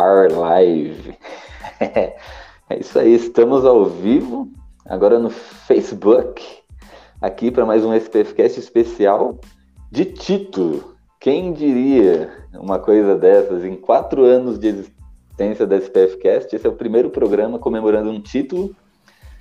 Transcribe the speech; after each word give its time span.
Are 0.00 0.32
live. 0.32 1.14
é 1.78 2.16
isso 2.80 2.98
aí, 2.98 3.14
estamos 3.14 3.66
ao 3.66 3.84
vivo, 3.84 4.48
agora 4.86 5.18
no 5.18 5.28
Facebook, 5.28 6.42
aqui 7.20 7.50
para 7.50 7.66
mais 7.66 7.84
um 7.84 7.92
SPFcast 7.94 8.58
especial 8.58 9.38
de 9.92 10.06
título. 10.06 10.94
Quem 11.20 11.52
diria 11.52 12.32
uma 12.54 12.78
coisa 12.78 13.14
dessas 13.14 13.62
em 13.62 13.76
quatro 13.76 14.24
anos 14.24 14.58
de 14.58 14.68
existência 14.68 15.66
da 15.66 15.76
SPFcast? 15.76 16.56
Esse 16.56 16.66
é 16.66 16.70
o 16.70 16.76
primeiro 16.76 17.10
programa 17.10 17.58
comemorando 17.58 18.08
um 18.08 18.22
título. 18.22 18.74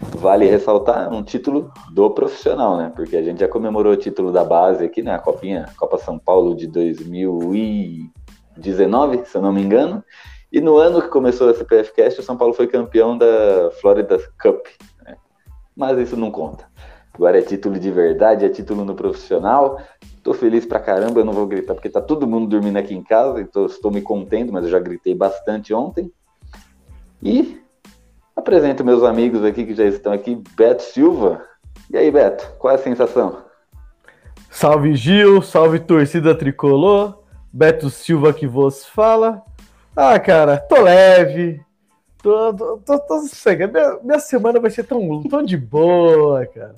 Vale 0.02 0.45
ressaltar, 0.45 1.09
um 1.09 1.23
título 1.23 1.72
do 1.94 2.11
profissional, 2.11 2.76
né? 2.76 2.92
Porque 2.94 3.16
a 3.16 3.23
gente 3.23 3.39
já 3.39 3.48
comemorou 3.48 3.94
o 3.94 3.98
título 3.98 4.30
da 4.30 4.44
base 4.44 4.83
aqui, 4.83 5.02
né? 5.02 5.16
A 5.16 5.20
Copinha, 5.20 5.70
Copa 5.78 5.98
São 5.98 6.20
Paulo 6.20 6.53
de 6.53 6.67
2000 6.67 7.55
e 7.55 8.11
19, 8.58 9.23
se 9.26 9.38
eu 9.38 9.42
não 9.42 9.53
me 9.53 9.61
engano. 9.61 10.03
E 10.52 10.59
no 10.59 10.78
ano 10.78 11.02
que 11.02 11.09
começou 11.09 11.50
a 11.50 11.53
CPFcast, 11.53 12.19
o 12.19 12.23
São 12.23 12.36
Paulo 12.36 12.53
foi 12.53 12.67
campeão 12.67 13.17
da 13.17 13.69
Florida 13.80 14.17
Cup. 14.42 14.66
Né? 15.03 15.16
Mas 15.75 15.97
isso 16.00 16.17
não 16.17 16.31
conta. 16.31 16.66
Agora 17.14 17.38
é 17.38 17.42
título 17.42 17.78
de 17.78 17.92
verdade, 17.92 18.45
é 18.45 18.50
título 18.50 18.83
no 18.83 18.95
profissional. 18.95 19.80
Tô 20.23 20.33
feliz 20.33 20.66
pra 20.66 20.80
caramba, 20.80 21.20
eu 21.20 21.25
não 21.25 21.33
vou 21.33 21.45
gritar 21.45 21.73
porque 21.73 21.89
tá 21.89 22.02
todo 22.02 22.27
mundo 22.27 22.47
dormindo 22.47 22.77
aqui 22.77 22.95
em 22.95 23.03
casa, 23.03 23.42
então 23.42 23.66
estou 23.66 23.92
me 23.92 24.02
contendo, 24.02 24.52
mas 24.52 24.64
eu 24.64 24.70
já 24.70 24.80
gritei 24.80 25.14
bastante 25.14 25.73
ontem. 25.73 26.11
E 27.22 27.61
apresento 28.36 28.83
meus 28.83 29.03
amigos 29.03 29.44
aqui 29.44 29.66
que 29.66 29.75
já 29.75 29.86
estão 29.86 30.14
aqui, 30.14 30.42
Beto 30.55 30.81
Silva. 30.81 31.44
E 31.92 31.97
aí, 31.97 32.09
Beto, 32.09 32.53
qual 32.58 32.72
é 32.72 32.75
a 32.75 32.80
sensação? 32.80 33.44
Salve 34.50 34.95
Gil, 34.95 35.42
salve 35.42 35.80
torcida 35.80 36.33
tricolor. 36.33 37.20
Beto 37.52 37.89
Silva 37.89 38.33
que 38.33 38.47
vos 38.47 38.86
fala. 38.86 39.44
Ah, 40.02 40.17
cara, 40.17 40.58
tô 40.58 40.81
leve. 40.81 41.59
Tô, 42.23 42.53
tô, 42.53 42.78
tô, 42.78 43.00
tô 43.00 43.22
minha, 43.45 44.00
minha, 44.02 44.19
semana 44.19 44.58
vai 44.58 44.72
ser 44.72 44.86
tão, 44.86 45.22
tão 45.23 45.44
de 45.44 45.58
boa, 45.58 46.45
cara. 46.45 46.73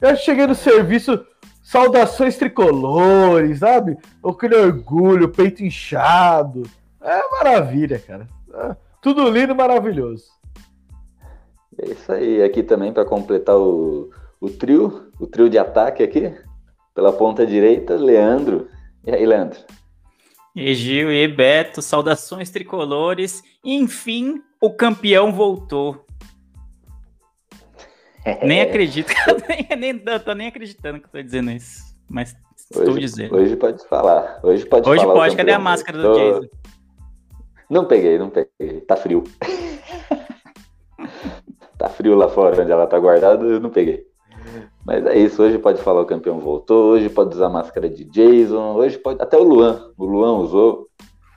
Eu 0.00 0.14
cheguei 0.14 0.46
no 0.46 0.54
serviço, 0.54 1.26
saudações 1.64 2.36
tricolores, 2.36 3.58
sabe? 3.58 3.98
Aquele 4.24 4.54
orgulho, 4.54 5.30
peito 5.30 5.64
inchado. 5.64 6.62
É 7.02 7.20
maravilha, 7.32 7.98
cara. 7.98 8.28
É, 8.54 8.76
tudo 9.02 9.28
lindo 9.28 9.52
e 9.52 9.56
maravilhoso. 9.56 10.26
É 11.76 11.90
isso 11.90 12.12
aí. 12.12 12.40
Aqui 12.40 12.62
também 12.62 12.92
para 12.92 13.04
completar 13.04 13.56
o, 13.56 14.10
o 14.40 14.48
trio, 14.48 15.10
o 15.18 15.26
trio 15.26 15.50
de 15.50 15.58
ataque 15.58 16.04
aqui. 16.04 16.32
Pela 16.94 17.12
ponta 17.12 17.44
direita, 17.44 17.96
Leandro. 17.96 18.68
E 19.04 19.10
aí, 19.10 19.26
Leandro? 19.26 19.58
E 20.54 20.74
Gil 20.74 21.12
e 21.12 21.28
Beto, 21.28 21.80
saudações 21.80 22.50
tricolores. 22.50 23.42
Enfim, 23.64 24.42
o 24.60 24.70
campeão 24.70 25.32
voltou. 25.32 26.04
nem 28.42 28.60
acredito, 28.60 29.12
nem, 29.48 29.78
nem, 29.78 29.98
tô 30.18 30.34
nem 30.34 30.48
acreditando 30.48 31.00
que 31.00 31.06
eu 31.06 31.10
tô 31.10 31.22
dizendo 31.22 31.50
isso. 31.50 31.96
Mas 32.08 32.34
hoje, 32.74 32.80
estou 32.80 32.98
dizendo. 32.98 33.36
Hoje 33.36 33.56
pode 33.56 33.86
falar. 33.86 34.40
Hoje 34.42 34.66
pode 34.66 34.88
Hoje 34.88 35.02
falar. 35.02 35.14
pode, 35.14 35.36
cadê 35.36 35.52
a 35.52 35.58
máscara 35.58 35.98
do 35.98 36.14
Jason? 36.14 36.48
Não 37.70 37.84
peguei, 37.84 38.18
não 38.18 38.30
peguei. 38.30 38.80
Tá 38.80 38.96
frio. 38.96 39.22
tá 41.78 41.88
frio 41.88 42.16
lá 42.16 42.28
fora 42.28 42.60
onde 42.60 42.72
ela 42.72 42.86
tá 42.86 42.98
guardada, 42.98 43.46
eu 43.46 43.60
não 43.60 43.70
peguei. 43.70 44.09
Mas 44.84 45.04
é 45.06 45.18
isso, 45.18 45.42
hoje 45.42 45.58
pode 45.58 45.80
falar 45.82 46.00
o 46.00 46.06
campeão 46.06 46.40
voltou, 46.40 46.92
hoje 46.92 47.08
pode 47.08 47.34
usar 47.34 47.48
máscara 47.48 47.88
de 47.88 48.04
Jason, 48.04 48.74
hoje 48.74 48.98
pode. 48.98 49.20
Até 49.20 49.36
o 49.36 49.42
Luan. 49.42 49.90
O 49.96 50.04
Luan 50.04 50.38
usou. 50.38 50.86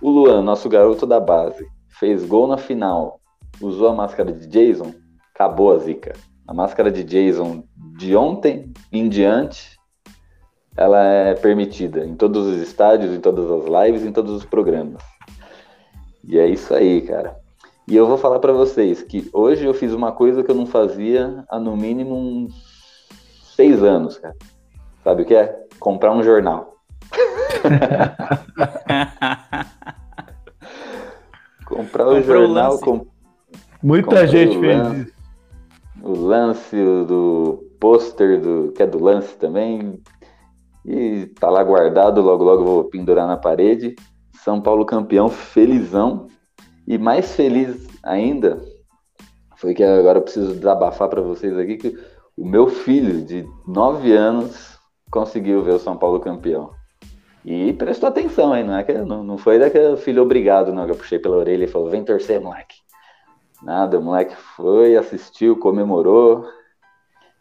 O 0.01 0.09
Luan, 0.09 0.41
nosso 0.41 0.67
garoto 0.67 1.05
da 1.05 1.19
base, 1.19 1.65
fez 1.99 2.25
gol 2.25 2.47
na 2.47 2.57
final, 2.57 3.21
usou 3.61 3.87
a 3.87 3.93
máscara 3.93 4.31
de 4.31 4.47
Jason, 4.47 4.93
acabou 5.33 5.73
a 5.73 5.77
zica. 5.77 6.13
A 6.45 6.53
máscara 6.53 6.91
de 6.91 7.03
Jason 7.03 7.63
de 7.97 8.15
ontem 8.15 8.73
em 8.91 9.07
diante, 9.07 9.79
ela 10.75 11.01
é 11.01 11.33
permitida 11.35 12.05
em 12.05 12.15
todos 12.15 12.47
os 12.47 12.61
estádios, 12.61 13.13
em 13.13 13.19
todas 13.19 13.49
as 13.49 13.65
lives, 13.65 14.03
em 14.03 14.11
todos 14.11 14.33
os 14.33 14.43
programas. 14.43 15.01
E 16.23 16.37
é 16.37 16.47
isso 16.47 16.73
aí, 16.73 17.01
cara. 17.01 17.37
E 17.87 17.95
eu 17.95 18.07
vou 18.07 18.17
falar 18.17 18.39
para 18.39 18.53
vocês 18.53 19.01
que 19.01 19.29
hoje 19.33 19.65
eu 19.65 19.73
fiz 19.73 19.93
uma 19.93 20.11
coisa 20.11 20.41
que 20.41 20.49
eu 20.49 20.55
não 20.55 20.65
fazia 20.65 21.43
há 21.49 21.59
no 21.59 21.75
mínimo 21.75 22.15
uns 22.15 22.72
seis 23.55 23.83
anos, 23.83 24.17
cara. 24.17 24.35
Sabe 25.03 25.23
o 25.23 25.25
que 25.25 25.35
é? 25.35 25.65
Comprar 25.79 26.13
um 26.13 26.23
jornal. 26.23 26.77
Comprar 31.65 32.07
o 32.07 32.21
jornal. 32.21 32.79
Com... 32.79 33.05
Muita 33.81 34.27
gente 34.27 34.59
fez 34.59 34.77
lance, 34.77 35.01
isso. 35.01 35.13
O 36.01 36.25
lance 36.25 36.75
do 36.75 37.65
pôster 37.79 38.39
do 38.39 38.71
que 38.71 38.83
é 38.83 38.87
do 38.87 39.03
lance 39.03 39.35
também. 39.37 39.99
E 40.85 41.25
tá 41.39 41.49
lá 41.49 41.63
guardado, 41.63 42.21
logo 42.21 42.43
logo 42.43 42.63
vou 42.63 42.83
pendurar 42.85 43.27
na 43.27 43.37
parede. 43.37 43.95
São 44.43 44.61
Paulo 44.61 44.85
campeão, 44.85 45.29
felizão. 45.29 46.27
E 46.87 46.97
mais 46.97 47.33
feliz 47.33 47.87
ainda 48.03 48.61
foi 49.63 49.73
que 49.73 49.81
agora 49.81 50.19
eu 50.19 50.23
preciso 50.23 50.55
desabafar 50.55 51.07
para 51.07 51.21
vocês 51.21 51.57
aqui 51.57 51.77
que 51.77 51.97
o 52.37 52.45
meu 52.45 52.67
filho 52.67 53.21
de 53.21 53.47
9 53.67 54.11
anos 54.11 54.79
conseguiu 55.11 55.61
ver 55.61 55.73
o 55.73 55.79
São 55.79 55.95
Paulo 55.95 56.19
campeão. 56.19 56.71
E 57.45 57.73
prestou 57.73 58.07
atenção 58.09 58.53
aí, 58.53 58.63
não 58.63 58.77
é 58.77 58.83
que 58.83 58.93
não, 58.93 59.23
não 59.23 59.37
foi 59.37 59.59
daquele 59.59 59.97
filho 59.97 60.23
obrigado, 60.23 60.73
não, 60.73 60.85
que 60.85 60.91
eu 60.91 60.95
puxei 60.95 61.19
pela 61.19 61.37
orelha 61.37 61.65
e 61.65 61.67
falou, 61.67 61.89
vem 61.89 62.03
torcer, 62.03 62.41
moleque. 62.41 62.77
Nada, 63.61 63.99
o 63.99 64.01
moleque 64.01 64.35
foi, 64.35 64.95
assistiu, 64.95 65.57
comemorou. 65.57 66.45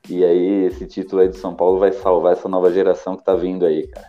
E 0.08 0.24
aí 0.24 0.64
esse 0.66 0.86
título 0.86 1.22
aí 1.22 1.28
do 1.28 1.36
São 1.36 1.54
Paulo 1.54 1.78
vai 1.78 1.92
salvar 1.92 2.32
essa 2.32 2.48
nova 2.48 2.72
geração 2.72 3.16
que 3.16 3.24
tá 3.24 3.34
vindo 3.34 3.64
aí, 3.64 3.86
cara. 3.86 4.08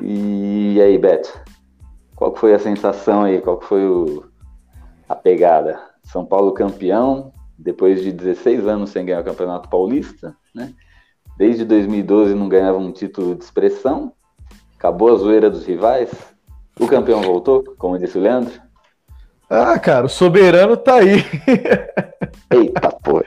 E 0.00 0.80
aí, 0.80 0.96
Beto? 0.98 1.38
Qual 2.14 2.34
foi 2.36 2.54
a 2.54 2.58
sensação 2.58 3.24
aí? 3.24 3.40
Qual 3.40 3.60
foi 3.60 3.86
o, 3.86 4.24
a 5.08 5.14
pegada? 5.14 5.80
São 6.04 6.24
Paulo 6.24 6.52
campeão, 6.52 7.32
depois 7.58 8.02
de 8.02 8.12
16 8.12 8.66
anos 8.66 8.90
sem 8.90 9.04
ganhar 9.04 9.20
o 9.20 9.24
Campeonato 9.24 9.68
Paulista, 9.68 10.34
né? 10.54 10.72
Desde 11.36 11.64
2012 11.64 12.34
não 12.34 12.48
ganhava 12.48 12.78
um 12.78 12.92
título 12.92 13.34
de 13.34 13.44
expressão. 13.44 14.12
Acabou 14.76 15.12
a 15.12 15.16
zoeira 15.16 15.50
dos 15.50 15.64
rivais. 15.64 16.10
O 16.78 16.86
campeão 16.86 17.22
voltou, 17.22 17.64
como 17.78 17.98
disse 17.98 18.18
o 18.18 18.20
Leandro. 18.20 18.52
Ah, 19.48 19.78
cara, 19.78 20.06
o 20.06 20.08
soberano 20.08 20.76
tá 20.76 20.96
aí. 20.96 21.24
Eita 22.50 22.90
porra. 22.90 23.24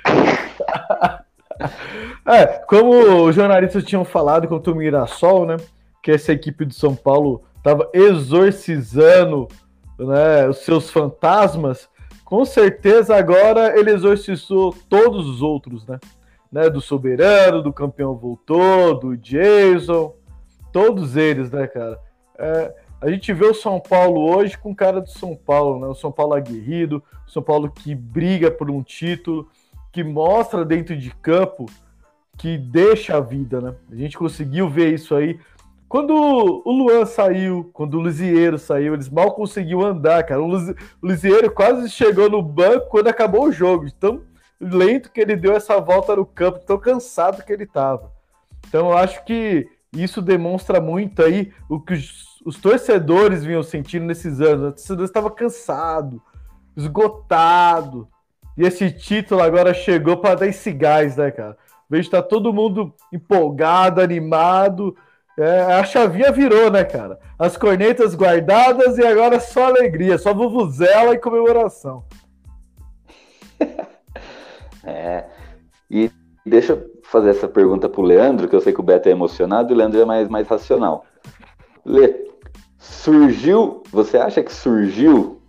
É, 2.26 2.46
como 2.68 3.26
os 3.26 3.36
jornalistas 3.36 3.84
tinham 3.84 4.04
falado 4.04 4.48
contra 4.48 4.74
o 4.74 4.76
Mirassol, 4.76 5.46
né? 5.46 5.58
Que 6.02 6.12
essa 6.12 6.34
equipe 6.34 6.66
de 6.66 6.74
São 6.74 6.96
Paulo 6.96 7.44
estava 7.58 7.90
exorcizando 7.94 9.48
né, 9.98 10.48
os 10.48 10.60
seus 10.60 10.90
fantasmas 10.90 11.88
com 12.26 12.44
certeza 12.44 13.16
agora 13.16 13.80
ele 13.80 13.92
exorcizou 13.92 14.76
todos 14.90 15.30
os 15.30 15.44
outros, 15.44 15.86
né? 15.86 16.00
né? 16.52 16.70
Do 16.70 16.82
Soberano, 16.82 17.62
do 17.62 17.72
Campeão 17.72 18.16
Voltou, 18.16 19.00
do 19.00 19.16
Jason, 19.16 20.16
todos 20.74 21.16
eles, 21.16 21.52
né, 21.52 21.68
cara? 21.68 22.00
É, 22.38 22.76
a 23.00 23.10
gente 23.10 23.32
vê 23.32 23.46
o 23.46 23.54
São 23.54 23.80
Paulo 23.80 24.36
hoje 24.36 24.58
com 24.58 24.74
cara 24.74 25.00
do 25.00 25.10
São 25.10 25.36
Paulo, 25.36 25.80
né? 25.80 25.88
O 25.88 25.94
São 25.94 26.12
Paulo 26.12 26.34
aguerrido, 26.34 27.04
o 27.28 27.30
São 27.30 27.44
Paulo 27.44 27.70
que 27.70 27.94
briga 27.94 28.50
por 28.50 28.72
um 28.72 28.82
título, 28.82 29.48
que 29.92 30.04
mostra 30.04 30.66
dentro 30.66 30.98
de 30.98 31.12
campo 31.12 31.68
que 32.38 32.58
deixa 32.58 33.16
a 33.18 33.22
vida, 33.22 33.62
né? 33.62 33.76
A 33.92 33.96
gente 33.96 34.18
conseguiu 34.18 34.68
ver 34.68 34.94
isso 34.94 35.16
aí 35.16 35.40
quando 35.96 36.14
o 36.14 36.72
Luan 36.74 37.06
saiu, 37.06 37.70
quando 37.72 37.98
o 37.98 38.04
Lisieiro 38.04 38.60
saiu, 38.60 38.96
eles 38.96 39.08
mal 39.08 39.32
conseguiam 39.32 39.80
andar, 39.80 40.26
cara. 40.26 40.42
O 40.44 40.76
Lisieiro 41.02 41.50
quase 41.50 41.90
chegou 41.90 42.30
no 42.30 42.42
banco 42.42 42.90
quando 42.90 43.08
acabou 43.08 43.46
o 43.46 43.52
jogo. 43.54 43.90
Tão 43.94 44.22
lento 44.60 45.10
que 45.10 45.22
ele 45.22 45.38
deu 45.38 45.54
essa 45.54 45.80
volta 45.80 46.14
no 46.14 46.26
campo, 46.26 46.60
tão 46.60 46.78
cansado 46.78 47.42
que 47.46 47.54
ele 47.54 47.64
estava. 47.64 48.12
Então 48.68 48.90
eu 48.90 48.98
acho 48.98 49.24
que 49.24 49.70
isso 49.94 50.22
demonstra 50.22 50.82
muito 50.82 51.24
aí 51.24 51.54
o 51.70 51.80
que 51.80 51.94
os 51.94 52.60
torcedores 52.62 53.46
vinham 53.46 53.64
sentindo 53.64 54.06
nesses 54.06 54.42
anos. 54.42 54.68
O 54.68 54.72
torcedor 54.72 55.06
estava 55.06 55.32
cansado, 55.32 56.22
esgotado. 56.76 58.06
E 58.58 58.64
esse 58.64 58.92
título 58.92 59.42
agora 59.42 59.74
chegou 59.74 60.18
para 60.18 60.36
dar 60.36 60.48
esse 60.48 60.74
gás, 60.74 61.16
né, 61.16 61.32
cara? 61.32 61.58
Vejo 61.90 62.10
tá 62.10 62.22
todo 62.22 62.52
mundo 62.52 62.94
empolgado, 63.14 64.02
animado. 64.02 64.94
É, 65.38 65.62
a 65.74 65.84
chavinha 65.84 66.32
virou, 66.32 66.72
né, 66.72 66.84
cara? 66.86 67.20
As 67.38 67.58
cornetas 67.58 68.16
guardadas 68.16 68.98
e 68.98 69.06
agora 69.06 69.40
só 69.40 69.66
alegria, 69.66 70.18
só 70.18 70.34
vuvuzela 70.34 71.14
e 71.14 71.20
comemoração. 71.20 72.06
é. 74.84 75.26
E 75.92 76.10
deixa 76.46 76.74
eu 76.74 76.96
fazer 77.04 77.32
essa 77.32 77.48
pergunta 77.48 77.90
pro 77.90 78.02
Leandro, 78.02 78.48
que 78.48 78.56
eu 78.56 78.62
sei 78.62 78.72
que 78.72 78.80
o 78.80 78.84
Beto 78.84 79.10
é 79.10 79.12
emocionado 79.12 79.72
e 79.72 79.74
o 79.74 79.78
Leandro 79.78 80.02
é 80.02 80.06
mais, 80.06 80.30
mais 80.30 80.48
racional. 80.48 81.06
Lê, 81.84 82.28
surgiu, 82.80 83.84
você 83.92 84.18
acha 84.18 84.42
que 84.42 84.54
surgiu 84.54 85.42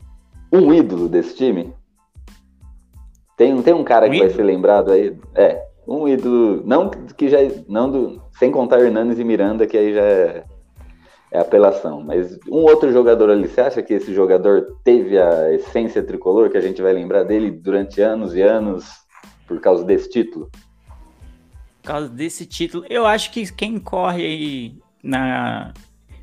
um 0.53 0.75
ídolo 0.75 1.09
desse 1.09 1.37
time? 1.37 1.73
Tem, 3.37 3.61
tem 3.63 3.75
um 3.75 3.85
cara 3.85 4.07
um 4.07 4.11
que 4.11 4.17
ídolo? 4.17 4.31
vai 4.31 4.37
ser 4.37 4.43
lembrado 4.43 4.91
aí? 4.91 5.17
É, 5.35 5.65
um 5.87 6.09
ídolo, 6.09 6.63
não 6.65 6.91
que 6.91 7.29
já, 7.29 7.39
não 7.69 7.91
do, 7.91 8.23
sem 8.39 8.51
contar 8.51 8.81
Hernanes 8.81 9.19
e 9.19 9.25
Miranda, 9.25 9.67
que 9.67 9.77
aí 9.77 9.95
já 9.95 10.03
é, 10.03 10.45
é 11.31 11.39
apelação, 11.39 12.03
mas 12.03 12.39
um 12.49 12.63
outro 12.63 12.93
jogador 12.93 13.31
ali, 13.31 13.47
você 13.47 13.61
acha 13.61 13.83
que 13.83 13.95
esse 13.95 14.13
jogador 14.13 14.79
teve 14.83 15.19
a 15.19 15.53
essência 15.53 16.03
tricolor, 16.03 16.51
que 16.51 16.59
a 16.59 16.61
gente 16.63 16.83
vai 16.83 16.93
lembrar 16.93 17.23
dele 17.23 17.51
durante 17.51 18.01
anos 18.01 18.35
e 18.35 18.43
anos 18.43 18.87
por 19.47 19.61
causa 19.61 19.85
desse 19.85 20.11
título? 20.11 20.51
Por 21.83 21.89
causa 21.89 22.09
desse 22.09 22.45
título, 22.47 22.85
eu 22.91 23.07
acho 23.07 23.31
que 23.31 23.53
quem 23.53 23.79
corre 23.79 24.25
aí 24.25 24.79
na 25.03 25.73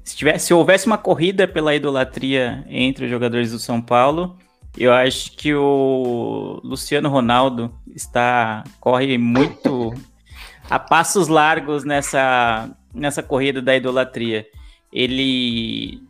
se, 0.04 0.18
tivesse, 0.18 0.48
se 0.48 0.54
houvesse 0.54 0.86
uma 0.86 0.98
corrida 0.98 1.48
pela 1.48 1.74
idolatria 1.74 2.66
entre 2.68 3.06
os 3.06 3.12
jogadores 3.12 3.51
do 3.51 3.59
São 3.59 3.81
Paulo, 3.81 4.38
eu 4.77 4.91
acho 4.91 5.31
que 5.33 5.53
o 5.53 6.59
Luciano 6.63 7.09
Ronaldo 7.09 7.73
está 7.95 8.63
corre 8.79 9.17
muito 9.17 9.93
a 10.69 10.79
passos 10.79 11.27
largos 11.27 11.83
nessa, 11.83 12.69
nessa 12.93 13.21
corrida 13.21 13.61
da 13.61 13.75
idolatria. 13.75 14.45
Ele 14.91 16.01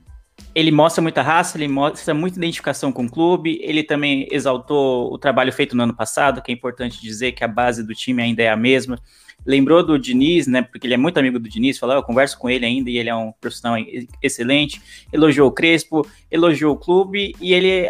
ele 0.56 0.71
mostra 0.71 1.01
muita 1.01 1.21
raça, 1.21 1.57
ele 1.57 1.68
mostra 1.68 2.13
muita 2.13 2.38
identificação 2.38 2.92
com 2.92 3.06
o 3.06 3.10
clube. 3.10 3.60
Ele 3.62 3.83
também 3.83 4.27
exaltou 4.31 5.12
o 5.12 5.18
trabalho 5.18 5.51
feito 5.51 5.75
no 5.75 5.83
ano 5.83 5.95
passado, 5.95 6.42
que 6.42 6.51
é 6.51 6.54
importante 6.54 7.01
dizer 7.01 7.31
que 7.31 7.44
a 7.44 7.48
base 7.48 7.83
do 7.83 7.95
time 7.95 8.21
ainda 8.21 8.44
é 8.44 8.50
a 8.50 8.56
mesma 8.56 9.00
lembrou 9.45 9.86
do 9.86 9.98
Diniz, 10.00 10.48
né? 10.48 10.62
Porque 10.62 10.88
ele 10.88 10.94
é 10.94 10.98
muito 10.98 11.18
amigo 11.18 11.40
do 11.40 11.50
Diniz, 11.50 11.78
falou, 11.78 11.95
eu 11.95 12.04
converso 12.04 12.38
com 12.38 12.50
ele 12.50 12.66
ainda 12.66 12.90
e 12.90 12.98
ele 12.98 13.10
é 13.10 13.16
um 13.16 13.31
profissional 13.40 13.78
excelente. 14.22 14.81
Elogiou 15.12 15.50
o 15.50 15.51
Crespo, 15.51 16.07
elogiou 16.31 16.74
o 16.74 16.78
clube 16.78 17.36
e 17.40 17.54
ele, 17.54 17.90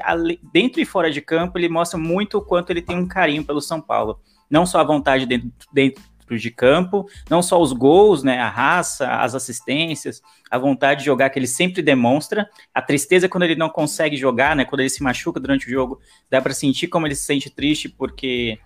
dentro 0.51 0.81
e 0.81 0.85
fora 0.85 1.11
de 1.11 1.21
campo, 1.21 1.57
ele 1.57 1.69
mostra 1.69 1.97
muito 1.97 2.37
o 2.37 2.41
quanto 2.41 2.71
ele 2.71 2.81
tem 2.81 2.97
um 2.97 3.07
carinho 3.07 3.43
pelo 3.43 3.61
São 3.61 3.81
Paulo. 3.81 4.19
Não 4.49 4.65
só 4.65 4.79
a 4.79 4.83
vontade 4.83 5.25
dentro, 5.25 5.51
dentro 5.71 6.03
de 6.37 6.51
campo, 6.51 7.07
não 7.29 7.41
só 7.41 7.61
os 7.61 7.73
gols, 7.73 8.23
né, 8.23 8.39
a 8.39 8.49
raça, 8.49 9.07
as 9.07 9.35
assistências, 9.35 10.21
a 10.49 10.57
vontade 10.57 11.01
de 11.01 11.05
jogar 11.05 11.29
que 11.29 11.37
ele 11.37 11.47
sempre 11.47 11.81
demonstra, 11.81 12.49
a 12.73 12.81
tristeza 12.81 13.29
quando 13.29 13.43
ele 13.43 13.55
não 13.55 13.69
consegue 13.69 14.15
jogar, 14.15 14.55
né, 14.55 14.65
quando 14.65 14.79
ele 14.79 14.89
se 14.89 15.03
machuca 15.03 15.39
durante 15.39 15.67
o 15.67 15.69
jogo, 15.69 15.99
dá 16.29 16.41
para 16.41 16.53
sentir 16.53 16.87
como 16.87 17.05
ele 17.05 17.15
se 17.15 17.25
sente 17.25 17.49
triste 17.49 17.89
porque 17.89 18.57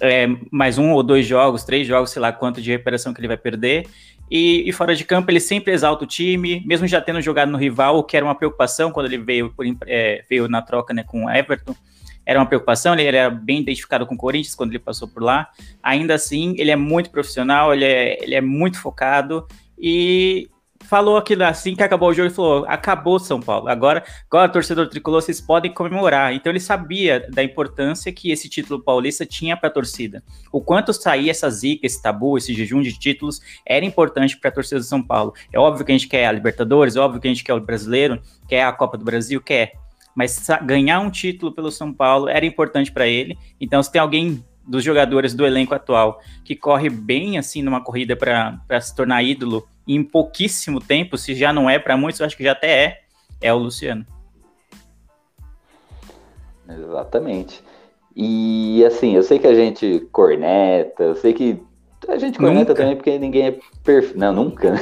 é, 0.00 0.28
mais 0.50 0.78
um 0.78 0.92
ou 0.92 1.02
dois 1.02 1.26
jogos, 1.26 1.64
três 1.64 1.86
jogos, 1.86 2.10
sei 2.10 2.20
lá 2.20 2.32
quanto 2.32 2.60
de 2.60 2.70
recuperação 2.70 3.12
que 3.12 3.20
ele 3.20 3.28
vai 3.28 3.36
perder. 3.36 3.86
E, 4.30 4.68
e, 4.68 4.72
fora 4.72 4.94
de 4.94 5.04
campo, 5.04 5.30
ele 5.30 5.38
sempre 5.38 5.72
exalta 5.72 6.04
o 6.04 6.06
time, 6.06 6.62
mesmo 6.66 6.86
já 6.86 7.00
tendo 7.00 7.20
jogado 7.20 7.50
no 7.50 7.58
rival, 7.58 8.02
que 8.02 8.16
era 8.16 8.26
uma 8.26 8.34
preocupação 8.34 8.90
quando 8.90 9.06
ele 9.06 9.18
veio, 9.18 9.50
por, 9.50 9.64
é, 9.86 10.24
veio 10.28 10.48
na 10.48 10.60
troca 10.60 10.92
né, 10.92 11.04
com 11.04 11.26
o 11.26 11.30
Everton. 11.30 11.76
Era 12.24 12.40
uma 12.40 12.46
preocupação, 12.46 12.92
ele 12.94 13.04
era 13.04 13.30
bem 13.30 13.60
identificado 13.60 14.04
com 14.04 14.16
o 14.16 14.18
Corinthians 14.18 14.56
quando 14.56 14.70
ele 14.70 14.80
passou 14.80 15.06
por 15.06 15.22
lá. 15.22 15.48
Ainda 15.80 16.14
assim, 16.14 16.56
ele 16.58 16.72
é 16.72 16.76
muito 16.76 17.08
profissional, 17.10 17.72
ele 17.72 17.84
é, 17.84 18.20
ele 18.20 18.34
é 18.34 18.40
muito 18.40 18.80
focado 18.80 19.46
e 19.78 20.48
falou 20.88 21.16
aquilo 21.16 21.44
assim 21.44 21.74
que 21.74 21.82
acabou 21.82 22.08
o 22.08 22.14
jogo 22.14 22.28
e 22.28 22.34
falou: 22.34 22.64
acabou 22.66 23.18
São 23.18 23.40
Paulo. 23.40 23.68
Agora, 23.68 24.04
agora 24.30 24.48
torcedor 24.48 24.88
tricolor, 24.88 25.20
vocês 25.20 25.40
podem 25.40 25.72
comemorar. 25.72 26.32
Então 26.32 26.50
ele 26.50 26.60
sabia 26.60 27.26
da 27.30 27.42
importância 27.42 28.12
que 28.12 28.30
esse 28.30 28.48
título 28.48 28.82
paulista 28.82 29.26
tinha 29.26 29.56
para 29.56 29.68
a 29.68 29.72
torcida. 29.72 30.22
O 30.52 30.60
quanto 30.60 30.92
sair 30.92 31.30
essa 31.30 31.50
zica, 31.50 31.86
esse 31.86 32.00
tabu, 32.00 32.38
esse 32.38 32.54
jejum 32.54 32.80
de 32.80 32.98
títulos 32.98 33.40
era 33.66 33.84
importante 33.84 34.36
para 34.38 34.50
a 34.50 34.52
torcida 34.52 34.80
de 34.80 34.86
São 34.86 35.02
Paulo. 35.02 35.32
É 35.52 35.58
óbvio 35.58 35.84
que 35.84 35.92
a 35.92 35.94
gente 35.94 36.08
quer 36.08 36.26
a 36.26 36.32
Libertadores, 36.32 36.96
é 36.96 37.00
óbvio 37.00 37.20
que 37.20 37.28
a 37.28 37.30
gente 37.30 37.44
quer 37.44 37.54
o 37.54 37.60
brasileiro, 37.60 38.20
quer 38.48 38.64
a 38.64 38.72
Copa 38.72 38.96
do 38.96 39.04
Brasil, 39.04 39.40
quer. 39.40 39.72
Mas 40.14 40.46
ganhar 40.64 41.00
um 41.00 41.10
título 41.10 41.52
pelo 41.52 41.70
São 41.70 41.92
Paulo 41.92 42.28
era 42.28 42.46
importante 42.46 42.90
para 42.90 43.06
ele. 43.06 43.36
Então, 43.60 43.82
se 43.82 43.92
tem 43.92 44.00
alguém 44.00 44.42
dos 44.66 44.82
jogadores 44.82 45.34
do 45.34 45.46
elenco 45.46 45.74
atual 45.74 46.20
que 46.44 46.56
corre 46.56 46.90
bem 46.90 47.38
assim 47.38 47.62
numa 47.62 47.82
corrida 47.82 48.16
para 48.16 48.80
se 48.80 48.94
tornar 48.94 49.22
ídolo 49.22 49.66
em 49.86 50.02
pouquíssimo 50.02 50.80
tempo, 50.80 51.16
se 51.16 51.34
já 51.34 51.52
não 51.52 51.70
é 51.70 51.78
para 51.78 51.96
muitos, 51.96 52.20
eu 52.20 52.26
acho 52.26 52.36
que 52.36 52.42
já 52.42 52.52
até 52.52 52.84
é, 52.84 53.00
é 53.40 53.52
o 53.52 53.58
Luciano. 53.58 54.04
Exatamente. 56.68 57.62
E 58.14 58.84
assim, 58.84 59.14
eu 59.14 59.22
sei 59.22 59.38
que 59.38 59.46
a 59.46 59.54
gente 59.54 60.08
corneta, 60.10 61.04
eu 61.04 61.14
sei 61.14 61.32
que 61.32 61.62
a 62.08 62.16
gente 62.16 62.38
corneta 62.38 62.70
nunca. 62.70 62.74
também 62.74 62.96
porque 62.96 63.18
ninguém 63.18 63.46
é 63.46 63.58
perfeito. 63.84 64.18
Não, 64.18 64.32
nunca. 64.32 64.74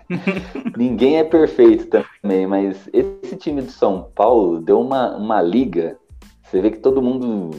ninguém 0.76 1.18
é 1.18 1.24
perfeito 1.24 1.86
também, 1.86 2.46
mas 2.46 2.88
esse 2.92 3.36
time 3.36 3.62
de 3.62 3.72
São 3.72 4.10
Paulo 4.14 4.60
deu 4.60 4.80
uma, 4.80 5.16
uma 5.16 5.42
liga. 5.42 5.98
Você 6.42 6.60
vê 6.60 6.70
que 6.70 6.78
todo 6.78 7.02
mundo, 7.02 7.50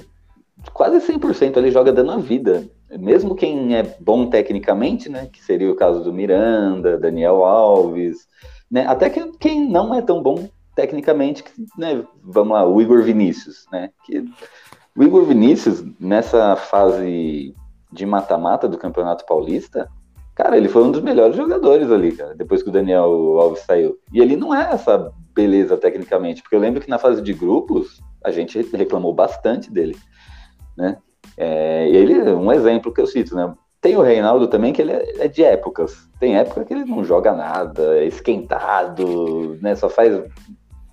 quase 0.74 0.98
100% 1.12 1.58
ali, 1.58 1.72
joga 1.72 1.92
dando 1.92 2.12
a 2.12 2.18
vida 2.18 2.70
mesmo 2.98 3.36
quem 3.36 3.76
é 3.76 3.84
bom 4.00 4.30
tecnicamente, 4.30 5.10
né, 5.10 5.28
que 5.32 5.44
seria 5.44 5.72
o 5.72 5.76
caso 5.76 6.04
do 6.04 6.14
Miranda, 6.14 6.98
Daniel 6.98 7.44
Alves, 7.44 8.28
né, 8.70 8.86
até 8.88 9.10
que 9.10 9.26
quem 9.38 9.70
não 9.70 9.94
é 9.94 10.02
tão 10.02 10.22
bom 10.22 10.50
tecnicamente, 10.76 11.44
né, 11.78 12.04
vamos 12.24 12.54
lá, 12.54 12.66
o 12.68 12.82
Igor 12.82 13.04
Vinícius, 13.04 13.66
né, 13.72 13.90
que 14.06 14.24
o 14.96 15.04
Igor 15.04 15.24
Vinícius 15.26 15.84
nessa 16.00 16.56
fase 16.56 17.56
de 17.92 18.06
mata-mata 18.06 18.68
do 18.68 18.78
Campeonato 18.78 19.26
Paulista, 19.26 19.88
cara, 20.36 20.58
ele 20.58 20.70
foi 20.70 20.84
um 20.84 20.92
dos 20.92 21.02
melhores 21.02 21.36
jogadores 21.36 21.90
ali, 21.90 22.12
cara, 22.12 22.36
depois 22.36 22.64
que 22.64 22.70
o 22.70 22.72
Daniel 22.72 23.38
Alves 23.40 23.62
saiu. 23.62 23.98
E 24.14 24.20
ele 24.20 24.36
não 24.36 24.56
é 24.56 24.72
essa 24.74 25.12
beleza 25.34 25.78
tecnicamente, 25.78 26.42
porque 26.42 26.56
eu 26.56 26.60
lembro 26.60 26.82
que 26.82 26.90
na 26.90 26.98
fase 26.98 27.22
de 27.22 27.34
grupos 27.34 28.02
a 28.24 28.32
gente 28.32 28.62
reclamou 28.74 29.14
bastante 29.14 29.72
dele, 29.72 29.96
né? 30.78 30.98
É, 31.38 31.88
ele 31.90 32.14
é 32.14 32.34
um 32.34 32.52
exemplo 32.52 32.94
que 32.94 33.02
eu 33.02 33.08
cito, 33.08 33.36
né? 33.36 33.54
Tem 33.82 33.98
o 33.98 34.02
Reinaldo 34.02 34.48
também, 34.48 34.72
que 34.72 34.82
ele 34.82 34.92
é, 34.92 35.26
é, 35.26 35.28
de 35.28 35.44
épocas. 35.44 36.08
Tem 36.20 36.38
época 36.38 36.64
que 36.64 36.74
ele 36.74 36.86
não 36.86 37.04
joga 37.04 37.34
nada, 37.34 37.98
é 37.98 38.06
esquentado, 38.06 39.58
né? 39.60 39.74
Só 39.76 39.90
faz. 39.90 40.24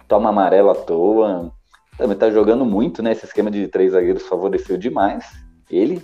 toma 0.08 0.30
amarelo 0.30 0.70
à 0.70 0.74
toa. 0.74 1.52
Também 1.98 2.16
tá 2.16 2.30
jogando 2.30 2.64
muito, 2.64 3.02
né? 3.02 3.12
Esse 3.12 3.26
esquema 3.26 3.50
de 3.50 3.68
três 3.68 3.92
zagueiros 3.92 4.26
favoreceu 4.26 4.78
demais. 4.78 5.26
Ele, 5.70 6.02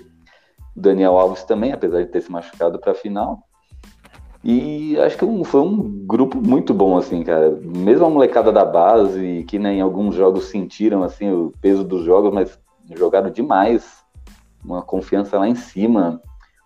Daniel 0.76 1.18
Alves 1.18 1.44
também, 1.44 1.72
apesar 1.72 2.02
de 2.02 2.10
ter 2.10 2.20
se 2.20 2.30
machucado 2.30 2.78
para 2.78 2.92
a 2.92 2.94
final. 2.94 3.38
E 4.42 4.98
acho 5.00 5.16
que 5.16 5.44
foi 5.44 5.60
um 5.62 6.04
grupo 6.06 6.36
muito 6.36 6.74
bom, 6.74 6.98
assim, 6.98 7.22
cara. 7.22 7.58
Mesmo 7.62 8.04
a 8.04 8.10
molecada 8.10 8.52
da 8.52 8.62
base, 8.62 9.42
que 9.48 9.58
né, 9.58 9.72
em 9.72 9.80
alguns 9.80 10.14
jogos 10.14 10.44
sentiram 10.50 11.02
assim 11.02 11.32
o 11.32 11.50
peso 11.62 11.82
dos 11.82 12.04
jogos, 12.04 12.30
mas 12.30 12.58
jogaram 12.96 13.30
demais 13.30 14.04
uma 14.64 14.82
confiança 14.82 15.38
lá 15.38 15.48
em 15.48 15.54
cima. 15.54 16.20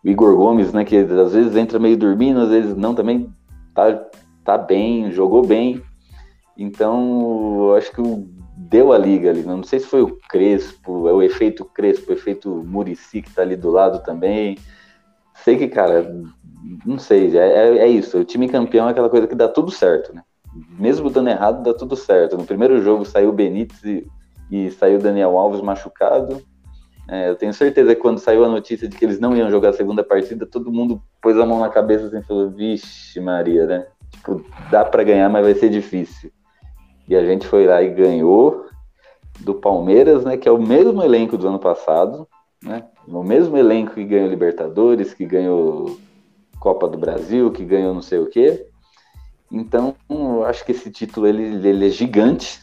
O 0.04 0.08
Igor 0.08 0.36
Gomes, 0.36 0.72
né, 0.72 0.84
que 0.84 0.96
às 0.96 1.32
vezes 1.32 1.56
entra 1.56 1.78
meio 1.78 1.96
dormindo, 1.96 2.40
às 2.40 2.50
vezes 2.50 2.76
não, 2.76 2.94
também 2.94 3.32
tá, 3.74 4.06
tá 4.44 4.56
bem, 4.56 5.10
jogou 5.10 5.44
bem. 5.44 5.82
Então, 6.56 7.74
acho 7.76 7.92
que 7.92 8.02
deu 8.56 8.92
a 8.92 8.98
liga 8.98 9.30
ali. 9.30 9.42
Não 9.42 9.62
sei 9.62 9.80
se 9.80 9.86
foi 9.86 10.02
o 10.02 10.18
Crespo, 10.28 11.08
é 11.08 11.12
o 11.12 11.22
efeito 11.22 11.64
Crespo, 11.64 12.10
o 12.10 12.14
efeito 12.14 12.64
Murici 12.64 13.22
que 13.22 13.32
tá 13.32 13.42
ali 13.42 13.56
do 13.56 13.70
lado 13.70 14.02
também. 14.02 14.58
Sei 15.44 15.56
que, 15.56 15.68
cara, 15.68 16.12
não 16.84 16.98
sei, 16.98 17.36
é, 17.36 17.46
é, 17.46 17.78
é 17.78 17.88
isso. 17.88 18.18
O 18.18 18.24
time 18.24 18.48
campeão 18.48 18.88
é 18.88 18.90
aquela 18.90 19.08
coisa 19.08 19.26
que 19.26 19.34
dá 19.34 19.48
tudo 19.48 19.70
certo, 19.70 20.14
né? 20.14 20.22
Mesmo 20.78 21.10
dando 21.10 21.28
errado, 21.28 21.62
dá 21.62 21.72
tudo 21.72 21.94
certo. 21.94 22.36
No 22.36 22.44
primeiro 22.44 22.82
jogo 22.82 23.04
saiu 23.04 23.28
o 23.28 23.32
Benítez 23.32 23.84
e, 23.84 24.06
e 24.50 24.70
saiu 24.70 24.98
Daniel 24.98 25.36
Alves 25.36 25.60
machucado. 25.60 26.42
É, 27.08 27.30
eu 27.30 27.36
tenho 27.36 27.54
certeza 27.54 27.94
que 27.94 28.00
quando 28.00 28.18
saiu 28.18 28.44
a 28.44 28.48
notícia 28.48 28.86
de 28.86 28.96
que 28.96 29.04
eles 29.04 29.18
não 29.18 29.34
iam 29.36 29.50
jogar 29.50 29.70
a 29.70 29.72
segunda 29.72 30.04
partida, 30.04 30.44
todo 30.44 30.72
mundo 30.72 31.02
pôs 31.22 31.38
a 31.38 31.46
mão 31.46 31.60
na 31.60 31.70
cabeça 31.70 32.06
assim 32.06 32.18
e 32.18 32.22
falou: 32.22 32.50
Vixe, 32.50 33.18
Maria, 33.20 33.66
né? 33.66 33.86
Tipo, 34.10 34.44
dá 34.70 34.84
para 34.84 35.02
ganhar, 35.04 35.28
mas 35.28 35.44
vai 35.44 35.54
ser 35.54 35.70
difícil. 35.70 36.30
E 37.08 37.16
a 37.16 37.24
gente 37.24 37.46
foi 37.46 37.66
lá 37.66 37.82
e 37.82 37.88
ganhou 37.88 38.66
do 39.40 39.54
Palmeiras, 39.54 40.24
né? 40.24 40.36
Que 40.36 40.48
é 40.48 40.52
o 40.52 40.60
mesmo 40.60 41.02
elenco 41.02 41.38
do 41.38 41.48
ano 41.48 41.58
passado, 41.58 42.28
né? 42.62 42.84
O 43.06 43.22
mesmo 43.22 43.56
elenco 43.56 43.94
que 43.94 44.04
ganhou 44.04 44.28
Libertadores, 44.28 45.14
que 45.14 45.24
ganhou 45.24 45.98
Copa 46.60 46.86
do 46.86 46.98
Brasil, 46.98 47.50
que 47.50 47.64
ganhou 47.64 47.94
não 47.94 48.02
sei 48.02 48.18
o 48.18 48.26
quê. 48.26 48.66
Então, 49.50 49.94
eu 50.10 50.44
acho 50.44 50.64
que 50.64 50.72
esse 50.72 50.90
título 50.90 51.26
ele, 51.26 51.66
ele 51.66 51.86
é 51.86 51.90
gigante, 51.90 52.60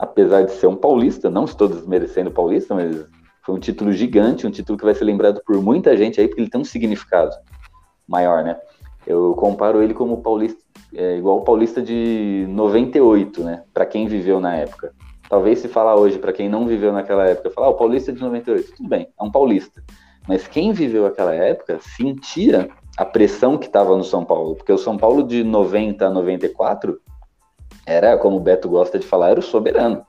apesar 0.00 0.42
de 0.42 0.52
ser 0.52 0.66
um 0.66 0.74
paulista, 0.74 1.28
não 1.28 1.44
estou 1.44 1.68
desmerecendo 1.68 2.30
o 2.30 2.32
paulista, 2.32 2.74
mas 2.74 3.04
foi 3.42 3.54
um 3.54 3.58
título 3.58 3.92
gigante, 3.92 4.46
um 4.46 4.50
título 4.50 4.78
que 4.78 4.84
vai 4.84 4.94
ser 4.94 5.04
lembrado 5.04 5.42
por 5.44 5.62
muita 5.62 5.94
gente 5.94 6.18
aí, 6.18 6.26
porque 6.26 6.40
ele 6.40 6.50
tem 6.50 6.60
um 6.60 6.64
significado 6.64 7.36
maior, 8.08 8.42
né? 8.42 8.58
Eu 9.06 9.34
comparo 9.34 9.82
ele 9.82 9.92
como 9.92 10.22
paulista, 10.22 10.58
é, 10.94 11.18
igual 11.18 11.38
o 11.38 11.44
paulista 11.44 11.82
de 11.82 12.46
98, 12.48 13.44
né? 13.44 13.62
Para 13.74 13.84
quem 13.84 14.08
viveu 14.08 14.40
na 14.40 14.56
época. 14.56 14.92
Talvez 15.28 15.58
se 15.58 15.68
falar 15.68 15.96
hoje, 15.96 16.18
para 16.18 16.32
quem 16.32 16.48
não 16.48 16.66
viveu 16.66 16.92
naquela 16.92 17.26
época, 17.26 17.50
falar, 17.50 17.68
ah, 17.68 17.70
o 17.70 17.74
paulista 17.74 18.12
de 18.12 18.20
98, 18.20 18.76
tudo 18.76 18.88
bem, 18.88 19.06
é 19.18 19.22
um 19.22 19.30
paulista. 19.30 19.82
Mas 20.26 20.48
quem 20.48 20.72
viveu 20.72 21.06
aquela 21.06 21.34
época 21.34 21.78
sentia 21.80 22.70
a 22.96 23.04
pressão 23.04 23.58
que 23.58 23.66
estava 23.66 23.96
no 23.96 24.04
São 24.04 24.24
Paulo, 24.24 24.56
porque 24.56 24.72
o 24.72 24.78
São 24.78 24.96
Paulo 24.96 25.22
de 25.22 25.44
90 25.44 26.06
a 26.06 26.10
94 26.10 26.98
era, 27.86 28.16
como 28.16 28.36
o 28.36 28.40
Beto 28.40 28.68
gosta 28.68 28.98
de 28.98 29.06
falar, 29.06 29.30
era 29.30 29.40
o 29.40 29.42
soberano. 29.42 30.04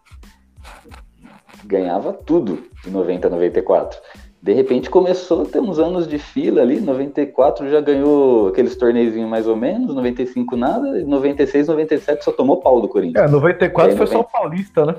Ganhava 1.65 2.13
tudo 2.13 2.63
de 2.83 2.89
90 2.89 3.27
a 3.27 3.29
94. 3.29 3.99
De 4.41 4.53
repente 4.53 4.89
começou 4.89 5.43
a 5.43 5.45
ter 5.45 5.59
uns 5.59 5.77
anos 5.77 6.07
de 6.07 6.17
fila 6.17 6.63
ali, 6.63 6.81
94 6.81 7.69
já 7.69 7.79
ganhou 7.79 8.47
aqueles 8.47 8.75
torneizinhos 8.75 9.29
mais 9.29 9.45
ou 9.45 9.55
menos, 9.55 9.93
95 9.93 10.55
nada, 10.55 11.03
96, 11.05 11.67
97 11.67 12.23
só 12.23 12.31
tomou 12.31 12.59
pau 12.59 12.81
do 12.81 12.89
Corinthians. 12.89 13.23
É, 13.23 13.31
94 13.31 13.91
aí, 13.91 13.97
foi 13.97 14.07
90... 14.07 14.11
só 14.11 14.19
o 14.19 14.41
Paulista, 14.41 14.85
né? 14.85 14.95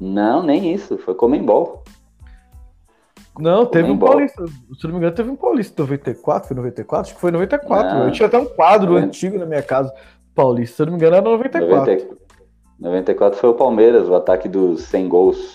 Não, 0.00 0.42
nem 0.42 0.74
isso, 0.74 0.98
foi 0.98 1.14
Comembol. 1.14 1.84
Não, 3.38 3.64
teve 3.64 3.88
um 3.88 3.98
Paulista. 3.98 4.44
Se 4.46 4.84
não 4.84 4.92
me 4.92 4.98
engano, 4.98 5.14
teve 5.14 5.30
um 5.30 5.36
Paulista 5.36 5.82
94, 5.82 6.48
foi 6.48 6.56
94? 6.56 7.00
Acho 7.00 7.14
que 7.14 7.20
foi 7.20 7.30
94. 7.30 7.94
Não. 7.94 8.04
Eu 8.06 8.10
tinha 8.10 8.26
até 8.26 8.38
um 8.38 8.46
quadro 8.46 8.96
antigo 8.96 9.38
na 9.38 9.46
minha 9.46 9.62
casa, 9.62 9.94
Paulista. 10.38 10.76
Se 10.76 10.84
não 10.84 10.92
me 10.92 10.98
engano, 10.98 11.16
era 11.16 11.24
94. 11.24 11.94
90, 11.94 12.16
94 12.78 13.40
foi 13.40 13.50
o 13.50 13.54
Palmeiras, 13.54 14.08
o 14.08 14.14
ataque 14.14 14.48
dos 14.48 14.82
100 14.82 15.08
gols. 15.08 15.52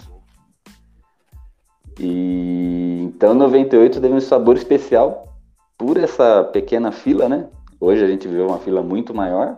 E 1.97 3.03
então 3.03 3.33
98 3.33 4.01
teve 4.01 4.13
um 4.13 4.19
sabor 4.19 4.57
especial 4.57 5.29
por 5.77 5.95
essa 5.95 6.43
pequena 6.43 6.91
fila, 6.91 7.29
né? 7.29 7.47
Hoje 7.79 8.03
a 8.03 8.07
gente 8.07 8.27
vê 8.27 8.41
uma 8.41 8.59
fila 8.59 8.81
muito 8.81 9.13
maior, 9.13 9.57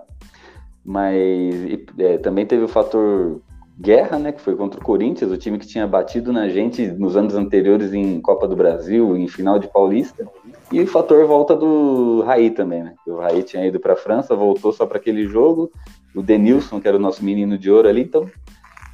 mas 0.84 1.55
é, 1.98 2.20
também 2.20 2.46
teve 2.46 2.63
o 2.63 2.67
fator 2.67 3.41
guerra, 3.79 4.17
né, 4.17 4.32
que 4.32 4.41
foi 4.41 4.55
contra 4.55 4.79
o 4.79 4.84
Corinthians, 4.84 5.32
o 5.32 5.38
time 5.38 5.60
que 5.60 5.67
tinha 5.67 5.86
batido 5.86 6.32
na 6.32 6.48
gente 6.48 6.88
nos 6.88 7.17
anos 7.17 7.36
anteriores 7.36 7.94
em 7.94 8.22
Copa 8.22 8.48
do 8.48 8.55
Brasil, 8.55 9.17
em 9.17 9.27
final 9.27 9.60
de 9.60 9.67
Paulista, 9.67 10.25
e 10.72 10.79
o 10.82 10.88
fator 10.88 11.25
volta 11.25 11.55
do 11.55 12.22
Raí 12.22 12.50
também, 12.51 12.84
né? 12.84 12.96
O 13.05 13.17
Raí 13.17 13.44
tinha 13.44 13.65
ido 13.65 13.79
para 13.79 13.94
a 13.94 13.98
França, 13.98 14.36
voltou 14.36 14.72
só 14.72 14.86
para 14.86 14.98
aquele 14.98 15.27
jogo, 15.27 15.70
o 16.15 16.22
Denilson, 16.22 16.79
que 16.79 16.88
era 16.88 16.96
o 16.96 17.00
nosso 17.00 17.24
menino 17.24 17.58
de 17.58 17.70
ouro 17.70 17.89
ali, 17.89 18.01
então 18.01 18.29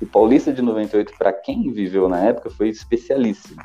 o 0.01 0.05
Paulista 0.05 0.51
de 0.51 0.63
98, 0.63 1.13
para 1.17 1.31
quem 1.31 1.71
viveu 1.71 2.09
na 2.09 2.19
época, 2.19 2.49
foi 2.49 2.69
especialíssimo. 2.69 3.61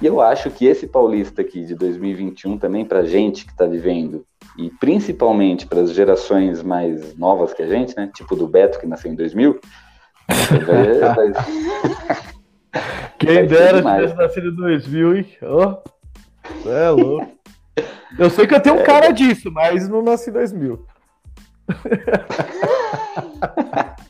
E 0.00 0.06
eu 0.06 0.22
acho 0.22 0.50
que 0.50 0.64
esse 0.64 0.86
Paulista 0.86 1.42
aqui 1.42 1.64
de 1.64 1.74
2021 1.74 2.56
também, 2.56 2.84
para 2.84 3.04
gente 3.04 3.44
que 3.44 3.52
está 3.52 3.66
vivendo, 3.66 4.24
e 4.56 4.70
principalmente 4.70 5.66
para 5.66 5.82
as 5.82 5.92
gerações 5.92 6.62
mais 6.62 7.14
novas 7.16 7.52
que 7.52 7.62
a 7.62 7.66
gente, 7.66 7.94
né? 7.94 8.10
Tipo 8.14 8.34
do 8.34 8.48
Beto, 8.48 8.80
que 8.80 8.86
nasceu 8.86 9.12
em 9.12 9.14
2000, 9.14 9.60
Quem 13.18 13.46
dera 13.46 13.78
se 13.78 13.84
tivesse 13.84 14.14
nascido 14.14 14.48
em 14.48 14.54
2000, 14.54 15.16
hein? 15.16 15.26
Oh, 15.42 15.76
é 16.68 16.90
louco. 16.90 17.32
Eu 18.18 18.30
sei 18.30 18.46
que 18.46 18.54
eu 18.54 18.60
tenho 18.60 18.76
um 18.76 18.80
é. 18.80 18.84
cara 18.84 19.10
disso, 19.10 19.50
mas 19.50 19.86
não 19.88 20.02
nasci 20.02 20.30
em 20.30 20.32
2000. 20.32 20.86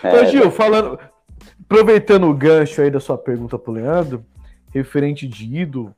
É, 0.00 0.20
Ô, 0.20 0.26
Gil, 0.26 0.48
falando, 0.52 0.96
aproveitando 1.64 2.28
o 2.28 2.34
gancho 2.34 2.80
aí 2.80 2.88
da 2.88 3.00
sua 3.00 3.18
pergunta 3.18 3.58
pro 3.58 3.72
Leandro, 3.72 4.24
referente 4.72 5.26
de 5.26 5.56
ídolo, 5.56 5.92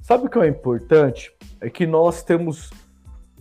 sabe 0.00 0.26
o 0.26 0.28
que 0.28 0.36
é 0.36 0.48
importante? 0.48 1.32
É 1.60 1.70
que 1.70 1.86
nós 1.86 2.24
temos 2.24 2.70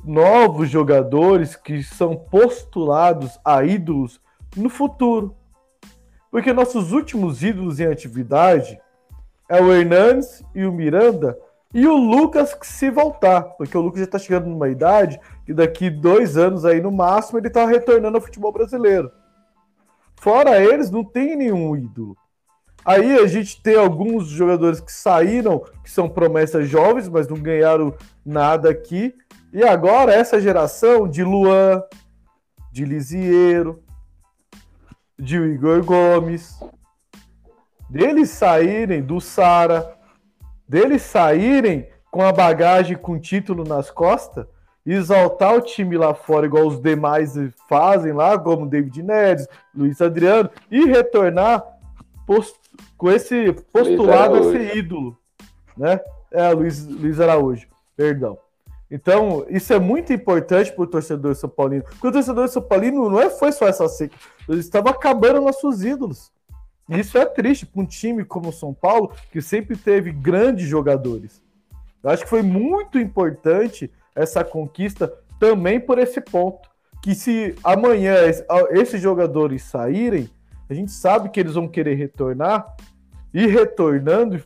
novos 0.04 0.70
jogadores 0.70 1.56
que 1.56 1.82
são 1.82 2.16
postulados 2.16 3.40
a 3.44 3.64
ídolos 3.64 4.22
no 4.56 4.70
futuro. 4.70 5.36
Porque 6.32 6.54
nossos 6.54 6.92
últimos 6.92 7.44
ídolos 7.44 7.80
em 7.80 7.86
atividade 7.86 8.80
é 9.50 9.62
o 9.62 9.72
Hernandes 9.72 10.44
e 10.54 10.66
o 10.66 10.72
Miranda 10.72 11.38
e 11.74 11.86
o 11.88 11.96
Lucas 11.96 12.54
que 12.54 12.66
se 12.66 12.90
voltar, 12.90 13.42
porque 13.58 13.78
o 13.78 13.82
Lucas 13.82 14.00
já 14.00 14.06
está 14.06 14.18
chegando 14.18 14.48
numa 14.48 14.70
idade 14.70 15.20
que 15.46 15.54
daqui 15.54 15.90
dois 15.90 16.38
anos 16.38 16.64
aí 16.64 16.80
no 16.80 16.90
máximo 16.90 17.38
ele 17.38 17.48
está 17.48 17.66
retornando 17.66 18.16
ao 18.16 18.24
futebol 18.24 18.52
brasileiro. 18.52 19.12
Fora 20.16 20.58
eles, 20.58 20.90
não 20.90 21.04
tem 21.04 21.36
nenhum 21.36 21.76
ídolo. 21.76 22.16
Aí 22.86 23.18
a 23.18 23.28
gente 23.28 23.62
tem 23.62 23.76
alguns 23.76 24.28
jogadores 24.28 24.80
que 24.80 24.92
saíram, 24.92 25.64
que 25.84 25.92
são 25.92 26.08
promessas 26.08 26.70
jovens, 26.70 27.10
mas 27.10 27.28
não 27.28 27.38
ganharam 27.38 27.94
nada 28.26 28.70
aqui. 28.70 29.14
E 29.52 29.64
agora 29.64 30.14
essa 30.14 30.40
geração 30.40 31.10
de 31.10 31.24
Luan, 31.24 31.84
de 32.72 32.86
Lisieiro, 32.86 33.84
de 35.18 35.38
Igor 35.38 35.84
Gomes, 35.84 36.60
deles 37.90 38.30
saírem 38.30 39.02
do 39.02 39.20
Sara, 39.22 39.96
deles 40.68 41.02
saírem 41.02 41.88
com 42.12 42.22
a 42.22 42.32
bagagem 42.32 42.98
com 42.98 43.20
título 43.20 43.64
nas 43.64 43.90
costas, 43.90 44.46
exaltar 44.86 45.56
o 45.56 45.62
time 45.62 45.98
lá 45.98 46.14
fora, 46.14 46.46
igual 46.46 46.68
os 46.68 46.80
demais 46.80 47.34
fazem 47.68 48.14
lá, 48.14 48.38
como 48.38 48.68
David 48.68 49.02
Neres, 49.02 49.48
Luiz 49.74 50.02
Adriano, 50.02 50.50
e 50.70 50.86
retornar 50.86 51.64
post 52.26 52.58
com 52.98 53.12
esse 53.12 53.52
postulado, 53.72 54.38
esse 54.38 54.78
ídolo, 54.78 55.18
né? 55.76 56.00
É, 56.32 56.52
Luiz, 56.52 56.86
Luiz 56.86 57.20
Araújo, 57.20 57.68
perdão. 57.96 58.38
Então, 58.90 59.46
isso 59.50 59.74
é 59.74 59.80
muito 59.80 60.14
importante 60.14 60.72
para 60.72 60.84
o 60.84 60.88
torcedor 60.88 61.36
São 61.36 61.50
Paulino. 61.50 61.84
Porque 61.84 62.08
o 62.08 62.12
torcedor 62.12 62.48
São 62.48 62.62
Paulino 62.62 63.10
não 63.10 63.20
é, 63.20 63.30
foi 63.30 63.52
só 63.52 63.68
essa 63.68 63.88
seca. 63.88 64.16
Eles 64.48 64.66
estavam 64.66 64.92
acabando 64.92 65.42
nossos 65.42 65.84
ídolos. 65.84 66.32
E 66.88 67.00
isso 67.00 67.18
é 67.18 67.26
triste 67.26 67.66
para 67.66 67.82
um 67.82 67.86
time 67.86 68.24
como 68.24 68.50
o 68.50 68.54
São 68.54 68.74
Paulo, 68.74 69.12
que 69.32 69.42
sempre 69.42 69.76
teve 69.76 70.12
grandes 70.12 70.68
jogadores. 70.68 71.42
Eu 72.04 72.12
acho 72.12 72.24
que 72.24 72.30
foi 72.30 72.44
muito 72.44 73.00
importante 73.00 73.92
essa 74.16 74.44
conquista 74.44 75.12
também 75.40 75.80
por 75.80 75.98
esse 75.98 76.22
ponto. 76.22 76.70
Que 77.02 77.16
se 77.16 77.56
amanhã 77.64 78.16
esses 78.72 79.02
jogadores 79.02 79.64
saírem, 79.64 80.30
a 80.70 80.74
gente 80.74 80.92
sabe 80.92 81.30
que 81.30 81.40
eles 81.40 81.56
vão 81.56 81.68
querer 81.68 81.96
retornar. 81.96 82.76
E 83.34 83.48
retornando, 83.48 84.42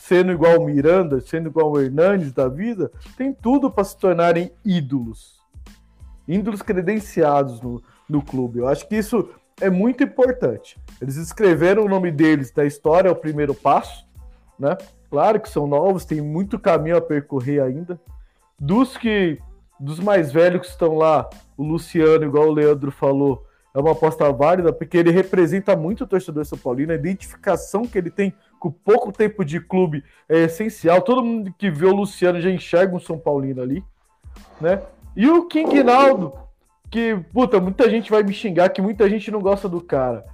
sendo 0.00 0.32
igual 0.32 0.58
o 0.58 0.64
Miranda, 0.64 1.20
sendo 1.20 1.50
igual 1.50 1.70
o 1.70 1.78
Hernandes 1.78 2.32
da 2.32 2.48
vida, 2.48 2.90
tem 3.18 3.34
tudo 3.34 3.70
para 3.70 3.84
se 3.84 3.98
tornarem 3.98 4.50
ídolos. 4.64 5.38
Ídolos 6.26 6.62
credenciados 6.62 7.60
no, 7.60 7.82
no 8.08 8.22
clube. 8.22 8.60
Eu 8.60 8.66
acho 8.66 8.88
que 8.88 8.96
isso 8.96 9.28
é 9.60 9.68
muito 9.68 10.02
importante. 10.02 10.80
Eles 11.02 11.16
escreveram 11.16 11.84
o 11.84 11.88
nome 11.88 12.10
deles 12.10 12.50
na 12.56 12.64
história, 12.64 13.10
é 13.10 13.12
o 13.12 13.16
primeiro 13.16 13.54
passo, 13.54 14.06
né? 14.58 14.74
Claro 15.10 15.38
que 15.38 15.50
são 15.50 15.66
novos, 15.66 16.06
tem 16.06 16.22
muito 16.22 16.58
caminho 16.58 16.96
a 16.96 17.00
percorrer 17.02 17.62
ainda. 17.62 18.00
Dos 18.58 18.96
que 18.96 19.38
dos 19.78 20.00
mais 20.00 20.32
velhos 20.32 20.62
que 20.62 20.68
estão 20.68 20.96
lá, 20.96 21.28
o 21.58 21.62
Luciano, 21.62 22.24
igual 22.24 22.48
o 22.48 22.52
Leandro 22.52 22.90
falou, 22.90 23.46
é 23.74 23.78
uma 23.78 23.92
aposta 23.92 24.30
válida, 24.32 24.72
porque 24.72 24.96
ele 24.96 25.10
representa 25.10 25.76
muito 25.76 26.04
o 26.04 26.06
torcedor 26.06 26.44
São 26.44 26.58
Paulino, 26.58 26.92
a 26.92 26.96
identificação 26.96 27.82
que 27.82 27.96
ele 27.96 28.10
tem 28.10 28.34
com 28.58 28.70
pouco 28.70 29.12
tempo 29.12 29.44
de 29.44 29.60
clube 29.60 30.04
é 30.28 30.40
essencial. 30.40 31.00
Todo 31.00 31.22
mundo 31.22 31.54
que 31.56 31.70
vê 31.70 31.86
o 31.86 31.94
Luciano 31.94 32.40
já 32.40 32.50
enxerga 32.50 32.96
um 32.96 33.00
São 33.00 33.18
Paulino 33.18 33.62
ali, 33.62 33.84
né? 34.60 34.82
E 35.16 35.28
o 35.28 35.46
King 35.46 35.82
Naldo, 35.82 36.32
que, 36.90 37.16
puta, 37.32 37.60
muita 37.60 37.88
gente 37.88 38.10
vai 38.10 38.22
me 38.22 38.32
xingar 38.32 38.70
que 38.70 38.82
muita 38.82 39.08
gente 39.08 39.30
não 39.30 39.40
gosta 39.40 39.68
do 39.68 39.80
cara. 39.80 40.24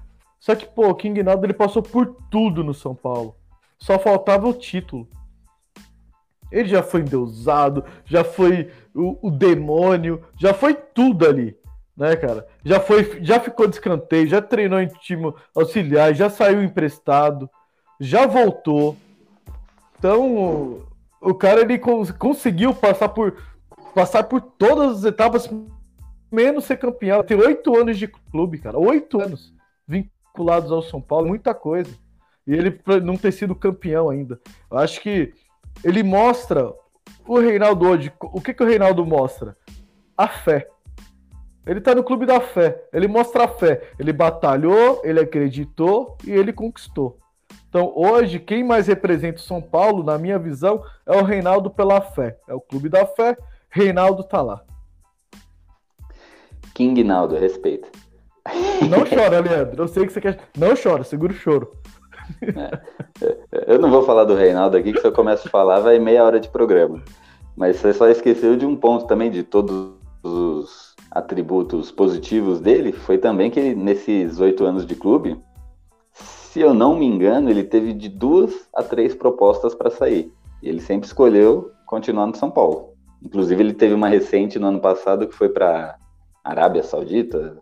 Só 0.40 0.54
que, 0.54 0.66
pô, 0.66 0.88
o 0.88 0.94
King 0.94 1.22
Naldo 1.22 1.44
ele 1.44 1.54
passou 1.54 1.82
por 1.82 2.16
tudo 2.30 2.64
no 2.64 2.72
São 2.72 2.94
Paulo. 2.94 3.36
Só 3.78 3.98
faltava 3.98 4.48
o 4.48 4.54
título. 4.54 5.08
Ele 6.50 6.68
já 6.68 6.82
foi 6.82 7.00
endeusado, 7.00 7.84
já 8.04 8.24
foi 8.24 8.70
o, 8.94 9.28
o 9.28 9.30
demônio, 9.30 10.22
já 10.38 10.54
foi 10.54 10.74
tudo 10.74 11.26
ali 11.26 11.56
né, 11.96 12.16
cara? 12.16 12.46
Já 12.64 12.80
foi, 12.80 13.18
já 13.22 13.40
ficou 13.40 13.66
de 13.66 13.76
escanteio, 13.76 14.28
já 14.28 14.42
treinou 14.42 14.80
em 14.80 14.88
time 14.88 15.32
auxiliar, 15.54 16.14
já 16.14 16.28
saiu 16.28 16.62
emprestado, 16.62 17.48
já 18.00 18.26
voltou. 18.26 18.96
Então, 19.98 20.86
o 21.20 21.34
cara 21.34 21.60
ele 21.60 21.78
conseguiu 22.18 22.74
passar 22.74 23.08
por 23.08 23.36
passar 23.94 24.24
por 24.24 24.42
todas 24.42 24.98
as 24.98 25.04
etapas, 25.04 25.48
menos 26.30 26.64
ser 26.64 26.76
campeão. 26.76 27.22
Tem 27.22 27.36
oito 27.36 27.74
anos 27.74 27.96
de 27.96 28.06
clube, 28.06 28.58
cara, 28.58 28.78
oito 28.78 29.20
anos 29.20 29.54
vinculados 29.88 30.70
ao 30.70 30.82
São 30.82 31.00
Paulo, 31.00 31.28
muita 31.28 31.54
coisa. 31.54 31.90
E 32.46 32.52
ele 32.52 32.78
não 33.02 33.16
ter 33.16 33.32
sido 33.32 33.54
campeão 33.54 34.10
ainda. 34.10 34.38
Eu 34.70 34.78
acho 34.78 35.00
que 35.00 35.32
ele 35.82 36.02
mostra 36.02 36.72
o 37.26 37.38
Reinaldo 37.38 37.88
hoje. 37.88 38.12
O 38.20 38.40
que, 38.40 38.52
que 38.52 38.62
o 38.62 38.66
Reinaldo 38.66 39.04
mostra? 39.04 39.56
a 40.16 40.28
fé. 40.28 40.68
Ele 41.66 41.80
tá 41.80 41.94
no 41.94 42.04
clube 42.04 42.24
da 42.24 42.40
fé. 42.40 42.84
Ele 42.92 43.08
mostra 43.08 43.44
a 43.44 43.48
fé. 43.48 43.90
Ele 43.98 44.12
batalhou, 44.12 45.00
ele 45.04 45.20
acreditou 45.20 46.16
e 46.24 46.30
ele 46.30 46.52
conquistou. 46.52 47.18
Então, 47.68 47.92
hoje, 47.94 48.38
quem 48.38 48.62
mais 48.62 48.86
representa 48.86 49.38
o 49.38 49.42
São 49.42 49.60
Paulo, 49.60 50.04
na 50.04 50.16
minha 50.16 50.38
visão, 50.38 50.82
é 51.04 51.16
o 51.16 51.24
Reinaldo 51.24 51.68
pela 51.68 52.00
fé. 52.00 52.38
É 52.48 52.54
o 52.54 52.60
clube 52.60 52.88
da 52.88 53.04
fé. 53.04 53.36
Reinaldo 53.68 54.22
tá 54.22 54.40
lá. 54.40 54.62
King 56.72 57.02
Naldo, 57.02 57.36
respeita. 57.36 57.88
Não 58.88 59.04
chora, 59.08 59.40
Leandro. 59.40 59.82
Eu 59.82 59.88
sei 59.88 60.06
que 60.06 60.12
você 60.12 60.20
quer. 60.20 60.38
Não 60.56 60.74
chora, 60.80 61.02
segura 61.02 61.32
o 61.32 61.36
choro. 61.36 61.72
É. 62.42 63.66
Eu 63.66 63.78
não 63.78 63.90
vou 63.90 64.02
falar 64.02 64.24
do 64.24 64.34
Reinaldo 64.34 64.76
aqui, 64.76 64.92
que 64.92 65.00
se 65.00 65.06
eu 65.06 65.12
começo 65.12 65.48
a 65.48 65.50
falar, 65.50 65.80
vai 65.80 65.98
meia 65.98 66.22
hora 66.22 66.38
de 66.38 66.48
programa. 66.48 67.02
Mas 67.56 67.76
você 67.76 67.92
só 67.92 68.08
esqueceu 68.08 68.56
de 68.56 68.66
um 68.66 68.76
ponto 68.76 69.06
também, 69.06 69.30
de 69.30 69.42
todos 69.42 69.92
os 70.22 70.85
atributos 71.16 71.90
positivos 71.90 72.60
dele, 72.60 72.92
foi 72.92 73.16
também 73.18 73.50
que 73.50 73.74
nesses 73.74 74.38
oito 74.38 74.64
anos 74.64 74.86
de 74.86 74.94
clube, 74.94 75.40
se 76.12 76.60
eu 76.60 76.74
não 76.74 76.96
me 76.98 77.06
engano, 77.06 77.50
ele 77.50 77.64
teve 77.64 77.92
de 77.92 78.08
duas 78.08 78.68
a 78.74 78.82
três 78.82 79.14
propostas 79.14 79.74
para 79.74 79.90
sair. 79.90 80.32
E 80.62 80.68
ele 80.68 80.80
sempre 80.80 81.06
escolheu 81.06 81.70
continuar 81.86 82.26
no 82.26 82.36
São 82.36 82.50
Paulo. 82.50 82.94
Inclusive, 83.22 83.62
ele 83.62 83.72
teve 83.72 83.94
uma 83.94 84.08
recente 84.08 84.58
no 84.58 84.66
ano 84.66 84.80
passado 84.80 85.26
que 85.26 85.34
foi 85.34 85.48
para 85.48 85.96
Arábia 86.44 86.82
Saudita, 86.82 87.58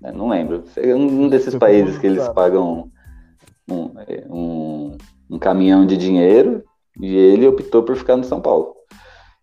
né? 0.00 0.12
não 0.12 0.28
lembro. 0.28 0.64
Um 0.96 1.28
desses 1.28 1.54
países 1.54 1.98
que 1.98 2.06
eles 2.06 2.28
pagam 2.28 2.90
um, 3.68 3.92
um, 4.28 4.96
um 5.30 5.38
caminhão 5.38 5.86
de 5.86 5.96
dinheiro 5.96 6.62
e 7.00 7.16
ele 7.16 7.46
optou 7.46 7.82
por 7.82 7.96
ficar 7.96 8.16
no 8.16 8.24
São 8.24 8.40
Paulo. 8.40 8.74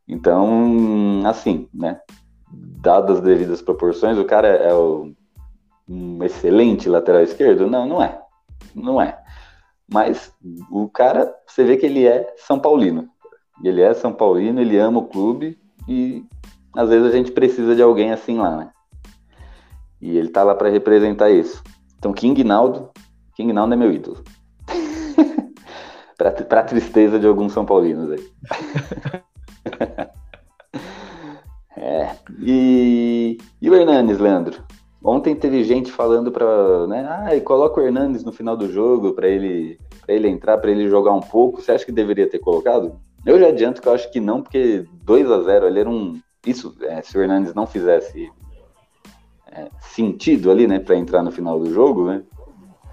Então, 0.07 1.21
assim, 1.25 1.67
né? 1.73 1.99
Dadas 2.51 3.17
as 3.17 3.23
devidas 3.23 3.61
proporções, 3.61 4.17
o 4.17 4.25
cara 4.25 4.47
é 4.47 4.73
o, 4.73 5.11
um 5.87 6.23
excelente 6.23 6.87
lateral 6.87 7.21
esquerdo? 7.21 7.67
Não, 7.67 7.85
não 7.85 8.01
é 8.01 8.21
não 8.75 9.01
é. 9.01 9.17
Mas 9.91 10.33
o 10.69 10.87
cara, 10.89 11.33
você 11.45 11.63
vê 11.63 11.77
que 11.77 11.85
ele 11.85 12.05
é 12.05 12.33
São 12.37 12.59
Paulino. 12.59 13.09
Ele 13.63 13.81
é 13.81 13.93
São 13.93 14.13
Paulino, 14.13 14.61
ele 14.61 14.77
ama 14.77 14.99
o 14.99 15.07
clube 15.07 15.57
e 15.87 16.23
às 16.75 16.89
vezes 16.89 17.07
a 17.07 17.15
gente 17.15 17.31
precisa 17.31 17.75
de 17.75 17.81
alguém 17.81 18.11
assim 18.11 18.37
lá, 18.37 18.55
né? 18.55 18.71
E 19.99 20.15
ele 20.15 20.29
tá 20.29 20.43
lá 20.43 20.53
para 20.53 20.69
representar 20.69 21.31
isso. 21.31 21.63
Então, 21.97 22.13
King 22.13 22.43
Naldo, 22.43 22.91
King 23.33 23.51
Naldo 23.51 23.73
é 23.73 23.77
meu 23.77 23.91
ídolo. 23.91 24.23
pra, 26.15 26.31
pra 26.31 26.63
tristeza 26.63 27.17
de 27.17 27.25
alguns 27.25 27.53
São 27.53 27.65
Paulinos 27.65 28.11
aí. 28.11 29.21
E, 32.39 33.37
e 33.61 33.69
o 33.69 33.75
Hernanes, 33.75 34.19
Leandro? 34.19 34.63
Ontem 35.03 35.35
teve 35.35 35.63
gente 35.63 35.91
falando 35.91 36.31
para, 36.31 36.87
né, 36.87 37.07
ah, 37.07 37.41
coloca 37.41 37.79
o 37.79 37.83
Hernandes 37.83 38.23
no 38.23 38.31
final 38.31 38.57
do 38.57 38.71
jogo 38.71 39.13
para 39.13 39.27
ele, 39.27 39.79
ele 40.07 40.27
entrar, 40.27 40.57
para 40.57 40.71
ele 40.71 40.89
jogar 40.89 41.13
um 41.13 41.21
pouco. 41.21 41.61
Você 41.61 41.71
acha 41.71 41.85
que 41.85 41.91
deveria 41.91 42.29
ter 42.29 42.39
colocado? 42.39 42.99
Eu 43.25 43.39
já 43.39 43.47
adianto 43.47 43.81
que 43.81 43.87
eu 43.87 43.93
acho 43.93 44.11
que 44.11 44.19
não, 44.19 44.41
porque 44.41 44.85
2 45.03 45.31
a 45.31 45.41
0 45.41 45.67
ele 45.67 45.79
era 45.79 45.89
um. 45.89 46.19
Isso, 46.45 46.75
é, 46.81 47.01
se 47.01 47.17
o 47.17 47.21
Hernandes 47.21 47.53
não 47.53 47.67
fizesse 47.67 48.31
é, 49.51 49.67
sentido 49.81 50.51
ali, 50.51 50.67
né, 50.67 50.79
para 50.79 50.95
entrar 50.95 51.23
no 51.23 51.31
final 51.31 51.59
do 51.59 51.71
jogo, 51.73 52.07
né? 52.07 52.23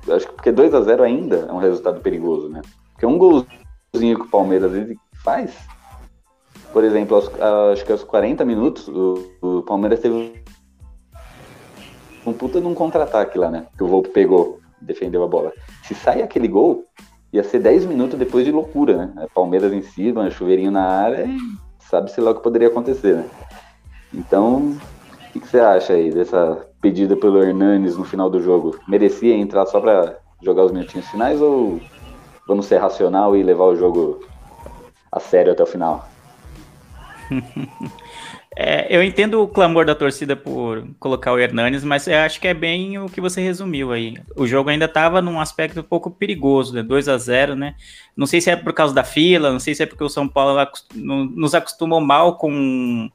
Eu 0.06 0.16
acho 0.16 0.26
que 0.26 0.34
porque 0.34 0.52
2 0.52 0.74
a 0.74 0.80
0 0.82 1.02
ainda 1.02 1.46
é 1.48 1.52
um 1.52 1.58
resultado 1.58 2.00
perigoso, 2.00 2.48
né? 2.48 2.60
Porque 2.92 3.06
um 3.06 3.18
golzinho 3.18 4.18
que 4.18 4.26
o 4.26 4.30
Palmeiras 4.30 4.72
faz, 5.22 5.56
por 6.74 6.82
exemplo, 6.82 7.14
aos, 7.14 7.30
acho 7.72 7.86
que 7.86 7.92
aos 7.92 8.02
40 8.02 8.44
minutos, 8.44 8.88
o, 8.88 9.30
o 9.40 9.62
Palmeiras 9.62 10.00
teve 10.00 10.42
um 12.26 12.32
puta 12.32 12.60
num 12.60 12.74
contra-ataque 12.74 13.38
lá, 13.38 13.48
né? 13.48 13.66
Que 13.76 13.84
o 13.84 13.86
Volpe 13.86 14.08
pegou, 14.08 14.58
defendeu 14.80 15.22
a 15.22 15.28
bola. 15.28 15.52
Se 15.84 15.94
sai 15.94 16.20
aquele 16.20 16.48
gol, 16.48 16.84
ia 17.32 17.44
ser 17.44 17.60
10 17.60 17.86
minutos 17.86 18.18
depois 18.18 18.44
de 18.44 18.50
loucura, 18.50 19.06
né? 19.06 19.26
Palmeiras 19.32 19.72
em 19.72 19.82
cima, 19.82 20.28
chuveirinho 20.32 20.72
na 20.72 20.82
área 20.82 21.24
e 21.24 21.38
sabe-se 21.78 22.20
lá 22.20 22.32
o 22.32 22.34
que 22.34 22.42
poderia 22.42 22.66
acontecer, 22.66 23.14
né? 23.14 23.30
Então, 24.12 24.76
o 25.28 25.32
que, 25.32 25.38
que, 25.38 25.46
você 25.46 25.60
acha 25.60 25.92
aí 25.92 26.10
dessa 26.10 26.66
pedida 26.80 27.16
pelo 27.16 27.40
Hernanes 27.40 27.96
no 27.96 28.04
final 28.04 28.28
do 28.28 28.42
jogo? 28.42 28.76
Merecia 28.88 29.36
entrar 29.36 29.64
só 29.66 29.80
para 29.80 30.18
jogar 30.42 30.64
os 30.64 30.72
minutinhos 30.72 31.06
finais 31.06 31.40
ou 31.40 31.80
vamos 32.48 32.66
ser 32.66 32.78
racional 32.78 33.36
e 33.36 33.44
levar 33.44 33.66
o 33.66 33.76
jogo 33.76 34.26
a 35.12 35.20
sério 35.20 35.52
até 35.52 35.62
o 35.62 35.66
final? 35.66 36.13
É, 38.56 38.86
eu 38.88 39.02
entendo 39.02 39.42
o 39.42 39.48
clamor 39.48 39.84
da 39.84 39.96
torcida 39.96 40.36
por 40.36 40.86
colocar 41.00 41.32
o 41.32 41.38
Hernanes, 41.38 41.82
mas 41.82 42.06
eu 42.06 42.16
acho 42.18 42.40
que 42.40 42.46
é 42.46 42.54
bem 42.54 42.96
o 42.98 43.06
que 43.06 43.20
você 43.20 43.40
resumiu 43.40 43.90
aí. 43.90 44.16
O 44.36 44.46
jogo 44.46 44.70
ainda 44.70 44.84
estava 44.84 45.20
num 45.20 45.40
aspecto 45.40 45.80
um 45.80 45.84
pouco 45.84 46.08
perigoso, 46.08 46.72
né? 46.72 46.80
2 46.80 47.08
a 47.08 47.18
0 47.18 47.56
né? 47.56 47.74
Não 48.16 48.26
sei 48.26 48.40
se 48.40 48.50
é 48.50 48.54
por 48.54 48.72
causa 48.72 48.94
da 48.94 49.02
fila, 49.02 49.50
não 49.50 49.58
sei 49.58 49.74
se 49.74 49.82
é 49.82 49.86
porque 49.86 50.04
o 50.04 50.08
São 50.08 50.28
Paulo 50.28 50.68
nos 50.94 51.52
acostumou 51.52 52.00
mal 52.00 52.36
com, 52.36 53.10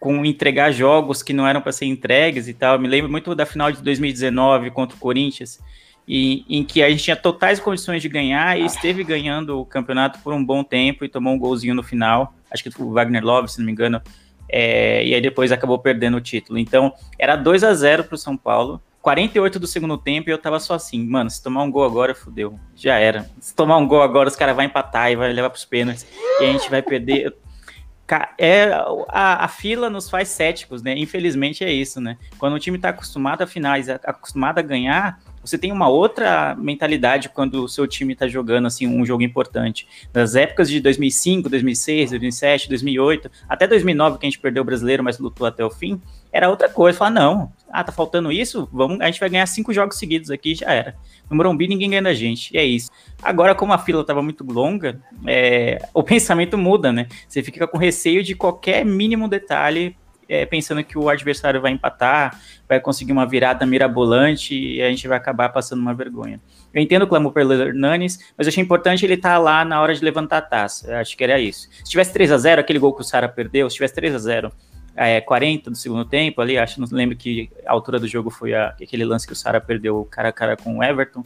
com 0.00 0.24
entregar 0.24 0.72
jogos 0.72 1.22
que 1.22 1.32
não 1.32 1.46
eram 1.46 1.60
para 1.60 1.70
ser 1.70 1.86
entregues 1.86 2.48
e 2.48 2.54
tal. 2.54 2.74
Eu 2.74 2.80
me 2.80 2.88
lembro 2.88 3.08
muito 3.08 3.32
da 3.32 3.46
final 3.46 3.70
de 3.70 3.80
2019 3.80 4.72
contra 4.72 4.96
o 4.96 5.00
Corinthians, 5.00 5.60
e, 6.06 6.44
em 6.48 6.64
que 6.64 6.82
a 6.82 6.90
gente 6.90 7.04
tinha 7.04 7.16
totais 7.16 7.60
condições 7.60 8.02
de 8.02 8.08
ganhar 8.08 8.58
e 8.58 8.64
esteve 8.64 9.04
ganhando 9.04 9.60
o 9.60 9.64
campeonato 9.64 10.18
por 10.18 10.34
um 10.34 10.44
bom 10.44 10.64
tempo 10.64 11.04
e 11.04 11.08
tomou 11.08 11.32
um 11.32 11.38
golzinho 11.38 11.76
no 11.76 11.82
final. 11.82 12.34
Acho 12.54 12.62
que 12.62 12.82
o 12.82 12.92
Wagner 12.92 13.22
Love, 13.22 13.48
se 13.48 13.58
não 13.58 13.66
me 13.66 13.72
engano, 13.72 14.00
é, 14.48 15.04
e 15.04 15.14
aí 15.14 15.20
depois 15.20 15.50
acabou 15.50 15.78
perdendo 15.78 16.16
o 16.16 16.20
título. 16.20 16.58
Então, 16.58 16.92
era 17.18 17.34
2 17.34 17.64
a 17.64 17.74
0 17.74 18.04
para 18.04 18.14
o 18.14 18.18
São 18.18 18.36
Paulo. 18.36 18.80
48 19.02 19.58
do 19.58 19.66
segundo 19.66 19.98
tempo 19.98 20.30
e 20.30 20.32
eu 20.32 20.38
tava 20.38 20.58
só 20.58 20.72
assim, 20.72 21.04
mano, 21.06 21.28
se 21.28 21.42
tomar 21.42 21.62
um 21.62 21.70
gol 21.70 21.84
agora, 21.84 22.14
fudeu. 22.14 22.58
Já 22.74 22.98
era. 22.98 23.30
Se 23.38 23.54
tomar 23.54 23.76
um 23.76 23.86
gol 23.86 24.00
agora, 24.00 24.28
os 24.28 24.36
caras 24.36 24.56
vão 24.56 24.64
empatar 24.64 25.10
e 25.10 25.16
vai 25.16 25.30
levar 25.30 25.50
pros 25.50 25.66
pênaltis. 25.66 26.06
E 26.40 26.44
a 26.44 26.52
gente 26.52 26.70
vai 26.70 26.80
perder. 26.80 27.36
É, 28.38 28.70
a, 29.08 29.44
a, 29.44 29.48
fila 29.48 29.90
nos 29.90 30.08
faz 30.08 30.28
céticos, 30.28 30.82
né? 30.82 30.94
Infelizmente 30.96 31.64
é 31.64 31.72
isso, 31.72 32.00
né? 32.00 32.16
Quando 32.38 32.54
o 32.54 32.58
time 32.58 32.78
tá 32.78 32.90
acostumado 32.90 33.42
a 33.42 33.46
finais, 33.46 33.88
acostumado 33.88 34.58
a 34.58 34.62
ganhar, 34.62 35.20
você 35.44 35.58
tem 35.58 35.70
uma 35.70 35.88
outra 35.88 36.54
mentalidade 36.56 37.28
quando 37.28 37.64
o 37.64 37.68
seu 37.68 37.86
time 37.86 38.14
está 38.14 38.26
jogando 38.26 38.66
assim 38.66 38.86
um 38.86 39.04
jogo 39.04 39.22
importante. 39.22 39.86
Das 40.12 40.34
épocas 40.34 40.68
de 40.68 40.80
2005, 40.80 41.48
2006, 41.48 42.10
2007, 42.10 42.68
2008, 42.68 43.30
até 43.48 43.66
2009 43.66 44.18
que 44.18 44.26
a 44.26 44.30
gente 44.30 44.38
perdeu 44.38 44.62
o 44.62 44.64
brasileiro, 44.66 45.04
mas 45.04 45.18
lutou 45.18 45.46
até 45.46 45.64
o 45.64 45.70
fim, 45.70 46.00
era 46.32 46.48
outra 46.48 46.68
coisa. 46.68 46.98
Falar, 46.98 47.10
não, 47.10 47.52
ah, 47.70 47.84
tá 47.84 47.92
faltando 47.92 48.32
isso? 48.32 48.68
Vamos, 48.72 49.00
a 49.00 49.06
gente 49.06 49.20
vai 49.20 49.28
ganhar 49.28 49.46
cinco 49.46 49.72
jogos 49.72 49.98
seguidos 49.98 50.30
aqui 50.30 50.54
já 50.54 50.72
era. 50.72 50.96
No 51.28 51.36
Morumbi 51.36 51.68
ninguém 51.68 51.90
ganha 51.90 52.02
da 52.02 52.14
gente, 52.14 52.54
e 52.54 52.58
é 52.58 52.64
isso. 52.64 52.90
Agora, 53.22 53.54
como 53.54 53.72
a 53.72 53.78
fila 53.78 54.00
estava 54.00 54.22
muito 54.22 54.44
longa, 54.44 55.00
é, 55.26 55.78
o 55.92 56.02
pensamento 56.02 56.56
muda, 56.56 56.92
né? 56.92 57.06
Você 57.28 57.42
fica 57.42 57.66
com 57.66 57.78
receio 57.78 58.22
de 58.22 58.34
qualquer 58.34 58.84
mínimo 58.84 59.28
detalhe 59.28 59.96
é, 60.28 60.46
pensando 60.46 60.82
que 60.82 60.96
o 60.96 61.08
adversário 61.08 61.60
vai 61.60 61.72
empatar, 61.72 62.40
vai 62.68 62.80
conseguir 62.80 63.12
uma 63.12 63.26
virada 63.26 63.64
mirabolante 63.66 64.54
e 64.54 64.82
a 64.82 64.88
gente 64.88 65.06
vai 65.06 65.16
acabar 65.16 65.48
passando 65.50 65.80
uma 65.80 65.94
vergonha. 65.94 66.40
Eu 66.72 66.82
entendo 66.82 67.02
o 67.02 67.06
clamor 67.06 67.32
pelo 67.32 67.52
Hernanes, 67.52 68.18
mas 68.36 68.48
achei 68.48 68.62
importante 68.62 69.04
ele 69.04 69.14
estar 69.14 69.34
tá 69.34 69.38
lá 69.38 69.64
na 69.64 69.80
hora 69.80 69.94
de 69.94 70.04
levantar 70.04 70.38
a 70.38 70.42
taça. 70.42 70.90
Eu 70.90 70.96
acho 70.98 71.16
que 71.16 71.24
era 71.24 71.38
isso. 71.38 71.68
Se 71.84 71.90
tivesse 71.90 72.12
3 72.12 72.32
a 72.32 72.38
0 72.38 72.60
aquele 72.60 72.78
gol 72.78 72.92
que 72.94 73.00
o 73.00 73.04
Sara 73.04 73.28
perdeu, 73.28 73.68
se 73.68 73.76
tivesse 73.76 73.94
3 73.94 74.14
a 74.14 74.18
0 74.18 74.52
é, 74.96 75.20
40 75.20 75.70
do 75.70 75.76
segundo 75.76 76.04
tempo 76.04 76.40
ali, 76.40 76.56
acho, 76.56 76.80
não 76.80 76.86
lembro 76.90 77.16
que 77.16 77.50
a 77.66 77.72
altura 77.72 77.98
do 77.98 78.06
jogo 78.06 78.30
foi 78.30 78.54
a, 78.54 78.68
aquele 78.80 79.04
lance 79.04 79.26
que 79.26 79.32
o 79.32 79.36
Sara 79.36 79.60
perdeu 79.60 80.06
cara 80.10 80.28
a 80.28 80.32
cara 80.32 80.56
com 80.56 80.78
o 80.78 80.84
Everton. 80.84 81.24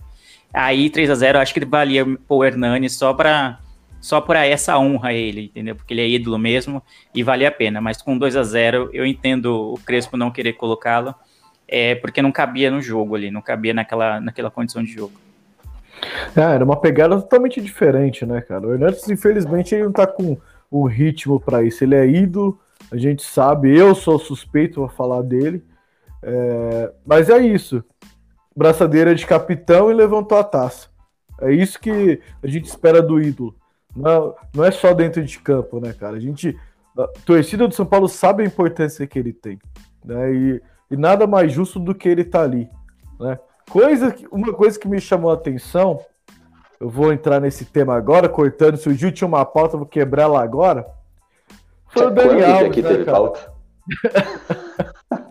Aí 0.53 0.89
3 0.89 1.11
a 1.11 1.15
0 1.15 1.39
acho 1.39 1.53
que 1.53 1.65
valia 1.65 2.07
o 2.29 2.45
Hernanes 2.45 2.97
só 2.97 3.13
para 3.13 3.59
só 4.01 4.21
por 4.21 4.37
essa 4.37 4.79
honra 4.79 5.13
ele, 5.13 5.47
entendeu? 5.47 5.75
Porque 5.75 5.93
ele 5.93 6.01
é 6.01 6.09
ídolo 6.09 6.39
mesmo 6.39 6.83
e 7.15 7.23
vale 7.23 7.45
a 7.45 7.51
pena. 7.51 7.81
Mas 7.81 8.01
com 8.01 8.17
2 8.17 8.37
a 8.37 8.43
0 8.43 8.91
eu 8.93 9.05
entendo 9.05 9.75
o 9.75 9.79
Crespo 9.85 10.17
não 10.17 10.31
querer 10.31 10.55
colocá-lo, 10.55 11.15
é, 11.67 11.95
porque 11.97 12.23
não 12.23 12.33
cabia 12.33 12.71
no 12.71 12.81
jogo 12.81 13.15
ali, 13.15 13.31
não 13.31 13.43
cabia 13.43 13.75
naquela, 13.75 14.21
naquela 14.21 14.51
condição 14.51 14.83
de 14.83 14.93
jogo. 14.93 15.13
É, 16.37 16.41
era 16.41 16.65
uma 16.65 16.81
pegada 16.81 17.17
totalmente 17.17 17.61
diferente, 17.61 18.25
né, 18.25 18.41
cara? 18.41 18.67
O 18.67 18.73
Hernandes, 18.73 19.09
infelizmente, 19.09 19.75
ele 19.75 19.85
não 19.85 19.93
tá 19.93 20.07
com 20.07 20.39
o 20.71 20.87
ritmo 20.87 21.41
para 21.41 21.63
isso. 21.63 21.83
Ele 21.83 21.95
é 21.95 22.07
ídolo, 22.07 22.59
a 22.91 22.97
gente 22.97 23.23
sabe, 23.23 23.77
eu 23.77 23.95
sou 23.95 24.19
suspeito 24.19 24.83
a 24.85 24.89
falar 24.89 25.23
dele, 25.23 25.63
é, 26.23 26.93
mas 27.05 27.29
é 27.29 27.39
isso. 27.39 27.85
Braçadeira 28.57 29.15
de 29.15 29.27
capitão 29.27 29.91
e 29.91 29.95
levantou 29.95 30.39
a 30.39 30.45
taça. 30.45 30.89
É 31.41 31.53
isso 31.53 31.79
que 31.79 32.21
a 32.43 32.47
gente 32.47 32.67
espera 32.67 33.01
do 33.01 33.21
ídolo. 33.21 33.55
Não, 33.99 34.35
não 34.55 34.65
é 34.65 34.71
só 34.71 34.95
dentro 34.95 35.25
de 35.25 35.39
campo, 35.39 35.81
né, 35.81 35.93
cara? 35.93 36.17
A 36.17 36.21
gente. 36.21 36.59
A 36.97 37.07
torcida 37.25 37.69
do 37.69 37.75
São 37.75 37.87
Paulo 37.87 38.09
sabe 38.09 38.43
a 38.43 38.47
importância 38.47 39.07
que 39.07 39.19
ele 39.19 39.33
tem. 39.33 39.59
Né? 40.05 40.35
E, 40.35 40.63
e 40.91 40.97
nada 40.97 41.27
mais 41.27 41.53
justo 41.53 41.79
do 41.79 41.95
que 41.95 42.09
ele 42.09 42.23
estar 42.23 42.41
tá 42.41 42.45
ali. 42.45 42.69
Né? 43.21 43.39
Coisa, 43.71 44.15
uma 44.33 44.53
coisa 44.53 44.79
que 44.79 44.89
me 44.89 45.01
chamou 45.01 45.31
a 45.31 45.35
atenção, 45.35 46.01
eu 46.81 46.89
vou 46.89 47.13
entrar 47.13 47.41
nesse 47.41 47.65
tema 47.65 47.95
agora, 47.95 48.29
cortando. 48.29 48.77
Se 48.77 48.89
o 48.89 48.95
Gil 48.95 49.13
tinha 49.13 49.29
uma 49.29 49.45
pauta, 49.45 49.75
eu 49.75 49.81
vou 49.81 49.89
quebrar 49.89 50.25
ela 50.25 50.43
agora. 50.43 50.87
Foi 51.89 52.07
o 52.07 52.11
Dani 52.11 52.45
Alves, 52.45 52.85
né, 52.85 53.05
cara? 53.05 53.13
Pauta? 53.13 53.53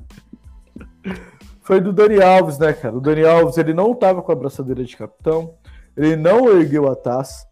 Foi 1.61 1.81
do 1.81 1.91
Dani 1.91 2.21
Alves, 2.21 2.57
né, 2.57 2.73
cara? 2.73 2.95
O 2.95 3.01
Dani 3.01 3.25
Alves, 3.25 3.57
ele 3.57 3.73
não 3.73 3.93
tava 3.93 4.21
com 4.21 4.31
a 4.31 4.35
braçadeira 4.35 4.83
de 4.83 4.95
capitão, 4.95 5.55
ele 5.95 6.15
não 6.15 6.49
ergueu 6.49 6.89
a 6.89 6.95
taça, 6.95 7.46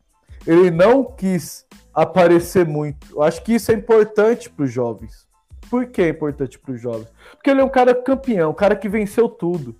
ele 0.45 0.71
não 0.71 1.03
quis 1.03 1.65
aparecer 1.93 2.65
muito. 2.65 3.07
Eu 3.15 3.23
acho 3.23 3.41
que 3.41 3.53
isso 3.53 3.71
é 3.71 3.75
importante 3.75 4.49
para 4.49 4.65
os 4.65 4.71
jovens. 4.71 5.25
Por 5.69 5.87
que 5.87 6.01
é 6.01 6.09
importante 6.09 6.59
para 6.59 6.73
os 6.73 6.81
jovens? 6.81 7.07
Porque 7.31 7.49
ele 7.49 7.61
é 7.61 7.63
um 7.63 7.69
cara 7.69 7.95
campeão, 7.95 8.51
um 8.51 8.55
cara 8.55 8.75
que 8.75 8.89
venceu 8.89 9.27
tudo. 9.27 9.75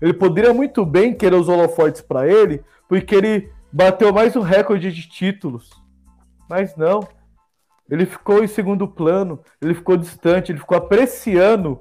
Ele 0.00 0.14
poderia 0.14 0.52
muito 0.54 0.84
bem 0.84 1.14
querer 1.14 1.36
os 1.36 1.48
holofotes 1.48 2.00
para 2.00 2.26
ele, 2.26 2.64
porque 2.88 3.14
ele 3.14 3.52
bateu 3.70 4.12
mais 4.12 4.34
um 4.34 4.40
recorde 4.40 4.90
de 4.90 5.08
títulos. 5.08 5.70
Mas 6.48 6.74
não. 6.74 7.06
Ele 7.88 8.06
ficou 8.06 8.42
em 8.42 8.46
segundo 8.46 8.88
plano, 8.88 9.40
ele 9.60 9.74
ficou 9.74 9.96
distante, 9.96 10.52
ele 10.52 10.58
ficou 10.60 10.78
apreciando 10.78 11.80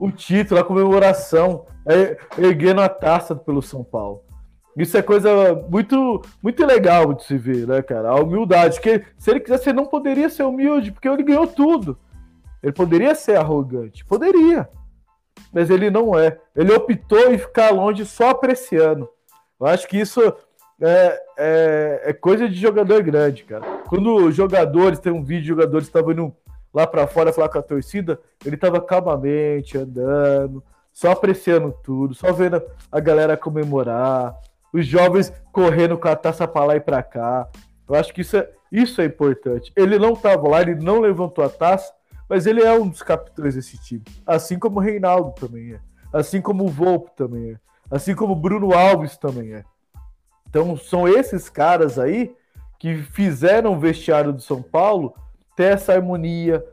o 0.00 0.10
título, 0.10 0.60
a 0.60 0.64
comemoração, 0.64 1.66
é, 1.86 2.18
erguendo 2.36 2.80
a 2.80 2.88
taça 2.88 3.34
pelo 3.34 3.62
São 3.62 3.82
Paulo. 3.82 4.22
Isso 4.78 4.96
é 4.96 5.02
coisa 5.02 5.54
muito 5.68 6.22
muito 6.40 6.64
legal 6.64 7.12
de 7.12 7.24
se 7.24 7.36
ver, 7.36 7.66
né, 7.66 7.82
cara? 7.82 8.10
A 8.10 8.14
humildade. 8.14 8.80
Que 8.80 9.04
se 9.18 9.30
ele 9.30 9.40
quisesse, 9.40 9.68
ele 9.68 9.76
não 9.76 9.86
poderia 9.86 10.30
ser 10.30 10.44
humilde, 10.44 10.92
porque 10.92 11.08
ele 11.08 11.24
ganhou 11.24 11.48
tudo. 11.48 11.98
Ele 12.62 12.72
poderia 12.72 13.14
ser 13.14 13.36
arrogante, 13.36 14.04
poderia. 14.04 14.68
Mas 15.52 15.68
ele 15.68 15.90
não 15.90 16.18
é. 16.18 16.38
Ele 16.54 16.72
optou 16.72 17.32
em 17.32 17.38
ficar 17.38 17.70
longe 17.70 18.04
só 18.06 18.30
apreciando. 18.30 19.08
Eu 19.60 19.66
acho 19.66 19.88
que 19.88 19.98
isso 19.98 20.20
é, 20.80 21.22
é, 21.36 22.02
é 22.06 22.12
coisa 22.12 22.48
de 22.48 22.54
jogador 22.54 23.02
grande, 23.02 23.42
cara. 23.44 23.64
Quando 23.88 24.30
jogadores, 24.30 25.00
tem 25.00 25.12
um 25.12 25.24
vídeo 25.24 25.42
de 25.42 25.48
jogadores 25.48 25.88
estavam 25.88 26.12
indo 26.12 26.36
lá 26.72 26.86
para 26.86 27.06
fora 27.06 27.32
falar 27.32 27.48
com 27.48 27.58
a 27.58 27.62
torcida, 27.62 28.20
ele 28.44 28.56
tava 28.56 28.80
calmamente 28.80 29.76
andando, 29.76 30.62
só 30.92 31.10
apreciando 31.10 31.74
tudo, 31.82 32.14
só 32.14 32.32
vendo 32.32 32.62
a 32.92 33.00
galera 33.00 33.36
comemorar, 33.36 34.36
os 34.72 34.86
jovens 34.86 35.32
correndo 35.52 35.96
com 35.98 36.08
a 36.08 36.16
taça 36.16 36.46
para 36.46 36.66
lá 36.66 36.76
e 36.76 36.80
para 36.80 37.02
cá. 37.02 37.48
Eu 37.88 37.94
acho 37.94 38.12
que 38.12 38.20
isso 38.20 38.36
é, 38.36 38.50
isso 38.70 39.00
é 39.00 39.04
importante. 39.04 39.72
Ele 39.74 39.98
não 39.98 40.12
estava 40.12 40.48
lá, 40.48 40.60
ele 40.60 40.74
não 40.74 41.00
levantou 41.00 41.44
a 41.44 41.48
taça, 41.48 41.92
mas 42.28 42.46
ele 42.46 42.62
é 42.62 42.72
um 42.72 42.88
dos 42.88 43.02
capitães 43.02 43.54
desse 43.54 43.78
time. 43.78 44.04
Assim 44.26 44.58
como 44.58 44.78
o 44.78 44.82
Reinaldo 44.82 45.32
também 45.32 45.74
é. 45.74 45.80
Assim 46.12 46.40
como 46.40 46.64
o 46.64 46.68
Volpe 46.68 47.10
também 47.16 47.52
é. 47.52 47.56
Assim 47.90 48.14
como 48.14 48.34
o 48.34 48.36
Bruno 48.36 48.74
Alves 48.74 49.16
também 49.16 49.54
é. 49.54 49.64
Então 50.48 50.76
são 50.76 51.08
esses 51.08 51.48
caras 51.48 51.98
aí 51.98 52.34
que 52.78 52.96
fizeram 52.96 53.74
o 53.74 53.78
vestiário 53.78 54.32
do 54.32 54.40
São 54.40 54.62
Paulo 54.62 55.14
ter 55.56 55.74
essa 55.74 55.92
harmonia, 55.92 56.64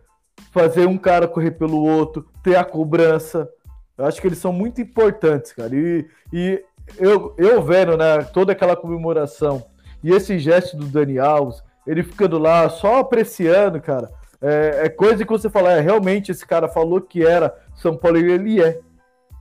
fazer 0.52 0.86
um 0.88 0.98
cara 0.98 1.28
correr 1.28 1.52
pelo 1.52 1.82
outro, 1.82 2.30
ter 2.44 2.56
a 2.56 2.64
cobrança. 2.64 3.50
Eu 3.98 4.06
acho 4.06 4.22
que 4.22 4.28
eles 4.28 4.38
são 4.38 4.54
muito 4.54 4.80
importantes, 4.82 5.54
cara. 5.54 5.76
E, 5.76 6.06
e 6.32 6.64
eu, 6.98 7.34
eu 7.38 7.62
vendo 7.62 7.98
né, 7.98 8.24
toda 8.34 8.52
aquela 8.52 8.76
comemoração 8.76 9.66
e 10.04 10.12
esse 10.12 10.38
gesto 10.38 10.78
do 10.78 10.86
Dani 10.86 11.18
Alves, 11.18 11.64
ele 11.86 12.04
ficando 12.04 12.38
lá 12.38 12.70
só 12.70 13.00
apreciando, 13.00 13.82
cara, 13.82 14.12
é, 14.42 14.82
é 14.86 14.90
coisa 14.90 15.26
que 15.26 15.32
você 15.32 15.50
fala, 15.50 15.72
é, 15.72 15.80
realmente 15.80 16.32
esse 16.32 16.46
cara 16.46 16.68
falou 16.68 17.02
que 17.02 17.26
era 17.26 17.56
São 17.74 17.98
Paulo 17.98 18.20
e 18.20 18.32
ele 18.32 18.62
é. 18.62 18.80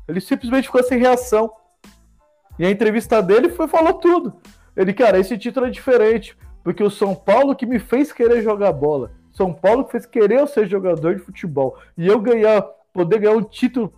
Ele 0.08 0.20
simplesmente 0.20 0.66
ficou 0.66 0.82
sem 0.82 0.98
reação. 0.98 1.52
E 2.58 2.64
a 2.64 2.70
entrevista 2.70 3.20
dele 3.20 3.50
foi 3.50 3.68
falou 3.68 3.94
tudo. 3.94 4.34
Ele, 4.74 4.94
cara, 4.94 5.18
esse 5.18 5.36
título 5.36 5.66
é 5.66 5.70
diferente, 5.70 6.36
porque 6.62 6.82
o 6.82 6.90
São 6.90 7.14
Paulo 7.14 7.54
que 7.54 7.66
me 7.66 7.78
fez 7.78 8.12
querer 8.12 8.40
jogar 8.42 8.72
bola. 8.72 9.10
São 9.32 9.52
Paulo 9.52 9.84
que 9.84 9.92
fez 9.92 10.06
querer 10.06 10.40
eu 10.40 10.46
ser 10.46 10.66
jogador 10.66 11.14
de 11.14 11.20
futebol. 11.20 11.76
E 11.98 12.06
eu 12.06 12.20
ganhar, 12.20 12.62
poder 12.92 13.18
ganhar 13.18 13.36
um 13.36 13.42
título 13.42 13.92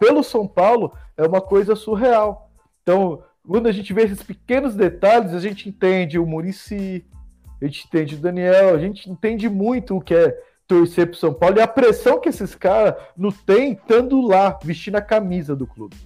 pelo 0.00 0.24
São 0.24 0.48
Paulo 0.48 0.92
é 1.16 1.24
uma 1.24 1.40
coisa 1.40 1.76
surreal. 1.76 2.41
Então, 2.82 3.22
quando 3.46 3.66
a 3.66 3.72
gente 3.72 3.92
vê 3.92 4.02
esses 4.02 4.22
pequenos 4.22 4.74
detalhes, 4.74 5.34
a 5.34 5.40
gente 5.40 5.68
entende 5.68 6.18
o 6.18 6.26
Murici, 6.26 7.04
a 7.60 7.64
gente 7.64 7.86
entende 7.86 8.14
o 8.16 8.18
Daniel, 8.18 8.74
a 8.74 8.78
gente 8.78 9.10
entende 9.10 9.48
muito 9.48 9.96
o 9.96 10.00
que 10.00 10.14
é 10.14 10.36
torcer 10.66 11.06
pro 11.06 11.16
São 11.16 11.32
Paulo 11.34 11.58
e 11.58 11.60
a 11.60 11.66
pressão 11.66 12.20
que 12.20 12.28
esses 12.28 12.54
caras 12.54 12.94
não 13.16 13.30
têm 13.30 13.72
estando 13.72 14.20
lá, 14.20 14.58
vestindo 14.62 14.96
a 14.96 15.02
camisa 15.02 15.54
do 15.54 15.66
clube. 15.66 15.96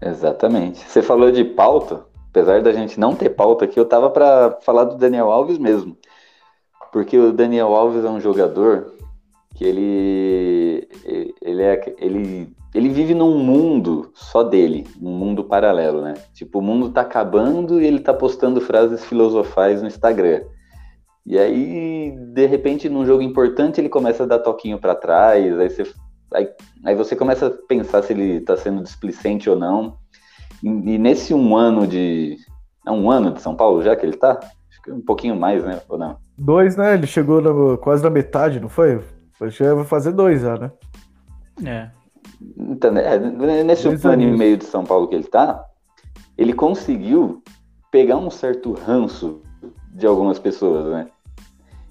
Exatamente. 0.00 0.78
Você 0.78 1.02
falou 1.02 1.30
de 1.30 1.44
pauta, 1.44 2.06
apesar 2.30 2.62
da 2.62 2.72
gente 2.72 2.98
não 2.98 3.14
ter 3.14 3.30
pauta 3.30 3.64
aqui, 3.64 3.78
eu 3.78 3.84
tava 3.84 4.08
para 4.08 4.58
falar 4.62 4.84
do 4.84 4.96
Daniel 4.96 5.30
Alves 5.30 5.58
mesmo. 5.58 5.96
Porque 6.92 7.18
o 7.18 7.32
Daniel 7.32 7.74
Alves 7.74 8.04
é 8.04 8.08
um 8.08 8.20
jogador 8.20 8.94
que 9.54 9.64
ele 9.64 10.88
ele 11.42 11.62
é 11.62 11.94
ele 11.98 12.56
ele 12.74 12.88
vive 12.88 13.14
num 13.14 13.38
mundo 13.38 14.10
só 14.14 14.44
dele, 14.44 14.86
um 15.02 15.10
mundo 15.10 15.44
paralelo, 15.44 16.02
né? 16.02 16.14
Tipo, 16.32 16.60
o 16.60 16.62
mundo 16.62 16.90
tá 16.90 17.00
acabando 17.00 17.80
e 17.80 17.86
ele 17.86 17.98
tá 17.98 18.14
postando 18.14 18.60
frases 18.60 19.04
filosofais 19.04 19.82
no 19.82 19.88
Instagram. 19.88 20.42
E 21.26 21.38
aí, 21.38 22.14
de 22.32 22.46
repente, 22.46 22.88
num 22.88 23.04
jogo 23.04 23.22
importante, 23.22 23.80
ele 23.80 23.88
começa 23.88 24.22
a 24.22 24.26
dar 24.26 24.38
toquinho 24.38 24.78
para 24.78 24.94
trás, 24.94 25.58
aí 25.58 25.68
você, 25.68 25.82
aí, 26.32 26.48
aí, 26.84 26.94
você 26.94 27.16
começa 27.16 27.48
a 27.48 27.50
pensar 27.50 28.02
se 28.02 28.12
ele 28.12 28.40
tá 28.40 28.56
sendo 28.56 28.82
displicente 28.82 29.50
ou 29.50 29.56
não. 29.56 29.96
E, 30.62 30.68
e 30.68 30.98
nesse 30.98 31.34
um 31.34 31.56
ano 31.56 31.86
de. 31.86 32.36
É 32.86 32.90
um 32.90 33.10
ano 33.10 33.32
de 33.32 33.42
São 33.42 33.54
Paulo 33.54 33.82
já 33.82 33.94
que 33.94 34.06
ele 34.06 34.16
tá? 34.16 34.38
Acho 34.70 34.82
que 34.82 34.92
um 34.92 35.00
pouquinho 35.02 35.36
mais, 35.36 35.64
né? 35.64 35.80
Ou 35.88 35.98
não? 35.98 36.16
Dois, 36.38 36.76
né? 36.76 36.94
Ele 36.94 37.06
chegou 37.06 37.42
no, 37.42 37.76
quase 37.76 38.02
na 38.02 38.10
metade, 38.10 38.60
não 38.60 38.68
foi? 38.68 39.00
Acho 39.40 39.58
que 39.58 39.74
vai 39.74 39.84
fazer 39.84 40.12
dois 40.12 40.40
já, 40.42 40.56
né? 40.56 40.70
É. 41.64 41.99
Então, 42.56 42.96
é, 42.96 43.18
nesse 43.64 43.84
dois 43.84 44.04
ano 44.04 44.22
e 44.22 44.26
meio 44.26 44.56
de 44.56 44.64
São 44.64 44.84
Paulo 44.84 45.08
que 45.08 45.14
ele 45.14 45.24
tá, 45.24 45.64
ele 46.36 46.52
conseguiu 46.52 47.42
pegar 47.90 48.16
um 48.16 48.30
certo 48.30 48.72
ranço 48.72 49.42
de 49.92 50.06
algumas 50.06 50.38
pessoas, 50.38 50.86
né? 50.86 51.08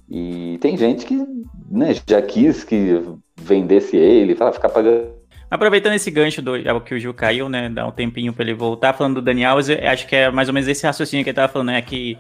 E 0.10 0.58
tem 0.60 0.76
gente 0.76 1.06
que 1.06 1.24
né, 1.70 1.94
já 2.08 2.22
quis 2.22 2.64
que 2.64 3.00
vendesse 3.38 3.96
ele, 3.96 4.36
fala, 4.36 4.52
ficar 4.52 4.70
pagando. 4.70 5.20
Aproveitando 5.52 5.94
esse 5.94 6.12
gancho 6.12 6.42
do 6.42 6.54
que 6.82 6.94
o 6.94 7.00
Gil 7.00 7.14
caiu, 7.14 7.50
né? 7.50 7.70
Dá 7.70 7.88
um 7.88 7.92
tempinho 7.92 8.32
para 8.34 8.44
ele 8.44 8.54
voltar, 8.54 8.94
falando 8.94 9.16
do 9.16 9.22
Daniel, 9.22 9.58
acho 9.58 10.08
que 10.08 10.16
é 10.16 10.32
mais 10.32 10.48
ou 10.48 10.54
menos 10.54 10.68
esse 10.68 10.86
raciocínio 10.86 11.24
que 11.24 11.30
ele 11.30 11.36
tava 11.36 11.52
falando, 11.52 11.68
né? 11.68 11.82
Que 11.82 12.18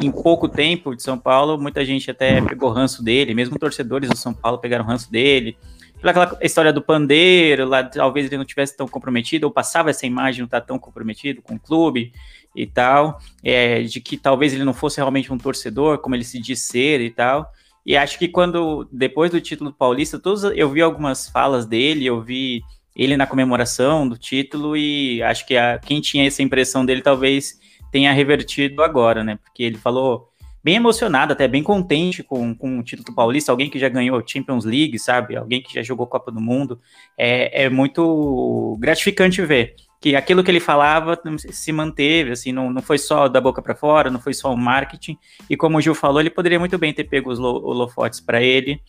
em 0.00 0.10
pouco 0.10 0.48
tempo 0.48 0.94
de 0.96 1.02
São 1.02 1.18
Paulo, 1.18 1.58
muita 1.58 1.84
gente 1.84 2.10
até 2.10 2.40
pegou 2.40 2.70
ranço 2.70 3.04
dele, 3.04 3.34
mesmo 3.34 3.58
torcedores 3.58 4.08
do 4.08 4.16
São 4.16 4.32
Paulo 4.32 4.58
pegaram 4.58 4.84
ranço 4.84 5.10
dele. 5.10 5.56
Pela 6.02 6.36
história 6.42 6.72
do 6.72 6.82
pandeiro, 6.82 7.64
lá 7.64 7.84
talvez 7.84 8.26
ele 8.26 8.36
não 8.36 8.44
tivesse 8.44 8.76
tão 8.76 8.88
comprometido, 8.88 9.46
ou 9.46 9.52
passava 9.52 9.88
essa 9.88 10.04
imagem 10.04 10.40
não 10.40 10.46
estar 10.46 10.60
tá 10.60 10.66
tão 10.66 10.78
comprometido 10.78 11.40
com 11.40 11.54
o 11.54 11.60
clube 11.60 12.12
e 12.56 12.66
tal, 12.66 13.20
é, 13.42 13.82
de 13.82 14.00
que 14.00 14.16
talvez 14.16 14.52
ele 14.52 14.64
não 14.64 14.74
fosse 14.74 14.96
realmente 14.96 15.32
um 15.32 15.38
torcedor, 15.38 15.98
como 15.98 16.16
ele 16.16 16.24
se 16.24 16.40
diz 16.40 16.60
ser 16.62 17.00
e 17.00 17.08
tal. 17.08 17.48
E 17.86 17.96
acho 17.96 18.18
que 18.18 18.26
quando, 18.26 18.88
depois 18.90 19.30
do 19.30 19.40
título 19.40 19.72
paulista, 19.72 20.18
todos, 20.18 20.42
eu 20.42 20.68
vi 20.70 20.82
algumas 20.82 21.28
falas 21.28 21.66
dele, 21.66 22.04
eu 22.04 22.20
vi 22.20 22.62
ele 22.96 23.16
na 23.16 23.26
comemoração 23.26 24.08
do 24.08 24.18
título, 24.18 24.76
e 24.76 25.22
acho 25.22 25.46
que 25.46 25.56
a, 25.56 25.78
quem 25.78 26.00
tinha 26.00 26.26
essa 26.26 26.42
impressão 26.42 26.84
dele 26.84 27.00
talvez 27.00 27.60
tenha 27.92 28.12
revertido 28.12 28.82
agora, 28.82 29.22
né? 29.22 29.36
Porque 29.36 29.62
ele 29.62 29.78
falou 29.78 30.31
bem 30.62 30.76
emocionado, 30.76 31.32
até 31.32 31.48
bem 31.48 31.62
contente 31.62 32.22
com, 32.22 32.54
com 32.54 32.78
o 32.78 32.82
título 32.82 33.14
paulista, 33.14 33.50
alguém 33.50 33.68
que 33.68 33.78
já 33.78 33.88
ganhou 33.88 34.22
Champions 34.26 34.64
League, 34.64 34.98
sabe? 34.98 35.36
Alguém 35.36 35.62
que 35.62 35.74
já 35.74 35.82
jogou 35.82 36.06
Copa 36.06 36.30
do 36.30 36.40
Mundo. 36.40 36.80
É, 37.18 37.64
é 37.64 37.70
muito 37.70 38.76
gratificante 38.78 39.42
ver 39.42 39.74
que 40.00 40.16
aquilo 40.16 40.42
que 40.42 40.50
ele 40.50 40.60
falava 40.60 41.18
se 41.36 41.72
manteve, 41.72 42.32
assim, 42.32 42.52
não, 42.52 42.72
não 42.72 42.82
foi 42.82 42.98
só 42.98 43.28
da 43.28 43.40
boca 43.40 43.62
para 43.62 43.74
fora, 43.74 44.10
não 44.10 44.20
foi 44.20 44.34
só 44.34 44.52
o 44.52 44.56
marketing. 44.56 45.16
E 45.48 45.56
como 45.56 45.78
o 45.78 45.80
Gil 45.80 45.94
falou, 45.94 46.20
ele 46.20 46.30
poderia 46.30 46.58
muito 46.58 46.76
bem 46.78 46.92
ter 46.92 47.04
pego 47.04 47.30
os 47.30 47.38
holofotes 47.38 48.20
para 48.20 48.42
ele, 48.42 48.80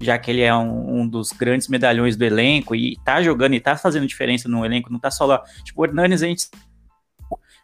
já 0.00 0.18
que 0.18 0.30
ele 0.30 0.40
é 0.40 0.54
um, 0.54 1.00
um, 1.00 1.08
dos 1.08 1.30
grandes 1.30 1.68
medalhões 1.68 2.16
do 2.16 2.24
elenco 2.24 2.74
e 2.74 2.96
tá 3.04 3.22
jogando 3.22 3.54
e 3.54 3.60
tá 3.60 3.76
fazendo 3.76 4.06
diferença 4.06 4.48
no 4.48 4.64
elenco, 4.64 4.90
não 4.90 4.98
tá 4.98 5.10
só 5.10 5.26
lá. 5.26 5.42
Tipo, 5.62 5.82
o 5.82 5.84
Hernanes 5.84 6.22
a 6.22 6.26
gente 6.26 6.48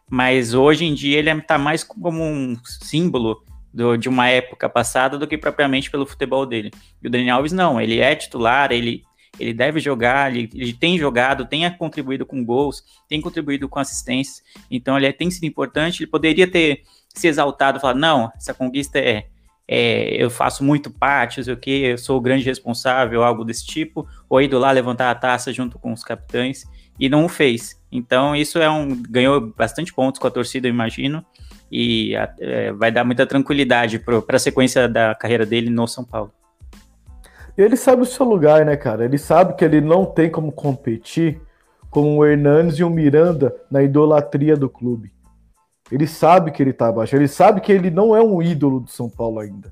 mas 0.09 0.55
hoje 0.55 0.85
em 0.85 0.93
dia 0.93 1.19
ele 1.19 1.29
está 1.29 1.57
mais 1.57 1.83
como 1.83 2.23
um 2.23 2.57
símbolo 2.65 3.43
do, 3.73 3.97
de 3.97 4.09
uma 4.09 4.27
época 4.27 4.67
passada 4.67 5.17
do 5.17 5.27
que 5.27 5.37
propriamente 5.37 5.89
pelo 5.89 6.05
futebol 6.05 6.45
dele. 6.45 6.71
E 7.01 7.07
o 7.07 7.09
Daniel 7.09 7.37
Alves 7.37 7.51
não, 7.51 7.79
ele 7.79 7.99
é 7.99 8.15
titular, 8.15 8.71
ele, 8.71 9.03
ele 9.39 9.53
deve 9.53 9.79
jogar, 9.79 10.35
ele, 10.35 10.49
ele 10.53 10.73
tem 10.73 10.97
jogado, 10.97 11.45
tem 11.45 11.69
contribuído 11.77 12.25
com 12.25 12.43
gols, 12.43 12.83
tem 13.07 13.21
contribuído 13.21 13.69
com 13.69 13.79
assistências, 13.79 14.43
então 14.69 14.97
ele 14.97 15.07
é, 15.07 15.11
tem 15.11 15.29
sido 15.29 15.45
importante, 15.45 16.03
ele 16.03 16.11
poderia 16.11 16.49
ter 16.49 16.83
se 17.13 17.27
exaltado, 17.27 17.79
falar, 17.79 17.95
não, 17.95 18.31
essa 18.35 18.53
conquista 18.53 18.99
é, 18.99 19.25
é, 19.67 20.15
eu 20.21 20.29
faço 20.29 20.63
muito 20.63 20.89
parte, 20.89 21.43
sei 21.43 21.53
o 21.53 21.57
que, 21.57 21.69
eu 21.69 21.97
sou 21.97 22.17
o 22.17 22.21
grande 22.21 22.43
responsável, 22.43 23.23
algo 23.23 23.43
desse 23.43 23.65
tipo, 23.65 24.07
ou 24.27 24.41
ido 24.41 24.57
lá 24.57 24.71
levantar 24.71 25.11
a 25.11 25.15
taça 25.15 25.53
junto 25.53 25.77
com 25.77 25.93
os 25.93 26.03
capitães, 26.03 26.65
e 26.99 27.07
não 27.07 27.25
o 27.25 27.29
fez. 27.29 27.79
Então 27.91 28.35
isso 28.35 28.59
é 28.59 28.69
um 28.69 29.01
ganhou 29.03 29.39
bastante 29.55 29.93
pontos 29.93 30.19
com 30.19 30.27
a 30.27 30.31
torcida, 30.31 30.67
eu 30.67 30.73
imagino, 30.73 31.23
e 31.71 32.15
é, 32.39 32.71
vai 32.71 32.91
dar 32.91 33.03
muita 33.03 33.25
tranquilidade 33.25 33.99
para 33.99 34.35
a 34.35 34.39
sequência 34.39 34.87
da 34.87 35.13
carreira 35.13 35.45
dele 35.45 35.69
no 35.69 35.87
São 35.87 36.03
Paulo. 36.03 36.31
Ele 37.57 37.75
sabe 37.75 38.01
o 38.01 38.05
seu 38.05 38.25
lugar, 38.25 38.65
né, 38.65 38.77
cara? 38.77 39.03
Ele 39.03 39.17
sabe 39.17 39.53
que 39.53 39.65
ele 39.65 39.81
não 39.81 40.05
tem 40.05 40.29
como 40.29 40.51
competir 40.51 41.41
com 41.89 42.17
o 42.17 42.25
Hernandes 42.25 42.77
e 42.79 42.83
o 42.83 42.89
Miranda 42.89 43.53
na 43.69 43.83
idolatria 43.83 44.55
do 44.55 44.69
clube. 44.69 45.11
Ele 45.91 46.07
sabe 46.07 46.51
que 46.51 46.61
ele 46.61 46.71
tá 46.71 46.87
abaixo, 46.87 47.15
ele 47.15 47.27
sabe 47.27 47.61
que 47.61 47.71
ele 47.71 47.89
não 47.89 48.15
é 48.15 48.21
um 48.21 48.41
ídolo 48.41 48.79
do 48.79 48.89
São 48.89 49.09
Paulo 49.09 49.39
ainda. 49.39 49.71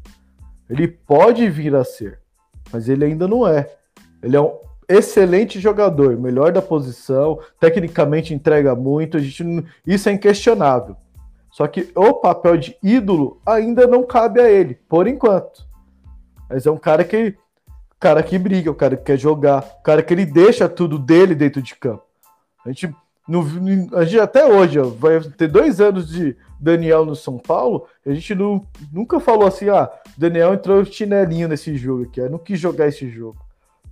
Ele 0.70 0.88
pode 0.88 1.48
vir 1.50 1.76
a 1.76 1.84
ser, 1.84 2.20
mas 2.74 2.90
ele 2.90 3.06
ainda 3.06 3.28
não 3.28 3.48
é. 3.48 3.70
Ele 4.22 4.36
é 4.36 4.42
um 4.42 4.58
excelente 4.90 5.60
jogador, 5.60 6.18
melhor 6.18 6.52
da 6.52 6.62
posição, 6.62 7.40
tecnicamente 7.60 8.34
entrega 8.34 8.76
muito, 8.76 9.18
a 9.18 9.20
gente 9.20 9.44
não... 9.44 9.64
isso 9.86 10.10
é 10.10 10.14
inquestionável. 10.14 10.98
Só 11.58 11.68
que 11.68 11.92
o 11.96 12.14
papel 12.14 12.56
de 12.56 12.78
ídolo 12.84 13.42
ainda 13.44 13.88
não 13.88 14.04
cabe 14.04 14.40
a 14.40 14.48
ele, 14.48 14.76
por 14.88 15.08
enquanto. 15.08 15.68
Mas 16.48 16.68
é 16.68 16.70
um 16.70 16.78
cara 16.78 17.04
que 17.04 17.36
cara 18.00 18.22
que 18.22 18.38
briga, 18.38 18.70
o 18.70 18.76
cara 18.76 18.96
que 18.96 19.06
quer 19.06 19.18
jogar, 19.18 19.66
o 19.80 19.82
cara 19.82 20.04
que 20.04 20.14
ele 20.14 20.24
deixa 20.24 20.70
tudo 20.70 21.00
dele 21.00 21.34
dentro 21.34 21.60
de 21.60 21.74
campo. 21.74 22.04
A 22.64 22.70
gente, 22.70 22.96
no, 23.28 23.42
a 23.98 24.06
gente 24.06 24.20
até 24.20 24.46
hoje, 24.46 24.78
ó, 24.78 24.84
vai 24.84 25.20
ter 25.20 25.48
dois 25.48 25.82
anos 25.82 26.10
de 26.10 26.38
Daniel 26.60 27.04
no 27.08 27.16
São 27.16 27.40
Paulo, 27.40 27.88
a 28.06 28.14
gente 28.14 28.36
não, 28.36 28.64
nunca 28.94 29.20
falou 29.20 29.48
assim, 29.48 29.68
ah, 29.68 29.90
Daniel 30.16 30.54
entrou 30.54 30.86
chinelinho 30.86 31.48
nesse 31.48 31.76
jogo 31.76 32.04
aqui, 32.04 32.22
não 32.30 32.38
quis 32.38 32.60
jogar 32.60 32.88
esse 32.88 33.10
jogo. 33.10 33.44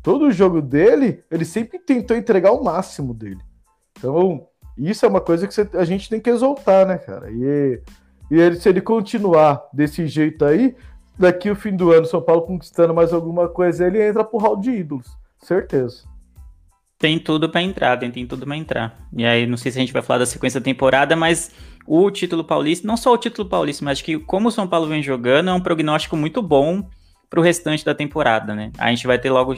Todo 0.03 0.31
jogo 0.31 0.61
dele, 0.61 1.23
ele 1.31 1.43
sempre 1.43 1.79
tentou 1.79 2.15
entregar 2.15 2.51
o 2.51 2.63
máximo 2.63 3.11
dele. 3.11 3.41
Então, 3.97 4.45
isso 4.77 5.05
é 5.05 5.09
uma 5.09 5.21
coisa 5.21 5.47
que 5.47 5.53
você, 5.53 5.67
a 5.73 5.85
gente 5.85 6.09
tem 6.09 6.19
que 6.19 6.29
exaltar, 6.29 6.85
né, 6.85 6.97
cara? 6.97 7.31
E, 7.31 7.81
e 8.31 8.39
ele, 8.39 8.55
se 8.55 8.67
ele 8.67 8.81
continuar 8.81 9.67
desse 9.73 10.07
jeito 10.07 10.43
aí, 10.43 10.75
daqui 11.17 11.49
o 11.49 11.55
fim 11.55 11.75
do 11.75 11.91
ano, 11.91 12.05
São 12.05 12.21
Paulo 12.21 12.43
conquistando 12.43 12.93
mais 12.93 13.13
alguma 13.13 13.47
coisa, 13.47 13.87
ele 13.87 14.01
entra 14.01 14.23
pro 14.23 14.37
hall 14.37 14.57
de 14.59 14.71
ídolos, 14.71 15.07
certeza. 15.39 16.03
Tem 16.97 17.19
tudo 17.19 17.49
para 17.49 17.61
entrar, 17.61 17.97
tem, 17.97 18.09
tem 18.09 18.25
tudo 18.25 18.45
para 18.45 18.55
entrar. 18.55 19.07
E 19.15 19.25
aí, 19.25 19.45
não 19.45 19.57
sei 19.57 19.71
se 19.71 19.77
a 19.77 19.81
gente 19.81 19.93
vai 19.93 20.01
falar 20.01 20.19
da 20.19 20.25
sequência 20.25 20.59
da 20.59 20.63
temporada, 20.63 21.15
mas 21.15 21.51
o 21.85 22.09
título 22.09 22.43
paulista, 22.43 22.87
não 22.87 22.97
só 22.97 23.13
o 23.13 23.17
título 23.17 23.47
paulista, 23.47 23.83
mas 23.83 23.97
acho 23.97 24.05
que 24.05 24.17
como 24.19 24.47
o 24.47 24.51
São 24.51 24.67
Paulo 24.67 24.87
vem 24.87 25.03
jogando, 25.03 25.49
é 25.49 25.53
um 25.53 25.61
prognóstico 25.61 26.17
muito 26.17 26.41
bom 26.41 26.87
para 27.29 27.39
o 27.39 27.43
restante 27.43 27.83
da 27.83 27.93
temporada, 27.93 28.55
né? 28.55 28.71
A 28.77 28.89
gente 28.89 29.05
vai 29.05 29.19
ter 29.19 29.29
logo 29.29 29.55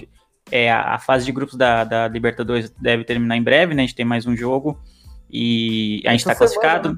é, 0.51 0.71
a, 0.71 0.97
fase 0.97 1.25
de 1.25 1.32
grupos 1.32 1.56
da, 1.56 1.84
da, 1.84 2.08
Libertadores 2.08 2.69
deve 2.82 3.03
terminar 3.03 3.38
em 3.38 3.43
breve, 3.43 3.73
né? 3.73 3.84
A 3.84 3.86
gente 3.86 3.95
tem 3.95 4.06
mais 4.06 4.25
um 4.25 4.36
jogo 4.36 4.80
e 5.30 6.02
a 6.06 6.12
gente 6.12 6.22
está 6.22 6.36
classificado. 6.36 6.90
Né? 6.90 6.98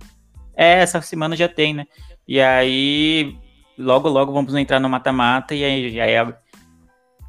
É, 0.56 0.80
essa 0.80 1.02
semana 1.02 1.36
já 1.36 1.48
tem, 1.48 1.74
né? 1.74 1.86
E 2.28 2.40
aí 2.40 3.38
logo, 3.78 4.10
logo 4.10 4.34
vamos 4.34 4.54
entrar 4.56 4.80
no 4.80 4.90
mata-mata 4.90 5.56
e 5.56 5.64
aí, 5.64 6.02
aí 6.02 6.34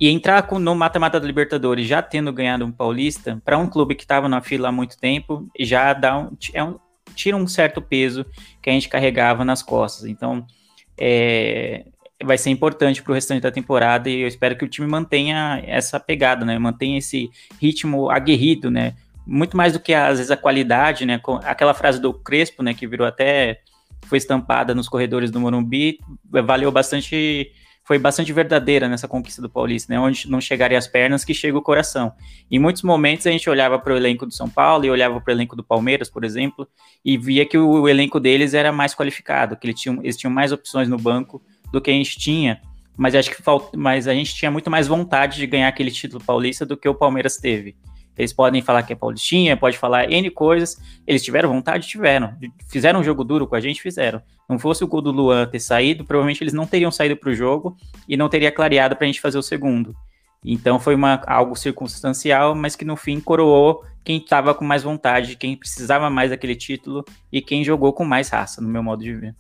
e 0.01 0.09
entrar 0.09 0.43
com, 0.45 0.59
no 0.59 0.75
mata-mata 0.75 1.21
da 1.21 1.27
Libertadores 1.27 1.87
já 1.87 2.01
tendo 2.01 2.33
ganhado 2.33 2.65
um 2.65 2.73
paulista, 2.73 3.41
para 3.45 3.59
um 3.59 3.67
clube 3.67 3.95
que 3.95 4.03
estava 4.03 4.29
na 4.29 4.41
fila 4.41 4.69
há 4.69 4.73
muito 4.73 4.99
tempo, 4.99 5.47
já 5.59 5.93
dá 5.93 6.19
um, 6.19 6.31
é 6.55 6.65
um, 6.65 6.79
tira 7.15 7.37
um 7.37 7.47
certo 7.47 7.83
peso 7.83 8.25
que 8.63 8.71
a 8.71 8.73
gente 8.73 8.89
carregava 8.89 9.45
nas 9.45 9.63
costas. 9.63 10.07
Então, 10.07 10.47
é, 10.99 11.85
vai 12.25 12.39
ser 12.39 12.49
importante 12.49 13.03
para 13.03 13.13
o 13.13 13.15
restante 13.15 13.43
da 13.43 13.51
temporada 13.51 14.09
e 14.09 14.21
eu 14.21 14.29
espero 14.29 14.57
que 14.57 14.65
o 14.65 14.69
time 14.69 14.89
mantenha 14.89 15.63
essa 15.67 16.01
pegada, 16.01 16.47
né? 16.47 16.59
Mantenha 16.59 16.99
esse 16.99 17.31
ritmo 17.61 18.11
aguerrido, 18.11 18.71
né? 18.71 18.95
Muito 19.33 19.57
mais 19.57 19.73
do 19.73 19.79
que 19.79 19.95
às 19.95 20.19
vezes 20.19 20.33
a 20.33 20.37
qualidade, 20.37 21.07
né? 21.07 21.21
Aquela 21.45 21.73
frase 21.73 22.01
do 22.01 22.13
Crespo, 22.13 22.65
né? 22.65 22.75
Que 22.75 22.85
virou 22.85 23.07
até 23.07 23.61
foi 24.07 24.19
estampada 24.19 24.75
nos 24.75 24.89
corredores 24.89 25.31
do 25.31 25.39
Morumbi, 25.39 26.01
valeu 26.25 26.73
bastante, 26.73 27.53
foi 27.85 27.97
bastante 27.97 28.33
verdadeira 28.33 28.89
nessa 28.89 29.07
conquista 29.07 29.41
do 29.41 29.49
Paulista, 29.49 29.93
né? 29.93 30.01
Onde 30.01 30.29
não 30.29 30.41
chegaria 30.41 30.77
as 30.77 30.89
pernas, 30.89 31.25
que 31.25 31.33
chega 31.33 31.57
o 31.57 31.63
coração. 31.63 32.13
Em 32.51 32.59
muitos 32.59 32.83
momentos 32.83 33.25
a 33.25 33.31
gente 33.31 33.49
olhava 33.49 33.79
para 33.79 33.95
o 33.95 33.97
elenco 33.97 34.27
do 34.27 34.35
São 34.35 34.51
Paulo 34.51 34.85
e 34.85 34.91
olhava 34.91 35.21
para 35.21 35.31
o 35.31 35.37
elenco 35.37 35.55
do 35.55 35.63
Palmeiras, 35.63 36.11
por 36.11 36.25
exemplo, 36.25 36.67
e 37.05 37.17
via 37.17 37.47
que 37.47 37.57
o, 37.57 37.83
o 37.83 37.89
elenco 37.89 38.19
deles 38.19 38.53
era 38.53 38.73
mais 38.73 38.97
qualificado, 38.97 39.57
que 39.57 39.69
eles 39.69 39.81
tinham, 39.81 40.01
eles 40.03 40.17
tinham 40.17 40.33
mais 40.33 40.51
opções 40.51 40.89
no 40.89 40.97
banco 40.97 41.41
do 41.71 41.81
que 41.81 41.91
a 41.93 41.95
gente 41.95 42.19
tinha. 42.19 42.61
Mas 42.97 43.15
acho 43.15 43.31
que 43.31 43.41
falta, 43.41 43.79
mas 43.79 44.09
a 44.09 44.13
gente 44.13 44.35
tinha 44.35 44.51
muito 44.51 44.69
mais 44.69 44.89
vontade 44.89 45.37
de 45.37 45.47
ganhar 45.47 45.69
aquele 45.69 45.93
título 45.93 46.21
paulista 46.25 46.67
do 46.67 46.77
que 46.77 46.89
o 46.89 46.95
Palmeiras 46.97 47.37
teve. 47.37 47.77
Eles 48.17 48.33
podem 48.33 48.61
falar 48.61 48.83
que 48.83 48.93
é 48.93 48.97
Paulistinha, 48.97 49.57
pode 49.57 49.79
falar 49.79 50.11
N 50.11 50.31
coisas. 50.31 50.81
Eles 51.07 51.23
tiveram 51.23 51.49
vontade? 51.49 51.89
Tiveram. 51.89 52.35
Fizeram 52.69 53.01
um 53.01 53.05
jogo 53.05 53.25
duro 53.25 53.47
com 53.47 53.55
a 53.55 53.61
gente? 53.61 53.81
Fizeram. 53.81 54.21
Não 54.49 54.59
fosse 54.59 54.85
o 54.85 54.87
gol 54.87 55.01
do 55.01 55.11
Luan 55.11 55.47
ter 55.47 55.61
saído, 55.61 56.05
provavelmente 56.05 56.43
eles 56.43 56.53
não 56.53 56.67
teriam 56.67 56.91
saído 56.91 57.17
para 57.17 57.31
o 57.31 57.35
jogo 57.35 57.77
e 58.09 58.17
não 58.17 58.29
teria 58.29 58.51
clareado 58.51 58.97
para 58.97 59.05
a 59.05 59.07
gente 59.07 59.21
fazer 59.21 59.39
o 59.39 59.43
segundo. 59.43 59.95
Então 60.45 60.79
foi 60.79 60.95
uma, 60.95 61.23
algo 61.27 61.55
circunstancial, 61.55 62.55
mas 62.55 62.75
que 62.75 62.85
no 62.85 62.97
fim 62.97 63.21
coroou 63.21 63.85
quem 64.03 64.17
estava 64.17 64.55
com 64.55 64.65
mais 64.65 64.83
vontade, 64.83 65.37
quem 65.37 65.57
precisava 65.57 66.09
mais 66.09 66.31
daquele 66.31 66.57
título 66.57 67.05
e 67.31 67.41
quem 67.43 67.63
jogou 67.63 67.93
com 67.93 68.05
mais 68.05 68.31
raça, 68.31 68.61
no 68.61 68.69
meu 68.69 68.83
modo 68.83 69.03
de 69.03 69.15
ver. 69.15 69.35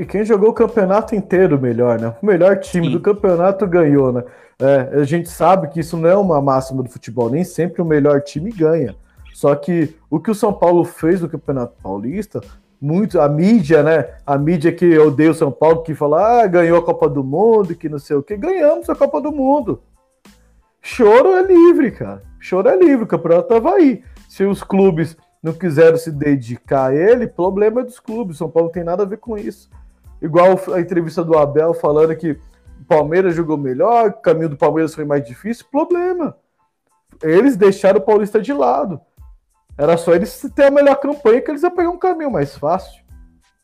E 0.00 0.06
quem 0.06 0.24
jogou 0.24 0.48
o 0.48 0.54
campeonato 0.54 1.14
inteiro 1.14 1.60
melhor, 1.60 2.00
né? 2.00 2.14
O 2.22 2.24
melhor 2.24 2.58
time 2.58 2.86
Sim. 2.86 2.92
do 2.92 3.00
campeonato 3.00 3.66
ganhou, 3.66 4.10
né? 4.10 4.24
É, 4.58 4.98
a 4.98 5.04
gente 5.04 5.28
sabe 5.28 5.68
que 5.68 5.80
isso 5.80 5.94
não 5.94 6.08
é 6.08 6.16
uma 6.16 6.40
máxima 6.40 6.82
do 6.82 6.88
futebol, 6.88 7.28
nem 7.28 7.44
sempre 7.44 7.82
o 7.82 7.84
melhor 7.84 8.22
time 8.22 8.50
ganha. 8.50 8.96
Só 9.34 9.54
que 9.54 9.94
o 10.08 10.18
que 10.18 10.30
o 10.30 10.34
São 10.34 10.54
Paulo 10.54 10.84
fez 10.84 11.20
no 11.20 11.28
Campeonato 11.28 11.74
Paulista, 11.82 12.40
muito 12.80 13.20
a 13.20 13.28
mídia, 13.28 13.82
né? 13.82 14.08
A 14.24 14.38
mídia 14.38 14.72
que 14.72 14.98
odeia 14.98 15.32
o 15.32 15.34
São 15.34 15.52
Paulo, 15.52 15.82
que 15.82 15.94
fala, 15.94 16.44
ah, 16.44 16.46
ganhou 16.46 16.78
a 16.78 16.82
Copa 16.82 17.06
do 17.06 17.22
Mundo, 17.22 17.74
que 17.74 17.90
não 17.90 17.98
sei 17.98 18.16
o 18.16 18.22
que, 18.22 18.38
ganhamos 18.38 18.88
a 18.88 18.94
Copa 18.94 19.20
do 19.20 19.30
Mundo. 19.30 19.82
Choro 20.80 21.34
é 21.36 21.42
livre, 21.42 21.90
cara. 21.90 22.22
Choro 22.38 22.70
é 22.70 22.76
livre, 22.76 23.04
o 23.04 23.06
campeonato 23.06 23.48
tava 23.48 23.74
aí. 23.74 24.02
Se 24.30 24.44
os 24.44 24.62
clubes 24.62 25.14
não 25.42 25.52
quiseram 25.52 25.98
se 25.98 26.10
dedicar 26.10 26.86
a 26.86 26.94
ele, 26.94 27.26
problema 27.26 27.82
é 27.82 27.84
dos 27.84 28.00
clubes. 28.00 28.38
São 28.38 28.50
Paulo 28.50 28.68
não 28.68 28.72
tem 28.72 28.82
nada 28.82 29.02
a 29.02 29.06
ver 29.06 29.18
com 29.18 29.36
isso. 29.36 29.68
Igual 30.20 30.60
a 30.74 30.80
entrevista 30.80 31.24
do 31.24 31.36
Abel 31.36 31.72
falando 31.74 32.14
que 32.14 32.38
Palmeiras 32.90 33.36
jogou 33.36 33.56
melhor, 33.56 34.08
o 34.08 34.12
caminho 34.14 34.48
do 34.48 34.56
Palmeiras 34.56 34.94
foi 34.94 35.04
mais 35.04 35.24
difícil, 35.24 35.64
problema. 35.70 36.36
Eles 37.22 37.56
deixaram 37.56 38.00
o 38.00 38.02
Paulista 38.02 38.42
de 38.42 38.52
lado. 38.52 39.00
Era 39.78 39.96
só 39.96 40.12
eles 40.12 40.44
ter 40.54 40.64
a 40.64 40.70
melhor 40.72 40.96
campanha 40.96 41.40
que 41.40 41.50
eles 41.50 41.62
iam 41.62 41.70
pegar 41.70 41.90
um 41.90 41.98
caminho 41.98 42.32
mais 42.32 42.56
fácil. 42.56 43.00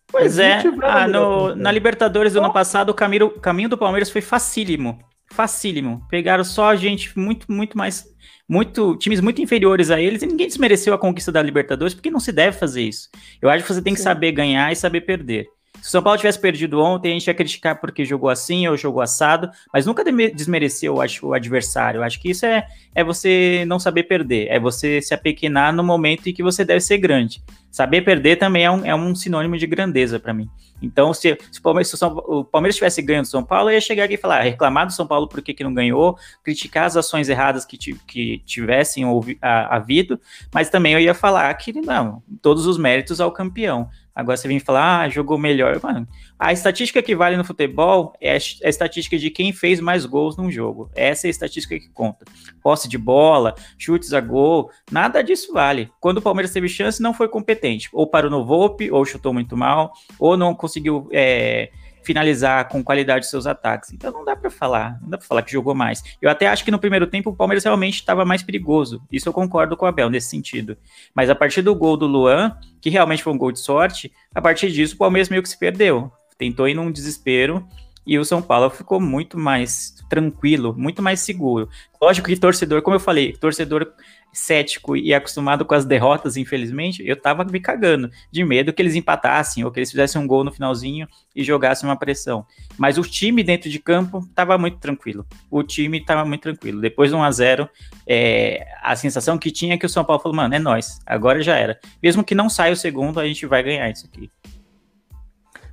Pois 0.06 0.38
é, 0.38 0.62
ah, 0.84 1.08
no, 1.08 1.56
na 1.56 1.72
Libertadores 1.72 2.34
do 2.34 2.38
ano 2.38 2.52
passado, 2.52 2.90
o 2.90 2.94
caminho, 2.94 3.26
o 3.26 3.40
caminho 3.40 3.68
do 3.68 3.76
Palmeiras 3.76 4.10
foi 4.10 4.20
facílimo. 4.20 4.98
Facílimo. 5.32 6.06
Pegaram 6.08 6.44
só 6.44 6.74
gente 6.76 7.18
muito, 7.18 7.50
muito 7.50 7.76
mais. 7.76 8.06
Muito, 8.48 8.96
times 8.96 9.20
muito 9.20 9.42
inferiores 9.42 9.90
a 9.90 10.00
eles 10.00 10.22
e 10.22 10.26
ninguém 10.26 10.46
desmereceu 10.46 10.94
a 10.94 10.98
conquista 10.98 11.32
da 11.32 11.42
Libertadores, 11.42 11.94
porque 11.94 12.12
não 12.12 12.20
se 12.20 12.30
deve 12.30 12.56
fazer 12.56 12.82
isso. 12.82 13.08
Eu 13.42 13.50
acho 13.50 13.64
que 13.64 13.74
você 13.74 13.82
tem 13.82 13.92
que 13.92 13.98
Sim. 13.98 14.04
saber 14.04 14.30
ganhar 14.30 14.70
e 14.70 14.76
saber 14.76 15.00
perder. 15.00 15.48
Se 15.80 15.88
o 15.88 15.90
São 15.90 16.02
Paulo 16.02 16.16
tivesse 16.16 16.38
perdido 16.38 16.80
ontem, 16.80 17.10
a 17.10 17.12
gente 17.12 17.26
ia 17.26 17.34
criticar 17.34 17.80
porque 17.80 18.04
jogou 18.04 18.28
assim 18.28 18.66
ou 18.66 18.76
jogou 18.76 19.00
assado, 19.02 19.50
mas 19.72 19.86
nunca 19.86 20.04
desmereceu 20.34 20.96
o 21.22 21.32
adversário. 21.32 22.02
Acho 22.02 22.20
que 22.20 22.30
isso 22.30 22.44
é, 22.44 22.66
é 22.94 23.04
você 23.04 23.64
não 23.66 23.78
saber 23.78 24.04
perder, 24.04 24.48
é 24.48 24.58
você 24.58 25.00
se 25.00 25.14
apequenar 25.14 25.72
no 25.72 25.84
momento 25.84 26.28
em 26.28 26.32
que 26.32 26.42
você 26.42 26.64
deve 26.64 26.80
ser 26.80 26.98
grande. 26.98 27.42
Saber 27.70 28.02
perder 28.02 28.36
também 28.36 28.64
é 28.64 28.70
um, 28.70 28.84
é 28.86 28.94
um 28.94 29.14
sinônimo 29.14 29.58
de 29.58 29.66
grandeza 29.66 30.18
para 30.18 30.32
mim. 30.32 30.48
Então, 30.80 31.12
se, 31.12 31.38
se, 31.50 31.58
o, 31.58 31.62
Palmeiras, 31.62 31.88
se 31.88 32.04
o, 32.04 32.44
Palmeiras, 32.44 32.74
tivesse 32.74 33.02
ganho 33.02 33.22
do 33.22 33.28
São 33.28 33.44
Paulo, 33.44 33.70
eu 33.70 33.74
ia 33.74 33.80
chegar 33.80 34.04
aqui 34.04 34.14
e 34.14 34.18
falar, 34.18 34.40
reclamar 34.40 34.86
do 34.86 34.92
São 34.92 35.06
Paulo 35.06 35.28
porque 35.28 35.54
que 35.54 35.64
não 35.64 35.72
ganhou, 35.72 36.18
criticar 36.42 36.84
as 36.84 36.96
ações 36.96 37.28
erradas 37.28 37.64
que, 37.64 37.76
que 38.06 38.38
tivessem 38.46 39.04
ouvi, 39.04 39.38
havido, 39.40 40.20
mas 40.52 40.70
também 40.70 40.92
eu 40.92 41.00
ia 41.00 41.14
falar 41.14 41.52
que 41.54 41.72
não, 41.72 42.22
todos 42.42 42.66
os 42.66 42.78
méritos 42.78 43.20
ao 43.20 43.32
campeão. 43.32 43.88
Agora 44.16 44.34
você 44.34 44.48
vem 44.48 44.58
falar, 44.58 45.02
ah, 45.02 45.08
jogou 45.10 45.36
melhor. 45.36 45.78
Mano, 45.82 46.08
a 46.38 46.50
estatística 46.50 47.02
que 47.02 47.14
vale 47.14 47.36
no 47.36 47.44
futebol 47.44 48.14
é 48.18 48.32
a 48.32 48.36
estatística 48.36 49.18
de 49.18 49.28
quem 49.28 49.52
fez 49.52 49.78
mais 49.78 50.06
gols 50.06 50.38
num 50.38 50.50
jogo. 50.50 50.90
Essa 50.96 51.26
é 51.26 51.28
a 51.28 51.30
estatística 51.30 51.78
que 51.78 51.90
conta. 51.90 52.24
Posse 52.62 52.88
de 52.88 52.96
bola, 52.96 53.54
chutes 53.76 54.14
a 54.14 54.20
gol, 54.22 54.70
nada 54.90 55.22
disso 55.22 55.52
vale. 55.52 55.90
Quando 56.00 56.16
o 56.16 56.22
Palmeiras 56.22 56.50
teve 56.50 56.66
chance, 56.66 57.02
não 57.02 57.12
foi 57.12 57.28
competente. 57.28 57.90
Ou 57.92 58.06
parou 58.06 58.30
no 58.30 58.42
Volpe, 58.42 58.90
ou 58.90 59.04
chutou 59.04 59.34
muito 59.34 59.54
mal, 59.54 59.92
ou 60.18 60.34
não 60.34 60.54
conseguiu 60.54 61.10
é, 61.12 61.70
finalizar 62.06 62.68
com 62.68 62.84
qualidade 62.84 63.26
seus 63.26 63.46
ataques. 63.46 63.92
Então 63.92 64.12
não 64.12 64.24
dá 64.24 64.36
para 64.36 64.48
falar, 64.48 64.98
não 65.02 65.10
dá 65.10 65.18
para 65.18 65.26
falar 65.26 65.42
que 65.42 65.50
jogou 65.50 65.74
mais. 65.74 66.02
Eu 66.22 66.30
até 66.30 66.46
acho 66.46 66.64
que 66.64 66.70
no 66.70 66.78
primeiro 66.78 67.06
tempo 67.08 67.30
o 67.30 67.36
Palmeiras 67.36 67.64
realmente 67.64 67.96
estava 67.96 68.24
mais 68.24 68.44
perigoso. 68.44 69.02
Isso 69.10 69.28
eu 69.28 69.32
concordo 69.32 69.76
com 69.76 69.84
o 69.84 69.88
Abel 69.88 70.08
nesse 70.08 70.30
sentido. 70.30 70.78
Mas 71.12 71.28
a 71.28 71.34
partir 71.34 71.62
do 71.62 71.74
gol 71.74 71.96
do 71.96 72.06
Luan, 72.06 72.56
que 72.80 72.88
realmente 72.88 73.24
foi 73.24 73.32
um 73.32 73.38
gol 73.38 73.50
de 73.50 73.58
sorte, 73.58 74.12
a 74.32 74.40
partir 74.40 74.70
disso 74.70 74.94
o 74.94 74.98
Palmeiras 74.98 75.28
meio 75.28 75.42
que 75.42 75.48
se 75.48 75.58
perdeu. 75.58 76.12
Tentou 76.38 76.68
ir 76.68 76.74
num 76.74 76.92
desespero 76.92 77.66
e 78.06 78.16
o 78.18 78.24
São 78.24 78.40
Paulo 78.40 78.70
ficou 78.70 79.00
muito 79.00 79.36
mais 79.36 79.96
tranquilo, 80.08 80.72
muito 80.78 81.02
mais 81.02 81.20
seguro. 81.20 81.68
Lógico 82.00 82.28
que 82.28 82.36
torcedor, 82.36 82.82
como 82.82 82.94
eu 82.94 83.00
falei, 83.00 83.32
torcedor 83.32 83.92
cético 84.36 84.96
e 84.96 85.14
acostumado 85.14 85.64
com 85.64 85.74
as 85.74 85.84
derrotas, 85.84 86.36
infelizmente, 86.36 87.02
eu 87.06 87.16
tava 87.16 87.44
me 87.44 87.58
cagando 87.58 88.10
de 88.30 88.44
medo 88.44 88.72
que 88.72 88.82
eles 88.82 88.94
empatassem 88.94 89.64
ou 89.64 89.70
que 89.70 89.80
eles 89.80 89.90
fizessem 89.90 90.20
um 90.20 90.26
gol 90.26 90.44
no 90.44 90.52
finalzinho 90.52 91.08
e 91.34 91.42
jogassem 91.42 91.88
uma 91.88 91.96
pressão. 91.96 92.44
Mas 92.76 92.98
o 92.98 93.02
time 93.02 93.42
dentro 93.42 93.70
de 93.70 93.78
campo 93.78 94.28
tava 94.34 94.58
muito 94.58 94.78
tranquilo. 94.78 95.26
O 95.50 95.62
time 95.62 96.04
tava 96.04 96.24
muito 96.24 96.42
tranquilo. 96.42 96.80
Depois 96.80 97.10
do 97.10 97.16
1 97.16 97.22
a 97.22 97.30
0 97.30 97.68
é, 98.06 98.66
a 98.82 98.94
sensação 98.94 99.38
que 99.38 99.50
tinha 99.50 99.74
é 99.74 99.78
que 99.78 99.86
o 99.86 99.88
São 99.88 100.04
Paulo 100.04 100.22
falou, 100.22 100.36
mano, 100.36 100.54
é 100.54 100.58
nós, 100.58 101.00
agora 101.06 101.42
já 101.42 101.56
era. 101.56 101.78
Mesmo 102.02 102.22
que 102.22 102.34
não 102.34 102.50
saia 102.50 102.72
o 102.72 102.76
segundo, 102.76 103.18
a 103.18 103.26
gente 103.26 103.46
vai 103.46 103.62
ganhar 103.62 103.88
isso 103.90 104.06
aqui. 104.06 104.30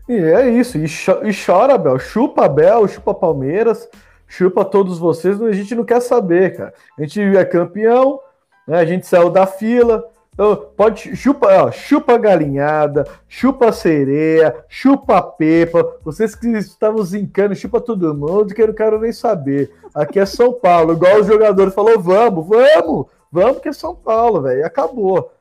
E 0.07 0.13
é 0.13 0.49
isso, 0.49 0.77
e, 0.77 0.87
cho 0.87 1.21
e 1.23 1.31
chora, 1.33 1.77
Bel, 1.77 1.97
chupa 1.97 2.49
Bel, 2.49 2.87
chupa 2.89 3.13
Palmeiras, 3.13 3.87
chupa 4.27 4.65
todos 4.65 4.99
vocês, 4.99 5.41
a 5.41 5.51
gente 5.53 5.73
não 5.75 5.85
quer 5.85 6.01
saber, 6.01 6.57
cara. 6.57 6.73
A 6.97 7.01
gente 7.01 7.21
é 7.21 7.45
campeão, 7.45 8.19
né? 8.67 8.77
A 8.77 8.85
gente 8.85 9.07
saiu 9.07 9.29
da 9.29 9.45
fila. 9.45 10.03
Então, 10.33 10.55
pode 10.75 11.15
chupa, 11.15 11.47
ó, 11.63 11.71
chupa 11.71 12.17
galinhada, 12.17 13.05
chupa 13.27 13.71
sereia, 13.71 14.55
chupa 14.67 15.21
pepa. 15.21 15.97
Vocês 16.03 16.33
que 16.33 16.47
estavam 16.47 17.03
zincando, 17.03 17.55
chupa 17.55 17.79
todo 17.79 18.15
mundo, 18.15 18.53
que 18.53 18.61
eu 18.61 18.67
não 18.67 18.73
quero 18.73 18.99
nem 18.99 19.11
saber. 19.11 19.71
Aqui 19.93 20.19
é 20.19 20.25
São 20.25 20.51
Paulo, 20.51 20.93
igual 20.93 21.19
o 21.19 21.23
jogador 21.23 21.69
falou: 21.71 21.99
vamos, 21.99 22.47
vamos, 22.47 23.05
vamos, 23.31 23.59
que 23.59 23.69
é 23.69 23.73
São 23.73 23.95
Paulo, 23.95 24.41
velho. 24.41 24.65
Acabou. 24.65 25.31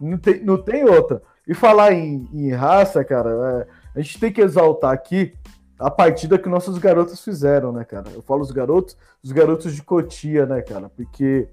Não 0.00 0.16
tem, 0.16 0.44
não 0.44 0.56
tem 0.56 0.84
outra. 0.84 1.20
E 1.46 1.52
falar 1.52 1.92
em, 1.92 2.28
em 2.32 2.52
raça, 2.52 3.04
cara, 3.04 3.66
é, 3.94 3.98
a 3.98 4.00
gente 4.00 4.20
tem 4.20 4.32
que 4.32 4.40
exaltar 4.40 4.92
aqui 4.92 5.34
a 5.78 5.90
partida 5.90 6.38
que 6.38 6.48
nossos 6.48 6.78
garotos 6.78 7.22
fizeram, 7.22 7.72
né, 7.72 7.84
cara? 7.84 8.06
Eu 8.14 8.22
falo 8.22 8.42
os 8.42 8.50
garotos, 8.50 8.96
os 9.22 9.32
garotos 9.32 9.74
de 9.74 9.82
Cotia, 9.82 10.46
né, 10.46 10.62
cara? 10.62 10.88
Porque 10.88 11.48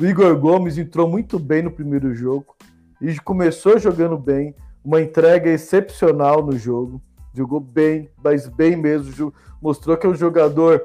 o 0.00 0.06
Igor 0.06 0.36
Gomes 0.36 0.78
entrou 0.78 1.08
muito 1.08 1.38
bem 1.40 1.62
no 1.62 1.72
primeiro 1.72 2.14
jogo 2.14 2.54
e 3.00 3.18
começou 3.18 3.78
jogando 3.78 4.16
bem, 4.16 4.54
uma 4.84 5.00
entrega 5.00 5.50
excepcional 5.50 6.44
no 6.44 6.56
jogo. 6.56 7.02
Jogou 7.34 7.58
bem, 7.58 8.08
mas 8.22 8.48
bem 8.48 8.76
mesmo. 8.76 9.34
Mostrou 9.60 9.96
que 9.96 10.06
é 10.06 10.08
um 10.08 10.14
jogador 10.14 10.80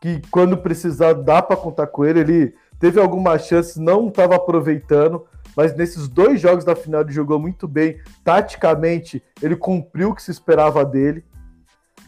que, 0.00 0.22
quando 0.30 0.56
precisar, 0.56 1.12
dá 1.12 1.42
para 1.42 1.56
contar 1.56 1.88
com 1.88 2.04
ele. 2.04 2.20
Ele 2.20 2.54
teve 2.80 2.98
algumas 2.98 3.46
chances, 3.46 3.76
não 3.76 4.08
estava 4.08 4.36
aproveitando, 4.36 5.26
mas 5.54 5.76
nesses 5.76 6.08
dois 6.08 6.40
jogos 6.40 6.64
da 6.64 6.74
final 6.74 7.02
ele 7.02 7.12
jogou 7.12 7.38
muito 7.38 7.68
bem. 7.68 8.00
Taticamente, 8.24 9.22
ele 9.42 9.56
cumpriu 9.56 10.10
o 10.10 10.14
que 10.14 10.22
se 10.22 10.30
esperava 10.30 10.84
dele. 10.84 11.22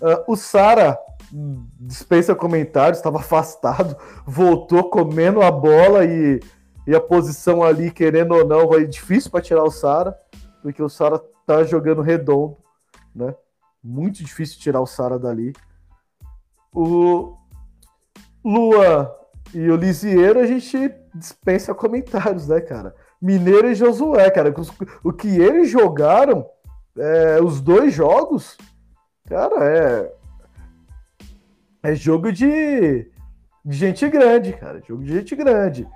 Uh, 0.01 0.33
o 0.33 0.37
Sara 0.37 0.99
dispensa 1.33 2.35
comentários, 2.35 2.99
estava 2.99 3.19
afastado, 3.19 3.97
voltou 4.27 4.91
comendo 4.91 5.43
a 5.43 5.51
bola 5.51 6.05
e, 6.05 6.41
e 6.87 6.95
a 6.95 7.01
posição 7.01 7.63
ali, 7.63 7.91
querendo 7.91 8.35
ou 8.35 8.47
não, 8.47 8.69
vai 8.69 8.87
difícil 8.87 9.31
para 9.31 9.41
tirar 9.41 9.63
o 9.63 9.71
Sara, 9.71 10.17
porque 10.63 10.83
o 10.83 10.89
Sara 10.89 11.21
tá 11.47 11.63
jogando 11.65 12.03
redondo, 12.03 12.57
né? 13.15 13.35
Muito 13.83 14.23
difícil 14.23 14.61
tirar 14.61 14.81
o 14.81 14.87
Sara 14.87 15.19
dali. 15.19 15.53
O 16.73 17.37
Lua 18.45 19.17
e 19.55 19.71
o 19.71 19.77
Lisieiro 19.77 20.39
a 20.39 20.47
gente 20.47 20.95
dispensa 21.15 21.75
comentários, 21.75 22.47
né, 22.49 22.61
cara? 22.61 22.95
Mineiro 23.21 23.69
e 23.69 23.75
Josué, 23.75 24.31
cara, 24.31 24.55
o 25.05 25.13
que 25.13 25.29
eles 25.29 25.69
jogaram, 25.69 26.47
é, 26.97 27.41
os 27.43 27.61
dois 27.61 27.93
jogos, 27.93 28.57
cara, 29.27 29.65
é 29.65 30.20
é 31.83 31.95
jogo 31.95 32.33
de, 32.33 33.11
de 33.65 33.77
gente 33.77 34.09
grande, 34.09 34.53
cara. 34.53 34.83
Jogo 34.87 35.03
de 35.03 35.13
gente 35.13 35.35
grande. 35.35 35.89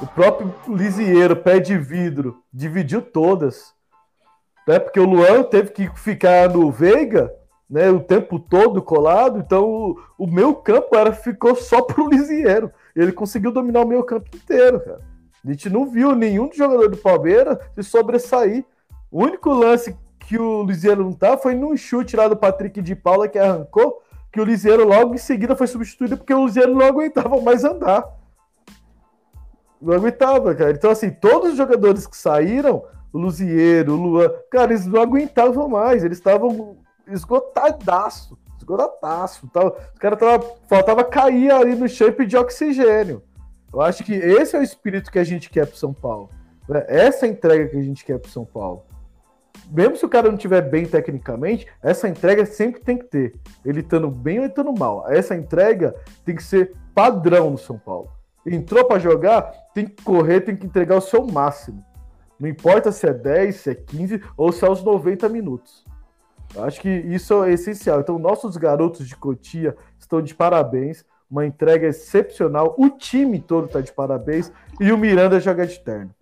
O 0.00 0.06
próprio 0.06 0.54
Lisieiro, 0.68 1.36
pé 1.36 1.58
de 1.58 1.78
vidro, 1.78 2.42
dividiu 2.52 3.00
todas. 3.00 3.74
Né? 4.66 4.78
Porque 4.78 5.00
o 5.00 5.06
Luan 5.06 5.42
teve 5.44 5.70
que 5.70 5.88
ficar 5.98 6.50
no 6.50 6.70
Veiga 6.70 7.32
né, 7.68 7.90
o 7.90 8.00
tempo 8.00 8.38
todo 8.38 8.80
colado, 8.80 9.38
então 9.38 9.64
o, 9.64 10.00
o 10.18 10.26
meu 10.26 10.54
campo 10.54 10.96
era, 10.96 11.12
ficou 11.12 11.54
só 11.56 11.82
pro 11.82 12.08
Lisieiro. 12.08 12.70
Ele 12.94 13.12
conseguiu 13.12 13.50
dominar 13.50 13.82
o 13.82 13.88
meu 13.88 14.04
campo 14.04 14.28
inteiro, 14.34 14.80
cara. 14.80 15.00
A 15.44 15.50
gente 15.50 15.70
não 15.70 15.86
viu 15.86 16.14
nenhum 16.14 16.50
jogador 16.52 16.88
do 16.88 16.96
Palmeiras 16.96 17.58
se 17.74 17.82
sobressair. 17.84 18.64
O 19.10 19.22
único 19.22 19.50
lance 19.50 19.96
que 20.18 20.38
o 20.38 20.64
Lisieiro 20.64 21.04
não 21.04 21.12
tá 21.12 21.38
foi 21.38 21.54
num 21.54 21.76
chute 21.76 22.16
lá 22.16 22.26
do 22.26 22.36
Patrick 22.36 22.82
de 22.82 22.96
Paula 22.96 23.28
que 23.28 23.38
arrancou, 23.38 24.02
que 24.36 24.40
o 24.42 24.44
Liseiro 24.44 24.86
logo 24.86 25.14
em 25.14 25.18
seguida 25.18 25.56
foi 25.56 25.66
substituído 25.66 26.18
porque 26.18 26.34
o 26.34 26.44
Liseiro 26.44 26.74
não 26.74 26.84
aguentava 26.84 27.40
mais 27.40 27.64
andar. 27.64 28.06
Não 29.80 29.94
aguentava, 29.94 30.54
cara. 30.54 30.72
Então, 30.72 30.90
assim, 30.90 31.08
todos 31.08 31.52
os 31.52 31.56
jogadores 31.56 32.06
que 32.06 32.18
saíram, 32.18 32.84
o 33.10 33.18
Luziero, 33.18 33.94
o 33.94 33.96
Luan, 33.96 34.30
cara, 34.50 34.72
eles 34.74 34.84
não 34.84 35.00
aguentavam 35.00 35.70
mais, 35.70 36.04
eles 36.04 36.18
estavam 36.18 36.76
esgotadaço, 37.08 38.36
esgotadaço. 38.58 39.48
Tava, 39.48 39.74
os 39.94 39.98
caras 39.98 40.18
faltava 40.68 41.02
cair 41.02 41.50
ali 41.50 41.74
no 41.74 41.88
shape 41.88 42.26
de 42.26 42.36
oxigênio. 42.36 43.22
Eu 43.72 43.80
acho 43.80 44.04
que 44.04 44.12
esse 44.12 44.54
é 44.54 44.58
o 44.58 44.62
espírito 44.62 45.10
que 45.10 45.18
a 45.18 45.24
gente 45.24 45.48
quer 45.48 45.66
pro 45.66 45.78
São 45.78 45.94
Paulo. 45.94 46.28
Né? 46.68 46.84
Essa 46.88 47.24
é 47.24 47.30
entrega 47.30 47.70
que 47.70 47.78
a 47.78 47.82
gente 47.82 48.04
quer 48.04 48.18
pro 48.18 48.30
São 48.30 48.44
Paulo 48.44 48.84
mesmo 49.70 49.96
se 49.96 50.04
o 50.04 50.08
cara 50.08 50.28
não 50.28 50.36
estiver 50.36 50.62
bem 50.62 50.86
tecnicamente, 50.86 51.66
essa 51.82 52.08
entrega 52.08 52.44
sempre 52.46 52.80
tem 52.80 52.96
que 52.96 53.04
ter. 53.04 53.34
Ele 53.64 53.80
estando 53.80 54.10
bem 54.10 54.40
ou 54.40 54.46
estando 54.46 54.72
mal. 54.72 55.04
Essa 55.08 55.34
entrega 55.34 55.94
tem 56.24 56.34
que 56.34 56.42
ser 56.42 56.74
padrão 56.94 57.50
no 57.50 57.58
São 57.58 57.78
Paulo. 57.78 58.10
Entrou 58.46 58.84
para 58.84 59.00
jogar, 59.00 59.52
tem 59.74 59.86
que 59.86 60.02
correr, 60.02 60.40
tem 60.40 60.56
que 60.56 60.66
entregar 60.66 60.96
o 60.96 61.00
seu 61.00 61.26
máximo. 61.26 61.84
Não 62.38 62.48
importa 62.48 62.92
se 62.92 63.06
é 63.06 63.12
10, 63.12 63.56
se 63.56 63.70
é 63.70 63.74
15 63.74 64.22
ou 64.36 64.52
se 64.52 64.64
é 64.64 64.70
os 64.70 64.82
90 64.82 65.28
minutos. 65.28 65.84
Eu 66.54 66.64
acho 66.64 66.80
que 66.80 66.88
isso 66.88 67.42
é 67.42 67.52
essencial. 67.52 68.00
Então, 68.00 68.18
nossos 68.18 68.56
garotos 68.56 69.08
de 69.08 69.16
Cotia 69.16 69.76
estão 69.98 70.22
de 70.22 70.34
parabéns. 70.34 71.04
Uma 71.28 71.44
entrega 71.44 71.88
excepcional. 71.88 72.74
O 72.78 72.88
time 72.88 73.40
todo 73.40 73.66
está 73.66 73.80
de 73.80 73.92
parabéns. 73.92 74.52
E 74.80 74.92
o 74.92 74.98
Miranda 74.98 75.40
joga 75.40 75.66
de 75.66 75.78
terno. 75.80 76.14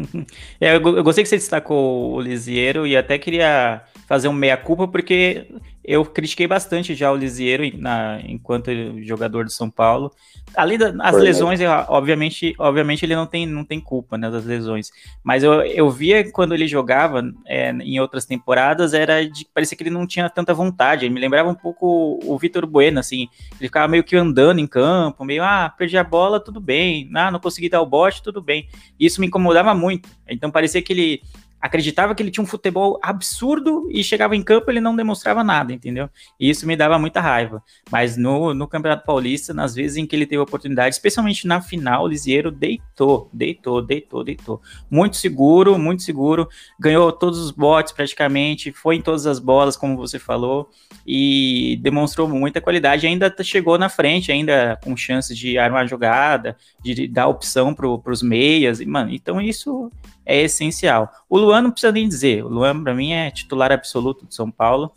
É, 0.60 0.76
eu 0.76 0.80
gostei 1.04 1.22
que 1.22 1.28
você 1.28 1.36
destacou 1.36 2.14
o 2.14 2.20
Lisieiro 2.20 2.86
e 2.86 2.96
até 2.96 3.18
queria 3.18 3.82
fazer 4.06 4.28
um 4.28 4.32
meia-culpa, 4.32 4.88
porque 4.88 5.46
eu 5.86 6.04
critiquei 6.04 6.48
bastante 6.48 6.96
já 6.96 7.12
o 7.12 7.16
Lisieiro 7.16 7.62
na, 7.78 8.20
enquanto 8.26 8.70
jogador 9.04 9.44
de 9.44 9.52
São 9.52 9.70
Paulo. 9.70 10.10
Além 10.56 10.76
das 10.76 11.14
lesões, 11.14 11.60
eu, 11.60 11.70
obviamente, 11.88 12.54
obviamente 12.58 13.04
ele 13.04 13.14
não 13.14 13.24
tem, 13.24 13.46
não 13.46 13.64
tem 13.64 13.80
culpa 13.80 14.18
né, 14.18 14.28
das 14.28 14.44
lesões. 14.44 14.90
Mas 15.22 15.44
eu, 15.44 15.62
eu 15.62 15.88
via 15.88 16.28
quando 16.32 16.54
ele 16.54 16.66
jogava 16.66 17.22
é, 17.46 17.70
em 17.70 18.00
outras 18.00 18.24
temporadas, 18.24 18.94
era 18.94 19.28
de 19.28 19.46
parecia 19.54 19.76
que 19.76 19.84
ele 19.84 19.90
não 19.90 20.08
tinha 20.08 20.28
tanta 20.28 20.52
vontade. 20.52 21.04
Ele 21.04 21.14
me 21.14 21.20
lembrava 21.20 21.48
um 21.48 21.54
pouco 21.54 22.18
o 22.24 22.36
Vitor 22.36 22.66
Bueno, 22.66 22.98
assim. 22.98 23.28
Ele 23.52 23.68
ficava 23.68 23.86
meio 23.86 24.02
que 24.02 24.16
andando 24.16 24.58
em 24.58 24.66
campo, 24.66 25.24
meio, 25.24 25.44
ah, 25.44 25.72
perdi 25.76 25.96
a 25.96 26.02
bola, 26.02 26.40
tudo 26.40 26.58
bem. 26.60 27.08
Ah, 27.14 27.30
não 27.30 27.38
consegui 27.38 27.68
dar 27.68 27.80
o 27.80 27.86
bote, 27.86 28.24
tudo 28.24 28.42
bem. 28.42 28.68
Isso 28.98 29.20
me 29.20 29.28
incomodava 29.28 29.72
muito. 29.72 30.08
Então 30.28 30.50
parecia 30.50 30.82
que 30.82 30.92
ele 30.92 31.22
acreditava 31.66 32.14
que 32.14 32.22
ele 32.22 32.30
tinha 32.30 32.42
um 32.42 32.46
futebol 32.46 32.98
absurdo 33.02 33.88
e 33.90 34.02
chegava 34.02 34.34
em 34.34 34.42
campo 34.42 34.70
ele 34.70 34.80
não 34.80 34.96
demonstrava 34.96 35.44
nada, 35.44 35.72
entendeu? 35.72 36.08
E 36.38 36.48
isso 36.48 36.66
me 36.66 36.76
dava 36.76 36.98
muita 36.98 37.20
raiva. 37.20 37.62
Mas 37.90 38.16
no, 38.16 38.54
no 38.54 38.66
Campeonato 38.66 39.04
Paulista, 39.04 39.52
nas 39.52 39.74
vezes 39.74 39.96
em 39.96 40.06
que 40.06 40.16
ele 40.16 40.26
teve 40.26 40.40
oportunidade, 40.40 40.94
especialmente 40.94 41.46
na 41.46 41.60
final, 41.60 42.04
o 42.04 42.08
Lisieiro 42.08 42.50
deitou, 42.50 43.28
deitou, 43.32 43.82
deitou, 43.82 44.24
deitou. 44.24 44.62
Muito 44.90 45.16
seguro, 45.16 45.78
muito 45.78 46.02
seguro. 46.02 46.48
Ganhou 46.78 47.12
todos 47.12 47.38
os 47.38 47.50
botes 47.50 47.92
praticamente, 47.92 48.72
foi 48.72 48.96
em 48.96 49.02
todas 49.02 49.26
as 49.26 49.38
bolas, 49.38 49.76
como 49.76 49.96
você 49.96 50.18
falou, 50.18 50.70
e 51.06 51.78
demonstrou 51.82 52.28
muita 52.28 52.60
qualidade. 52.60 53.06
Ainda 53.06 53.34
chegou 53.42 53.76
na 53.78 53.88
frente, 53.88 54.32
ainda 54.32 54.78
com 54.82 54.96
chances 54.96 55.36
de 55.36 55.58
armar 55.58 55.86
jogada, 55.86 56.56
de 56.82 57.06
dar 57.08 57.28
opção 57.28 57.74
para 57.74 57.88
os 57.88 58.22
meias. 58.22 58.80
E, 58.80 58.86
mano, 58.86 59.12
então 59.12 59.40
isso 59.40 59.90
é 60.26 60.42
essencial. 60.42 61.10
O 61.30 61.38
Luan 61.38 61.62
não 61.62 61.70
precisa 61.70 61.92
nem 61.92 62.08
dizer. 62.08 62.44
O 62.44 62.48
Luan, 62.48 62.82
para 62.82 62.92
mim, 62.92 63.12
é 63.12 63.30
titular 63.30 63.70
absoluto 63.70 64.26
de 64.26 64.34
São 64.34 64.50
Paulo. 64.50 64.92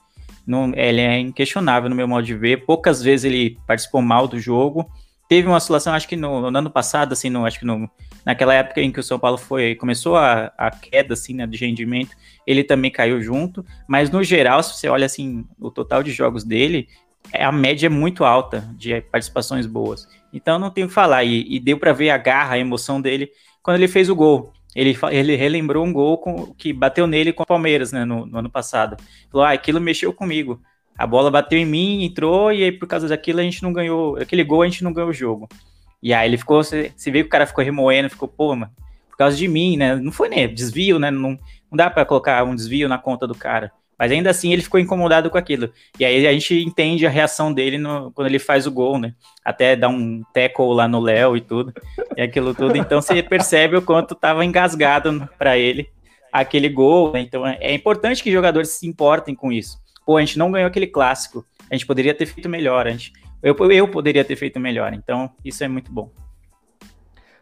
Não, 0.46 0.74
ele 0.76 1.00
é 1.00 1.20
inquestionável 1.20 1.90
no 1.90 1.96
meu 1.96 2.08
modo 2.08 2.26
de 2.26 2.34
ver. 2.34 2.66
Poucas 2.66 3.04
vezes 3.04 3.26
ele 3.26 3.60
participou 3.68 4.02
mal 4.02 4.28
do 4.28 4.40
jogo. 4.40 4.90
Teve 5.30 5.48
uma 5.48 5.58
oscilação, 5.58 5.94
acho 5.94 6.08
que 6.08 6.16
no, 6.16 6.50
no 6.50 6.58
ano 6.58 6.72
passado, 6.72 7.14
assim, 7.14 7.30
no, 7.30 7.46
acho 7.46 7.60
que 7.60 7.66
no, 7.66 7.88
naquela 8.26 8.56
época 8.56 8.82
em 8.82 8.92
que 8.92 9.00
o 9.00 9.04
São 9.04 9.20
Paulo 9.20 9.38
foi 9.38 9.76
começou 9.76 10.18
a, 10.18 10.52
a 10.58 10.72
queda 10.72 11.14
assim, 11.14 11.36
né, 11.36 11.46
de 11.46 11.56
rendimento, 11.64 12.16
ele 12.48 12.64
também 12.64 12.90
caiu 12.90 13.22
junto. 13.22 13.64
Mas 13.88 14.10
no 14.10 14.24
geral, 14.24 14.64
se 14.64 14.74
você 14.74 14.90
olha 14.90 15.06
assim 15.06 15.46
o 15.60 15.70
total 15.70 16.02
de 16.02 16.12
jogos 16.12 16.44
dele, 16.44 16.88
a 17.32 17.52
média 17.52 17.86
é 17.86 17.90
muito 17.90 18.26
alta 18.26 18.68
de 18.76 19.02
participações 19.02 19.68
boas. 19.68 20.08
Então 20.34 20.58
não 20.58 20.72
tenho 20.72 20.86
o 20.86 20.88
que 20.88 20.96
falar. 20.96 21.24
E, 21.24 21.46
e 21.48 21.60
deu 21.60 21.78
para 21.78 21.94
ver 21.94 22.10
a 22.10 22.18
garra, 22.18 22.56
a 22.56 22.60
emoção 22.60 23.00
dele 23.00 23.30
quando 23.62 23.78
ele 23.78 23.88
fez 23.88 24.10
o 24.10 24.16
gol. 24.16 24.52
Ele, 24.76 24.96
ele 25.12 25.36
relembrou 25.36 25.86
um 25.86 25.92
gol 25.92 26.18
com, 26.18 26.54
que 26.54 26.72
bateu 26.72 27.08
nele 27.08 27.34
com 27.34 27.44
o 27.44 27.46
Palmeiras, 27.46 27.92
né, 27.92 28.06
no, 28.06 28.26
no 28.26 28.38
ano 28.38 28.50
passado. 28.50 28.98
Falou, 29.32 29.46
ah, 29.46 29.52
aquilo 29.52 29.82
mexeu 29.82 30.14
comigo. 30.14 30.62
A 30.98 31.08
bola 31.08 31.32
bateu 31.32 31.58
em 31.58 31.66
mim, 31.66 32.04
entrou, 32.04 32.52
e 32.52 32.64
aí 32.64 32.72
por 32.72 32.88
causa 32.88 33.08
daquilo 33.08 33.40
a 33.40 33.44
gente 33.44 33.64
não 33.64 33.74
ganhou. 33.74 34.18
Aquele 34.18 34.44
gol 34.44 34.62
a 34.62 34.66
gente 34.66 34.84
não 34.84 34.94
ganhou 34.94 35.10
o 35.10 35.14
jogo. 35.14 35.48
E 36.04 36.14
aí 36.14 36.28
ele 36.28 36.38
ficou. 36.38 36.64
Você, 36.64 36.92
você 36.96 37.10
vê 37.10 37.22
que 37.22 37.28
o 37.28 37.32
cara 37.32 37.48
ficou 37.48 37.64
remoendo, 37.64 38.10
ficou, 38.10 38.28
pô, 38.28 38.56
mano, 38.56 38.72
por 39.10 39.18
causa 39.18 39.36
de 39.36 39.48
mim, 39.48 39.78
né? 39.78 39.96
Não 39.96 40.12
foi 40.12 40.30
nem 40.30 40.54
desvio, 40.54 41.00
né? 41.00 41.10
Não, 41.10 41.32
não 41.72 41.76
dá 41.76 41.90
para 41.90 42.06
colocar 42.06 42.44
um 42.44 42.56
desvio 42.56 42.90
na 42.90 42.98
conta 42.98 43.26
do 43.26 43.36
cara. 43.36 43.72
Mas 44.00 44.14
ainda 44.14 44.30
assim 44.30 44.54
ele 44.54 44.62
ficou 44.62 44.80
incomodado 44.80 45.30
com 45.30 45.38
aquilo. 45.38 45.70
E 46.00 46.06
aí 46.06 46.26
a 46.26 46.32
gente 46.32 46.56
entende 46.64 47.06
a 47.06 47.10
reação 47.10 47.52
dele 47.52 47.78
no, 47.78 48.14
quando 48.14 48.28
ele 48.28 48.40
faz 48.40 48.66
o 48.66 48.72
gol, 48.72 48.98
né? 48.98 49.14
Até 49.44 49.76
dá 49.76 49.90
um 49.90 50.24
tackle 50.34 50.74
lá 50.74 50.88
no 50.88 51.02
Léo 51.02 51.36
e 51.36 51.42
tudo. 51.42 51.74
E 52.16 52.22
aquilo 52.22 52.56
tudo. 52.56 52.78
Então 52.78 53.02
você 53.02 53.22
percebe 53.22 53.76
o 53.76 53.82
quanto 53.82 54.16
tava 54.16 54.46
engasgado 54.46 55.28
para 55.38 55.58
ele 55.58 55.90
aquele 56.32 56.70
gol. 56.70 57.12
Né? 57.12 57.20
Então 57.20 57.46
é 57.46 57.74
importante 57.74 58.24
que 58.24 58.32
jogadores 58.32 58.70
se 58.70 58.88
importem 58.88 59.36
com 59.36 59.52
isso. 59.52 59.78
Pô, 60.06 60.16
a 60.16 60.22
gente 60.22 60.40
não 60.40 60.50
ganhou 60.50 60.68
aquele 60.68 60.88
clássico. 60.88 61.46
A 61.70 61.76
gente 61.76 61.86
poderia 61.86 62.14
ter 62.14 62.26
feito 62.26 62.48
melhor. 62.48 62.88
A 62.88 62.92
gente, 62.92 63.12
eu, 63.44 63.54
eu 63.70 63.88
poderia 63.90 64.24
ter 64.24 64.38
feito 64.38 64.62
melhor. 64.62 64.94
Então 64.94 65.30
isso 65.44 65.62
é 65.62 65.68
muito 65.68 65.92
bom. 65.92 66.10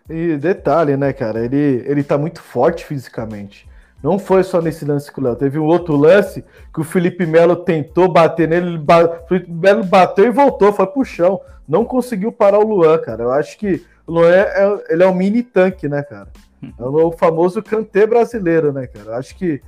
E 0.10 0.38
detalhe, 0.38 0.97
né, 0.97 1.14
cara? 1.14 1.45
Ele, 1.45 1.84
ele 1.86 2.01
tá 2.01 2.18
muito 2.18 2.41
forte 2.41 2.84
fisicamente. 2.84 3.66
Não 4.01 4.19
foi 4.19 4.43
só 4.43 4.61
nesse 4.61 4.85
lance 4.85 5.11
com 5.11 5.21
o 5.21 5.23
Léo. 5.23 5.35
Teve 5.35 5.57
um 5.57 5.65
outro 5.65 5.95
lance 5.95 6.43
que 6.73 6.81
o 6.81 6.83
Felipe 6.83 7.25
Melo 7.25 7.55
tentou 7.55 8.11
bater 8.11 8.47
nele. 8.47 8.67
Ele 8.67 8.77
ba... 8.77 9.03
O 9.03 9.27
Felipe 9.27 9.51
Melo 9.51 9.83
bateu 9.83 10.25
e 10.25 10.31
voltou, 10.31 10.71
foi 10.71 10.85
pro 10.87 11.03
chão. 11.03 11.41
Não 11.67 11.83
conseguiu 11.83 12.31
parar 12.31 12.59
o 12.59 12.67
Luan, 12.67 12.97
cara. 12.99 13.23
Eu 13.23 13.31
acho 13.31 13.57
que 13.57 13.83
o 14.05 14.13
Luan 14.13 14.31
é, 14.31 14.83
ele 14.89 15.03
é 15.03 15.07
um 15.07 15.15
mini 15.15 15.41
tanque, 15.41 15.89
né, 15.89 16.03
cara? 16.03 16.27
É 16.63 16.83
o 16.83 17.11
famoso 17.11 17.61
cantê 17.61 18.05
brasileiro, 18.05 18.71
né, 18.71 18.87
cara? 18.87 19.07
Eu 19.07 19.15
acho 19.15 19.35
que 19.35 19.61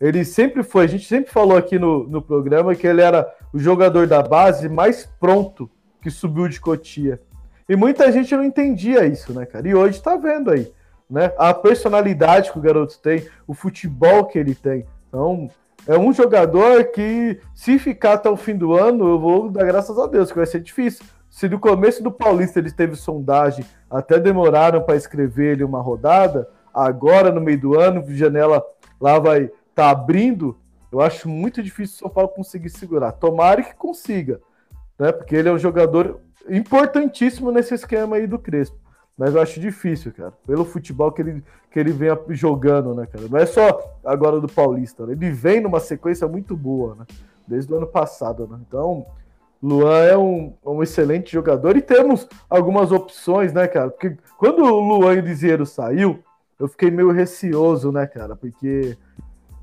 ele 0.00 0.24
sempre 0.24 0.62
foi. 0.62 0.84
A 0.84 0.88
gente 0.88 1.06
sempre 1.06 1.30
falou 1.30 1.56
aqui 1.56 1.78
no, 1.78 2.08
no 2.08 2.20
programa 2.20 2.74
que 2.74 2.86
ele 2.86 3.02
era 3.02 3.30
o 3.52 3.58
jogador 3.58 4.06
da 4.06 4.22
base 4.22 4.68
mais 4.68 5.06
pronto 5.20 5.70
que 6.02 6.10
subiu 6.10 6.48
de 6.48 6.60
Cotia. 6.60 7.20
E 7.68 7.76
muita 7.76 8.10
gente 8.10 8.34
não 8.36 8.44
entendia 8.44 9.06
isso, 9.06 9.32
né, 9.32 9.46
cara? 9.46 9.66
E 9.68 9.74
hoje 9.74 10.02
tá 10.02 10.16
vendo 10.16 10.50
aí 10.50 10.70
né? 11.08 11.32
A 11.38 11.52
personalidade 11.52 12.50
que 12.50 12.58
o 12.58 12.62
garoto 12.62 12.98
tem, 12.98 13.26
o 13.46 13.54
futebol 13.54 14.24
que 14.24 14.38
ele 14.38 14.54
tem. 14.54 14.86
Então, 15.08 15.48
é 15.86 15.98
um 15.98 16.12
jogador 16.12 16.84
que, 16.84 17.40
se 17.54 17.78
ficar 17.78 18.14
até 18.14 18.30
o 18.30 18.36
fim 18.36 18.56
do 18.56 18.72
ano, 18.74 19.06
eu 19.06 19.18
vou 19.18 19.50
dar 19.50 19.64
graças 19.64 19.98
a 19.98 20.06
Deus, 20.06 20.30
que 20.30 20.38
vai 20.38 20.46
ser 20.46 20.60
difícil. 20.60 21.04
Se 21.28 21.48
no 21.48 21.58
começo 21.58 22.02
do 22.02 22.12
Paulista 22.12 22.58
ele 22.58 22.70
teve 22.70 22.96
sondagem, 22.96 23.64
até 23.90 24.18
demoraram 24.18 24.82
para 24.82 24.96
escrever 24.96 25.52
ele 25.52 25.64
uma 25.64 25.80
rodada, 25.80 26.48
agora 26.72 27.30
no 27.30 27.40
meio 27.40 27.60
do 27.60 27.78
ano, 27.78 28.04
janela 28.08 28.64
lá 29.00 29.18
vai 29.18 29.44
estar 29.44 29.54
tá 29.74 29.90
abrindo, 29.90 30.56
eu 30.90 31.00
acho 31.00 31.28
muito 31.28 31.62
difícil 31.62 31.96
o 31.96 31.98
São 31.98 32.08
Paulo 32.08 32.30
conseguir 32.30 32.70
segurar. 32.70 33.12
Tomara 33.12 33.62
que 33.62 33.74
consiga, 33.74 34.40
né? 34.98 35.12
Porque 35.12 35.34
ele 35.34 35.48
é 35.48 35.52
um 35.52 35.58
jogador 35.58 36.20
importantíssimo 36.48 37.50
nesse 37.50 37.74
esquema 37.74 38.16
aí 38.16 38.26
do 38.26 38.38
Crespo. 38.38 38.78
Mas 39.16 39.34
eu 39.34 39.40
acho 39.40 39.60
difícil, 39.60 40.12
cara. 40.12 40.32
Pelo 40.46 40.64
futebol 40.64 41.12
que 41.12 41.22
ele, 41.22 41.44
que 41.70 41.78
ele 41.78 41.92
vem 41.92 42.10
jogando, 42.30 42.94
né, 42.94 43.06
cara? 43.06 43.28
Não 43.28 43.38
é 43.38 43.46
só 43.46 43.96
agora 44.04 44.40
do 44.40 44.48
Paulista. 44.48 45.06
Né? 45.06 45.12
Ele 45.12 45.30
vem 45.30 45.60
numa 45.60 45.80
sequência 45.80 46.26
muito 46.26 46.56
boa, 46.56 46.96
né? 46.96 47.06
Desde 47.46 47.72
o 47.72 47.76
ano 47.76 47.86
passado, 47.86 48.48
né? 48.50 48.58
Então, 48.66 49.06
Luan 49.62 50.02
é 50.02 50.16
um, 50.16 50.52
um 50.64 50.82
excelente 50.82 51.32
jogador 51.32 51.76
e 51.76 51.82
temos 51.82 52.28
algumas 52.50 52.90
opções, 52.90 53.52
né, 53.52 53.68
cara? 53.68 53.90
Porque 53.90 54.16
quando 54.36 54.62
o 54.64 54.80
Luan 54.80 55.14
Liseiro 55.20 55.64
saiu, 55.64 56.18
eu 56.58 56.68
fiquei 56.68 56.90
meio 56.90 57.10
receoso, 57.12 57.92
né, 57.92 58.06
cara? 58.06 58.34
Porque 58.34 58.96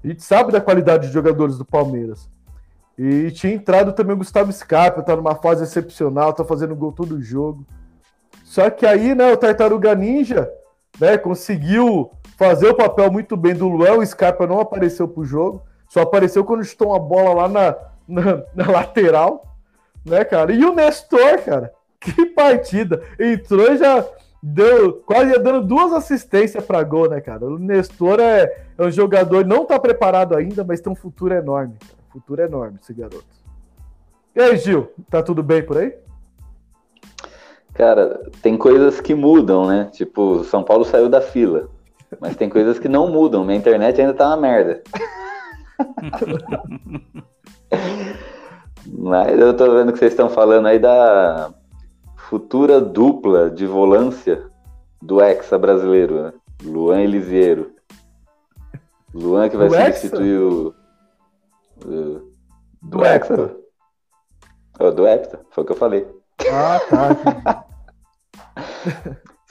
a 0.04 0.08
gente 0.08 0.24
sabe 0.24 0.52
da 0.52 0.62
qualidade 0.62 1.08
de 1.08 1.14
jogadores 1.14 1.58
do 1.58 1.66
Palmeiras. 1.66 2.30
E 2.98 3.32
tinha 3.32 3.54
entrado 3.54 3.94
também 3.94 4.16
o 4.16 4.18
Gustavo 4.18 4.52
Scarpa, 4.52 5.02
tá 5.02 5.16
numa 5.16 5.36
fase 5.36 5.64
excepcional, 5.64 6.34
tá 6.34 6.44
fazendo 6.44 6.76
gol 6.76 6.92
todo 6.92 7.22
jogo. 7.22 7.66
Só 8.52 8.70
que 8.70 8.86
aí, 8.86 9.16
né, 9.16 9.32
o 9.32 9.38
Tartaruga 9.38 9.96
Ninja, 9.96 10.52
né, 11.00 11.18
conseguiu 11.18 12.12
fazer 12.38 12.68
o 12.68 12.76
papel 12.76 13.10
muito 13.10 13.38
bem 13.38 13.56
do 13.56 13.70
Luan, 13.70 14.00
o 14.00 14.06
Scarpa 14.06 14.46
não 14.46 14.60
apareceu 14.60 15.08
pro 15.08 15.24
jogo, 15.24 15.64
só 15.88 16.02
apareceu 16.02 16.44
quando 16.44 16.66
chutou 16.66 16.90
uma 16.90 17.00
bola 17.00 17.34
lá 17.34 17.48
na, 17.48 17.78
na, 18.06 18.44
na 18.54 18.70
lateral, 18.70 19.56
né, 20.06 20.26
cara? 20.26 20.52
E 20.52 20.66
o 20.66 20.76
Nestor, 20.76 21.42
cara, 21.46 21.72
que 21.98 22.26
partida! 22.26 23.02
Entrou 23.18 23.72
e 23.72 23.78
já 23.78 24.06
deu 24.44 24.96
quase 25.06 25.32
dando 25.40 25.66
duas 25.66 25.94
assistências 25.94 26.62
para 26.66 26.84
gol, 26.84 27.10
né, 27.10 27.22
cara? 27.22 27.46
O 27.46 27.58
Nestor 27.58 28.20
é, 28.20 28.66
é, 28.78 28.84
um 28.84 28.92
jogador, 28.92 29.46
não 29.46 29.64
tá 29.66 29.80
preparado 29.80 30.36
ainda, 30.36 30.62
mas 30.62 30.82
tem 30.82 30.92
um 30.92 30.96
futuro 30.96 31.34
enorme. 31.34 31.76
Cara. 31.80 32.02
Futuro 32.12 32.42
enorme 32.42 32.80
esse 32.84 32.94
garoto. 32.94 33.24
E 34.36 34.42
aí, 34.42 34.58
Gil, 34.58 34.92
tá 35.10 35.24
tudo 35.24 35.42
bem 35.42 35.64
por 35.66 35.78
aí? 35.78 35.96
Cara, 37.74 38.20
tem 38.42 38.58
coisas 38.58 39.00
que 39.00 39.16
mudam, 39.16 39.68
né? 39.68 39.90
Tipo, 39.92 40.44
São 40.44 40.64
Paulo 40.64 40.84
saiu 40.84 41.08
da 41.08 41.22
fila. 41.22 41.70
Mas 42.20 42.36
tem 42.36 42.50
coisas 42.50 42.78
que 42.78 42.90
não 42.90 43.08
mudam. 43.08 43.46
Minha 43.46 43.58
internet 43.58 44.02
ainda 44.02 44.14
tá 44.14 44.28
uma 44.28 44.38
merda. 44.38 44.84
mas 48.86 49.40
eu 49.40 49.56
tô 49.56 49.72
vendo 49.74 49.94
que 49.94 50.00
vocês 50.00 50.12
estão 50.12 50.30
falando 50.30 50.68
aí 50.68 50.78
da 50.78 51.54
futura 52.18 52.82
dupla 52.82 53.50
de 53.50 53.66
volância 53.66 54.44
do 55.02 55.22
Hexa 55.22 55.58
brasileiro, 55.58 56.24
né? 56.24 56.34
Luan 56.64 57.02
Elisiero. 57.02 57.72
Luan 59.14 59.50
que 59.50 59.58
vai 59.58 59.68
do 59.68 59.76
substituir 59.76 60.40
o. 60.40 60.74
Do, 61.78 62.32
do 62.82 63.06
Hexa. 63.06 63.56
Oh, 64.80 64.92
do 64.92 65.08
Hexa, 65.08 65.40
foi 65.50 65.64
o 65.64 65.66
que 65.66 65.72
eu 65.72 65.78
falei. 65.78 66.21
Ah, 66.50 66.80
tá. 66.90 67.66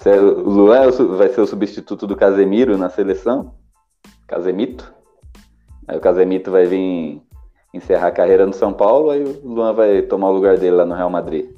o 0.20 0.50
Luan 0.50 0.84
é 0.84 0.90
vai 0.90 1.28
ser 1.28 1.40
o 1.40 1.46
substituto 1.46 2.06
do 2.06 2.16
Casemiro 2.16 2.78
na 2.78 2.88
seleção? 2.88 3.54
Casemito? 4.26 4.92
Aí 5.86 5.96
o 5.96 6.00
Casemito 6.00 6.50
vai 6.50 6.66
vir 6.66 7.22
encerrar 7.72 8.08
a 8.08 8.12
carreira 8.12 8.46
no 8.46 8.52
São 8.52 8.72
Paulo, 8.72 9.10
aí 9.10 9.22
o 9.22 9.46
Luan 9.46 9.72
vai 9.72 10.02
tomar 10.02 10.30
o 10.30 10.32
lugar 10.32 10.56
dele 10.56 10.76
lá 10.76 10.84
no 10.84 10.94
Real 10.94 11.10
Madrid. 11.10 11.50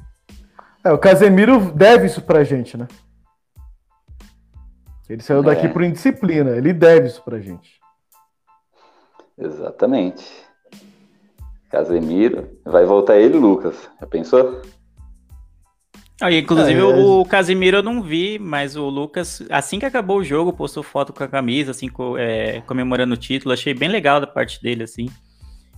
É, 0.84 0.90
o 0.90 0.98
Casemiro 0.98 1.72
deve 1.72 2.06
isso 2.06 2.22
pra 2.22 2.42
gente, 2.42 2.76
né? 2.76 2.88
Ele 5.08 5.22
saiu 5.22 5.42
daqui 5.42 5.66
é. 5.66 5.68
por 5.68 5.82
indisciplina, 5.82 6.52
ele 6.52 6.72
deve 6.72 7.08
isso 7.08 7.22
pra 7.22 7.38
gente. 7.38 7.80
Exatamente. 9.36 10.24
Casemiro, 11.70 12.48
vai 12.64 12.84
voltar 12.84 13.18
ele, 13.18 13.38
Lucas. 13.38 13.88
Já 14.00 14.06
pensou? 14.06 14.62
Ah, 16.22 16.32
inclusive 16.32 16.78
é, 16.78 16.84
o, 16.84 17.24
Casimiro 17.24 17.78
eu 17.78 17.82
não 17.82 18.00
vi, 18.00 18.38
mas 18.38 18.76
o 18.76 18.88
Lucas, 18.88 19.42
assim 19.50 19.80
que 19.80 19.84
acabou 19.84 20.18
o 20.18 20.24
jogo, 20.24 20.52
postou 20.52 20.82
foto 20.82 21.12
com 21.12 21.24
a 21.24 21.28
camisa, 21.28 21.72
assim, 21.72 21.88
co 21.88 22.16
é, 22.16 22.60
comemorando 22.60 23.14
o 23.14 23.16
título. 23.16 23.52
Achei 23.52 23.74
bem 23.74 23.88
legal 23.88 24.20
da 24.20 24.26
parte 24.26 24.62
dele, 24.62 24.84
assim. 24.84 25.08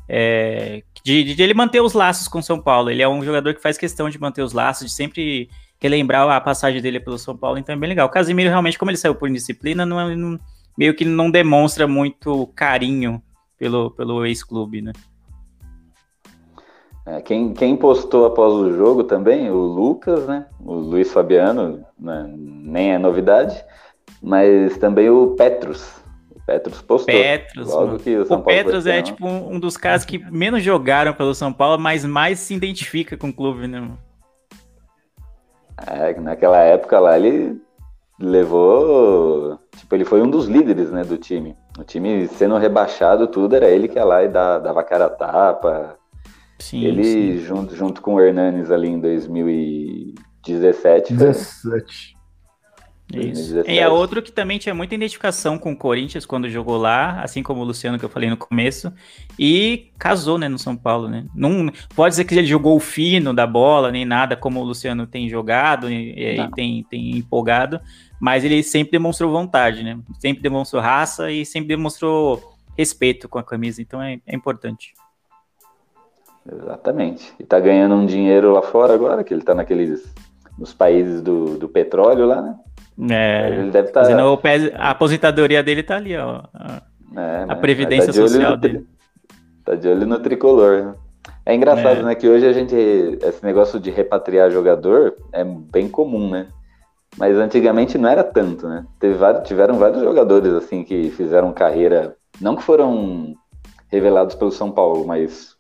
É, 0.06 0.82
de, 1.02 1.34
de, 1.34 1.42
ele 1.42 1.54
manter 1.54 1.80
os 1.80 1.94
laços 1.94 2.28
com 2.28 2.40
o 2.40 2.42
São 2.42 2.60
Paulo. 2.60 2.90
Ele 2.90 3.02
é 3.02 3.08
um 3.08 3.24
jogador 3.24 3.54
que 3.54 3.62
faz 3.62 3.78
questão 3.78 4.10
de 4.10 4.20
manter 4.20 4.42
os 4.42 4.52
laços, 4.52 4.88
de 4.88 4.92
sempre 4.92 5.48
relembrar 5.80 6.28
a 6.28 6.40
passagem 6.40 6.80
dele 6.82 7.00
pelo 7.00 7.18
São 7.18 7.36
Paulo, 7.36 7.58
então 7.58 7.74
é 7.74 7.78
bem 7.78 7.88
legal. 7.88 8.06
O 8.06 8.10
Casimiro, 8.10 8.50
realmente, 8.50 8.78
como 8.78 8.90
ele 8.90 8.98
saiu 8.98 9.14
por 9.14 9.28
indisciplina, 9.28 9.86
não, 9.86 9.98
é, 9.98 10.14
não 10.14 10.38
meio 10.76 10.94
que 10.94 11.04
não 11.04 11.30
demonstra 11.30 11.86
muito 11.86 12.46
carinho 12.48 13.22
pelo, 13.58 13.90
pelo 13.90 14.26
ex-clube, 14.26 14.82
né? 14.82 14.92
É, 17.06 17.20
quem, 17.20 17.52
quem 17.52 17.76
postou 17.76 18.24
após 18.24 18.52
o 18.54 18.72
jogo 18.72 19.04
também, 19.04 19.50
o 19.50 19.56
Lucas, 19.56 20.26
né? 20.26 20.46
O 20.58 20.72
Luiz 20.72 21.12
Fabiano, 21.12 21.84
né? 21.98 22.24
nem 22.34 22.94
é 22.94 22.98
novidade, 22.98 23.62
mas 24.22 24.78
também 24.78 25.10
o 25.10 25.34
Petrus. 25.36 26.02
O 26.34 26.40
Petrus 26.46 26.80
postou. 26.80 27.14
Petrus, 27.14 27.68
logo 27.68 27.98
que 27.98 28.16
o, 28.16 28.24
São 28.24 28.38
o 28.38 28.42
Paulo 28.42 28.58
Petrus 28.58 28.86
é 28.86 29.02
tipo 29.02 29.26
um, 29.26 29.54
um, 29.54 29.60
dos 29.60 29.76
caras 29.76 30.04
que 30.04 30.18
menos 30.30 30.62
jogaram 30.62 31.12
pelo 31.12 31.34
São 31.34 31.52
Paulo, 31.52 31.78
mas 31.78 32.06
mais 32.06 32.38
se 32.38 32.54
identifica 32.54 33.18
com 33.18 33.28
o 33.28 33.32
clube, 33.32 33.68
né? 33.68 33.86
É, 35.86 36.18
naquela 36.18 36.58
época 36.58 36.98
lá 36.98 37.18
ele 37.18 37.60
levou. 38.18 39.58
Tipo, 39.76 39.94
ele 39.94 40.04
foi 40.06 40.22
um 40.22 40.30
dos 40.30 40.46
líderes 40.46 40.90
né, 40.90 41.04
do 41.04 41.18
time. 41.18 41.54
O 41.78 41.84
time 41.84 42.28
sendo 42.28 42.56
rebaixado, 42.56 43.26
tudo 43.26 43.56
era 43.56 43.68
ele 43.68 43.88
que 43.88 43.98
ia 43.98 44.04
lá 44.04 44.22
e 44.24 44.28
dava 44.28 44.84
cara 44.84 45.06
a 45.06 45.10
tapa 45.10 45.98
Sim, 46.58 46.84
ele, 46.84 47.04
sim. 47.04 47.38
Junto, 47.38 47.74
junto 47.74 48.00
com 48.00 48.14
o 48.14 48.20
Hernanes 48.20 48.70
ali 48.70 48.88
em 48.88 49.00
2017. 49.00 51.14
17. 51.14 52.14
Isso. 53.12 53.62
E 53.66 53.78
é 53.78 53.88
outro 53.88 54.22
que 54.22 54.32
também 54.32 54.58
tinha 54.58 54.74
muita 54.74 54.94
identificação 54.94 55.58
com 55.58 55.72
o 55.72 55.76
Corinthians 55.76 56.24
quando 56.24 56.48
jogou 56.48 56.78
lá, 56.78 57.20
assim 57.22 57.42
como 57.42 57.60
o 57.60 57.64
Luciano 57.64 57.98
que 57.98 58.04
eu 58.04 58.08
falei 58.08 58.30
no 58.30 58.36
começo, 58.36 58.92
e 59.38 59.90
casou, 59.98 60.38
né, 60.38 60.48
no 60.48 60.58
São 60.58 60.76
Paulo, 60.76 61.08
né? 61.08 61.26
Não 61.34 61.70
pode 61.94 62.12
dizer 62.12 62.24
que 62.24 62.34
ele 62.34 62.46
jogou 62.46 62.80
fino 62.80 63.34
da 63.34 63.46
bola 63.46 63.92
nem 63.92 64.04
nada 64.04 64.36
como 64.36 64.60
o 64.60 64.64
Luciano 64.64 65.06
tem 65.06 65.28
jogado 65.28 65.90
e, 65.90 66.40
e 66.40 66.50
tem, 66.52 66.82
tem 66.84 67.18
empolgado, 67.18 67.78
mas 68.18 68.42
ele 68.42 68.62
sempre 68.62 68.92
demonstrou 68.92 69.30
vontade, 69.30 69.82
né? 69.82 69.98
Sempre 70.18 70.42
demonstrou 70.42 70.80
raça 70.80 71.30
e 71.30 71.44
sempre 71.44 71.68
demonstrou 71.68 72.54
respeito 72.76 73.28
com 73.28 73.38
a 73.38 73.44
camisa, 73.44 73.82
então 73.82 74.02
é, 74.02 74.18
é 74.26 74.34
importante. 74.34 74.94
Exatamente. 76.50 77.32
E 77.38 77.44
tá 77.44 77.58
ganhando 77.58 77.94
um 77.94 78.06
dinheiro 78.06 78.52
lá 78.52 78.62
fora 78.62 78.92
agora, 78.94 79.24
que 79.24 79.32
ele 79.32 79.42
tá 79.42 79.54
naqueles. 79.54 80.04
nos 80.58 80.72
países 80.72 81.20
do, 81.22 81.58
do 81.58 81.68
petróleo 81.68 82.26
lá, 82.26 82.40
né? 82.40 82.54
É, 83.10 83.48
Ele 83.50 83.70
deve 83.72 83.88
tá, 83.88 84.02
o 84.30 84.38
pé- 84.38 84.72
a 84.76 84.90
aposentadoria 84.90 85.62
dele 85.64 85.82
tá 85.82 85.96
ali, 85.96 86.16
ó. 86.16 86.42
A- 86.54 86.82
é, 87.16 87.42
a 87.42 87.46
mas 87.46 87.58
previdência 87.58 88.06
tá 88.06 88.12
de 88.12 88.18
social 88.18 88.58
tri- 88.58 88.72
dele. 88.72 88.86
Tá 89.64 89.74
de 89.74 89.88
olho 89.88 90.06
no 90.06 90.18
tricolor, 90.20 90.84
né? 90.84 90.94
É 91.46 91.54
engraçado, 91.54 92.00
É. 92.00 92.02
né? 92.04 92.14
Que 92.14 92.28
hoje 92.28 92.46
a 92.46 92.52
gente. 92.52 92.74
Esse 92.74 93.44
negócio 93.44 93.80
de 93.80 93.90
repatriar 93.90 94.50
jogador 94.50 95.14
é 95.32 95.42
bem 95.42 95.88
comum, 95.88 96.30
né? 96.30 96.46
Mas 97.16 97.36
antigamente 97.36 97.96
não 97.98 98.08
era 98.08 98.22
tanto, 98.22 98.68
né? 98.68 98.84
Teve 99.00 99.14
vários- 99.14 99.46
tiveram 99.48 99.74
vários 99.76 100.02
jogadores, 100.02 100.52
assim, 100.52 100.84
que 100.84 101.10
fizeram 101.10 101.52
carreira. 101.52 102.16
Não 102.40 102.54
que 102.56 102.62
foram 102.62 103.34
revelados 103.88 104.34
pelo 104.36 104.52
São 104.52 104.70
Paulo, 104.70 105.04
mas. 105.06 105.53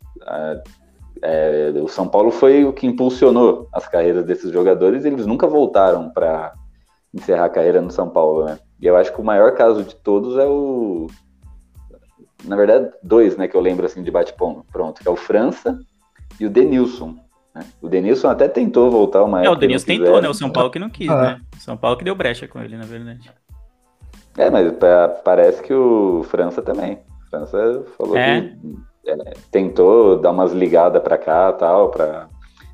É, 1.22 1.72
o 1.82 1.88
São 1.88 2.08
Paulo 2.08 2.30
foi 2.30 2.64
o 2.64 2.72
que 2.72 2.86
impulsionou 2.86 3.68
as 3.72 3.86
carreiras 3.88 4.24
desses 4.24 4.50
jogadores 4.52 5.04
e 5.04 5.08
eles 5.08 5.26
nunca 5.26 5.46
voltaram 5.46 6.10
para 6.10 6.52
encerrar 7.12 7.44
a 7.46 7.48
carreira 7.50 7.80
no 7.80 7.90
São 7.90 8.08
Paulo, 8.08 8.44
né? 8.44 8.58
E 8.80 8.86
eu 8.86 8.96
acho 8.96 9.12
que 9.12 9.20
o 9.20 9.24
maior 9.24 9.52
caso 9.54 9.82
de 9.84 9.94
todos 9.96 10.36
é 10.38 10.46
o. 10.46 11.06
Na 12.44 12.56
verdade, 12.56 12.90
dois, 13.02 13.36
né, 13.36 13.48
que 13.48 13.56
eu 13.56 13.60
lembro 13.60 13.86
assim 13.86 14.02
de 14.02 14.10
bate-pronto, 14.10 14.64
pronto, 14.70 15.00
que 15.00 15.08
é 15.08 15.10
o 15.10 15.16
França 15.16 15.78
e 16.38 16.44
o 16.44 16.50
Denilson. 16.50 17.16
né? 17.54 17.64
O 17.80 17.88
Denilson 17.88 18.28
até 18.28 18.48
tentou 18.48 18.90
voltar 18.90 19.22
uma 19.22 19.38
É, 19.38 19.42
o 19.42 19.44
época. 19.52 19.60
Denilson 19.60 19.86
tentou, 19.86 20.04
quiseram. 20.06 20.22
né? 20.22 20.28
O 20.28 20.34
São 20.34 20.50
Paulo 20.50 20.70
que 20.70 20.78
não 20.78 20.90
quis, 20.90 21.08
Ah. 21.10 21.22
né? 21.22 21.40
O 21.56 21.60
São 21.60 21.76
Paulo 21.76 21.96
que 21.96 22.04
deu 22.04 22.14
brecha 22.14 22.46
com 22.46 22.60
ele, 22.60 22.76
na 22.76 22.84
verdade. 22.84 23.30
É, 24.36 24.50
mas 24.50 24.70
pa- 24.72 25.08
parece 25.24 25.62
que 25.62 25.72
o 25.72 26.22
França 26.24 26.60
também. 26.60 26.98
O 27.26 27.30
França 27.30 27.84
falou 27.96 28.16
É. 28.18 28.40
que 28.42 28.58
tentou 29.50 30.18
dar 30.18 30.30
umas 30.30 30.52
ligadas 30.52 31.02
pra 31.02 31.18
cá 31.18 31.52
tal. 31.52 31.90
Pra... 31.90 32.28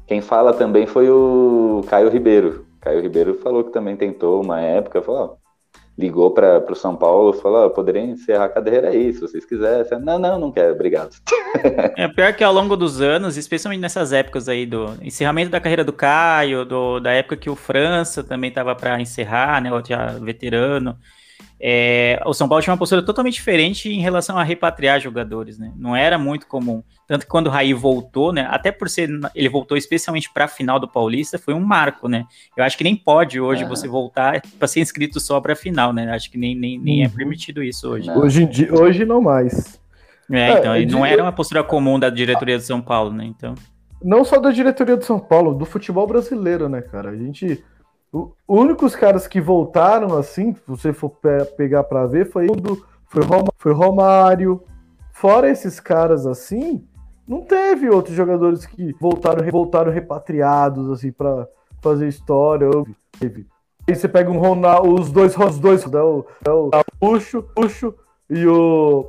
Quem 0.07 0.21
fala 0.21 0.53
também 0.53 0.87
foi 0.87 1.09
o 1.11 1.83
Caio 1.89 2.09
Ribeiro. 2.11 2.67
Caio 2.81 3.01
Ribeiro 3.01 3.35
falou 3.43 3.65
que 3.65 3.73
também 3.73 3.95
tentou 3.97 4.43
uma 4.43 4.61
época, 4.61 5.03
falou, 5.03 5.37
ligou 5.99 6.31
para 6.31 6.65
o 6.71 6.75
São 6.75 6.97
Paulo, 6.97 7.35
falou, 7.35 7.67
ó, 7.67 7.69
poderia 7.69 8.01
encerrar 8.01 8.47
a 8.47 8.49
carreira 8.49 8.89
aí, 8.89 9.13
se 9.13 9.21
vocês 9.21 9.45
quisessem. 9.45 10.01
Não, 10.01 10.19
não, 10.19 10.39
não 10.39 10.51
quero, 10.51 10.73
obrigado. 10.75 11.11
É 11.97 12.09
pior 12.09 12.33
que 12.33 12.45
ao 12.45 12.53
longo 12.53 12.77
dos 12.77 13.01
anos, 13.03 13.37
especialmente 13.37 13.81
nessas 13.81 14.13
épocas 14.13 14.49
aí 14.49 14.65
do 14.65 14.95
encerramento 15.03 15.51
da 15.51 15.61
carreira 15.61 15.85
do 15.85 15.93
Caio, 15.93 16.65
do- 16.65 17.01
da 17.01 17.11
época 17.11 17.37
que 17.37 17.51
o 17.51 17.57
França 17.57 18.23
também 18.23 18.49
estava 18.49 18.75
para 18.75 19.01
encerrar, 19.01 19.61
né? 19.61 19.69
Já 19.87 20.07
veterano. 20.13 20.97
É, 21.63 22.19
o 22.25 22.33
São 22.33 22.49
Paulo 22.49 22.63
tinha 22.63 22.73
uma 22.73 22.79
postura 22.79 23.03
totalmente 23.03 23.35
diferente 23.35 23.91
em 23.93 24.01
relação 24.01 24.39
a 24.39 24.43
repatriar 24.43 24.99
jogadores, 24.99 25.59
né? 25.59 25.73
Não 25.77 25.95
era 25.95 26.17
muito 26.19 26.47
comum. 26.47 26.83
Tanto 27.07 27.27
que 27.27 27.31
quando 27.31 27.49
o 27.49 27.51
Raí 27.51 27.75
voltou, 27.75 28.33
né? 28.33 28.47
Até 28.51 28.73
por 28.73 28.89
ser. 28.89 29.11
Ele 29.35 29.49
voltou 29.49 29.77
especialmente 29.77 30.33
para 30.33 30.47
a 30.47 30.49
final 30.49 30.81
do 30.81 30.89
Paulista, 30.89 31.39
foi 31.39 31.53
um 31.53 31.61
marco, 31.61 32.09
né? 32.09 32.25
Eu 32.57 32.65
acho 32.65 32.79
que 32.79 32.85
nem 32.85 32.97
pode 32.97 33.39
hoje 33.41 33.65
Ah. 33.65 33.69
você 33.69 33.87
voltar 33.87 34.41
para 34.59 34.67
ser 34.69 34.81
inscrito 34.81 35.21
só 35.21 35.41
para 35.41 35.53
a 35.53 35.57
final, 35.57 35.93
né? 35.93 36.11
Acho 36.13 36.31
que 36.31 36.39
nem, 36.39 36.55
nem, 36.57 36.79
nem 36.79 37.03
é 37.03 37.07
Uhum. 37.07 37.13
permitido 37.15 37.63
isso 37.63 37.89
hoje. 37.91 38.11
Hoje, 38.11 38.47
dia, 38.47 38.73
hoje 38.75 39.05
não 39.05 39.21
mais. 39.21 39.79
É, 40.31 40.39
É, 40.53 40.59
então, 40.59 40.77
e 40.77 40.87
não 40.87 41.05
era 41.05 41.21
uma 41.23 41.33
postura 41.33 41.63
comum 41.65 41.99
da 41.99 42.09
diretoria 42.09 42.57
do 42.57 42.63
São 42.63 42.81
Paulo, 42.81 43.13
né? 43.13 43.25
Então. 43.27 43.55
Não 44.03 44.25
só 44.25 44.39
da 44.39 44.51
diretoria 44.51 44.97
do 44.97 45.05
São 45.05 45.19
Paulo, 45.19 45.53
do 45.53 45.67
futebol 45.67 46.07
brasileiro, 46.07 46.69
né, 46.71 46.81
cara? 46.81 47.11
A 47.11 47.17
gente. 47.17 47.63
O 48.13 48.33
únicos 48.49 48.97
caras 48.97 49.27
que 49.29 49.41
voltaram 49.41 50.17
assim, 50.17 50.55
se 50.55 50.63
você 50.67 50.93
for 50.93 51.11
pe- 51.11 51.45
pegar 51.57 51.85
pra 51.85 52.07
ver, 52.07 52.31
foi 52.31 52.47
o 52.47 52.57
do, 52.57 52.85
foi, 53.07 53.23
Roma- 53.23 53.53
foi 53.57 53.73
Romário. 53.73 54.63
Fora 55.13 55.49
esses 55.51 55.79
caras 55.79 56.27
assim, 56.27 56.85
não 57.29 57.43
teve 57.43 57.89
outros 57.89 58.17
jogadores 58.17 58.67
que 58.67 58.95
voltaram, 59.01 59.49
voltaram 59.51 59.93
repatriados 59.93 60.91
assim 60.91 61.13
para 61.13 61.47
fazer 61.81 62.09
história. 62.09 62.69
Teve. 63.19 63.47
Aí 63.89 63.95
você 63.95 64.09
pega 64.09 64.31
um 64.31 64.39
Ronaldo, 64.39 64.95
os 64.95 65.11
dois, 65.13 65.37
os 65.37 65.59
dois, 65.59 65.87
né, 65.87 66.01
o, 66.01 66.25
é 66.45 66.51
o 66.51 66.71
Puxo, 66.99 67.43
Puxo 67.55 67.95
e 68.29 68.47
o 68.47 69.07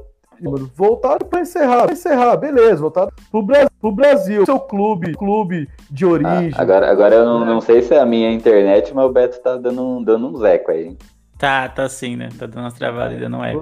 mano, 0.50 0.72
voltaram 0.76 1.28
para 1.28 1.42
encerrar, 1.42 1.84
pra 1.86 1.94
encerrar, 1.94 2.36
beleza, 2.38 2.78
voltaram 2.82 3.12
pro 3.30 3.42
Brasil, 3.44 3.70
pro 3.80 3.92
Brasil, 3.92 4.46
seu 4.46 4.60
clube, 4.60 5.14
clube 5.16 5.70
de 5.90 6.06
Ah, 6.06 6.10
origem. 6.12 6.54
agora, 6.56 6.90
agora 6.92 7.16
eu 7.16 7.26
não, 7.26 7.46
não 7.46 7.62
sei 7.62 7.82
se 7.82 7.94
é 7.94 8.00
a 8.00 8.06
minha 8.06 8.32
internet, 8.32 8.94
mas 8.94 9.06
o 9.06 9.10
Beto 9.12 9.40
tá 9.42 9.56
dando, 9.58 9.82
um- 9.82 10.04
dando 10.04 10.28
uns 10.28 10.44
eco 10.44 10.72
aí. 10.72 10.88
hein? 10.88 10.98
Tá, 11.38 11.68
tá 11.70 11.88
sim, 11.90 12.16
né? 12.16 12.30
Tá 12.38 12.46
dando 12.46 12.64
umas 12.64 12.74
travadas, 12.74 13.14
ainda 13.14 13.30
não 13.30 13.44
é. 13.44 13.58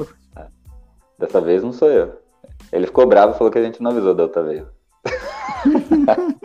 Dessa 1.17 1.39
vez 1.41 1.63
não 1.63 1.71
sou 1.73 1.89
eu. 1.89 2.17
Ele 2.71 2.85
ficou 2.85 3.05
bravo 3.07 3.33
e 3.33 3.37
falou 3.37 3.51
que 3.51 3.57
a 3.59 3.63
gente 3.63 3.81
não 3.81 3.91
avisou 3.91 4.13
da 4.13 4.23
outra 4.23 4.43
vez. 4.43 4.63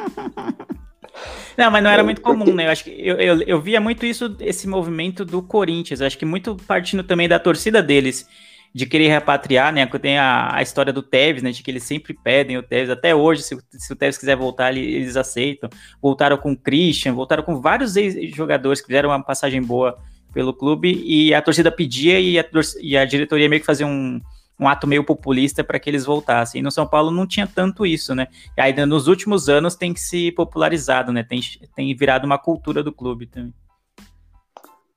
Não, 1.56 1.70
mas 1.70 1.84
não 1.84 1.90
era 1.90 2.02
muito 2.02 2.20
comum, 2.20 2.52
né? 2.52 2.66
Eu 2.66 2.70
acho 2.70 2.82
que 2.84 2.90
eu, 2.90 3.16
eu, 3.16 3.40
eu 3.42 3.60
via 3.60 3.80
muito 3.80 4.04
isso, 4.04 4.36
esse 4.40 4.66
movimento 4.68 5.24
do 5.24 5.40
Corinthians. 5.40 6.00
Acho 6.02 6.18
que 6.18 6.24
muito 6.24 6.56
partindo 6.66 7.04
também 7.04 7.28
da 7.28 7.38
torcida 7.38 7.80
deles, 7.80 8.28
de 8.74 8.86
querer 8.86 9.08
repatriar, 9.08 9.72
né? 9.72 9.86
Tem 9.86 10.18
a, 10.18 10.56
a 10.56 10.60
história 10.60 10.92
do 10.92 11.00
Tevez, 11.02 11.42
né? 11.42 11.52
De 11.52 11.62
que 11.62 11.70
eles 11.70 11.84
sempre 11.84 12.12
pedem 12.12 12.58
o 12.58 12.62
Tevez. 12.62 12.90
Até 12.90 13.14
hoje, 13.14 13.42
se, 13.42 13.54
o- 13.54 13.62
se 13.70 13.92
o 13.92 13.96
Tevez 13.96 14.18
quiser 14.18 14.36
voltar, 14.36 14.72
ele- 14.74 14.94
eles 14.96 15.16
aceitam. 15.16 15.70
Voltaram 16.02 16.36
com 16.36 16.52
o 16.52 16.56
Christian, 16.56 17.14
voltaram 17.14 17.44
com 17.44 17.60
vários 17.60 17.94
ex-jogadores 17.96 18.80
que 18.80 18.88
fizeram 18.88 19.10
uma 19.10 19.22
passagem 19.22 19.62
boa 19.62 19.96
pelo 20.32 20.52
clube 20.52 20.90
e 21.06 21.32
a 21.32 21.40
torcida 21.40 21.70
pedia 21.70 22.18
e 22.18 22.36
a, 22.36 22.44
e 22.80 22.96
a 22.96 23.04
diretoria 23.04 23.48
meio 23.48 23.60
que 23.60 23.66
fazia 23.66 23.86
um, 23.86 24.20
um 24.58 24.66
ato 24.66 24.84
meio 24.88 25.04
populista 25.04 25.62
para 25.62 25.78
que 25.78 25.88
eles 25.88 26.04
voltassem. 26.04 26.58
E 26.58 26.62
no 26.62 26.72
São 26.72 26.84
Paulo 26.84 27.12
não 27.12 27.28
tinha 27.28 27.46
tanto 27.46 27.86
isso, 27.86 28.12
né? 28.12 28.26
E 28.56 28.60
aí 28.60 28.86
nos 28.86 29.06
últimos 29.06 29.48
anos 29.48 29.76
tem 29.76 29.94
que 29.94 30.00
se 30.00 30.32
popularizado, 30.32 31.12
né? 31.12 31.22
Tem, 31.22 31.40
tem 31.76 31.94
virado 31.94 32.24
uma 32.24 32.38
cultura 32.38 32.82
do 32.82 32.92
clube 32.92 33.26
também. 33.26 33.54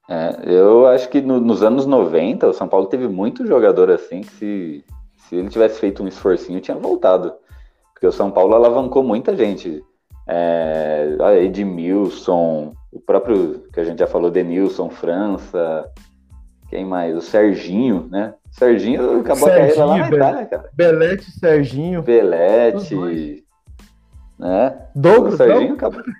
É, 0.09 0.39
eu 0.45 0.87
acho 0.87 1.09
que 1.09 1.19
no- 1.21 1.39
nos 1.41 1.61
anos 1.63 1.85
90, 1.85 2.47
o 2.47 2.53
São 2.53 2.67
Paulo 2.67 2.85
teve 2.87 3.07
muito 3.07 3.45
jogador 3.45 3.89
assim 3.91 4.21
que 4.21 4.31
se, 4.33 4.85
se 5.17 5.35
ele 5.35 5.49
tivesse 5.49 5.79
feito 5.79 6.01
um 6.03 6.07
esforcinho, 6.07 6.61
tinha 6.61 6.77
voltado. 6.77 7.33
Porque 7.93 8.07
o 8.07 8.11
São 8.11 8.31
Paulo 8.31 8.55
alavancou 8.55 9.03
muita 9.03 9.35
gente. 9.35 9.83
É, 10.27 11.15
Edmilson, 11.43 12.73
o 12.91 12.99
próprio 12.99 13.63
que 13.73 13.79
a 13.79 13.83
gente 13.83 13.99
já 13.99 14.07
falou, 14.07 14.29
Denilson, 14.29 14.89
França, 14.89 15.89
quem 16.69 16.85
mais? 16.85 17.15
O 17.15 17.21
Serginho, 17.21 18.07
né? 18.11 18.33
O 18.51 18.55
Serginho 18.59 19.19
acabou 19.21 19.47
a 19.47 19.51
carreira 19.51 19.85
lá 19.85 19.97
na 19.97 20.03
Serginho, 20.03 20.15
Itália, 20.17 20.45
cara. 20.45 20.69
Belete, 20.73 21.31
Serginho, 21.31 22.01
Belete, 22.01 23.43
né? 24.37 24.77
Douglas, 24.95 25.33
o 25.33 25.37
Serginho 25.37 25.73
acabou. 25.73 26.01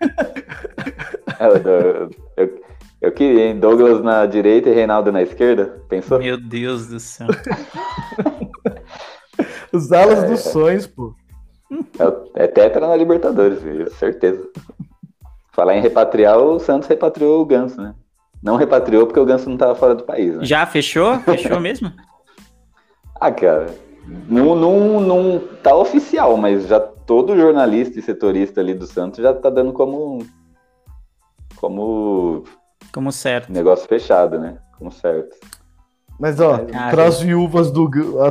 É, 1.39 1.45
eu, 1.45 2.09
eu, 2.37 2.59
eu 3.01 3.11
queria, 3.11 3.47
hein? 3.47 3.59
Douglas 3.59 4.01
na 4.01 4.25
direita 4.25 4.69
e 4.69 4.73
Reinaldo 4.73 5.11
na 5.11 5.21
esquerda. 5.21 5.81
Pensou? 5.89 6.19
Meu 6.19 6.39
Deus 6.39 6.87
do 6.87 6.99
céu. 6.99 7.27
os 9.71 9.91
alas 9.91 10.23
É. 10.23 10.27
dos 10.27 10.41
sonhos, 10.41 10.87
pô. 10.87 11.13
É, 12.35 12.43
é 12.43 12.47
tetra 12.47 12.87
na 12.87 12.95
Libertadores, 12.95 13.61
viu? 13.61 13.89
certeza. 13.91 14.47
Falar 15.51 15.75
em 15.75 15.81
repatriar, 15.81 16.37
o 16.37 16.59
Santos 16.59 16.87
repatriou 16.87 17.41
o 17.41 17.45
Ganso, 17.45 17.81
né? 17.81 17.93
Não 18.41 18.55
repatriou 18.55 19.05
porque 19.07 19.19
o 19.19 19.25
Ganso 19.25 19.47
não 19.47 19.55
estava 19.55 19.75
fora 19.75 19.95
do 19.95 20.03
país, 20.03 20.35
né? 20.35 20.45
Já 20.45 20.65
fechou? 20.65 21.19
Fechou 21.19 21.59
mesmo? 21.59 21.91
Ah, 23.19 23.31
cara, 23.31 23.73
não, 24.29 24.55
não, 24.55 24.99
não 25.01 25.39
tá 25.63 25.75
oficial, 25.75 26.37
mas 26.37 26.67
já 26.67 26.79
todo 26.79 27.35
jornalista 27.35 27.97
e 27.97 28.01
setorista 28.03 28.61
ali 28.61 28.75
do 28.75 28.85
Santos 28.85 29.23
já 29.23 29.33
tá 29.33 29.49
dando 29.49 29.73
como 29.73 30.19
como 31.55 32.43
Como 32.93 33.11
certo. 33.11 33.51
negócio 33.51 33.87
fechado, 33.87 34.39
né? 34.39 34.57
Como 34.77 34.91
certo. 34.91 35.35
Mas 36.19 36.39
ó, 36.39 36.65
Ah, 36.73 36.89
para 36.89 37.05
as 37.05 37.19
viúvas 37.21 37.71
do 37.71 37.89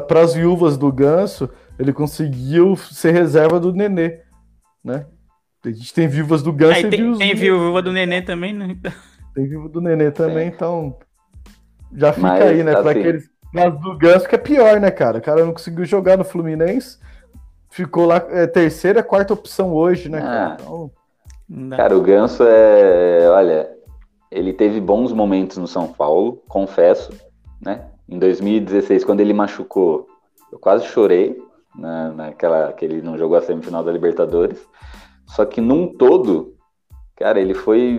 para 0.09 0.21
as 0.23 0.35
viúvas 0.35 0.77
do 0.77 0.91
Ganso, 0.93 1.49
ele 1.79 1.93
conseguiu 1.93 2.75
ser 2.77 3.13
reserva 3.13 3.61
do 3.61 3.73
Nenê, 3.73 4.21
né? 4.83 5.07
A 5.65 5.69
gente 5.71 5.93
tem 5.95 6.07
viúvas 6.09 6.43
do 6.43 6.53
Ganso 6.53 6.75
Aí 6.75 6.85
e 6.85 6.91
tem, 6.91 7.01
viúvas 7.01 7.19
tem 7.19 7.35
do- 7.35 7.41
viúva 7.41 7.83
do 7.83 7.93
Nenê 7.93 8.23
também, 8.23 8.53
né? 8.53 8.77
tem 9.35 9.47
viúva 9.49 9.69
do 9.69 9.81
Nenê 9.81 10.11
também, 10.11 10.49
então 10.49 10.97
já 11.93 12.13
fica 12.13 12.27
Mas, 12.27 12.43
aí, 12.43 12.63
né? 12.65 12.73
Para 12.73 12.91
assim- 12.91 13.01
aqueles 13.01 13.31
para 13.53 13.69
as 13.69 13.81
do 13.81 13.97
Ganso 13.99 14.29
que 14.29 14.35
é 14.35 14.39
pior, 14.39 14.81
né, 14.81 14.91
cara? 14.91 15.19
O 15.19 15.23
cara 15.23 15.45
não 15.45 15.53
conseguiu 15.53 15.85
jogar 15.85 16.17
no 16.19 16.25
Fluminense, 16.25 16.99
ficou 17.71 18.05
lá 18.07 18.17
é, 18.31 18.47
terceira, 18.47 19.03
quarta 19.03 19.33
opção 19.33 19.73
hoje, 19.73 20.09
né, 20.09 20.21
cara? 20.21 20.49
Ah. 20.53 20.57
Então, 20.61 20.91
Não 21.49 21.69
dá. 21.69 21.77
Cara, 21.77 21.97
o 21.97 22.03
Ganso 22.03 22.43
é. 22.45 23.29
Olha, 23.31 23.71
ele 24.37 24.53
teve 24.53 24.81
bons 24.81 25.13
momentos 25.13 25.57
no 25.57 25.67
São 25.67 25.89
Paulo, 25.89 26.43
confesso, 26.47 27.11
né? 27.61 27.89
Em 28.07 28.19
2016, 28.19 29.03
quando 29.03 29.21
ele 29.21 29.33
machucou, 29.33 30.07
eu 30.53 30.59
quase 30.59 30.85
chorei 30.87 31.37
na, 31.75 32.11
naquela 32.13 32.73
que 32.73 32.85
ele 32.85 33.01
não 33.01 33.17
jogou 33.17 33.39
a 33.39 33.41
semifinal 33.41 33.83
da 33.83 33.91
Libertadores. 33.91 34.65
Só 35.27 35.45
que 35.47 35.61
num 35.61 35.89
todo, 35.89 36.55
cara, 37.17 37.41
ele 37.41 37.55
foi. 37.55 37.99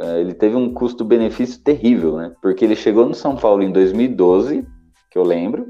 é, 0.00 0.20
Ele 0.20 0.34
teve 0.34 0.56
um 0.56 0.74
custo-benefício 0.74 1.62
terrível, 1.62 2.16
né? 2.16 2.34
Porque 2.42 2.64
ele 2.64 2.76
chegou 2.76 3.06
no 3.06 3.14
São 3.14 3.36
Paulo 3.36 3.62
em 3.62 3.70
2012, 3.72 4.66
que 5.10 5.16
eu 5.16 5.22
lembro, 5.22 5.68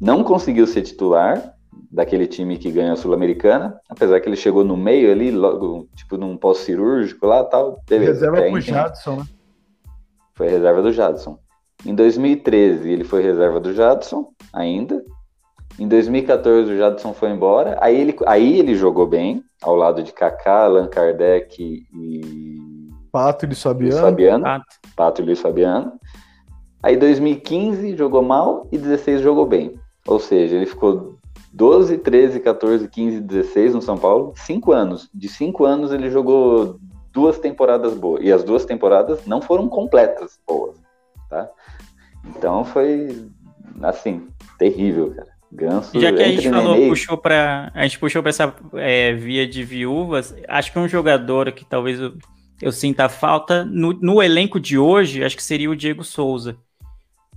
não 0.00 0.24
conseguiu 0.24 0.66
ser 0.66 0.82
titular, 0.82 1.53
daquele 1.90 2.26
time 2.26 2.58
que 2.58 2.70
ganhou 2.70 2.92
a 2.92 2.96
Sul-Americana, 2.96 3.78
apesar 3.88 4.20
que 4.20 4.28
ele 4.28 4.36
chegou 4.36 4.64
no 4.64 4.76
meio 4.76 5.12
ali, 5.12 5.30
logo, 5.30 5.88
tipo, 5.94 6.16
num 6.16 6.36
pós-cirúrgico 6.36 7.26
lá 7.26 7.44
tal. 7.44 7.80
Beleza, 7.88 8.12
reserva 8.12 8.50
pro 8.50 8.60
Jadson, 8.60 9.16
né? 9.16 9.24
Foi 10.34 10.48
reserva 10.48 10.82
do 10.82 10.92
Jadson. 10.92 11.38
Em 11.86 11.94
2013, 11.94 12.90
ele 12.90 13.04
foi 13.04 13.22
reserva 13.22 13.60
do 13.60 13.72
Jadson, 13.72 14.32
ainda. 14.52 15.04
Em 15.78 15.86
2014, 15.86 16.72
o 16.72 16.76
Jadson 16.76 17.12
foi 17.12 17.30
embora. 17.30 17.78
Aí 17.80 18.00
ele, 18.00 18.16
aí 18.26 18.58
ele 18.58 18.74
jogou 18.74 19.06
bem, 19.06 19.44
ao 19.62 19.76
lado 19.76 20.02
de 20.02 20.12
Kaká, 20.12 20.64
Allan 20.64 20.88
Kardec 20.88 21.62
e. 21.62 22.90
Pato 23.12 23.46
e 23.46 23.54
Fabiano. 23.54 24.00
Fabiano. 24.00 24.44
Pato. 24.44 24.66
Pato 24.96 25.22
e 25.22 25.24
Luiz 25.24 25.40
Fabiano. 25.40 25.92
Aí 26.82 26.96
2015 26.96 27.96
jogou 27.96 28.22
mal 28.22 28.68
e 28.70 28.78
16 28.78 29.20
jogou 29.20 29.46
bem. 29.46 29.78
Ou 30.06 30.18
seja, 30.18 30.56
ele 30.56 30.66
ficou 30.66 31.13
12, 31.54 31.98
13, 31.98 32.40
14, 32.40 32.88
15, 32.88 33.20
16 33.20 33.74
no 33.74 33.82
São 33.82 33.96
Paulo, 33.96 34.34
cinco 34.36 34.72
anos. 34.72 35.08
De 35.14 35.28
cinco 35.28 35.64
anos 35.64 35.92
ele 35.92 36.10
jogou 36.10 36.80
duas 37.12 37.38
temporadas 37.38 37.94
boas. 37.94 38.24
E 38.24 38.32
as 38.32 38.42
duas 38.42 38.64
temporadas 38.64 39.24
não 39.24 39.40
foram 39.40 39.68
completas 39.68 40.40
boas, 40.44 40.76
tá? 41.30 41.48
Então 42.26 42.64
foi, 42.64 43.28
assim, 43.82 44.26
terrível, 44.58 45.14
cara. 45.14 45.32
Ganso, 45.52 46.00
Já 46.00 46.12
que 46.12 46.20
a 46.20 46.28
gente 46.28 46.50
falou, 46.50 46.88
puxou 46.88 47.16
para 47.16 47.70
a 47.72 47.84
gente 47.84 48.00
puxou 48.00 48.20
para 48.20 48.30
essa 48.30 48.52
é, 48.72 49.12
via 49.12 49.46
de 49.46 49.62
viúvas, 49.62 50.34
acho 50.48 50.72
que 50.72 50.78
um 50.80 50.88
jogador 50.88 51.52
que 51.52 51.64
talvez 51.64 52.00
eu, 52.00 52.12
eu 52.60 52.72
sinta 52.72 53.08
falta 53.08 53.64
no, 53.64 53.92
no 53.92 54.20
elenco 54.20 54.58
de 54.58 54.76
hoje, 54.76 55.22
acho 55.22 55.36
que 55.36 55.42
seria 55.44 55.70
o 55.70 55.76
Diego 55.76 56.02
Souza, 56.02 56.56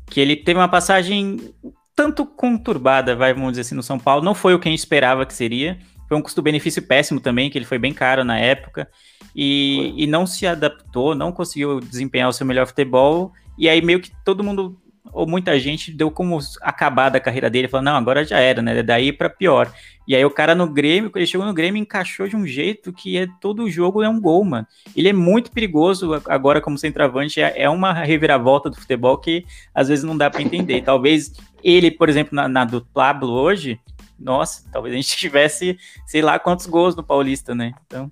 que 0.08 0.20
ele 0.20 0.36
teve 0.36 0.60
uma 0.60 0.68
passagem 0.68 1.54
tanto 1.98 2.28
conturbada, 2.28 3.16
vai, 3.16 3.34
vamos 3.34 3.54
dizer 3.54 3.62
assim, 3.62 3.74
no 3.74 3.82
São 3.82 3.98
Paulo. 3.98 4.24
Não 4.24 4.36
foi 4.36 4.54
o 4.54 4.60
que 4.60 4.68
a 4.68 4.72
gente 4.72 4.78
esperava 4.78 5.26
que 5.26 5.34
seria. 5.34 5.80
Foi 6.08 6.16
um 6.16 6.22
custo-benefício 6.22 6.84
péssimo 6.84 7.20
também, 7.20 7.50
que 7.50 7.58
ele 7.58 7.66
foi 7.66 7.80
bem 7.80 7.92
caro 7.92 8.24
na 8.24 8.38
época. 8.38 8.88
E, 9.36 9.96
e 9.98 10.06
não 10.06 10.28
se 10.28 10.46
adaptou, 10.46 11.16
não 11.16 11.32
conseguiu 11.32 11.80
desempenhar 11.80 12.30
o 12.30 12.34
seu 12.34 12.46
melhor 12.46 12.68
futebol. 12.68 13.34
E 13.58 13.68
aí 13.68 13.82
meio 13.82 14.00
que 14.00 14.12
todo 14.24 14.44
mundo 14.44 14.80
ou 15.14 15.28
muita 15.28 15.60
gente 15.60 15.92
deu 15.92 16.10
como 16.10 16.40
acabada 16.62 17.18
a 17.18 17.22
carreira 17.22 17.50
dele, 17.50 17.68
falou, 17.68 17.84
não, 17.84 17.96
agora 17.96 18.24
já 18.24 18.40
era, 18.40 18.62
né? 18.62 18.82
Daí 18.84 19.12
para 19.12 19.30
pior. 19.30 19.72
E 20.08 20.16
aí 20.16 20.24
o 20.24 20.30
cara 20.30 20.56
no 20.56 20.68
Grêmio, 20.68 21.10
quando 21.10 21.18
ele 21.18 21.28
chegou 21.28 21.46
no 21.46 21.54
Grêmio, 21.54 21.82
encaixou 21.82 22.28
de 22.28 22.36
um 22.36 22.48
jeito 22.48 22.94
que 22.94 23.18
é 23.18 23.28
todo 23.42 23.70
jogo 23.70 24.02
é 24.02 24.10
um 24.10 24.22
gol, 24.22 24.44
mano. 24.44 24.66
Ele 24.96 25.10
é 25.10 25.14
muito 25.14 25.52
perigoso 25.52 26.14
agora 26.28 26.62
como 26.62 26.78
centroavante, 26.78 27.42
é, 27.42 27.64
é 27.64 27.70
uma 27.70 27.92
reviravolta 27.92 28.70
do 28.70 28.80
futebol 28.80 29.18
que 29.18 29.46
às 29.74 29.90
vezes 29.90 30.06
não 30.06 30.18
dá 30.18 30.30
para 30.30 30.42
entender. 30.42 30.82
Talvez 30.82 31.34
ele, 31.64 31.92
por 31.92 32.08
exemplo, 32.08 32.36
na, 32.36 32.48
na 32.48 32.64
do 32.64 32.86
Pablo 32.94 33.32
hoje, 33.34 33.80
nossa, 34.18 34.64
talvez 34.72 34.94
a 34.94 34.98
gente 34.98 35.14
tivesse, 35.18 35.78
sei 36.06 36.22
lá 36.22 36.40
quantos 36.40 36.66
gols 36.68 36.96
no 36.96 37.04
Paulista, 37.04 37.54
né? 37.54 37.74
Então, 37.86 38.12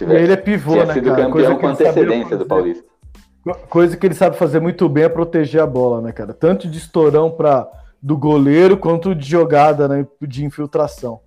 ele 0.00 0.32
é 0.32 0.36
pivô, 0.36 0.84
né, 0.84 0.92
sido 0.92 1.10
cara? 1.10 1.24
campeão 1.24 1.58
com 1.58 1.66
antecedência 1.68 2.36
do 2.36 2.46
Paulista. 2.46 2.89
Coisa 3.68 3.96
que 3.96 4.06
ele 4.06 4.14
sabe 4.14 4.36
fazer 4.36 4.60
muito 4.60 4.88
bem 4.88 5.04
é 5.04 5.08
proteger 5.08 5.62
a 5.62 5.66
bola, 5.66 6.00
né, 6.02 6.12
cara? 6.12 6.34
Tanto 6.34 6.68
de 6.68 6.78
estourão 6.78 7.30
para 7.30 7.68
do 8.02 8.16
goleiro 8.16 8.76
quanto 8.76 9.14
de 9.14 9.28
jogada, 9.28 9.86
né, 9.86 10.06
de 10.20 10.44
infiltração. 10.44 11.20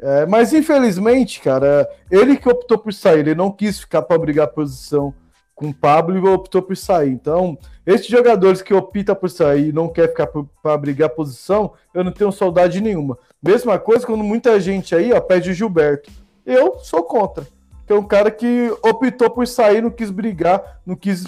É, 0.00 0.26
mas 0.26 0.52
infelizmente, 0.52 1.40
cara, 1.40 1.88
ele 2.10 2.36
que 2.36 2.48
optou 2.48 2.78
por 2.78 2.92
sair, 2.92 3.20
ele 3.20 3.34
não 3.34 3.50
quis 3.50 3.80
ficar 3.80 4.02
para 4.02 4.18
brigar 4.18 4.48
posição 4.48 5.14
com 5.54 5.68
o 5.68 5.74
Pablo 5.74 6.16
e 6.16 6.28
optou 6.28 6.60
por 6.60 6.76
sair. 6.76 7.10
Então, 7.10 7.56
esses 7.86 8.06
jogadores 8.06 8.60
que 8.60 8.74
optam 8.74 9.14
por 9.14 9.30
sair 9.30 9.68
e 9.68 9.72
não 9.72 9.88
quer 9.88 10.08
ficar 10.08 10.28
para 10.62 10.76
brigar 10.76 11.10
posição, 11.10 11.72
eu 11.92 12.02
não 12.02 12.12
tenho 12.12 12.32
saudade 12.32 12.80
nenhuma. 12.80 13.16
Mesma 13.42 13.78
coisa 13.78 14.04
quando 14.04 14.24
muita 14.24 14.58
gente 14.58 14.94
aí 14.94 15.12
ó, 15.12 15.20
pede 15.20 15.50
o 15.50 15.54
Gilberto. 15.54 16.10
Eu 16.44 16.78
sou 16.80 17.02
contra. 17.04 17.46
Que 17.86 17.92
é 17.92 17.96
um 17.96 18.04
cara 18.04 18.30
que 18.30 18.74
optou 18.82 19.30
por 19.30 19.46
sair, 19.46 19.82
não 19.82 19.90
quis 19.90 20.10
brigar, 20.10 20.80
não 20.84 20.96
quis 20.96 21.24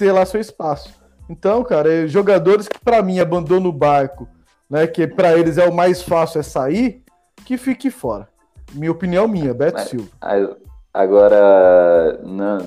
ter 0.00 0.12
lá 0.12 0.24
seu 0.24 0.40
espaço. 0.40 0.94
Então, 1.28 1.62
cara, 1.62 1.92
é 1.92 2.06
jogadores 2.06 2.66
que 2.66 2.78
para 2.80 3.02
mim 3.02 3.20
abandonam 3.20 3.68
o 3.68 3.72
barco, 3.72 4.26
né, 4.68 4.86
que 4.86 5.06
para 5.06 5.38
eles 5.38 5.58
é 5.58 5.68
o 5.68 5.72
mais 5.72 6.02
fácil 6.02 6.40
é 6.40 6.42
sair, 6.42 7.02
que 7.44 7.58
fique 7.58 7.90
fora. 7.90 8.28
Minha 8.72 8.90
opinião 8.90 9.28
minha, 9.28 9.52
Beto 9.52 9.74
Mas, 9.74 9.88
Silva. 9.88 10.08
Agora, 10.92 12.18
não, 12.24 12.58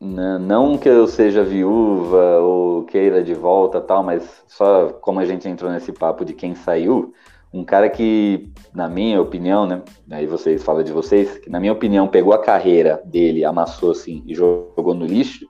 não, 0.00 0.38
não 0.38 0.78
que 0.78 0.88
eu 0.88 1.08
seja 1.08 1.42
viúva 1.42 2.38
ou 2.38 2.84
queira 2.84 3.22
de 3.22 3.34
volta 3.34 3.80
tal, 3.80 4.02
mas 4.02 4.44
só 4.46 4.90
como 5.00 5.20
a 5.20 5.24
gente 5.24 5.48
entrou 5.48 5.70
nesse 5.70 5.90
papo 5.90 6.24
de 6.24 6.34
quem 6.34 6.54
saiu, 6.54 7.12
um 7.52 7.64
cara 7.64 7.88
que, 7.88 8.52
na 8.72 8.88
minha 8.88 9.20
opinião, 9.20 9.66
né? 9.66 9.82
Aí 10.10 10.26
vocês 10.26 10.62
falam 10.62 10.82
de 10.82 10.92
vocês, 10.92 11.38
que 11.38 11.48
na 11.48 11.58
minha 11.58 11.72
opinião 11.72 12.06
pegou 12.06 12.32
a 12.32 12.42
carreira 12.42 13.00
dele, 13.04 13.44
amassou 13.44 13.92
assim 13.92 14.22
e 14.26 14.34
jogou 14.34 14.94
no 14.94 15.06
lixo, 15.06 15.46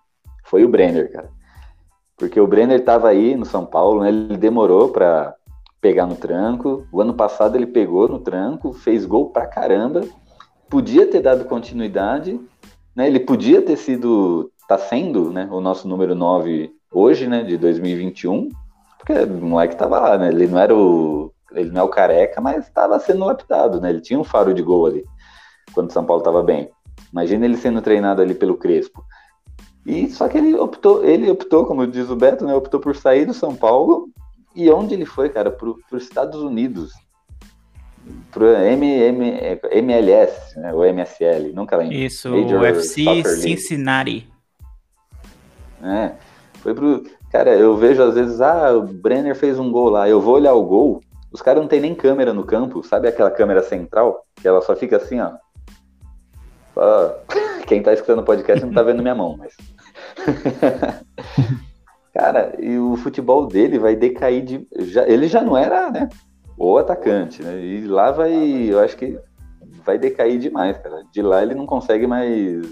foi 0.54 0.64
o 0.64 0.68
Brenner, 0.68 1.10
cara. 1.10 1.28
Porque 2.16 2.38
o 2.38 2.46
Brenner 2.46 2.78
estava 2.78 3.08
aí 3.08 3.34
no 3.34 3.44
São 3.44 3.66
Paulo, 3.66 4.02
né? 4.02 4.08
Ele 4.08 4.36
demorou 4.36 4.90
para 4.90 5.34
pegar 5.80 6.06
no 6.06 6.14
tranco. 6.14 6.86
O 6.92 7.00
ano 7.00 7.12
passado 7.12 7.56
ele 7.56 7.66
pegou 7.66 8.06
no 8.08 8.20
tranco, 8.20 8.72
fez 8.72 9.04
gol 9.04 9.30
pra 9.30 9.48
caramba. 9.48 10.02
Podia 10.70 11.08
ter 11.08 11.20
dado 11.20 11.44
continuidade, 11.46 12.40
né? 12.94 13.08
Ele 13.08 13.18
podia 13.18 13.60
ter 13.62 13.74
sido, 13.74 14.52
tá 14.68 14.78
sendo, 14.78 15.32
né, 15.32 15.48
o 15.50 15.60
nosso 15.60 15.88
número 15.88 16.14
9 16.14 16.70
hoje, 16.88 17.26
né, 17.26 17.42
de 17.42 17.56
2021. 17.56 18.48
Porque 18.96 19.12
o 19.12 19.44
moleque 19.44 19.74
tava 19.74 19.98
lá, 19.98 20.16
né? 20.16 20.28
Ele 20.28 20.46
não 20.46 20.58
era 20.60 20.72
o 20.72 21.32
ele 21.50 21.70
não 21.70 21.80
é 21.80 21.84
o 21.84 21.88
careca, 21.88 22.40
mas 22.40 22.64
estava 22.64 22.96
sendo 23.00 23.24
lapidado, 23.24 23.80
né? 23.80 23.90
Ele 23.90 24.00
tinha 24.00 24.20
um 24.20 24.24
faro 24.24 24.54
de 24.54 24.62
gol 24.62 24.86
ali 24.86 25.04
quando 25.72 25.90
o 25.90 25.92
São 25.92 26.04
Paulo 26.04 26.20
estava 26.20 26.44
bem. 26.44 26.70
Imagina 27.10 27.44
ele 27.44 27.56
sendo 27.56 27.82
treinado 27.82 28.22
ali 28.22 28.34
pelo 28.36 28.56
Crespo. 28.56 29.04
E 29.86 30.08
só 30.10 30.28
que 30.28 30.38
ele 30.38 30.54
optou, 30.54 31.04
ele 31.04 31.30
optou, 31.30 31.66
como 31.66 31.86
diz 31.86 32.08
o 32.08 32.16
Beto, 32.16 32.44
né, 32.44 32.54
optou 32.54 32.80
por 32.80 32.96
sair 32.96 33.26
do 33.26 33.34
São 33.34 33.54
Paulo. 33.54 34.08
E 34.54 34.70
onde 34.70 34.94
ele 34.94 35.04
foi, 35.04 35.28
cara? 35.28 35.50
Para 35.50 35.68
os 35.68 36.02
Estados 36.02 36.40
Unidos. 36.40 36.92
M, 38.36 39.58
MLS, 39.72 40.58
né, 40.58 40.72
o 40.72 40.84
MSL, 40.84 41.52
nunca 41.54 41.76
lembro. 41.76 41.94
Isso, 41.94 42.28
o 42.28 42.60
UFC 42.60 43.24
Cincinnati. 43.24 44.28
É, 45.82 46.12
foi 46.60 46.74
pro... 46.74 47.04
Cara, 47.30 47.56
eu 47.56 47.76
vejo 47.76 48.02
às 48.02 48.14
vezes, 48.14 48.40
ah, 48.40 48.72
o 48.76 48.82
Brenner 48.82 49.34
fez 49.34 49.58
um 49.58 49.70
gol 49.70 49.88
lá, 49.88 50.08
eu 50.08 50.20
vou 50.20 50.34
olhar 50.34 50.54
o 50.54 50.64
gol, 50.64 51.00
os 51.32 51.42
caras 51.42 51.60
não 51.60 51.68
tem 51.68 51.80
nem 51.80 51.94
câmera 51.94 52.32
no 52.32 52.44
campo, 52.44 52.82
sabe 52.84 53.08
aquela 53.08 53.30
câmera 53.30 53.60
central? 53.60 54.24
Que 54.36 54.46
ela 54.46 54.62
só 54.62 54.76
fica 54.76 54.98
assim, 54.98 55.18
ó. 55.20 55.32
Quem 57.66 57.82
tá 57.82 57.92
escutando 57.92 58.20
o 58.20 58.24
podcast 58.24 58.64
não 58.64 58.72
tá 58.72 58.82
vendo 58.82 59.02
minha 59.02 59.14
mão, 59.14 59.36
mas. 59.38 59.56
Cara, 62.12 62.54
e 62.60 62.78
o 62.78 62.96
futebol 62.96 63.46
dele 63.46 63.78
vai 63.78 63.96
decair 63.96 64.44
de. 64.44 64.66
Já, 64.78 65.06
ele 65.08 65.26
já 65.26 65.40
não 65.40 65.56
era, 65.56 65.90
né? 65.90 66.08
O 66.56 66.78
atacante, 66.78 67.42
né? 67.42 67.58
E 67.60 67.86
lá 67.86 68.12
vai. 68.12 68.32
Eu 68.70 68.78
acho 68.80 68.96
que 68.96 69.18
vai 69.84 69.98
decair 69.98 70.38
demais, 70.38 70.78
cara. 70.78 71.02
De 71.12 71.20
lá 71.20 71.42
ele 71.42 71.54
não 71.54 71.66
consegue 71.66 72.06
mais 72.06 72.64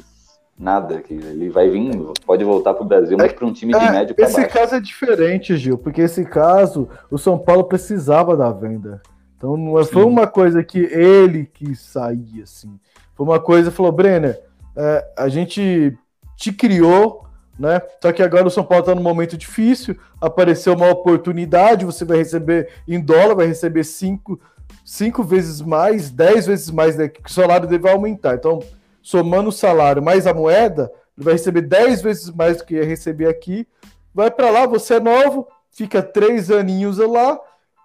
nada. 0.59 1.01
Que 1.01 1.15
ele 1.15 1.49
vai 1.51 1.69
vir, 1.69 1.91
pode 2.25 2.45
voltar 2.45 2.75
para 2.75 2.85
o 2.85 2.87
Brasil, 2.87 3.17
mas 3.19 3.33
para 3.33 3.47
um 3.47 3.53
time 3.53 3.73
de 3.73 3.85
é, 3.85 3.91
médio 3.91 4.15
para 4.15 4.27
Esse 4.27 4.41
baixo. 4.41 4.55
caso 4.55 4.75
é 4.77 4.81
diferente, 4.81 5.57
Gil, 5.57 5.77
porque 5.77 6.03
esse 6.03 6.25
caso 6.25 6.89
o 7.11 7.19
São 7.19 7.37
Paulo 7.37 7.65
precisava 7.65 8.37
da 8.37 8.51
venda. 8.53 9.03
Então 9.37 9.57
não 9.57 9.79
é, 9.79 9.85
foi 9.85 10.05
uma 10.05 10.27
coisa 10.29 10.63
que 10.63 10.79
ele 10.79 11.47
quis 11.47 11.81
sair 11.81 12.43
assim. 12.43 12.79
Foi 13.15 13.27
uma 13.27 13.41
coisa, 13.41 13.71
falou, 13.71 13.93
Brenner, 13.93 14.41
é, 14.77 15.13
a 15.19 15.29
gente 15.29 15.97
te 16.37 16.53
criou, 16.53 17.27
né? 17.59 17.81
Só 18.01 18.13
que 18.13 18.23
agora 18.23 18.47
o 18.47 18.51
São 18.51 18.65
Paulo 18.65 18.83
está 18.83 18.95
num 18.95 19.03
momento 19.03 19.37
difícil, 19.37 19.97
apareceu 20.21 20.75
uma 20.75 20.91
oportunidade, 20.91 21.85
você 21.85 22.05
vai 22.05 22.19
receber 22.19 22.69
em 22.89 23.01
dólar, 23.01 23.35
vai 23.35 23.47
receber 23.47 23.85
cinco, 23.85 24.41
cinco 24.85 25.23
vezes 25.23 25.61
mais, 25.61 26.11
dez 26.11 26.47
vezes 26.47 26.71
mais, 26.71 26.97
né? 26.97 27.09
que 27.09 27.21
o 27.25 27.33
salário 27.33 27.69
deve 27.69 27.89
aumentar. 27.89 28.35
Então, 28.35 28.61
somando 29.03 29.51
o 29.51 29.53
salário 29.53 30.03
mais 30.03 30.27
a 30.27 30.35
moeda, 30.35 30.91
ele 31.17 31.25
vai 31.25 31.35
receber 31.35 31.63
dez 31.63 32.01
vezes 32.01 32.31
mais 32.31 32.59
do 32.59 32.65
que 32.65 32.75
ia 32.75 32.85
receber 32.85 33.29
aqui. 33.29 33.67
Vai 34.15 34.31
para 34.31 34.51
lá, 34.51 34.67
você 34.67 34.95
é 34.95 35.01
novo, 35.01 35.47
fica 35.71 36.03
três 36.03 36.51
aninhos 36.51 36.99
lá. 36.99 37.39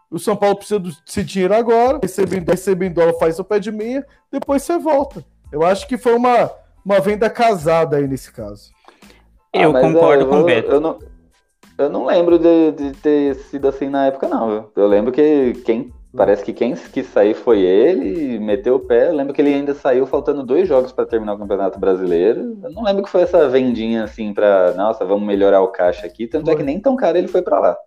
O 0.10 0.18
São 0.18 0.36
Paulo 0.36 0.56
precisa 0.56 0.80
desse 0.80 1.24
dinheiro 1.24 1.54
agora, 1.54 2.00
recebendo, 2.02 2.48
recebendo 2.50 2.96
dólar, 2.96 3.14
faz 3.14 3.40
o 3.40 3.44
pé 3.44 3.60
de 3.60 3.72
meia, 3.72 4.06
depois 4.32 4.64
você 4.64 4.78
volta. 4.78 5.24
Eu 5.52 5.64
acho 5.64 5.88
que 5.88 5.98
foi 5.98 6.14
uma, 6.14 6.50
uma 6.84 7.00
venda 7.00 7.30
casada 7.30 7.98
aí 7.98 8.08
nesse 8.08 8.32
caso. 8.32 8.72
Eu 9.54 9.76
ah, 9.76 9.82
concordo 9.82 10.24
eu, 10.24 10.30
com 10.30 10.42
o 10.42 10.44
Beto. 10.44 10.72
Eu 10.72 10.80
não, 10.80 11.00
eu 11.78 11.90
não 11.90 12.06
lembro 12.06 12.40
de, 12.40 12.72
de, 12.72 12.92
ter 12.94 13.36
sido 13.36 13.68
assim 13.68 13.90
na 13.90 14.08
época, 14.08 14.28
não. 14.28 14.50
Viu? 14.50 14.72
Eu 14.76 14.88
lembro 14.88 15.12
que 15.12 15.54
quem. 15.66 15.94
Parece 16.16 16.44
que 16.44 16.54
quem 16.54 16.74
quis 16.74 17.06
sair 17.08 17.36
foi 17.36 17.60
ele, 17.60 18.40
meteu 18.40 18.76
o 18.76 18.80
pé. 18.80 19.10
Eu 19.10 19.14
lembro 19.14 19.34
que 19.34 19.42
ele 19.42 19.54
ainda 19.54 19.76
saiu 19.76 20.08
faltando 20.08 20.42
dois 20.42 20.68
jogos 20.68 20.92
para 20.92 21.06
terminar 21.06 21.34
o 21.34 21.38
Campeonato 21.38 21.78
Brasileiro. 21.78 22.58
Eu 22.64 22.72
não 22.72 22.84
lembro 22.84 23.04
que 23.04 23.10
foi 23.10 23.22
essa 23.22 23.48
vendinha 23.48 24.06
assim 24.06 24.34
para, 24.34 24.74
nossa, 24.74 25.06
vamos 25.06 25.28
melhorar 25.28 25.62
o 25.62 25.68
caixa 25.68 26.08
aqui. 26.08 26.26
Tanto 26.26 26.46
foi. 26.46 26.54
é 26.56 26.58
que 26.58 26.64
nem 26.64 26.80
tão 26.80 26.96
caro 26.96 27.20
ele 27.20 27.28
foi 27.28 27.44
para 27.44 27.60
lá. 27.60 27.78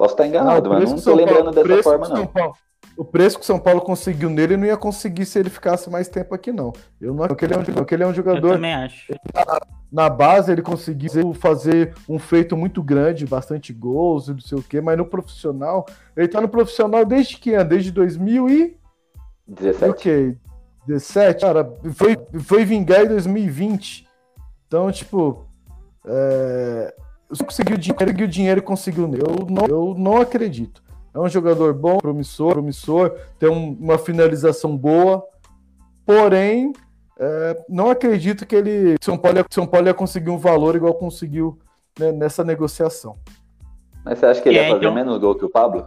Posso 0.00 0.14
estar 0.14 0.26
enganado, 0.26 0.70
não, 0.70 0.78
mas 0.78 0.88
não 0.88 0.96
estou 0.96 1.14
lembrando 1.14 1.52
Paulo, 1.52 1.68
dessa 1.68 1.82
forma, 1.82 2.08
não. 2.08 2.54
o 2.96 3.04
preço 3.04 3.36
que 3.36 3.42
o 3.42 3.46
São 3.46 3.58
Paulo 3.58 3.82
conseguiu 3.82 4.30
nele 4.30 4.56
não 4.56 4.64
ia 4.64 4.78
conseguir 4.78 5.26
se 5.26 5.38
ele 5.38 5.50
ficasse 5.50 5.90
mais 5.90 6.08
tempo 6.08 6.34
aqui, 6.34 6.50
não. 6.50 6.72
Eu 6.98 7.12
não 7.12 7.22
acho 7.22 7.36
que 7.36 7.44
ele 7.44 7.52
é 7.52 7.58
um, 7.58 7.84
que 7.84 7.94
ele 7.94 8.02
é 8.02 8.06
um 8.06 8.14
jogador. 8.14 8.48
Eu 8.48 8.54
também 8.54 8.72
acho. 8.72 9.12
Na 9.92 10.08
base 10.08 10.50
ele 10.50 10.62
conseguiu 10.62 11.34
fazer 11.34 11.94
um 12.08 12.18
feito 12.18 12.56
muito 12.56 12.82
grande, 12.82 13.26
bastante 13.26 13.74
gols 13.74 14.28
e 14.28 14.32
não 14.32 14.40
sei 14.40 14.56
o 14.56 14.62
quê, 14.62 14.80
mas 14.80 14.96
no 14.96 15.04
profissional, 15.04 15.84
ele 16.16 16.28
tá 16.28 16.40
no 16.40 16.48
profissional 16.48 17.04
desde 17.04 17.36
que 17.36 17.52
ano? 17.52 17.68
Desde 17.68 17.92
2017. 17.92 19.90
Ok. 19.90 20.34
17, 20.86 21.42
cara, 21.42 21.70
foi, 21.92 22.16
foi 22.40 22.64
vingar 22.64 23.04
em 23.04 23.08
2020. 23.08 24.08
Então, 24.66 24.90
tipo, 24.90 25.44
é, 26.06 26.94
conseguiu 27.38 27.76
dinheiro, 27.76 28.24
o 28.24 28.28
dinheiro 28.28 28.62
conseguiu 28.62 29.06
nele. 29.06 29.22
Eu 29.22 29.46
não, 29.48 29.66
eu 29.66 29.94
não 29.96 30.20
acredito. 30.20 30.82
É 31.12 31.18
um 31.18 31.28
jogador 31.28 31.74
bom, 31.74 31.98
promissor, 31.98 32.52
promissor, 32.52 33.16
tem 33.38 33.48
um, 33.48 33.76
uma 33.80 33.98
finalização 33.98 34.76
boa, 34.76 35.24
porém, 36.06 36.72
é, 37.18 37.64
não 37.68 37.90
acredito 37.90 38.46
que 38.46 38.54
ele 38.54 38.96
São 39.00 39.18
Paulo, 39.18 39.38
ia, 39.38 39.46
São 39.50 39.66
Paulo 39.66 39.88
ia 39.88 39.94
conseguir 39.94 40.30
um 40.30 40.38
valor 40.38 40.76
igual 40.76 40.94
conseguiu 40.94 41.58
né, 41.98 42.12
nessa 42.12 42.44
negociação. 42.44 43.16
Mas 44.04 44.18
você 44.18 44.26
acha 44.26 44.40
que 44.40 44.48
ele 44.48 44.58
é, 44.58 44.62
ia 44.62 44.68
fazer 44.68 44.84
então... 44.84 44.94
menos 44.94 45.18
gol 45.18 45.34
que 45.34 45.44
o 45.44 45.50
Pablo 45.50 45.84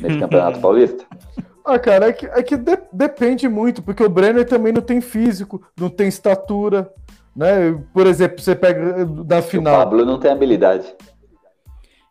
nesse 0.00 0.18
Campeonato 0.18 0.60
Paulista? 0.60 1.04
Ah, 1.70 1.78
cara, 1.78 2.08
é 2.08 2.12
que, 2.14 2.24
é 2.24 2.42
que 2.42 2.56
de, 2.56 2.78
depende 2.90 3.46
muito, 3.46 3.82
porque 3.82 4.02
o 4.02 4.08
Brenner 4.08 4.46
também 4.46 4.72
não 4.72 4.80
tem 4.80 5.02
físico, 5.02 5.62
não 5.78 5.90
tem 5.90 6.08
estatura, 6.08 6.90
né? 7.38 7.78
Por 7.92 8.06
exemplo, 8.06 8.40
você 8.40 8.54
pega 8.54 9.04
da 9.04 9.40
final. 9.40 9.74
O 9.74 9.78
Pablo 9.78 10.04
não 10.04 10.18
tem 10.18 10.30
habilidade. 10.30 10.86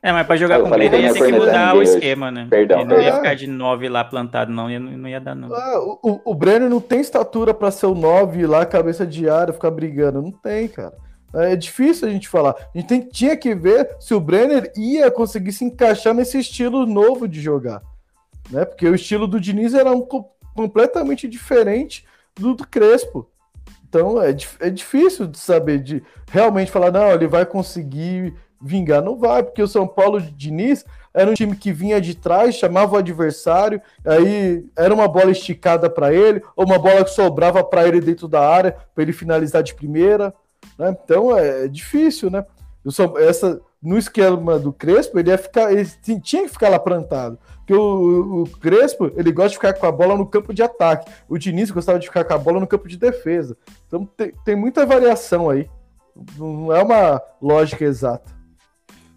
É, 0.01 0.11
mas 0.11 0.25
pra 0.25 0.38
jogar 0.38 0.59
com 0.59 0.67
o 0.67 0.69
Brenner 0.69 1.01
ia 1.01 1.13
ter 1.13 1.25
que 1.25 1.32
mudar 1.32 1.75
o 1.75 1.82
esquema, 1.82 2.32
né? 2.32 2.47
Perdão. 2.49 2.82
Ele 2.82 2.89
não 2.89 3.01
ia 3.01 3.15
ficar 3.15 3.36
de 3.36 3.47
9 3.47 3.89
lá 3.89 4.05
plantado, 4.05 4.51
não, 4.51 4.69
ia, 4.69 4.80
não 4.80 5.09
ia 5.09 5.19
dar, 5.19 5.36
não. 5.36 5.53
Ah, 5.53 5.80
o, 5.80 6.21
o 6.23 6.36
Brenner 6.36 6.69
não 6.69 6.80
tem 6.80 7.01
estatura 7.01 7.53
pra 7.53 7.71
ser 7.71 7.88
o 7.88 7.95
9 7.95 8.45
lá, 8.45 8.65
cabeça 8.65 9.05
de 9.05 9.30
área, 9.30 9.53
ficar 9.53 9.71
brigando. 9.71 10.21
Não 10.21 10.32
tem, 10.32 10.67
cara. 10.67 10.93
É 11.34 11.55
difícil 11.55 12.07
a 12.07 12.11
gente 12.11 12.30
falar. 12.30 12.55
A 12.73 12.78
gente 12.78 12.88
tem, 12.88 13.01
tinha 13.01 13.36
que 13.36 13.53
ver 13.53 13.97
se 13.99 14.13
o 14.13 14.19
Brenner 14.19 14.71
ia 14.78 15.11
conseguir 15.11 15.51
se 15.51 15.65
encaixar 15.65 16.13
nesse 16.13 16.39
estilo 16.39 16.86
novo 16.86 17.28
de 17.28 17.41
jogar 17.41 17.82
né? 18.49 18.65
Porque 18.65 18.88
o 18.88 18.95
estilo 18.95 19.28
do 19.28 19.39
Diniz 19.39 19.73
era 19.73 19.91
um 19.91 20.01
completamente 20.55 21.28
diferente 21.28 22.05
do, 22.36 22.53
do 22.53 22.67
Crespo. 22.67 23.30
Então 23.88 24.22
é, 24.22 24.36
é 24.60 24.70
difícil 24.70 25.28
de 25.28 25.38
saber, 25.38 25.80
de 25.80 26.04
realmente 26.30 26.72
falar, 26.72 26.92
não, 26.92 27.12
ele 27.12 27.28
vai 27.28 27.46
conseguir 27.46 28.34
vingar. 28.62 29.02
Não 29.02 29.18
vai, 29.18 29.44
porque 29.44 29.62
o 29.62 29.68
São 29.68 29.88
Paulo 29.88 30.20
de 30.22 30.32
Diniz 30.32 30.86
era 31.14 31.32
um 31.32 31.34
time 31.34 31.56
que 31.56 31.72
vinha 31.72 32.00
de 32.00 32.16
trás, 32.16 32.56
chamava 32.56 32.96
o 32.96 33.00
adversário, 33.00 33.82
aí 34.06 34.64
era 34.78 34.94
uma 34.94 35.08
bola 35.08 35.32
esticada 35.32 35.90
para 35.90 36.14
ele, 36.14 36.44
ou 36.56 36.66
uma 36.66 36.78
bola 36.78 37.04
que 37.04 37.10
sobrava 37.10 37.64
para 37.64 37.88
ele 37.88 38.00
dentro 38.00 38.28
da 38.28 38.48
área, 38.48 38.76
para 38.94 39.04
ele 39.04 39.14
finalizar 39.14 39.64
de 39.64 39.74
primeira. 39.74 40.34
Né? 40.78 40.96
Então 41.04 41.36
é, 41.36 41.66
é 41.66 41.68
difícil, 41.68 42.30
né? 42.30 42.46
essa, 43.20 43.60
no 43.82 43.97
esquema 43.97 44.57
do 44.57 44.73
Crespo, 44.73 45.19
ele 45.19 45.30
ia 45.30 45.38
ficar, 45.38 45.71
ele 45.71 45.86
tinha 46.21 46.43
que 46.43 46.49
ficar 46.49 46.69
lá 46.69 46.80
plantado. 46.80 47.38
Porque 47.57 47.73
o, 47.73 48.43
o, 48.43 48.49
Crespo, 48.59 49.11
ele 49.15 49.32
gosta 49.32 49.49
de 49.49 49.55
ficar 49.55 49.73
com 49.73 49.86
a 49.86 49.91
bola 49.91 50.17
no 50.17 50.25
campo 50.25 50.53
de 50.53 50.63
ataque. 50.63 51.11
O 51.28 51.38
Diniz 51.38 51.69
gostava 51.69 51.99
de 51.99 52.07
ficar 52.07 52.23
com 52.23 52.34
a 52.34 52.38
bola 52.38 52.59
no 52.59 52.67
campo 52.67 52.88
de 52.88 52.97
defesa. 52.97 53.57
Então 53.86 54.05
tem, 54.05 54.32
tem 54.45 54.55
muita 54.55 54.86
variação 54.86 55.49
aí. 55.49 55.69
Não 56.38 56.73
é 56.73 56.82
uma 56.82 57.21
lógica 57.41 57.84
exata. 57.84 58.36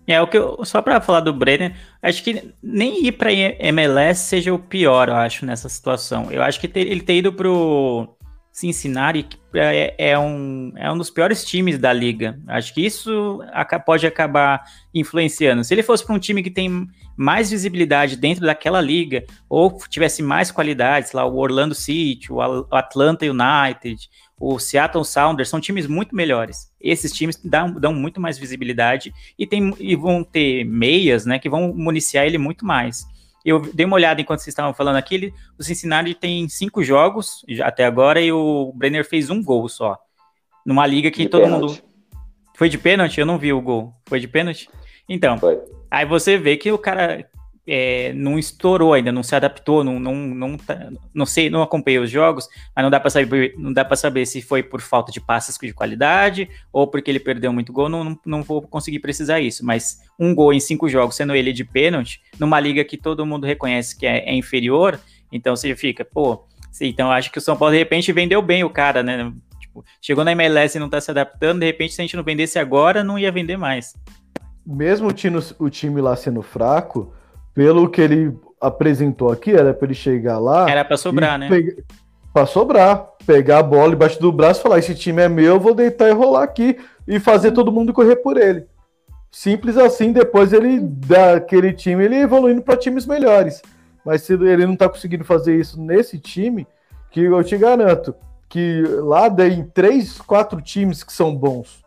É 0.06 0.20
o 0.20 0.26
que 0.26 0.36
eu, 0.36 0.64
só 0.64 0.82
para 0.82 1.00
falar 1.00 1.20
do 1.20 1.32
Brenner, 1.32 1.76
acho 2.02 2.24
que 2.24 2.52
nem 2.60 3.06
ir 3.06 3.12
para 3.12 3.32
MLS 3.32 4.22
seja 4.22 4.52
o 4.52 4.58
pior, 4.58 5.08
eu 5.08 5.14
acho 5.14 5.46
nessa 5.46 5.68
situação. 5.68 6.32
Eu 6.32 6.42
acho 6.42 6.58
que 6.60 6.66
ter, 6.66 6.80
ele 6.80 7.00
ter 7.00 7.14
ido 7.14 7.32
pro 7.32 8.08
Cincinnati 8.60 9.26
é, 9.54 10.10
é, 10.10 10.18
um, 10.18 10.72
é 10.76 10.92
um 10.92 10.98
dos 10.98 11.08
piores 11.08 11.42
times 11.44 11.78
da 11.78 11.92
liga. 11.92 12.38
Acho 12.46 12.74
que 12.74 12.84
isso 12.84 13.40
pode 13.86 14.06
acabar 14.06 14.62
influenciando. 14.94 15.64
Se 15.64 15.72
ele 15.72 15.82
fosse 15.82 16.04
para 16.04 16.14
um 16.14 16.18
time 16.18 16.42
que 16.42 16.50
tem 16.50 16.86
mais 17.16 17.50
visibilidade 17.50 18.16
dentro 18.16 18.44
daquela 18.44 18.80
liga, 18.80 19.24
ou 19.48 19.78
tivesse 19.88 20.22
mais 20.22 20.50
qualidades, 20.52 21.12
lá 21.12 21.24
o 21.24 21.38
Orlando 21.38 21.74
City, 21.74 22.30
o 22.30 22.40
Atlanta 22.70 23.24
United, 23.24 24.08
o 24.38 24.58
Seattle 24.58 25.04
Sounders, 25.04 25.48
são 25.48 25.60
times 25.60 25.86
muito 25.86 26.14
melhores. 26.14 26.70
Esses 26.80 27.12
times 27.12 27.40
dão, 27.42 27.72
dão 27.72 27.94
muito 27.94 28.20
mais 28.20 28.38
visibilidade 28.38 29.10
e, 29.38 29.46
tem, 29.46 29.74
e 29.80 29.96
vão 29.96 30.22
ter 30.22 30.64
meias 30.64 31.24
né, 31.24 31.38
que 31.38 31.48
vão 31.48 31.72
municiar 31.74 32.26
ele 32.26 32.38
muito 32.38 32.64
mais. 32.64 33.06
Eu 33.44 33.60
dei 33.60 33.86
uma 33.86 33.96
olhada 33.96 34.20
enquanto 34.20 34.40
vocês 34.40 34.52
estavam 34.52 34.74
falando 34.74 34.96
aqui. 34.96 35.14
Ele, 35.14 35.34
o 35.58 35.62
Cincinnati 35.62 36.14
tem 36.14 36.48
cinco 36.48 36.82
jogos 36.82 37.44
até 37.62 37.84
agora 37.84 38.20
e 38.20 38.30
o 38.30 38.72
Brenner 38.74 39.04
fez 39.04 39.30
um 39.30 39.42
gol 39.42 39.68
só. 39.68 39.98
Numa 40.64 40.86
liga 40.86 41.10
que 41.10 41.22
de 41.22 41.28
todo 41.28 41.44
pênalti. 41.44 41.62
mundo. 41.62 41.82
Foi 42.54 42.68
de 42.68 42.76
pênalti? 42.76 43.18
Eu 43.18 43.26
não 43.26 43.38
vi 43.38 43.52
o 43.52 43.60
gol. 43.60 43.94
Foi 44.06 44.20
de 44.20 44.28
pênalti? 44.28 44.68
Então. 45.08 45.38
Foi. 45.38 45.58
Aí 45.90 46.04
você 46.04 46.36
vê 46.36 46.56
que 46.56 46.70
o 46.70 46.78
cara 46.78 47.26
é, 47.66 48.12
não 48.14 48.38
estourou 48.38 48.94
ainda, 48.94 49.12
não 49.12 49.22
se 49.22 49.34
adaptou, 49.34 49.84
não, 49.84 50.00
não, 50.00 50.14
não, 50.14 50.56
tá, 50.56 50.90
não 51.14 51.26
sei, 51.26 51.50
não 51.50 51.62
acompanhei 51.62 51.98
os 51.98 52.10
jogos, 52.10 52.48
mas 52.74 52.82
não 52.82 52.90
dá 52.90 52.98
para 52.98 53.10
saber, 53.10 53.54
não 53.56 53.72
dá 53.72 53.84
para 53.84 53.96
saber 53.96 54.26
se 54.26 54.40
foi 54.42 54.62
por 54.62 54.80
falta 54.80 55.12
de 55.12 55.20
passes 55.20 55.56
de 55.60 55.72
qualidade 55.72 56.48
ou 56.72 56.86
porque 56.86 57.10
ele 57.10 57.20
perdeu 57.20 57.52
muito 57.52 57.72
gol, 57.72 57.88
não, 57.88 58.04
não, 58.04 58.18
não 58.24 58.42
vou 58.42 58.62
conseguir 58.62 58.98
precisar 58.98 59.40
isso, 59.40 59.64
mas 59.64 60.00
um 60.18 60.34
gol 60.34 60.52
em 60.52 60.60
cinco 60.60 60.88
jogos, 60.88 61.16
sendo 61.16 61.34
ele 61.34 61.52
de 61.52 61.64
pênalti, 61.64 62.20
numa 62.38 62.58
liga 62.58 62.84
que 62.84 62.96
todo 62.96 63.26
mundo 63.26 63.46
reconhece 63.46 63.96
que 63.96 64.06
é, 64.06 64.28
é 64.28 64.34
inferior, 64.34 64.98
então 65.30 65.54
você 65.54 65.76
fica, 65.76 66.04
pô, 66.04 66.44
então 66.80 67.10
acho 67.10 67.30
que 67.30 67.38
o 67.38 67.42
São 67.42 67.56
Paulo 67.56 67.72
de 67.72 67.78
repente 67.78 68.12
vendeu 68.12 68.40
bem 68.40 68.64
o 68.64 68.70
cara, 68.70 69.02
né? 69.02 69.32
Tipo, 69.60 69.84
chegou 70.00 70.24
na 70.24 70.32
MLS 70.32 70.76
e 70.76 70.80
não 70.80 70.88
tá 70.88 71.00
se 71.00 71.10
adaptando, 71.10 71.60
de 71.60 71.66
repente 71.66 71.94
se 71.94 72.00
a 72.00 72.04
gente 72.04 72.16
não 72.16 72.24
vendesse 72.24 72.58
agora, 72.58 73.04
não 73.04 73.18
ia 73.18 73.30
vender 73.30 73.56
mais. 73.56 73.94
Mesmo 74.66 75.08
o 75.08 75.12
time, 75.12 75.38
o 75.58 75.70
time 75.70 76.00
lá 76.00 76.16
sendo 76.16 76.42
fraco, 76.42 77.12
pelo 77.54 77.88
que 77.88 78.00
ele 78.00 78.36
apresentou 78.60 79.30
aqui, 79.30 79.52
era 79.52 79.72
para 79.72 79.86
ele 79.86 79.94
chegar 79.94 80.38
lá. 80.38 80.70
Era 80.70 80.84
para 80.84 80.96
sobrar, 80.96 81.38
né? 81.38 81.48
Pegar, 81.48 81.82
para 82.32 82.46
sobrar, 82.46 83.08
pegar 83.26 83.58
a 83.58 83.62
bola 83.62 83.94
embaixo 83.94 84.20
do 84.20 84.32
braço 84.32 84.60
e 84.60 84.62
falar: 84.62 84.78
esse 84.78 84.94
time 84.94 85.22
é 85.22 85.28
meu, 85.28 85.54
eu 85.54 85.60
vou 85.60 85.74
deitar 85.74 86.08
e 86.08 86.12
rolar 86.12 86.44
aqui 86.44 86.78
e 87.06 87.18
fazer 87.18 87.52
todo 87.52 87.72
mundo 87.72 87.92
correr 87.92 88.16
por 88.16 88.36
ele. 88.36 88.66
Simples 89.30 89.76
assim, 89.76 90.12
depois 90.12 90.52
ele 90.52 90.80
daquele 90.80 91.72
time 91.72 92.04
ele 92.04 92.16
evoluindo 92.16 92.62
para 92.62 92.76
times 92.76 93.06
melhores. 93.06 93.62
Mas 94.04 94.22
se 94.22 94.32
ele 94.32 94.66
não 94.66 94.74
está 94.74 94.88
conseguindo 94.88 95.24
fazer 95.24 95.56
isso 95.56 95.80
nesse 95.80 96.18
time, 96.18 96.66
que 97.10 97.22
eu 97.22 97.44
te 97.44 97.56
garanto 97.56 98.14
que 98.48 98.82
lá 99.02 99.30
tem 99.30 99.64
três, 99.64 100.20
quatro 100.20 100.60
times 100.60 101.04
que 101.04 101.12
são 101.12 101.34
bons. 101.34 101.84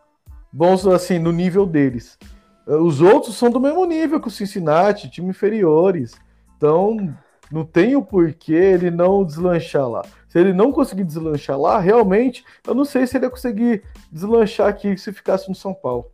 Bons 0.50 0.86
assim 0.86 1.18
no 1.18 1.32
nível 1.32 1.66
deles. 1.66 2.18
Os 2.66 3.00
outros 3.00 3.36
são 3.36 3.50
do 3.50 3.60
mesmo 3.60 3.84
nível 3.84 4.20
que 4.20 4.28
o 4.28 4.30
Cincinnati, 4.30 5.10
time 5.10 5.30
inferiores. 5.30 6.14
Então, 6.56 7.14
não 7.50 7.64
tem 7.64 7.94
o 7.94 8.02
porquê 8.02 8.54
ele 8.54 8.90
não 8.90 9.24
deslanchar 9.24 9.88
lá. 9.88 10.02
Se 10.28 10.38
ele 10.38 10.52
não 10.52 10.72
conseguir 10.72 11.04
deslanchar 11.04 11.58
lá, 11.58 11.78
realmente, 11.78 12.44
eu 12.66 12.74
não 12.74 12.84
sei 12.84 13.06
se 13.06 13.16
ele 13.16 13.26
ia 13.26 13.30
conseguir 13.30 13.84
deslanchar 14.10 14.68
aqui 14.68 14.96
se 14.96 15.12
ficasse 15.12 15.48
no 15.48 15.54
São 15.54 15.74
Paulo. 15.74 16.06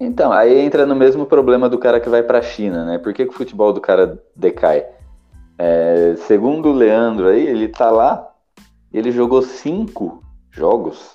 Então, 0.00 0.32
aí 0.32 0.58
entra 0.58 0.84
no 0.84 0.96
mesmo 0.96 1.26
problema 1.26 1.68
do 1.68 1.78
cara 1.78 2.00
que 2.00 2.08
vai 2.08 2.22
para 2.22 2.38
a 2.38 2.42
China, 2.42 2.84
né? 2.84 2.98
Por 2.98 3.12
que, 3.12 3.24
que, 3.24 3.30
o 3.30 3.36
futebol 3.36 3.72
do 3.72 3.80
cara 3.80 4.20
decai? 4.34 4.84
É, 5.56 6.16
segundo 6.26 6.70
o 6.70 6.72
Leandro 6.72 7.28
aí, 7.28 7.46
ele 7.46 7.68
tá 7.68 7.90
lá, 7.90 8.28
ele 8.92 9.12
jogou 9.12 9.42
cinco 9.42 10.20
jogos. 10.50 11.14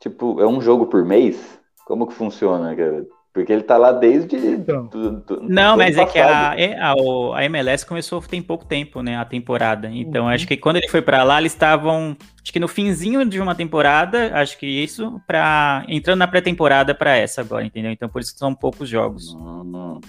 Tipo, 0.00 0.40
é 0.40 0.46
um 0.46 0.62
jogo 0.62 0.86
por 0.86 1.04
mês? 1.04 1.60
Como 1.84 2.06
que 2.06 2.14
funciona, 2.14 2.74
cara? 2.74 3.04
Porque 3.32 3.52
ele 3.52 3.62
tá 3.62 3.76
lá 3.76 3.92
desde. 3.92 4.36
Então. 4.36 4.86
Do, 4.86 5.20
do, 5.20 5.42
não, 5.42 5.76
mas 5.76 5.96
é 5.96 6.04
que 6.04 6.18
a, 6.18 6.50
a, 6.50 6.94
a, 7.36 7.44
MLS 7.44 7.86
começou 7.86 8.20
tem 8.20 8.42
pouco 8.42 8.64
tempo, 8.64 9.02
né? 9.02 9.16
A 9.16 9.24
temporada. 9.24 9.88
Então, 9.88 10.24
uhum. 10.24 10.30
acho 10.30 10.48
que 10.48 10.56
quando 10.56 10.76
ele 10.76 10.88
foi 10.88 11.00
para 11.00 11.22
lá, 11.22 11.38
eles 11.38 11.52
estavam. 11.52 12.16
Acho 12.42 12.52
que 12.52 12.58
no 12.58 12.66
finzinho 12.66 13.24
de 13.24 13.40
uma 13.40 13.54
temporada, 13.54 14.32
acho 14.34 14.58
que 14.58 14.66
isso, 14.66 15.20
para 15.28 15.84
entrando 15.86 16.18
na 16.18 16.26
pré-temporada 16.26 16.92
para 16.92 17.16
essa 17.16 17.40
agora, 17.40 17.64
entendeu? 17.64 17.92
Então, 17.92 18.08
por 18.08 18.20
isso 18.20 18.32
que 18.32 18.38
são 18.38 18.52
poucos 18.52 18.88
jogos. 18.88 19.32
Uhum. 19.34 20.00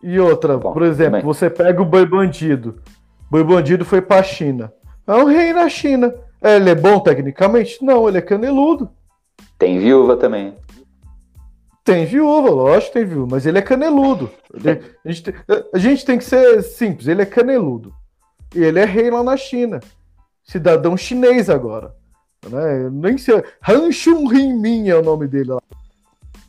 E 0.00 0.20
outra, 0.20 0.56
Bom, 0.56 0.72
por 0.72 0.82
exemplo, 0.82 1.12
também. 1.12 1.24
você 1.24 1.50
pega 1.50 1.82
o 1.82 1.84
Boi 1.84 2.06
Bandido. 2.06 2.80
Boi 3.28 3.42
Bandido 3.42 3.84
foi 3.84 4.00
pra 4.00 4.22
China. 4.22 4.72
É 5.06 5.14
um 5.14 5.24
rei 5.24 5.52
na 5.52 5.68
China. 5.68 6.14
Ele 6.40 6.70
é 6.70 6.74
bom 6.74 7.00
tecnicamente? 7.00 7.84
Não, 7.84 8.08
ele 8.08 8.18
é 8.18 8.22
caneludo. 8.22 8.90
Tem 9.58 9.78
viúva 9.78 10.16
também. 10.16 10.54
Tem 11.84 12.06
viúva, 12.06 12.48
lógico 12.48 12.92
tem 12.92 13.04
viúva, 13.04 13.28
mas 13.32 13.44
ele 13.44 13.58
é 13.58 13.62
caneludo. 13.62 14.30
a, 15.04 15.10
gente 15.10 15.22
tem, 15.24 15.34
a 15.74 15.78
gente 15.78 16.04
tem 16.04 16.18
que 16.18 16.24
ser 16.24 16.62
simples, 16.62 17.08
ele 17.08 17.22
é 17.22 17.26
caneludo. 17.26 17.92
E 18.54 18.62
ele 18.62 18.78
é 18.78 18.84
rei 18.84 19.10
lá 19.10 19.22
na 19.22 19.36
China. 19.36 19.80
Cidadão 20.44 20.96
chinês 20.96 21.50
agora. 21.50 21.94
Né? 22.48 22.88
Nem 22.90 23.18
sei. 23.18 23.42
Han 23.66 23.90
Shun 23.90 24.28
Min 24.28 24.88
é 24.88 24.96
o 24.96 25.02
nome 25.02 25.26
dele 25.26 25.52
lá. 25.52 25.60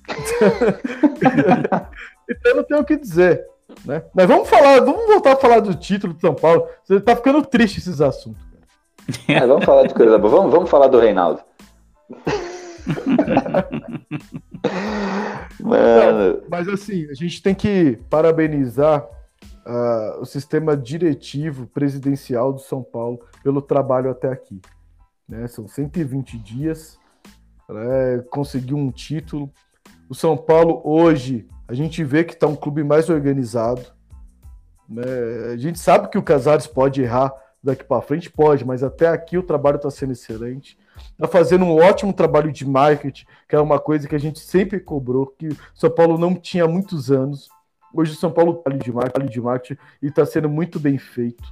então 2.30 2.56
não 2.56 2.64
tenho 2.64 2.82
o 2.82 2.86
que 2.86 2.98
dizer. 2.98 3.46
Né? 3.86 4.04
Mas 4.14 4.28
vamos 4.28 4.50
falar, 4.50 4.82
vamos 4.82 5.08
voltar 5.08 5.34
a 5.34 5.38
falar 5.38 5.60
do 5.60 5.74
título 5.74 6.14
do 6.14 6.20
São 6.20 6.36
Paulo. 6.36 6.68
Você 6.84 7.00
tá 7.00 7.16
ficando 7.16 7.44
triste 7.44 7.80
esses 7.80 8.02
assuntos. 8.02 8.44
É, 9.28 9.46
vamos 9.46 9.66
falar 9.66 9.88
de 9.88 9.94
coisa 9.94 10.18
boa. 10.18 10.38
Vamos, 10.38 10.52
vamos 10.52 10.70
falar 10.70 10.88
do 10.88 11.00
Reinaldo. 11.00 11.42
Mano. 15.60 16.44
Mas 16.50 16.68
assim, 16.68 17.10
a 17.10 17.14
gente 17.14 17.42
tem 17.42 17.56
que 17.56 18.00
parabenizar 18.10 19.08
uh, 19.66 20.22
o 20.22 20.26
sistema 20.26 20.76
diretivo 20.76 21.68
presidencial 21.68 22.54
do 22.54 22.60
São 22.60 22.84
Paulo 22.84 23.20
pelo 23.44 23.62
trabalho 23.62 24.10
até 24.10 24.30
aqui. 24.30 24.62
Né? 25.28 25.48
São 25.48 25.68
120 25.68 26.38
dias, 26.38 27.00
né? 27.70 28.24
conseguiu 28.30 28.78
um 28.78 28.92
título. 28.92 29.52
O 30.10 30.16
São 30.16 30.38
Paulo 30.38 30.82
hoje, 30.84 31.48
a 31.68 31.74
gente 31.74 32.04
vê 32.04 32.24
que 32.24 32.34
está 32.34 32.48
um 32.48 32.56
clube 32.56 32.84
mais 32.84 33.10
organizado. 33.10 33.82
Né? 34.88 35.04
A 35.54 35.58
gente 35.58 35.80
sabe 35.80 36.10
que 36.10 36.18
o 36.18 36.24
Casares 36.24 36.68
pode 36.68 37.02
errar 37.02 37.34
daqui 37.64 37.84
para 37.84 38.02
frente, 38.02 38.30
pode, 38.30 38.66
mas 38.66 38.84
até 38.84 39.08
aqui 39.08 39.38
o 39.38 39.44
trabalho 39.44 39.78
está 39.78 39.90
sendo 39.90 40.12
excelente. 40.12 40.78
Está 41.12 41.28
fazendo 41.28 41.64
um 41.64 41.78
ótimo 41.78 42.12
trabalho 42.12 42.52
de 42.52 42.68
marketing, 42.68 43.26
que 43.48 43.56
é 43.56 43.60
uma 43.60 43.80
coisa 43.80 44.08
que 44.08 44.16
a 44.16 44.20
gente 44.20 44.40
sempre 44.40 44.80
cobrou, 44.80 45.28
que 45.28 45.50
São 45.74 45.90
Paulo 45.90 46.18
não 46.18 46.36
tinha 46.36 46.66
há 46.66 46.68
muitos 46.68 47.10
anos. 47.10 47.48
Hoje 47.94 48.12
o 48.12 48.16
São 48.16 48.32
Paulo 48.32 48.58
está 48.58 48.72
de 48.72 48.92
marketing, 48.92 49.26
de 49.28 49.42
marketing 49.42 49.82
e 50.02 50.08
está 50.08 50.26
sendo 50.26 50.50
muito 50.50 50.80
bem 50.80 50.98
feito. 50.98 51.44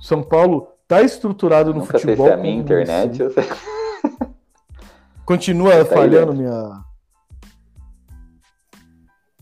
São 0.00 0.22
Paulo 0.22 0.68
está 0.82 1.02
estruturado 1.02 1.74
no 1.74 1.80
Nunca 1.80 1.98
futebol. 1.98 2.26
Sei 2.26 2.26
se 2.26 2.30
é 2.30 2.34
a 2.34 2.36
minha 2.36 2.56
internet. 2.56 3.20
Eu 3.20 3.30
sei. 3.30 3.44
Continua 5.26 5.84
tá 5.84 5.96
falhando 5.96 6.32
aí, 6.32 6.38
minha. 6.38 6.84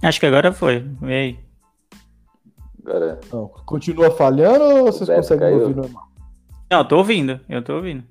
Acho 0.02 0.20
que 0.20 0.26
agora 0.26 0.52
foi. 0.52 0.84
Ei. 1.02 1.47
Não, 3.32 3.48
continua 3.66 4.10
falhando 4.10 4.64
ou 4.64 4.84
vocês 4.86 5.08
conseguem 5.08 5.50
caiu. 5.50 5.60
ouvir 5.60 5.76
normal? 5.76 6.08
Não, 6.70 6.78
eu 6.78 6.84
tô 6.84 6.96
ouvindo, 6.98 7.40
eu 7.48 7.62
tô 7.62 7.74
ouvindo. 7.74 8.04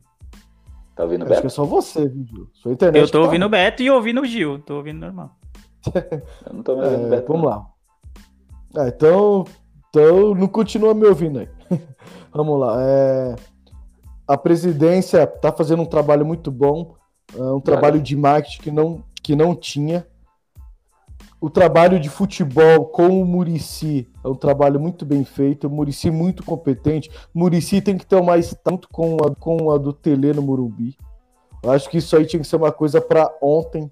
Tá 0.95 1.03
ouvindo 1.03 1.21
o 1.21 1.25
Beto? 1.25 1.34
Acho 1.34 1.41
que 1.41 1.47
é 1.47 1.49
só 1.49 1.63
você, 1.63 2.09
Gil. 2.09 2.49
Sua 2.53 2.71
internet 2.71 3.01
eu 3.01 3.07
tô 3.11 3.19
tá... 3.19 3.25
ouvindo 3.25 3.45
o 3.45 3.49
Beto 3.49 3.84
e 3.84 3.89
ouvindo 3.89 4.21
o 4.21 4.25
Gil. 4.25 4.59
Tô 4.59 4.78
ouvindo 4.78 4.99
normal. 4.99 5.36
eu 5.93 6.53
não 6.53 6.63
tô 6.63 6.73
ouvindo 6.73 7.05
é, 7.05 7.09
Beto. 7.09 7.32
Vamos 7.32 7.49
lá. 7.49 7.65
É, 8.78 8.88
então, 8.88 9.45
então, 9.89 10.34
não 10.34 10.47
continua 10.47 10.93
me 10.93 11.05
ouvindo 11.05 11.39
aí. 11.39 11.49
vamos 12.34 12.59
lá. 12.59 12.78
É, 12.82 13.36
a 14.28 14.38
presidência 14.38 15.25
tá 15.28 15.51
fazendo 15.51 15.84
um 15.84 15.86
trabalho 15.86 16.25
muito 16.25 16.51
bom. 16.51 16.95
É 17.36 17.41
um 17.41 17.61
trabalho 17.61 18.01
de 18.01 18.15
marketing 18.15 18.61
que 18.61 18.71
não, 18.71 19.03
que 19.21 19.36
não 19.36 19.55
tinha 19.55 20.05
o 21.39 21.49
trabalho 21.49 21.99
de 21.99 22.09
futebol 22.09 22.85
com 22.85 23.21
o 23.21 23.25
Murici 23.25 24.07
é 24.23 24.27
um 24.27 24.35
trabalho 24.35 24.79
muito 24.79 25.05
bem 25.05 25.23
feito, 25.23 25.67
o 25.67 25.69
Murici 25.69 26.09
muito 26.09 26.43
competente. 26.43 27.09
O 27.33 27.39
Murici 27.39 27.79
tem 27.79 27.97
que 27.97 28.05
ter 28.05 28.21
mais 28.21 28.55
tanto 28.63 28.89
com 28.89 29.17
a, 29.17 29.35
com 29.35 29.69
a 29.69 29.77
do 29.77 29.93
Tele 29.93 30.33
no 30.33 30.41
Morumbi. 30.41 30.97
Eu 31.63 31.71
acho 31.71 31.89
que 31.89 31.99
isso 31.99 32.15
aí 32.15 32.25
tinha 32.25 32.39
que 32.39 32.47
ser 32.47 32.55
uma 32.55 32.71
coisa 32.71 32.99
para 32.99 33.31
ontem, 33.41 33.91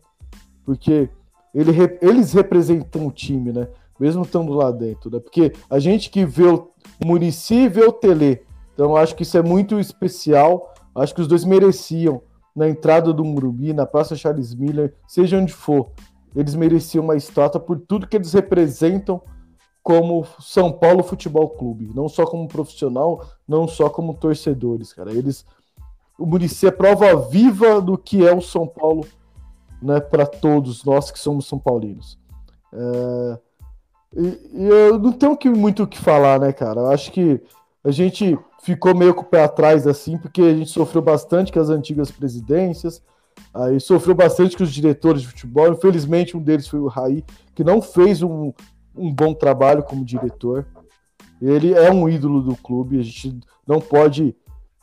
porque 0.63 1.07
ele, 1.53 1.71
eles 2.01 2.33
representam 2.33 3.05
o 3.05 3.11
time, 3.11 3.51
né? 3.51 3.67
Mesmo 3.99 4.23
estando 4.23 4.51
lá 4.51 4.71
dentro, 4.71 5.11
né? 5.11 5.19
Porque 5.19 5.53
a 5.69 5.77
gente 5.77 6.09
que 6.09 6.25
vê 6.25 6.47
o 6.47 6.71
Murici 7.05 7.69
vê 7.69 7.83
o 7.83 7.93
Tele. 7.93 8.41
Então 8.73 8.95
acho 8.95 9.15
que 9.15 9.23
isso 9.23 9.37
é 9.37 9.43
muito 9.43 9.79
especial. 9.79 10.73
Acho 10.95 11.13
que 11.13 11.21
os 11.21 11.27
dois 11.27 11.45
mereciam 11.45 12.21
na 12.55 12.67
entrada 12.67 13.13
do 13.13 13.23
Morumbi, 13.23 13.71
na 13.71 13.85
Praça 13.85 14.15
Charles 14.15 14.55
Miller, 14.55 14.95
seja 15.07 15.37
onde 15.37 15.53
for 15.53 15.91
eles 16.35 16.55
mereciam 16.55 17.03
uma 17.03 17.15
estátua 17.15 17.61
por 17.61 17.79
tudo 17.79 18.07
que 18.07 18.17
eles 18.17 18.33
representam 18.33 19.21
como 19.81 20.25
São 20.39 20.71
Paulo 20.71 21.03
Futebol 21.03 21.49
Clube, 21.49 21.91
não 21.93 22.09
só 22.09 22.25
como 22.25 22.47
profissional, 22.47 23.25
não 23.47 23.67
só 23.67 23.89
como 23.89 24.15
torcedores, 24.15 24.91
cara. 24.91 25.11
Eles 25.11 25.45
o 26.17 26.25
Murici 26.25 26.65
é 26.65 26.71
prova 26.71 27.15
viva 27.15 27.81
do 27.81 27.97
que 27.97 28.25
é 28.25 28.33
o 28.33 28.41
São 28.41 28.65
Paulo, 28.65 29.05
né, 29.81 29.99
para 29.99 30.25
todos 30.25 30.83
nós 30.85 31.11
que 31.11 31.19
somos 31.19 31.45
são 31.45 31.59
paulinos. 31.59 32.17
É... 32.73 33.39
E, 34.17 34.49
e, 34.53 34.65
eu 34.65 34.97
não 34.97 35.11
tenho 35.11 35.35
que, 35.35 35.49
muito 35.49 35.83
o 35.83 35.87
que 35.87 35.97
falar, 35.97 36.39
né, 36.39 36.53
cara? 36.53 36.79
Eu 36.79 36.87
acho 36.87 37.11
que 37.11 37.41
a 37.83 37.91
gente 37.91 38.37
ficou 38.63 38.95
meio 38.95 39.13
com 39.13 39.23
o 39.23 39.25
pé 39.25 39.43
atrás 39.43 39.85
assim, 39.85 40.17
porque 40.17 40.41
a 40.41 40.55
gente 40.55 40.69
sofreu 40.69 41.01
bastante 41.01 41.51
com 41.51 41.59
as 41.59 41.69
antigas 41.69 42.09
presidências, 42.09 43.03
Aí 43.53 43.79
sofreu 43.79 44.13
bastante 44.13 44.57
com 44.57 44.63
os 44.63 44.73
diretores 44.73 45.21
de 45.21 45.27
futebol. 45.27 45.71
Infelizmente, 45.71 46.35
um 46.35 46.41
deles 46.41 46.67
foi 46.67 46.79
o 46.79 46.87
Raí, 46.87 47.23
que 47.53 47.63
não 47.63 47.81
fez 47.81 48.21
um, 48.21 48.51
um 48.95 49.13
bom 49.13 49.33
trabalho 49.33 49.83
como 49.83 50.03
diretor. 50.03 50.65
Ele 51.41 51.73
é 51.73 51.91
um 51.91 52.07
ídolo 52.09 52.41
do 52.41 52.55
clube, 52.55 52.99
a 52.99 53.03
gente 53.03 53.39
não 53.67 53.79
pode 53.79 54.35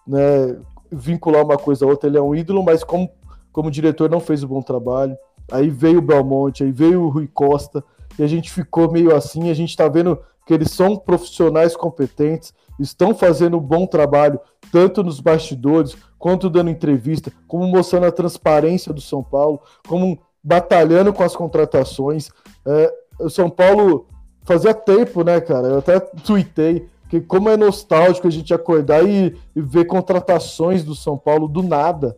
né, 0.06 0.58
vincular 0.90 1.44
uma 1.44 1.56
coisa 1.56 1.84
a 1.84 1.88
outra. 1.88 2.08
Ele 2.08 2.18
é 2.18 2.22
um 2.22 2.34
ídolo, 2.34 2.62
mas 2.62 2.82
como, 2.82 3.10
como 3.52 3.70
diretor 3.70 4.10
não 4.10 4.20
fez 4.20 4.42
um 4.42 4.48
bom 4.48 4.62
trabalho. 4.62 5.16
Aí 5.50 5.68
veio 5.68 5.98
o 5.98 6.02
Belmonte, 6.02 6.64
aí 6.64 6.72
veio 6.72 7.02
o 7.02 7.08
Rui 7.08 7.28
Costa, 7.28 7.84
e 8.18 8.22
a 8.22 8.26
gente 8.26 8.50
ficou 8.50 8.90
meio 8.90 9.14
assim. 9.14 9.50
A 9.50 9.54
gente 9.54 9.70
está 9.70 9.88
vendo 9.88 10.18
que 10.46 10.54
eles 10.54 10.70
são 10.70 10.96
profissionais 10.96 11.76
competentes, 11.76 12.52
estão 12.78 13.14
fazendo 13.14 13.56
um 13.56 13.60
bom 13.60 13.86
trabalho, 13.86 14.40
tanto 14.72 15.04
nos 15.04 15.20
bastidores, 15.20 15.94
quanto 16.18 16.48
dando 16.48 16.70
entrevista, 16.70 17.30
como 17.46 17.68
mostrando 17.68 18.06
a 18.06 18.12
transparência 18.12 18.90
do 18.90 19.02
São 19.02 19.22
Paulo, 19.22 19.60
como 19.86 20.18
batalhando 20.42 21.12
com 21.12 21.22
as 21.22 21.36
contratações. 21.36 22.30
É, 22.66 22.92
o 23.20 23.28
São 23.28 23.50
Paulo 23.50 24.06
fazia 24.44 24.72
tempo, 24.72 25.22
né, 25.22 25.40
cara? 25.42 25.68
Eu 25.68 25.78
até 25.78 26.00
tuitei 26.00 26.88
que 27.10 27.20
como 27.20 27.50
é 27.50 27.56
nostálgico 27.58 28.26
a 28.26 28.30
gente 28.30 28.54
acordar 28.54 29.06
e, 29.06 29.36
e 29.54 29.60
ver 29.60 29.84
contratações 29.84 30.82
do 30.82 30.94
São 30.94 31.18
Paulo 31.18 31.46
do 31.46 31.62
nada. 31.62 32.16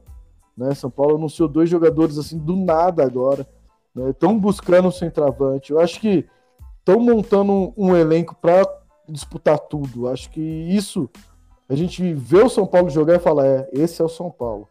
Né? 0.57 0.73
São 0.75 0.89
Paulo 0.89 1.17
anunciou 1.17 1.49
dois 1.49 1.69
jogadores 1.69 2.17
assim 2.17 2.39
do 2.39 2.55
nada 2.55 3.05
agora. 3.05 3.45
Estão 4.11 4.33
né? 4.33 4.39
buscando 4.39 4.87
um 4.87 4.93
centroavante. 4.93 5.73
Eu 5.73 5.81
acho 5.81 6.01
que 6.01 6.25
estão 6.79 7.01
montando 7.01 7.53
um, 7.53 7.73
um 7.77 7.97
elenco 7.97 8.37
para 8.41 8.65
disputar 9.09 9.59
tudo. 9.59 10.07
Acho 10.07 10.31
que 10.31 10.41
isso 10.41 11.11
a 11.69 11.75
gente 11.75 12.13
vê 12.13 12.43
o 12.43 12.49
São 12.49 12.67
Paulo 12.67 12.91
jogar 12.91 13.17
e 13.17 13.19
fala: 13.19 13.47
é, 13.47 13.69
esse 13.73 14.01
é 14.01 14.05
o 14.05 14.09
São 14.09 14.31
Paulo. 14.31 14.69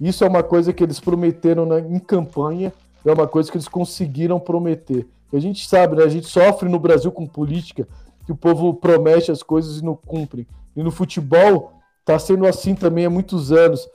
Isso 0.00 0.24
é 0.24 0.28
uma 0.28 0.42
coisa 0.42 0.72
que 0.72 0.82
eles 0.82 0.98
prometeram 0.98 1.68
em 1.78 1.98
campanha, 1.98 2.72
é 3.04 3.12
uma 3.12 3.26
coisa 3.26 3.50
que 3.50 3.56
eles 3.56 3.68
conseguiram 3.68 4.40
prometer. 4.40 5.06
A 5.32 5.38
gente 5.38 5.68
sabe, 5.68 5.96
né? 5.96 6.04
A 6.04 6.08
gente 6.08 6.26
sofre 6.26 6.68
no 6.68 6.78
Brasil 6.78 7.12
com 7.12 7.26
política, 7.26 7.86
que 8.24 8.32
o 8.32 8.36
povo 8.36 8.74
promete 8.74 9.30
as 9.30 9.42
coisas 9.42 9.78
e 9.78 9.84
não 9.84 9.94
cumpre. 9.94 10.48
E 10.74 10.82
no 10.82 10.90
futebol 10.90 11.72
está 12.00 12.18
sendo 12.18 12.46
assim 12.46 12.74
também 12.74 13.04
há 13.04 13.10
muitos 13.10 13.52
anos. 13.52 13.88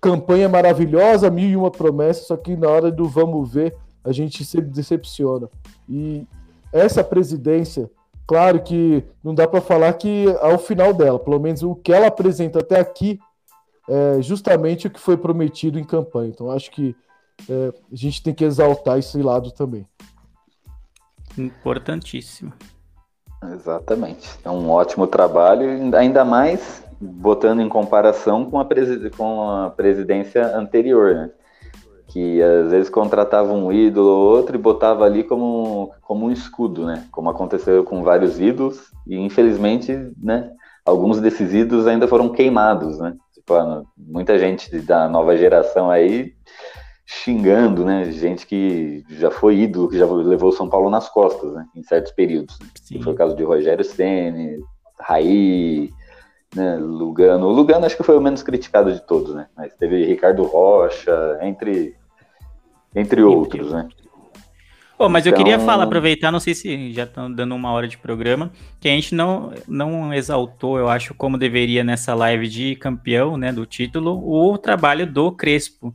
Campanha 0.00 0.48
maravilhosa, 0.48 1.30
mil 1.30 1.48
e 1.48 1.56
uma 1.56 1.70
promessas, 1.70 2.26
só 2.26 2.36
que 2.36 2.56
na 2.56 2.68
hora 2.68 2.90
do 2.90 3.08
vamos 3.08 3.52
ver, 3.52 3.74
a 4.04 4.12
gente 4.12 4.44
se 4.44 4.60
decepciona. 4.60 5.48
E 5.88 6.26
essa 6.72 7.02
presidência 7.02 7.90
Claro 8.26 8.60
que 8.60 9.04
não 9.22 9.34
dá 9.34 9.46
para 9.46 9.60
falar 9.60 9.92
que 9.92 10.26
ao 10.40 10.58
final 10.58 10.92
dela, 10.92 11.18
pelo 11.18 11.38
menos 11.38 11.62
o 11.62 11.74
que 11.76 11.92
ela 11.92 12.08
apresenta 12.08 12.58
até 12.58 12.80
aqui, 12.80 13.20
é 13.88 14.20
justamente 14.20 14.88
o 14.88 14.90
que 14.90 14.98
foi 14.98 15.16
prometido 15.16 15.78
em 15.78 15.84
campanha. 15.84 16.30
Então 16.30 16.50
acho 16.50 16.70
que 16.70 16.96
é, 17.48 17.72
a 17.92 17.94
gente 17.94 18.22
tem 18.22 18.34
que 18.34 18.44
exaltar 18.44 18.98
esse 18.98 19.20
lado 19.22 19.52
também. 19.52 19.86
Importantíssimo. 21.38 22.52
Exatamente. 23.52 24.28
É 24.44 24.50
um 24.50 24.70
ótimo 24.70 25.06
trabalho, 25.06 25.94
ainda 25.96 26.24
mais 26.24 26.82
botando 27.00 27.60
em 27.60 27.68
comparação 27.68 28.50
com 28.50 28.58
a, 28.58 28.66
com 29.16 29.50
a 29.50 29.70
presidência 29.70 30.56
anterior, 30.56 31.14
né? 31.14 31.30
Que 32.08 32.40
às 32.42 32.70
vezes 32.70 32.88
contratava 32.88 33.52
um 33.52 33.72
ídolo 33.72 34.08
ou 34.08 34.36
outro 34.36 34.56
e 34.56 34.58
botava 34.58 35.04
ali 35.04 35.24
como, 35.24 35.92
como 36.02 36.26
um 36.26 36.30
escudo, 36.30 36.86
né? 36.86 37.04
Como 37.10 37.28
aconteceu 37.28 37.82
com 37.84 38.02
vários 38.02 38.40
ídolos 38.40 38.92
e 39.06 39.16
infelizmente, 39.16 39.92
né? 40.22 40.50
Alguns 40.84 41.20
desses 41.20 41.52
ídolos 41.52 41.86
ainda 41.86 42.06
foram 42.06 42.28
queimados, 42.28 42.98
né? 42.98 43.16
Tipo, 43.34 43.54
ah, 43.54 43.82
muita 43.96 44.38
gente 44.38 44.78
da 44.80 45.08
nova 45.08 45.36
geração 45.36 45.90
aí 45.90 46.32
xingando, 47.04 47.84
né? 47.84 48.10
Gente 48.12 48.46
que 48.46 49.04
já 49.10 49.30
foi 49.30 49.58
ídolo, 49.58 49.88
que 49.88 49.98
já 49.98 50.06
levou 50.06 50.52
São 50.52 50.68
Paulo 50.68 50.90
nas 50.90 51.08
costas, 51.08 51.52
né? 51.54 51.66
Em 51.74 51.82
certos 51.82 52.12
períodos. 52.12 52.58
Né? 52.58 53.00
Foi 53.02 53.12
o 53.12 53.16
caso 53.16 53.36
de 53.36 53.42
Rogério 53.42 53.84
Ceni, 53.84 54.58
Raí, 55.00 55.90
né? 56.54 56.76
Lugano. 56.76 57.46
O 57.46 57.52
Lugano 57.52 57.86
acho 57.86 57.96
que 57.96 58.02
foi 58.02 58.16
o 58.16 58.20
menos 58.20 58.42
criticado 58.42 58.92
de 58.92 59.00
todos, 59.00 59.34
né? 59.34 59.46
Mas 59.56 59.74
teve 59.74 60.04
Ricardo 60.04 60.42
Rocha, 60.44 61.38
entre 61.42 61.96
entre 62.94 63.22
outros, 63.22 63.72
né? 63.72 63.88
Oh, 64.98 65.10
mas 65.10 65.26
então... 65.26 65.38
eu 65.38 65.44
queria 65.44 65.58
falar, 65.60 65.84
aproveitar, 65.84 66.32
não 66.32 66.40
sei 66.40 66.54
se 66.54 66.92
já 66.92 67.04
estão 67.04 67.30
dando 67.30 67.54
uma 67.54 67.70
hora 67.70 67.86
de 67.86 67.98
programa, 67.98 68.50
que 68.80 68.88
a 68.88 68.92
gente 68.92 69.14
não, 69.14 69.52
não 69.68 70.14
exaltou, 70.14 70.78
eu 70.78 70.88
acho, 70.88 71.12
como 71.12 71.36
deveria 71.36 71.84
nessa 71.84 72.14
live 72.14 72.48
de 72.48 72.74
campeão, 72.76 73.36
né, 73.36 73.52
do 73.52 73.66
título, 73.66 74.18
o 74.26 74.56
trabalho 74.56 75.06
do 75.06 75.30
Crespo. 75.30 75.94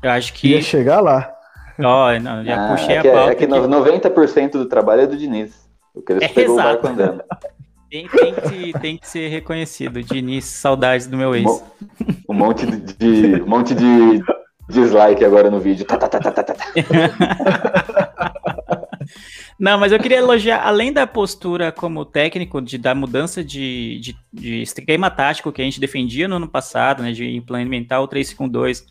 Eu 0.00 0.10
acho 0.10 0.32
que... 0.32 0.50
Ia 0.50 0.62
chegar 0.62 1.00
lá. 1.00 1.32
Ó, 1.80 2.08
oh, 2.08 2.20
não, 2.20 2.44
já 2.44 2.66
ah, 2.66 2.68
puxei 2.70 2.94
é 2.94 2.98
a 2.98 3.02
pauta. 3.02 3.32
É 3.32 3.34
que, 3.34 3.44
é 3.44 3.46
que 3.48 3.52
90% 3.52 4.52
do 4.52 4.66
trabalho 4.66 5.02
é 5.02 5.06
do 5.08 5.16
Diniz. 5.16 5.68
O 5.92 6.00
Crespo 6.00 6.24
é, 6.24 6.28
pegou 6.28 6.54
exato. 6.54 6.68
o 6.68 6.72
barco 6.72 6.86
andando. 6.86 7.24
Tem, 7.96 8.08
tem, 8.08 8.34
que, 8.34 8.78
tem 8.78 8.98
que 8.98 9.08
ser 9.08 9.28
reconhecido. 9.28 10.02
Diniz, 10.02 10.44
saudades 10.44 11.06
do 11.06 11.16
meu 11.16 11.34
ex. 11.34 11.64
Um 12.28 12.34
monte 12.34 12.66
de, 12.66 12.94
de 12.94 13.42
um 13.42 13.46
monte 13.46 13.74
de 13.74 14.22
dislike 14.68 15.24
agora 15.24 15.50
no 15.50 15.58
vídeo. 15.58 15.86
Tá, 15.86 15.96
tá, 15.96 16.08
tá, 16.08 16.20
tá, 16.20 16.42
tá, 16.42 16.42
tá. 16.42 16.56
Não, 19.58 19.78
mas 19.78 19.92
eu 19.92 19.98
queria 19.98 20.18
elogiar, 20.18 20.66
além 20.66 20.92
da 20.92 21.06
postura 21.06 21.72
como 21.72 22.04
técnico, 22.04 22.60
de, 22.60 22.76
da 22.76 22.94
mudança 22.94 23.42
de, 23.42 23.98
de, 24.00 24.16
de 24.32 24.62
esquema 24.62 25.10
tático 25.10 25.50
que 25.50 25.62
a 25.62 25.64
gente 25.64 25.80
defendia 25.80 26.28
no 26.28 26.36
ano 26.36 26.48
passado, 26.48 27.02
né, 27.02 27.12
de 27.12 27.24
implementar 27.36 28.02
o 28.02 28.08
3-5-2 28.08 28.84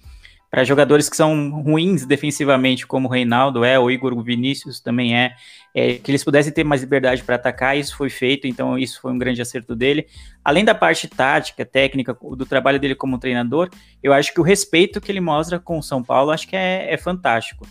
para 0.56 0.64
jogadores 0.64 1.10
que 1.10 1.18
são 1.18 1.50
ruins 1.50 2.06
defensivamente, 2.06 2.88
como 2.88 3.10
o 3.10 3.12
Reinaldo 3.12 3.66
é, 3.66 3.78
o 3.78 3.92
Igor 3.92 4.18
Vinícius 4.24 4.80
também 4.80 5.14
é, 5.14 5.36
é 5.74 5.96
que 5.96 6.10
eles 6.10 6.24
pudessem 6.24 6.54
ter 6.54 6.64
mais 6.64 6.80
liberdade 6.80 7.22
para 7.26 7.36
atacar, 7.36 7.78
isso 7.78 7.94
foi 7.98 8.10
feito, 8.10 8.48
então 8.48 8.80
isso 8.80 9.02
foi 9.02 9.12
um 9.12 9.18
grande 9.18 9.42
acerto 9.42 9.76
dele. 9.76 10.08
Além 10.46 10.64
da 10.64 10.74
parte 10.74 11.10
tática, 11.10 11.66
técnica, 11.66 12.14
do 12.14 12.46
trabalho 12.46 12.80
dele 12.80 12.96
como 12.96 13.20
treinador, 13.20 13.70
eu 14.02 14.14
acho 14.14 14.34
que 14.34 14.40
o 14.40 14.44
respeito 14.44 15.02
que 15.02 15.12
ele 15.12 15.20
mostra 15.20 15.60
com 15.60 15.78
o 15.78 15.84
São 15.84 16.02
Paulo, 16.02 16.32
acho 16.32 16.48
que 16.48 16.56
é, 16.56 16.88
é 16.90 16.96
fantástico. 16.96 17.68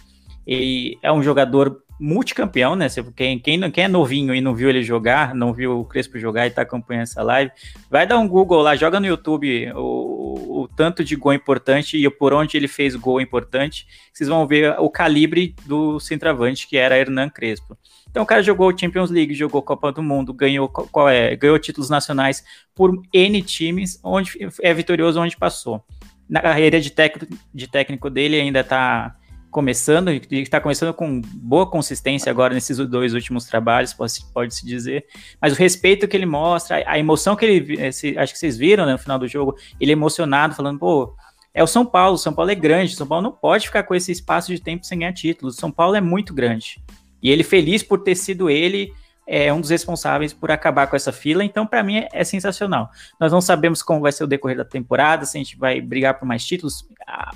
Ele 0.46 0.98
é 1.00 1.10
um 1.10 1.22
jogador 1.22 1.82
multicampeão, 2.04 2.76
né? 2.76 2.86
Quem, 3.16 3.38
quem, 3.38 3.70
quem 3.70 3.84
é 3.84 3.88
novinho 3.88 4.34
e 4.34 4.40
não 4.40 4.54
viu 4.54 4.68
ele 4.68 4.82
jogar, 4.82 5.34
não 5.34 5.54
viu 5.54 5.80
o 5.80 5.84
Crespo 5.86 6.18
jogar 6.18 6.46
e 6.46 6.50
tá 6.50 6.60
acompanhando 6.60 7.04
essa 7.04 7.22
live, 7.22 7.50
vai 7.90 8.06
dar 8.06 8.18
um 8.18 8.28
Google 8.28 8.60
lá, 8.60 8.76
joga 8.76 9.00
no 9.00 9.06
YouTube 9.06 9.72
o, 9.74 10.64
o 10.64 10.68
tanto 10.68 11.02
de 11.02 11.16
gol 11.16 11.32
importante 11.32 11.96
e 11.96 12.10
por 12.10 12.34
onde 12.34 12.58
ele 12.58 12.68
fez 12.68 12.94
gol 12.94 13.22
importante, 13.22 13.86
vocês 14.12 14.28
vão 14.28 14.46
ver 14.46 14.78
o 14.78 14.90
calibre 14.90 15.54
do 15.64 15.98
centroavante 15.98 16.68
que 16.68 16.76
era 16.76 16.98
Hernan 16.98 17.30
Crespo. 17.30 17.74
Então 18.10 18.22
o 18.22 18.26
cara 18.26 18.42
jogou 18.42 18.76
Champions 18.76 19.10
League, 19.10 19.32
jogou 19.32 19.62
Copa 19.62 19.90
do 19.90 20.02
Mundo, 20.02 20.34
ganhou 20.34 20.68
qual 20.68 21.08
é, 21.08 21.34
ganhou 21.34 21.58
títulos 21.58 21.88
nacionais 21.88 22.44
por 22.74 23.00
N 23.14 23.40
times, 23.40 23.98
onde 24.04 24.30
é 24.60 24.74
vitorioso 24.74 25.18
onde 25.18 25.38
passou. 25.38 25.82
Na 26.28 26.42
carreira 26.42 26.78
de 26.80 26.90
técnico, 26.90 27.34
de 27.52 27.66
técnico 27.66 28.10
dele 28.10 28.38
ainda 28.38 28.62
tá 28.62 29.16
começando, 29.54 30.10
e 30.10 30.20
está 30.32 30.60
começando 30.60 30.92
com 30.92 31.20
boa 31.20 31.64
consistência 31.64 32.28
agora 32.28 32.52
nesses 32.52 32.76
dois 32.88 33.14
últimos 33.14 33.44
trabalhos, 33.44 33.94
pode-se 33.94 34.32
pode 34.32 34.52
-se 34.52 34.66
dizer, 34.66 35.06
mas 35.40 35.52
o 35.52 35.56
respeito 35.56 36.08
que 36.08 36.16
ele 36.16 36.26
mostra, 36.26 36.82
a 36.84 36.98
emoção 36.98 37.36
que 37.36 37.44
ele, 37.44 37.80
esse, 37.80 38.18
acho 38.18 38.32
que 38.32 38.38
vocês 38.40 38.56
viram 38.56 38.84
né, 38.84 38.90
no 38.90 38.98
final 38.98 39.16
do 39.16 39.28
jogo, 39.28 39.56
ele 39.80 39.92
emocionado, 39.92 40.56
falando, 40.56 40.80
pô, 40.80 41.14
é 41.54 41.62
o 41.62 41.68
São 41.68 41.86
Paulo, 41.86 42.18
São 42.18 42.32
Paulo 42.32 42.50
é 42.50 42.54
grande, 42.56 42.96
São 42.96 43.06
Paulo 43.06 43.22
não 43.22 43.30
pode 43.30 43.66
ficar 43.66 43.84
com 43.84 43.94
esse 43.94 44.10
espaço 44.10 44.52
de 44.52 44.60
tempo 44.60 44.84
sem 44.84 44.98
ganhar 44.98 45.12
títulos, 45.12 45.54
São 45.54 45.70
Paulo 45.70 45.94
é 45.94 46.00
muito 46.00 46.34
grande, 46.34 46.82
e 47.22 47.30
ele 47.30 47.44
feliz 47.44 47.80
por 47.80 48.00
ter 48.00 48.16
sido 48.16 48.50
ele 48.50 48.92
é 49.26 49.52
um 49.52 49.60
dos 49.60 49.70
responsáveis 49.70 50.32
por 50.32 50.50
acabar 50.50 50.86
com 50.86 50.96
essa 50.96 51.12
fila, 51.12 51.44
então 51.44 51.66
para 51.66 51.82
mim 51.82 52.04
é, 52.12 52.24
sensacional. 52.24 52.90
Nós 53.18 53.32
não 53.32 53.40
sabemos 53.40 53.82
como 53.82 54.00
vai 54.00 54.12
ser 54.12 54.24
o 54.24 54.26
decorrer 54.26 54.56
da 54.56 54.64
temporada, 54.64 55.24
se 55.24 55.36
a 55.36 55.42
gente 55.42 55.56
vai 55.56 55.80
brigar 55.80 56.18
por 56.18 56.26
mais 56.26 56.44
títulos, 56.44 56.86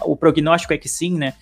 o 0.02 0.16
prognóstico 0.16 0.72
é 0.72 0.78
que 0.78 0.88
sim, 0.88 1.16
né? 1.16 1.34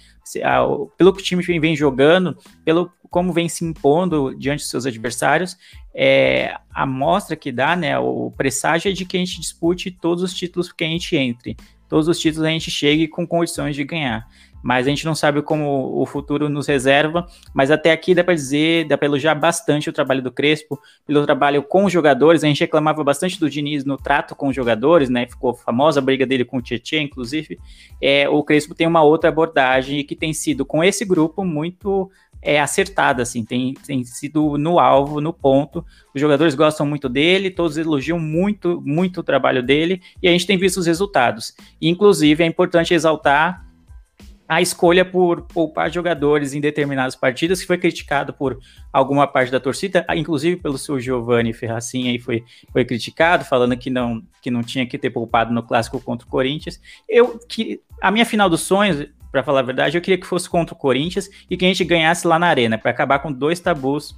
Pelo 0.96 1.12
que 1.12 1.20
o 1.20 1.24
time 1.24 1.42
vem 1.42 1.76
jogando, 1.76 2.36
pelo 2.64 2.90
como 3.08 3.32
vem 3.32 3.48
se 3.48 3.64
impondo 3.64 4.34
diante 4.36 4.60
dos 4.60 4.70
seus 4.70 4.84
adversários, 4.84 5.56
é, 5.94 6.56
a 6.74 6.84
mostra 6.84 7.36
que 7.36 7.52
dá, 7.52 7.76
né? 7.76 7.98
O 7.98 8.32
presságio 8.36 8.90
é 8.90 8.92
de 8.92 9.04
que 9.04 9.16
a 9.16 9.20
gente 9.20 9.40
dispute 9.40 9.90
todos 9.90 10.22
os 10.22 10.34
títulos 10.34 10.72
que 10.72 10.84
a 10.84 10.88
gente 10.88 11.16
entre, 11.16 11.56
todos 11.88 12.08
os 12.08 12.18
títulos 12.18 12.46
a 12.46 12.50
gente 12.50 12.70
chegue 12.70 13.08
com 13.08 13.26
condições 13.26 13.74
de 13.74 13.84
ganhar 13.84 14.26
mas 14.62 14.86
a 14.86 14.90
gente 14.90 15.04
não 15.04 15.14
sabe 15.14 15.42
como 15.42 16.00
o 16.00 16.04
futuro 16.06 16.48
nos 16.48 16.66
reserva. 16.66 17.26
Mas 17.54 17.70
até 17.70 17.92
aqui 17.92 18.14
dá 18.14 18.24
para 18.24 18.34
dizer, 18.34 18.86
dá 18.86 18.98
para 18.98 19.06
elogiar 19.06 19.34
bastante 19.34 19.88
o 19.88 19.92
trabalho 19.92 20.22
do 20.22 20.32
Crespo, 20.32 20.78
pelo 21.06 21.24
trabalho 21.24 21.62
com 21.62 21.84
os 21.84 21.92
jogadores. 21.92 22.42
A 22.42 22.48
gente 22.48 22.60
reclamava 22.60 23.02
bastante 23.04 23.38
do 23.38 23.48
Diniz 23.48 23.84
no 23.84 23.96
trato 23.96 24.34
com 24.34 24.48
os 24.48 24.56
jogadores, 24.56 25.08
né? 25.08 25.26
Ficou 25.26 25.54
famosa 25.54 26.00
a 26.00 26.02
briga 26.02 26.26
dele 26.26 26.44
com 26.44 26.58
o 26.58 26.62
Tietchan, 26.62 27.02
inclusive. 27.02 27.58
É, 28.00 28.28
o 28.28 28.42
Crespo 28.42 28.74
tem 28.74 28.86
uma 28.86 29.02
outra 29.02 29.30
abordagem 29.30 30.04
que 30.04 30.16
tem 30.16 30.32
sido 30.32 30.64
com 30.64 30.82
esse 30.82 31.04
grupo 31.04 31.44
muito 31.44 32.10
é 32.46 32.60
acertada, 32.60 33.22
assim, 33.22 33.44
tem, 33.44 33.74
tem 33.74 34.04
sido 34.04 34.56
no 34.56 34.78
alvo, 34.78 35.20
no 35.20 35.32
ponto. 35.32 35.84
Os 36.14 36.20
jogadores 36.20 36.54
gostam 36.54 36.86
muito 36.86 37.08
dele, 37.08 37.50
todos 37.50 37.76
elogiam 37.76 38.20
muito, 38.20 38.80
muito 38.84 39.18
o 39.18 39.24
trabalho 39.24 39.64
dele, 39.64 40.00
e 40.22 40.28
a 40.28 40.30
gente 40.30 40.46
tem 40.46 40.56
visto 40.56 40.76
os 40.76 40.86
resultados. 40.86 41.54
Inclusive, 41.82 42.44
é 42.44 42.46
importante 42.46 42.94
exaltar 42.94 43.65
a 44.48 44.62
escolha 44.62 45.04
por 45.04 45.42
poupar 45.42 45.90
jogadores 45.90 46.54
em 46.54 46.60
determinadas 46.60 47.16
partidas, 47.16 47.60
que 47.60 47.66
foi 47.66 47.78
criticado 47.78 48.32
por 48.32 48.58
alguma 48.92 49.26
parte 49.26 49.50
da 49.50 49.58
torcida, 49.58 50.06
inclusive 50.14 50.56
pelo 50.56 50.78
seu 50.78 51.00
Giovanni 51.00 51.52
Ferracin 51.52 52.08
aí 52.08 52.18
foi, 52.18 52.44
foi 52.72 52.84
criticado, 52.84 53.44
falando 53.44 53.76
que 53.76 53.90
não, 53.90 54.22
que 54.40 54.50
não 54.50 54.62
tinha 54.62 54.86
que 54.86 54.96
ter 54.98 55.10
poupado 55.10 55.52
no 55.52 55.62
clássico 55.62 56.00
contra 56.00 56.26
o 56.26 56.30
Corinthians. 56.30 56.80
Eu 57.08 57.38
que 57.48 57.80
a 58.00 58.10
minha 58.10 58.24
final 58.24 58.48
dos 58.48 58.60
sonhos, 58.60 59.06
para 59.32 59.42
falar 59.42 59.60
a 59.60 59.64
verdade, 59.64 59.96
eu 59.96 60.02
queria 60.02 60.18
que 60.18 60.26
fosse 60.26 60.48
contra 60.48 60.74
o 60.74 60.78
Corinthians 60.78 61.28
e 61.50 61.56
que 61.56 61.64
a 61.64 61.68
gente 61.68 61.84
ganhasse 61.84 62.26
lá 62.26 62.38
na 62.38 62.46
arena, 62.46 62.78
para 62.78 62.90
acabar 62.90 63.18
com 63.18 63.32
dois 63.32 63.58
tabus 63.58 64.14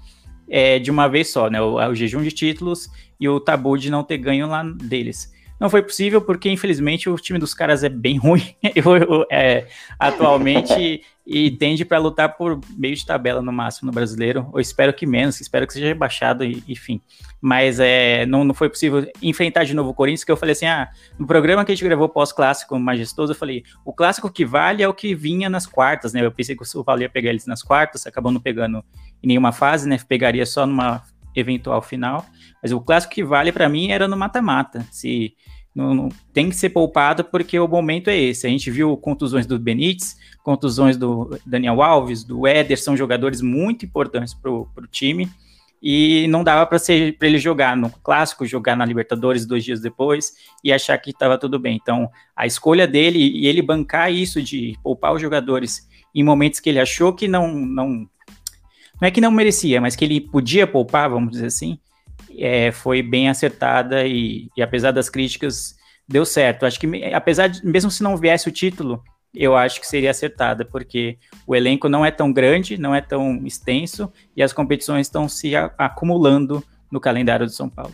é, 0.48 0.78
de 0.78 0.90
uma 0.90 1.08
vez 1.08 1.30
só, 1.30 1.48
né? 1.48 1.60
O, 1.60 1.74
o 1.76 1.94
jejum 1.94 2.22
de 2.22 2.32
títulos 2.32 2.88
e 3.20 3.28
o 3.28 3.40
tabu 3.40 3.76
de 3.76 3.90
não 3.90 4.02
ter 4.02 4.18
ganho 4.18 4.46
lá 4.46 4.62
deles. 4.62 5.32
Não 5.58 5.68
foi 5.68 5.82
possível 5.82 6.20
porque, 6.20 6.50
infelizmente, 6.50 7.10
o 7.10 7.16
time 7.16 7.38
dos 7.38 7.52
caras 7.52 7.82
é 7.82 7.88
bem 7.88 8.16
ruim 8.18 8.42
é, 9.30 9.66
atualmente 9.98 11.02
e 11.26 11.50
tende 11.50 11.84
para 11.84 11.98
lutar 11.98 12.36
por 12.36 12.58
meio 12.74 12.96
de 12.96 13.04
tabela 13.04 13.42
no 13.42 13.52
máximo 13.52 13.88
no 13.88 13.92
brasileiro. 13.92 14.50
Eu 14.54 14.60
espero 14.60 14.94
que 14.94 15.04
menos, 15.04 15.38
espero 15.40 15.66
que 15.66 15.74
seja 15.74 15.86
rebaixado, 15.86 16.42
enfim. 16.42 17.02
Mas 17.38 17.78
é, 17.78 18.24
não, 18.24 18.44
não 18.44 18.54
foi 18.54 18.70
possível 18.70 19.06
enfrentar 19.20 19.64
de 19.64 19.74
novo 19.74 19.90
o 19.90 19.94
Corinthians, 19.94 20.24
que 20.24 20.32
eu 20.32 20.38
falei 20.38 20.52
assim: 20.52 20.64
ah, 20.64 20.88
no 21.18 21.26
programa 21.26 21.64
que 21.66 21.72
a 21.72 21.74
gente 21.74 21.84
gravou 21.84 22.08
pós-clássico 22.08 22.78
majestoso, 22.78 23.32
eu 23.32 23.36
falei: 23.36 23.62
o 23.84 23.92
clássico 23.92 24.30
que 24.30 24.44
vale 24.44 24.82
é 24.82 24.88
o 24.88 24.94
que 24.94 25.14
vinha 25.14 25.50
nas 25.50 25.66
quartas, 25.66 26.14
né? 26.14 26.24
Eu 26.24 26.32
pensei 26.32 26.56
que 26.56 26.64
o 26.74 26.84
Paulo 26.84 27.02
ia 27.02 27.10
pegar 27.10 27.28
eles 27.28 27.46
nas 27.46 27.62
quartas, 27.62 28.06
acabou 28.06 28.32
não 28.32 28.40
pegando 28.40 28.82
em 29.22 29.28
nenhuma 29.28 29.52
fase, 29.52 29.86
né? 29.86 29.98
Pegaria 30.08 30.46
só 30.46 30.66
numa 30.66 31.02
eventual 31.36 31.82
final. 31.82 32.24
Mas 32.62 32.72
o 32.72 32.80
clássico 32.80 33.14
que 33.14 33.24
vale 33.24 33.52
para 33.52 33.68
mim 33.68 33.90
era 33.90 34.08
no 34.08 34.16
mata-mata. 34.16 34.86
Se 34.90 35.34
não, 35.74 35.94
não, 35.94 36.08
tem 36.32 36.48
que 36.48 36.56
ser 36.56 36.70
poupado 36.70 37.24
porque 37.24 37.58
o 37.58 37.68
momento 37.68 38.08
é 38.08 38.18
esse. 38.18 38.46
A 38.46 38.50
gente 38.50 38.70
viu 38.70 38.96
contusões 38.96 39.46
do 39.46 39.58
Benítez, 39.58 40.16
contusões 40.42 40.96
do 40.96 41.38
Daniel 41.46 41.82
Alves, 41.82 42.24
do 42.24 42.46
Éder, 42.46 42.80
são 42.80 42.96
jogadores 42.96 43.40
muito 43.40 43.84
importantes 43.84 44.34
para 44.34 44.50
o 44.50 44.68
time. 44.90 45.28
E 45.80 46.26
não 46.26 46.42
dava 46.42 46.66
para 46.66 46.78
ele 46.88 47.38
jogar 47.38 47.76
no 47.76 47.88
clássico, 47.88 48.44
jogar 48.44 48.76
na 48.76 48.84
Libertadores 48.84 49.46
dois 49.46 49.64
dias 49.64 49.80
depois 49.80 50.32
e 50.64 50.72
achar 50.72 50.98
que 50.98 51.10
estava 51.10 51.38
tudo 51.38 51.56
bem. 51.56 51.78
Então, 51.80 52.10
a 52.34 52.44
escolha 52.46 52.84
dele 52.84 53.20
e 53.20 53.46
ele 53.46 53.62
bancar 53.62 54.12
isso 54.12 54.42
de 54.42 54.76
poupar 54.82 55.14
os 55.14 55.22
jogadores 55.22 55.88
em 56.12 56.24
momentos 56.24 56.58
que 56.58 56.68
ele 56.68 56.80
achou 56.80 57.12
que 57.12 57.28
não, 57.28 57.54
não 57.54 58.08
não 59.00 59.06
é 59.06 59.10
que 59.12 59.20
não 59.20 59.30
merecia, 59.30 59.80
mas 59.80 59.94
que 59.94 60.04
ele 60.04 60.20
podia 60.20 60.66
poupar, 60.66 61.08
vamos 61.08 61.30
dizer 61.30 61.46
assim, 61.46 61.78
é, 62.38 62.72
foi 62.72 63.02
bem 63.02 63.28
acertada 63.28 64.06
e, 64.06 64.48
e, 64.56 64.62
apesar 64.62 64.92
das 64.92 65.08
críticas, 65.08 65.76
deu 66.06 66.24
certo. 66.24 66.64
Acho 66.64 66.80
que, 66.80 67.04
apesar 67.12 67.48
de, 67.48 67.64
mesmo 67.66 67.90
se 67.90 68.02
não 68.02 68.16
viesse 68.16 68.48
o 68.48 68.52
título, 68.52 69.02
eu 69.34 69.56
acho 69.56 69.80
que 69.80 69.86
seria 69.86 70.10
acertada, 70.10 70.64
porque 70.64 71.18
o 71.46 71.54
elenco 71.54 71.88
não 71.88 72.04
é 72.04 72.10
tão 72.10 72.32
grande, 72.32 72.78
não 72.78 72.94
é 72.94 73.00
tão 73.00 73.44
extenso 73.44 74.10
e 74.36 74.42
as 74.42 74.52
competições 74.52 75.06
estão 75.06 75.28
se 75.28 75.54
acumulando 75.76 76.62
no 76.90 77.00
calendário 77.00 77.46
do 77.46 77.52
São 77.52 77.68
Paulo. 77.68 77.92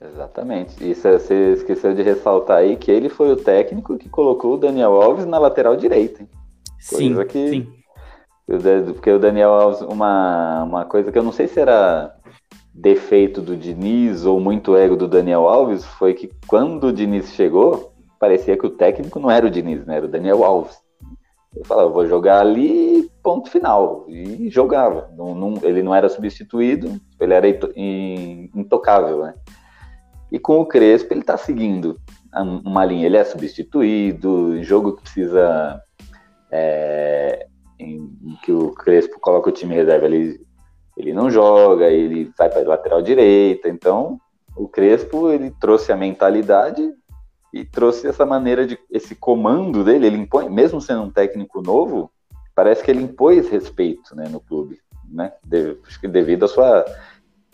Exatamente. 0.00 0.90
Isso 0.90 1.02
você 1.02 1.52
esqueceu 1.52 1.94
de 1.94 2.02
ressaltar 2.02 2.58
aí 2.58 2.76
que 2.76 2.90
ele 2.90 3.10
foi 3.10 3.30
o 3.30 3.36
técnico 3.36 3.98
que 3.98 4.08
colocou 4.08 4.54
o 4.54 4.56
Daniel 4.56 5.00
Alves 5.00 5.26
na 5.26 5.38
lateral 5.38 5.76
direita. 5.76 6.22
Hein? 6.22 6.28
Coisa 6.88 7.22
sim, 7.22 7.28
que 7.28 7.50
sim. 7.50 7.72
Porque 8.94 9.10
o 9.10 9.18
Daniel 9.18 9.50
Alves, 9.50 9.82
uma, 9.82 10.64
uma 10.64 10.84
coisa 10.86 11.12
que 11.12 11.18
eu 11.18 11.22
não 11.22 11.30
sei 11.30 11.46
se 11.46 11.60
era 11.60 12.16
defeito 12.72 13.40
do 13.40 13.56
Diniz 13.56 14.24
ou 14.24 14.40
muito 14.40 14.76
ego 14.76 14.96
do 14.96 15.08
Daniel 15.08 15.48
Alves, 15.48 15.84
foi 15.84 16.14
que 16.14 16.30
quando 16.46 16.88
o 16.88 16.92
Diniz 16.92 17.30
chegou, 17.32 17.92
parecia 18.18 18.56
que 18.56 18.66
o 18.66 18.70
técnico 18.70 19.18
não 19.18 19.30
era 19.30 19.46
o 19.46 19.50
Diniz, 19.50 19.84
né? 19.84 19.96
Era 19.96 20.06
o 20.06 20.10
Daniel 20.10 20.44
Alves. 20.44 20.78
Eu 21.56 21.64
falava, 21.64 21.88
vou 21.88 22.06
jogar 22.06 22.40
ali, 22.40 23.10
ponto 23.22 23.50
final. 23.50 24.04
E 24.08 24.48
jogava. 24.50 25.10
Não, 25.16 25.34
não, 25.34 25.54
ele 25.62 25.82
não 25.82 25.94
era 25.94 26.08
substituído, 26.08 27.00
ele 27.18 27.34
era 27.34 27.48
intocável, 28.54 29.22
né? 29.24 29.34
E 30.30 30.38
com 30.38 30.60
o 30.60 30.66
Crespo, 30.66 31.12
ele 31.12 31.22
tá 31.22 31.36
seguindo 31.36 31.98
uma 32.64 32.84
linha. 32.84 33.06
Ele 33.06 33.16
é 33.16 33.24
substituído, 33.24 34.56
em 34.56 34.62
jogo 34.62 34.94
que 34.94 35.02
precisa 35.02 35.82
é, 36.52 37.46
em, 37.78 37.96
em 37.96 38.36
que 38.44 38.52
o 38.52 38.72
Crespo 38.72 39.18
coloca 39.20 39.48
o 39.48 39.52
time 39.52 39.74
reserva, 39.74 40.06
ele, 40.06 40.40
ele 41.00 41.12
não 41.12 41.30
joga, 41.30 41.88
ele 41.88 42.30
vai 42.36 42.48
para 42.48 42.68
lateral 42.68 43.02
direita. 43.02 43.68
Então, 43.68 44.20
o 44.56 44.68
Crespo 44.68 45.30
ele 45.30 45.50
trouxe 45.60 45.92
a 45.92 45.96
mentalidade 45.96 46.92
e 47.52 47.64
trouxe 47.64 48.06
essa 48.06 48.24
maneira 48.24 48.66
de 48.66 48.78
esse 48.90 49.14
comando 49.14 49.82
dele. 49.82 50.06
Ele 50.06 50.18
impõe, 50.18 50.48
mesmo 50.48 50.80
sendo 50.80 51.02
um 51.02 51.10
técnico 51.10 51.60
novo, 51.62 52.10
parece 52.54 52.82
que 52.82 52.90
ele 52.90 53.02
impôs 53.02 53.48
respeito 53.48 54.14
né, 54.14 54.28
no 54.28 54.40
clube. 54.40 54.78
né? 55.08 55.32
Acho 55.86 56.00
que 56.00 56.06
devido 56.06 56.44
à 56.44 56.48
sua 56.48 56.84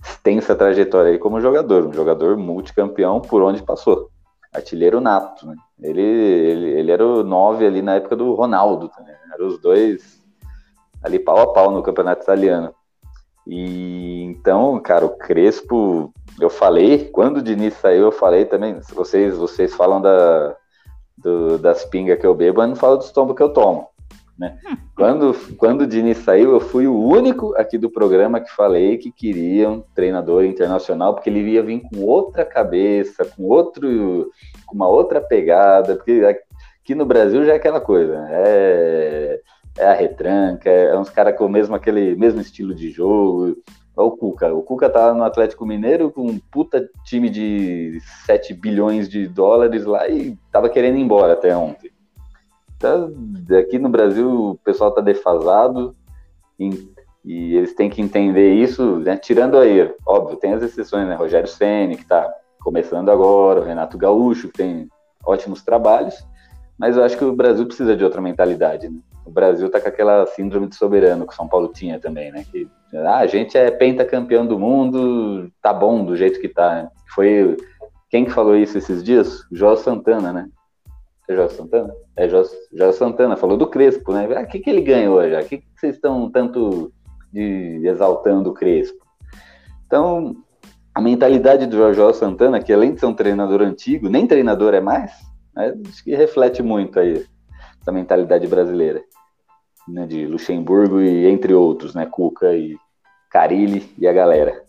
extensa 0.02 0.54
trajetória 0.54 1.12
aí 1.12 1.18
como 1.18 1.40
jogador, 1.40 1.86
um 1.86 1.92
jogador 1.92 2.36
multicampeão 2.36 3.20
por 3.20 3.42
onde 3.42 3.62
passou. 3.62 4.10
Artilheiro 4.52 5.00
nato, 5.00 5.46
né? 5.46 5.54
Ele, 5.82 6.00
ele, 6.00 6.70
ele 6.70 6.90
era 6.90 7.06
o 7.06 7.22
9 7.22 7.66
ali 7.66 7.82
na 7.82 7.96
época 7.96 8.16
do 8.16 8.32
Ronaldo, 8.34 8.88
também. 8.88 9.14
eram 9.34 9.46
os 9.48 9.60
dois 9.60 10.24
ali 11.02 11.18
pau 11.18 11.38
a 11.38 11.52
pau 11.52 11.70
no 11.70 11.82
campeonato 11.82 12.22
italiano. 12.22 12.74
E 13.46 14.22
então, 14.24 14.78
cara, 14.80 15.06
o 15.06 15.16
Crespo, 15.16 16.12
eu 16.40 16.50
falei, 16.50 17.08
quando 17.10 17.38
o 17.38 17.42
Diniz 17.42 17.74
saiu, 17.74 18.04
eu 18.04 18.12
falei 18.12 18.44
também, 18.44 18.80
vocês, 18.92 19.36
vocês 19.36 19.74
falam 19.74 20.00
da, 20.00 20.56
do, 21.16 21.58
das 21.58 21.84
pingas 21.84 22.18
que 22.18 22.26
eu 22.26 22.34
bebo, 22.34 22.62
eu 22.62 22.66
não 22.66 22.76
falo 22.76 22.96
dos 22.96 23.10
tombos 23.10 23.36
que 23.36 23.42
eu 23.42 23.52
tomo. 23.52 23.88
Né? 24.38 24.58
Quando, 24.96 25.34
quando 25.58 25.82
o 25.82 25.86
Diniz 25.86 26.18
saiu, 26.18 26.52
eu 26.52 26.60
fui 26.60 26.86
o 26.86 26.98
único 26.98 27.54
aqui 27.56 27.76
do 27.76 27.90
programa 27.90 28.40
que 28.40 28.50
falei 28.50 28.96
que 28.96 29.12
queria 29.12 29.68
um 29.68 29.82
treinador 29.94 30.42
internacional, 30.44 31.14
porque 31.14 31.28
ele 31.28 31.40
ia 31.40 31.62
vir 31.62 31.82
com 31.82 32.02
outra 32.02 32.46
cabeça, 32.46 33.24
com 33.24 33.42
outro, 33.44 34.30
com 34.66 34.74
uma 34.74 34.88
outra 34.88 35.20
pegada, 35.20 35.96
porque 35.96 36.22
aqui 36.80 36.94
no 36.94 37.04
Brasil 37.04 37.44
já 37.44 37.52
é 37.52 37.56
aquela 37.56 37.80
coisa, 37.80 38.26
é, 38.30 39.38
é 39.76 39.86
a 39.86 39.94
retranca, 39.94 40.70
é 40.70 40.98
uns 40.98 41.10
caras 41.10 41.36
com 41.36 41.46
o 41.46 41.48
mesmo 41.48 41.74
aquele 41.74 42.16
mesmo 42.16 42.40
estilo 42.40 42.74
de 42.74 42.90
jogo. 42.90 43.56
Olha 43.96 44.08
o 44.08 44.16
Cuca. 44.16 44.54
O 44.54 44.62
Cuca 44.62 44.90
tá 44.90 45.14
no 45.14 45.24
Atlético 45.24 45.66
Mineiro 45.66 46.10
com 46.10 46.22
um 46.22 46.38
puta 46.38 46.88
time 47.04 47.30
de 47.30 47.98
7 48.26 48.52
bilhões 48.54 49.08
de 49.08 49.26
dólares 49.26 49.84
lá 49.84 50.08
e 50.08 50.36
tava 50.52 50.68
querendo 50.68 50.98
ir 50.98 51.02
embora 51.02 51.32
até 51.32 51.56
ontem. 51.56 51.90
Então, 52.76 53.12
aqui 53.58 53.78
no 53.78 53.88
Brasil 53.88 54.50
o 54.50 54.54
pessoal 54.56 54.90
tá 54.92 55.00
defasado 55.00 55.96
e, 56.60 56.92
e 57.24 57.56
eles 57.56 57.74
têm 57.74 57.88
que 57.88 58.02
entender 58.02 58.52
isso, 58.52 58.98
né? 58.98 59.16
Tirando 59.16 59.56
aí, 59.56 59.90
óbvio, 60.06 60.36
tem 60.36 60.52
as 60.52 60.62
exceções, 60.62 61.08
né? 61.08 61.14
Rogério 61.14 61.48
Ceni 61.48 61.96
que 61.96 62.04
tá 62.04 62.30
começando 62.60 63.10
agora, 63.10 63.60
o 63.60 63.64
Renato 63.64 63.96
Gaúcho, 63.96 64.48
que 64.48 64.58
tem 64.58 64.88
ótimos 65.24 65.62
trabalhos, 65.62 66.14
mas 66.78 66.96
eu 66.96 67.02
acho 67.02 67.16
que 67.16 67.24
o 67.24 67.34
Brasil 67.34 67.64
precisa 67.64 67.96
de 67.96 68.04
outra 68.04 68.20
mentalidade, 68.20 68.88
né? 68.88 68.98
O 69.26 69.30
Brasil 69.30 69.68
tá 69.68 69.80
com 69.80 69.88
aquela 69.88 70.24
síndrome 70.26 70.68
de 70.68 70.76
soberano 70.76 71.26
que 71.26 71.32
o 71.32 71.36
São 71.36 71.48
Paulo 71.48 71.72
tinha 71.72 71.98
também, 71.98 72.30
né? 72.30 72.44
Que 72.50 72.68
ah, 72.94 73.18
a 73.18 73.26
gente 73.26 73.58
é 73.58 73.70
pentacampeão 73.72 74.46
do 74.46 74.58
mundo, 74.58 75.50
tá 75.60 75.74
bom 75.74 76.04
do 76.04 76.16
jeito 76.16 76.40
que 76.40 76.48
tá. 76.48 76.82
Né? 76.82 76.88
Foi 77.12 77.56
quem 78.08 78.24
que 78.24 78.30
falou 78.30 78.56
isso 78.56 78.78
esses 78.78 79.02
dias? 79.02 79.40
Jó 79.50 79.74
Santana, 79.74 80.32
né? 80.32 80.48
É 81.28 81.34
Jó 81.34 81.48
Santana? 81.48 81.92
É 82.16 82.28
Jó 82.28 82.92
Santana, 82.92 83.36
falou 83.36 83.56
do 83.56 83.66
Crespo, 83.66 84.12
né? 84.12 84.28
Ah, 84.36 84.42
o 84.42 84.46
que, 84.46 84.60
que 84.60 84.70
ele 84.70 84.80
ganhou 84.80 85.28
já? 85.28 85.40
O 85.40 85.44
que, 85.44 85.58
que 85.58 85.66
vocês 85.74 85.96
estão 85.96 86.30
tanto 86.30 86.92
de, 87.32 87.80
exaltando 87.84 88.50
o 88.50 88.54
Crespo? 88.54 89.04
Então, 89.86 90.36
a 90.94 91.00
mentalidade 91.00 91.66
do 91.66 91.76
Jorge 91.76 92.18
Santana, 92.18 92.62
que 92.62 92.72
além 92.72 92.94
de 92.94 93.00
ser 93.00 93.06
um 93.06 93.14
treinador 93.14 93.60
antigo, 93.60 94.08
nem 94.08 94.24
treinador 94.24 94.72
é 94.72 94.80
mais, 94.80 95.12
né? 95.54 95.74
acho 95.88 96.04
que 96.04 96.14
reflete 96.14 96.62
muito 96.62 97.00
aí 97.00 97.26
essa 97.80 97.90
mentalidade 97.90 98.46
brasileira 98.46 99.02
né, 99.88 100.06
de 100.06 100.26
Luxemburgo 100.26 101.00
e 101.00 101.26
entre 101.26 101.54
outros, 101.54 101.94
né, 101.94 102.06
Cuca 102.06 102.54
e 102.54 102.76
Carilli 103.30 103.92
e 103.98 104.06
a 104.06 104.12
galera. 104.12 104.64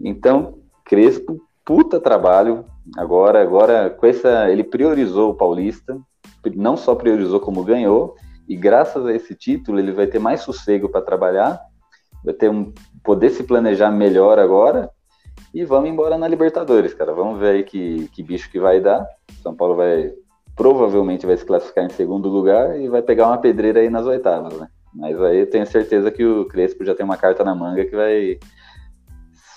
Então, 0.00 0.58
Crespo, 0.84 1.40
puta 1.64 2.00
trabalho. 2.00 2.64
Agora, 2.96 3.40
agora 3.40 3.90
com 3.90 4.06
essa, 4.06 4.50
ele 4.50 4.64
priorizou 4.64 5.30
o 5.30 5.34
Paulista, 5.34 5.98
não 6.56 6.76
só 6.76 6.94
priorizou 6.94 7.38
como 7.38 7.64
ganhou, 7.64 8.16
e 8.48 8.56
graças 8.56 9.06
a 9.06 9.14
esse 9.14 9.34
título 9.34 9.78
ele 9.78 9.92
vai 9.92 10.06
ter 10.06 10.18
mais 10.18 10.40
sossego 10.40 10.88
para 10.88 11.02
trabalhar, 11.02 11.60
vai 12.24 12.34
ter 12.34 12.50
um 12.50 12.72
poder 13.04 13.30
se 13.30 13.44
planejar 13.44 13.90
melhor 13.90 14.38
agora. 14.38 14.90
E 15.54 15.64
vamos 15.64 15.90
embora 15.90 16.18
na 16.18 16.28
Libertadores, 16.28 16.94
cara. 16.94 17.12
Vamos 17.12 17.38
ver 17.38 17.54
aí 17.54 17.62
que, 17.64 18.08
que 18.08 18.22
bicho 18.22 18.50
que 18.50 18.60
vai 18.60 18.80
dar. 18.80 19.06
São 19.42 19.54
Paulo 19.54 19.76
vai 19.76 20.12
provavelmente 20.60 21.24
vai 21.24 21.38
se 21.38 21.44
classificar 21.46 21.86
em 21.86 21.88
segundo 21.88 22.28
lugar 22.28 22.78
e 22.78 22.86
vai 22.86 23.00
pegar 23.00 23.28
uma 23.28 23.38
pedreira 23.38 23.80
aí 23.80 23.88
nas 23.88 24.04
oitavas, 24.04 24.52
né? 24.58 24.68
Mas 24.94 25.18
aí 25.22 25.46
tenho 25.46 25.66
certeza 25.66 26.10
que 26.10 26.22
o 26.22 26.44
Crespo 26.44 26.84
já 26.84 26.94
tem 26.94 27.02
uma 27.02 27.16
carta 27.16 27.42
na 27.42 27.54
manga 27.54 27.82
que 27.86 27.96
vai 27.96 28.38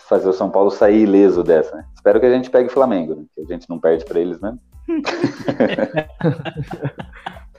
fazer 0.08 0.30
o 0.30 0.34
São 0.34 0.50
Paulo 0.50 0.72
sair 0.72 1.02
ileso 1.02 1.44
dessa, 1.44 1.76
né? 1.76 1.84
Espero 1.94 2.22
que 2.22 2.26
a 2.26 2.34
gente 2.34 2.50
pegue 2.50 2.70
o 2.70 2.72
Flamengo, 2.72 3.16
né? 3.16 3.24
Que 3.36 3.42
a 3.42 3.46
gente 3.46 3.70
não 3.70 3.82
perde 3.82 4.06
para 4.06 4.18
eles, 4.18 4.40
né? 4.40 4.58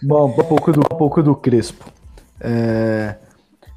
Bom, 0.03 0.27
um 0.27 0.47
pouco 0.47 0.73
do, 0.73 0.81
um 0.81 0.97
pouco 0.97 1.23
do 1.23 1.37
Crespo. 1.37 1.85
É... 2.41 3.17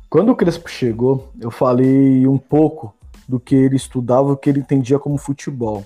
Quando 0.10 0.32
o 0.32 0.36
Crespo 0.38 0.70
chegou, 0.70 1.28
eu 1.42 1.52
falei 1.52 2.26
um 2.26 2.38
pouco 2.38 2.96
do 3.28 3.38
que 3.38 3.54
ele 3.54 3.76
estudava, 3.76 4.32
o 4.32 4.38
que 4.38 4.50
ele 4.50 4.62
entendia 4.62 4.98
como 4.98 5.18
futebol, 5.18 5.84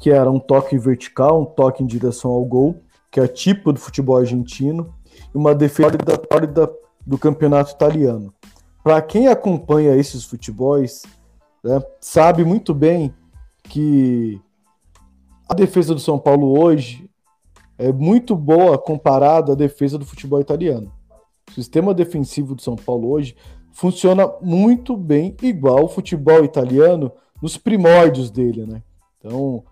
que 0.00 0.10
era 0.10 0.28
um 0.28 0.40
toque 0.40 0.76
vertical, 0.76 1.40
um 1.40 1.44
toque 1.44 1.84
em 1.84 1.86
direção 1.86 2.32
ao 2.32 2.44
gol 2.44 2.82
que 3.12 3.20
é 3.20 3.28
tipo 3.28 3.72
do 3.72 3.78
futebol 3.78 4.16
argentino, 4.16 4.94
e 5.32 5.36
uma 5.36 5.54
defesa 5.54 5.90
do 7.06 7.18
campeonato 7.18 7.72
italiano. 7.72 8.32
Para 8.82 9.00
quem 9.02 9.28
acompanha 9.28 9.94
esses 9.94 10.24
futebols, 10.24 11.02
né, 11.62 11.80
sabe 12.00 12.42
muito 12.42 12.74
bem 12.74 13.14
que 13.64 14.40
a 15.46 15.54
defesa 15.54 15.94
do 15.94 16.00
São 16.00 16.18
Paulo 16.18 16.58
hoje 16.58 17.08
é 17.78 17.92
muito 17.92 18.34
boa 18.34 18.78
comparada 18.78 19.52
à 19.52 19.54
defesa 19.54 19.98
do 19.98 20.06
futebol 20.06 20.40
italiano. 20.40 20.90
O 21.50 21.52
sistema 21.52 21.92
defensivo 21.92 22.54
do 22.54 22.62
São 22.62 22.76
Paulo 22.76 23.10
hoje 23.10 23.36
funciona 23.72 24.26
muito 24.40 24.96
bem 24.96 25.36
igual 25.42 25.80
ao 25.80 25.88
futebol 25.88 26.44
italiano 26.44 27.12
nos 27.42 27.58
primórdios 27.58 28.30
dele, 28.30 28.64
né? 28.64 28.82
Então, 29.18 29.64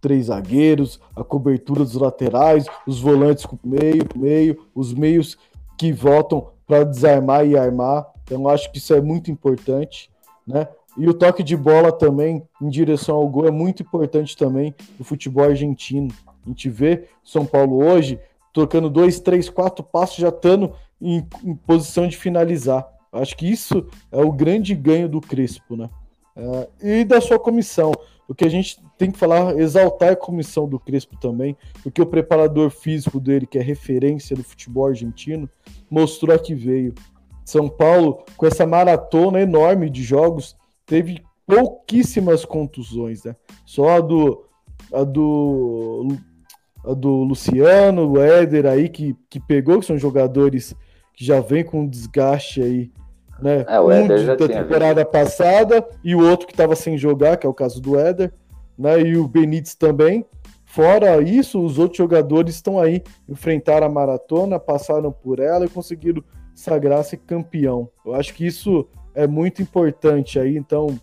três 0.00 0.26
zagueiros, 0.26 1.00
a 1.14 1.24
cobertura 1.24 1.84
dos 1.84 1.94
laterais, 1.94 2.66
os 2.86 3.00
volantes 3.00 3.46
com 3.46 3.58
meio, 3.64 4.04
meio, 4.14 4.66
os 4.74 4.92
meios 4.92 5.36
que 5.78 5.92
voltam 5.92 6.48
para 6.66 6.84
desarmar 6.84 7.46
e 7.46 7.56
armar. 7.56 8.06
Então 8.24 8.48
acho 8.48 8.70
que 8.72 8.78
isso 8.78 8.94
é 8.94 9.00
muito 9.00 9.30
importante, 9.30 10.10
né? 10.46 10.68
E 10.96 11.06
o 11.08 11.14
toque 11.14 11.42
de 11.42 11.56
bola 11.56 11.92
também 11.92 12.42
em 12.60 12.68
direção 12.68 13.16
ao 13.16 13.28
gol 13.28 13.46
é 13.46 13.50
muito 13.50 13.82
importante 13.82 14.36
também 14.36 14.74
no 14.98 15.04
futebol 15.04 15.44
argentino. 15.44 16.08
A 16.26 16.48
gente 16.48 16.70
vê 16.70 17.04
São 17.22 17.44
Paulo 17.44 17.84
hoje 17.84 18.18
trocando 18.52 18.88
dois, 18.88 19.20
três, 19.20 19.50
quatro 19.50 19.84
passos 19.84 20.16
já 20.16 20.30
estando 20.30 20.72
em, 21.00 21.26
em 21.44 21.54
posição 21.54 22.08
de 22.08 22.16
finalizar. 22.16 22.88
Acho 23.12 23.36
que 23.36 23.46
isso 23.46 23.86
é 24.10 24.22
o 24.22 24.32
grande 24.32 24.74
ganho 24.74 25.08
do 25.08 25.20
Crespo, 25.20 25.76
né? 25.76 25.90
É, 26.34 27.00
e 27.00 27.04
da 27.04 27.20
sua 27.20 27.38
comissão. 27.38 27.92
O 28.28 28.34
que 28.34 28.44
a 28.44 28.48
gente 28.48 28.82
tem 28.98 29.10
que 29.10 29.18
falar, 29.18 29.56
exaltar 29.58 30.12
a 30.12 30.16
comissão 30.16 30.68
do 30.68 30.78
Crespo 30.80 31.16
também, 31.18 31.56
porque 31.82 32.02
o 32.02 32.06
preparador 32.06 32.70
físico 32.70 33.20
dele, 33.20 33.46
que 33.46 33.58
é 33.58 33.62
referência 33.62 34.34
do 34.34 34.42
futebol 34.42 34.86
argentino, 34.86 35.48
mostrou 35.88 36.34
a 36.34 36.38
que 36.38 36.54
veio. 36.54 36.94
São 37.44 37.68
Paulo, 37.68 38.24
com 38.36 38.46
essa 38.46 38.66
maratona 38.66 39.40
enorme 39.40 39.88
de 39.88 40.02
jogos, 40.02 40.56
teve 40.84 41.22
pouquíssimas 41.46 42.44
contusões, 42.44 43.22
né? 43.22 43.36
Só 43.64 43.90
a 43.90 44.00
do, 44.00 44.44
a 44.92 45.04
do, 45.04 46.08
a 46.84 46.92
do 46.92 47.22
Luciano, 47.22 48.10
o 48.10 48.20
Éder 48.20 48.66
aí, 48.66 48.88
que, 48.88 49.14
que 49.30 49.38
pegou, 49.38 49.78
que 49.78 49.86
são 49.86 49.96
jogadores 49.96 50.74
que 51.14 51.24
já 51.24 51.40
vem 51.40 51.64
com 51.64 51.86
desgaste 51.86 52.60
aí 52.60 52.90
né? 53.40 53.64
É, 53.68 53.80
o 53.80 53.88
um 53.88 54.26
da 54.26 54.36
temporada 54.36 55.02
visto. 55.02 55.12
passada 55.12 55.86
e 56.02 56.14
o 56.14 56.20
outro 56.20 56.46
que 56.46 56.52
estava 56.52 56.74
sem 56.74 56.96
jogar, 56.96 57.36
que 57.36 57.46
é 57.46 57.50
o 57.50 57.54
caso 57.54 57.80
do 57.80 57.98
Éder, 57.98 58.32
né? 58.78 59.00
E 59.00 59.16
o 59.16 59.26
Benítez 59.26 59.74
também. 59.74 60.24
Fora 60.64 61.22
isso, 61.22 61.64
os 61.64 61.78
outros 61.78 61.96
jogadores 61.96 62.56
estão 62.56 62.78
aí, 62.78 63.02
enfrentaram 63.28 63.86
a 63.86 63.90
maratona, 63.90 64.58
passaram 64.58 65.10
por 65.10 65.38
ela 65.38 65.64
e 65.64 65.70
conseguiram 65.70 66.22
sagrar-se 66.54 67.16
campeão. 67.16 67.88
Eu 68.04 68.14
acho 68.14 68.34
que 68.34 68.46
isso 68.46 68.86
é 69.14 69.26
muito 69.26 69.62
importante 69.62 70.38
aí, 70.38 70.56
então 70.56 70.98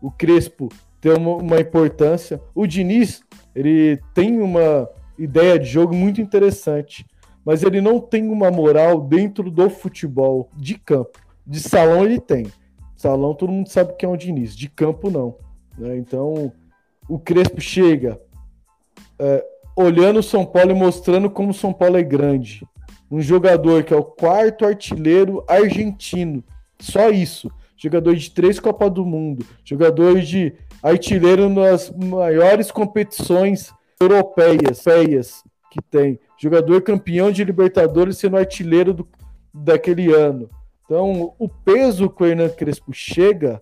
o 0.00 0.10
Crespo 0.10 0.68
tem 1.00 1.12
uma, 1.12 1.36
uma 1.36 1.60
importância. 1.60 2.40
O 2.54 2.66
Diniz, 2.66 3.22
ele 3.54 4.00
tem 4.14 4.40
uma 4.40 4.88
ideia 5.18 5.58
de 5.58 5.66
jogo 5.66 5.94
muito 5.94 6.20
interessante, 6.20 7.06
mas 7.44 7.62
ele 7.62 7.80
não 7.80 8.00
tem 8.00 8.28
uma 8.28 8.50
moral 8.50 9.00
dentro 9.00 9.50
do 9.50 9.68
futebol 9.68 10.48
de 10.56 10.78
campo. 10.78 11.18
De 11.48 11.60
salão 11.60 12.04
ele 12.04 12.20
tem. 12.20 12.52
Salão 12.94 13.32
todo 13.32 13.50
mundo 13.50 13.70
sabe 13.70 13.94
que 13.94 14.04
é 14.04 14.08
um 14.08 14.18
Diniz. 14.18 14.54
De 14.54 14.68
campo 14.68 15.10
não. 15.10 15.36
Né? 15.78 15.96
Então 15.96 16.52
o 17.08 17.18
Crespo 17.18 17.58
chega 17.58 18.20
é, 19.18 19.42
olhando 19.74 20.20
o 20.20 20.22
São 20.22 20.44
Paulo 20.44 20.72
e 20.72 20.74
mostrando 20.74 21.30
como 21.30 21.50
o 21.50 21.54
São 21.54 21.72
Paulo 21.72 21.96
é 21.96 22.02
grande. 22.02 22.66
Um 23.10 23.22
jogador 23.22 23.82
que 23.82 23.94
é 23.94 23.96
o 23.96 24.04
quarto 24.04 24.66
artilheiro 24.66 25.42
argentino. 25.48 26.44
Só 26.78 27.08
isso. 27.08 27.50
Jogador 27.78 28.14
de 28.14 28.30
três 28.30 28.60
Copas 28.60 28.92
do 28.92 29.06
Mundo. 29.06 29.46
Jogador 29.64 30.20
de 30.20 30.52
artilheiro 30.82 31.48
nas 31.48 31.90
maiores 31.90 32.70
competições 32.70 33.72
europeias 33.98 34.82
feias 34.82 35.42
que 35.70 35.80
tem. 35.80 36.20
Jogador 36.36 36.82
campeão 36.82 37.32
de 37.32 37.42
Libertadores 37.42 38.18
sendo 38.18 38.36
artilheiro 38.36 38.92
do, 38.92 39.08
daquele 39.54 40.12
ano 40.12 40.50
Então, 40.88 41.34
o 41.38 41.46
peso 41.46 42.08
que 42.08 42.22
o 42.22 42.26
Hernan 42.26 42.48
Crespo 42.48 42.94
chega, 42.94 43.60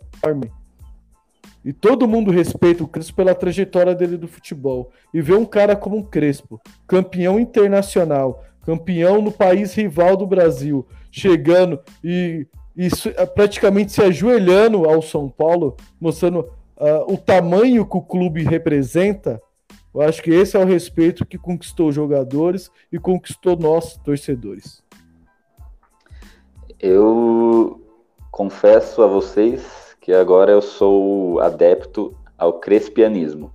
e 1.65 1.73
todo 1.73 2.07
mundo 2.07 2.31
respeita 2.31 2.85
o 2.85 2.87
Crespo 2.87 3.17
pela 3.17 3.35
trajetória 3.35 3.97
dele 3.97 4.17
do 4.17 4.29
futebol. 4.29 4.93
E 5.13 5.21
ver 5.21 5.35
um 5.35 5.45
cara 5.45 5.75
como 5.75 5.97
um 5.97 6.05
Crespo, 6.05 6.61
campeão 6.87 7.41
internacional, 7.41 8.45
campeão 8.65 9.21
no 9.21 9.33
país 9.33 9.75
rival 9.75 10.17
do 10.17 10.25
Brasil, 10.25 10.87
chegando 11.11 11.81
e, 12.05 12.47
e 12.77 12.89
praticamente 13.35 13.91
se 13.91 14.01
ajoelhando 14.01 14.89
ao 14.89 15.03
São 15.03 15.29
Paulo, 15.29 15.77
mostrando 16.01 16.49
uh, 16.77 17.13
o 17.13 17.19
tamanho 17.19 17.85
que 17.85 17.97
o 17.97 18.03
clube 18.03 18.45
representa, 18.45 19.43
eu 19.93 20.03
acho 20.03 20.23
que 20.23 20.31
esse 20.31 20.57
é 20.57 20.61
o 20.61 20.65
respeito 20.65 21.27
que 21.27 21.37
conquistou 21.37 21.91
jogadores 21.91 22.71
e 22.93 23.01
conquistou 23.01 23.57
nós, 23.57 23.97
torcedores. 24.05 24.86
Eu 26.79 27.81
confesso 28.31 29.03
a 29.03 29.07
vocês 29.07 29.97
que 29.99 30.13
agora 30.13 30.53
eu 30.53 30.61
sou 30.61 31.41
adepto 31.41 32.15
ao 32.37 32.61
crespianismo. 32.61 33.51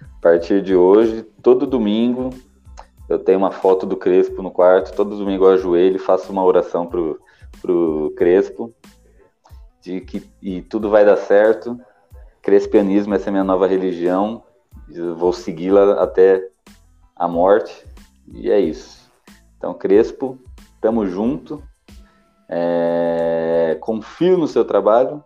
A 0.00 0.20
partir 0.20 0.60
de 0.60 0.74
hoje, 0.74 1.22
todo 1.40 1.68
domingo, 1.68 2.30
eu 3.08 3.18
tenho 3.18 3.38
uma 3.38 3.52
foto 3.52 3.86
do 3.86 3.96
Crespo 3.96 4.42
no 4.42 4.50
quarto, 4.50 4.94
todo 4.94 5.16
domingo 5.16 5.44
eu 5.44 5.52
ajoelho 5.52 6.00
faço 6.00 6.32
uma 6.32 6.44
oração 6.44 6.84
pro, 6.84 7.20
pro 7.60 8.12
Crespo, 8.16 8.74
de 9.80 10.00
que 10.00 10.28
e 10.42 10.62
tudo 10.62 10.90
vai 10.90 11.04
dar 11.04 11.16
certo. 11.16 11.80
Crespianismo, 12.42 13.14
essa 13.14 13.26
é 13.26 13.30
a 13.30 13.32
minha 13.32 13.44
nova 13.44 13.68
religião, 13.68 14.42
eu 14.92 15.14
vou 15.14 15.32
segui-la 15.32 16.02
até 16.02 16.44
a 17.14 17.28
morte, 17.28 17.86
e 18.26 18.50
é 18.50 18.58
isso. 18.58 19.08
Então, 19.56 19.72
Crespo, 19.74 20.36
tamo 20.80 21.06
junto, 21.06 21.62
é, 22.54 23.78
confio 23.80 24.36
no 24.36 24.46
seu 24.46 24.62
trabalho. 24.62 25.24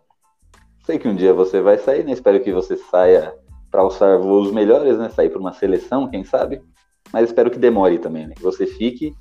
Sei 0.84 0.96
que 0.96 1.08
um 1.08 1.16
dia 1.16 1.34
você 1.34 1.60
vai 1.60 1.76
sair, 1.76 2.04
né? 2.04 2.12
Espero 2.12 2.40
que 2.40 2.52
você 2.52 2.76
saia 2.76 3.34
para 3.68 3.80
alçar 3.80 4.16
voos 4.18 4.52
melhores, 4.52 4.96
né? 4.96 5.08
Sair 5.08 5.28
para 5.28 5.40
uma 5.40 5.52
seleção, 5.52 6.08
quem 6.08 6.22
sabe. 6.22 6.62
Mas 7.12 7.24
espero 7.24 7.50
que 7.50 7.58
demore 7.58 7.98
também, 7.98 8.28
né? 8.28 8.34
Que 8.36 8.42
você 8.42 8.64
fique 8.64 9.12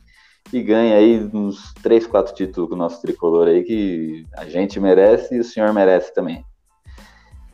e 0.54 0.62
ganhe 0.62 0.94
aí 0.94 1.30
uns 1.34 1.74
3, 1.82 2.06
4 2.06 2.36
títulos 2.36 2.70
com 2.70 2.76
o 2.76 2.78
nosso 2.78 3.02
tricolor 3.02 3.48
aí, 3.48 3.64
que 3.64 4.24
a 4.38 4.46
gente 4.46 4.80
merece 4.80 5.36
e 5.36 5.40
o 5.40 5.44
senhor 5.44 5.74
merece 5.74 6.14
também. 6.14 6.46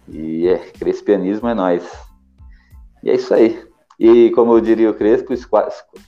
E 0.10 0.50
é, 0.50 0.58
crespianismo 0.58 1.48
é 1.48 1.54
nós. 1.54 1.90
E 3.02 3.10
é 3.10 3.16
isso 3.16 3.34
aí. 3.34 3.66
E 3.98 4.32
como 4.32 4.54
eu 4.54 4.60
diria 4.60 4.90
o 4.90 4.94
Crespo, 4.94 5.34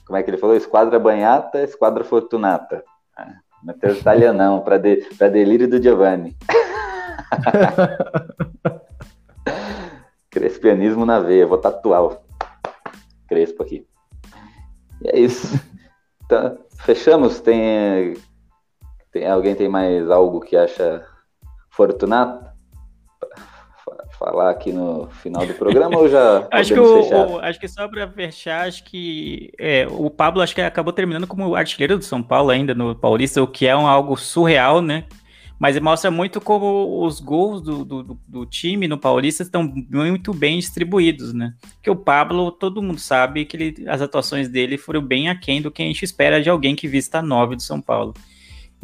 como 0.04 0.18
é 0.18 0.22
que 0.22 0.28
ele 0.28 0.36
falou? 0.36 0.54
Esquadra 0.54 0.98
banhata, 0.98 1.62
esquadra 1.62 2.04
fortunata. 2.04 2.84
Matheus 3.64 3.98
Italianão, 3.98 4.60
para 4.60 4.76
de, 4.76 5.08
delírio 5.32 5.66
do 5.66 5.82
Giovanni. 5.82 6.36
Crespianismo 10.30 11.06
na 11.06 11.18
veia, 11.18 11.46
vou 11.46 11.56
tatuar 11.56 12.04
o 12.04 12.18
Crespo 13.26 13.62
aqui. 13.62 13.86
E 15.00 15.08
é 15.08 15.18
isso. 15.18 15.48
Então, 16.24 16.58
fechamos. 16.80 17.40
Tem, 17.40 18.14
tem 19.10 19.26
alguém 19.26 19.54
tem 19.54 19.68
mais 19.68 20.10
algo 20.10 20.40
que 20.40 20.56
acha 20.56 21.02
fortunato? 21.70 22.43
Falar 24.24 24.50
aqui 24.50 24.72
no 24.72 25.08
final 25.22 25.46
do 25.46 25.52
programa 25.54 25.98
ou 25.98 26.08
já 26.08 26.48
acho 26.50 26.72
que 26.72 26.80
o, 26.80 27.34
o, 27.34 27.38
acho 27.40 27.60
que 27.60 27.68
só 27.68 27.86
para 27.86 28.08
fechar 28.08 28.66
acho 28.66 28.82
que 28.84 29.52
é, 29.58 29.86
o 29.90 30.08
Pablo 30.08 30.40
acho 30.40 30.54
que 30.54 30.62
acabou 30.62 30.92
terminando 30.92 31.26
como 31.26 31.54
artilheiro 31.54 31.98
do 31.98 32.04
São 32.04 32.22
Paulo 32.22 32.50
ainda 32.50 32.74
no 32.74 32.94
Paulista 32.94 33.42
o 33.42 33.46
que 33.46 33.66
é 33.66 33.76
um, 33.76 33.86
algo 33.86 34.16
surreal 34.16 34.80
né 34.80 35.04
mas 35.58 35.78
mostra 35.78 36.10
muito 36.10 36.40
como 36.40 37.04
os 37.04 37.20
gols 37.20 37.62
do, 37.62 37.84
do, 37.84 38.18
do, 38.26 38.46
time 38.46 38.88
no 38.88 38.98
Paulista 38.98 39.42
estão 39.42 39.62
muito 39.62 40.34
bem 40.34 40.58
distribuídos, 40.58 41.32
né? 41.32 41.54
Que 41.80 41.88
o 41.88 41.96
Pablo, 41.96 42.50
todo 42.50 42.82
mundo 42.82 42.98
sabe 42.98 43.44
que 43.44 43.56
ele, 43.56 43.88
as 43.88 44.02
atuações 44.02 44.48
dele 44.48 44.76
foram 44.76 45.00
bem 45.00 45.28
aquém 45.28 45.62
do 45.62 45.70
que 45.70 45.80
a 45.80 45.86
gente 45.86 46.04
espera 46.04 46.42
de 46.42 46.50
alguém 46.50 46.74
que 46.74 46.88
vista 46.88 47.22
nove 47.22 47.54
do 47.54 47.62
São 47.62 47.80
Paulo. 47.80 48.14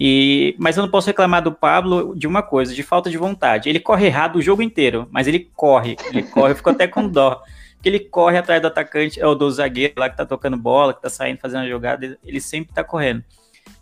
E, 0.03 0.57
mas 0.59 0.79
eu 0.79 0.83
não 0.83 0.91
posso 0.91 1.09
reclamar 1.09 1.43
do 1.43 1.53
Pablo 1.53 2.15
de 2.17 2.27
uma 2.27 2.43
coisa, 2.43 2.75
de 2.75 2.83
falta 2.83 3.11
de 3.11 3.19
vontade. 3.19 3.69
Ele 3.69 3.79
corre 3.79 4.07
errado 4.07 4.37
o 4.37 4.43
jogo 4.43 4.63
inteiro, 4.63 5.07
mas 5.11 5.29
ele 5.29 5.51
corre, 5.55 5.95
ele 6.11 6.23
corre, 6.23 6.53
eu 6.53 6.57
fico 6.57 6.71
até 6.71 6.89
com 6.89 7.07
dó. 7.07 7.43
Que 7.83 7.89
ele 7.91 8.01
corre 8.01 8.39
atrás 8.39 8.63
do 8.63 8.69
atacante, 8.69 9.23
ou 9.23 9.35
do 9.35 9.51
zagueiro 9.51 9.95
lá 9.99 10.09
que 10.09 10.17
tá 10.17 10.25
tocando 10.25 10.57
bola, 10.57 10.95
que 10.95 11.03
tá 11.03 11.11
saindo 11.11 11.39
fazendo 11.39 11.65
a 11.65 11.69
jogada, 11.69 12.19
ele 12.25 12.41
sempre 12.41 12.73
tá 12.73 12.83
correndo. 12.83 13.23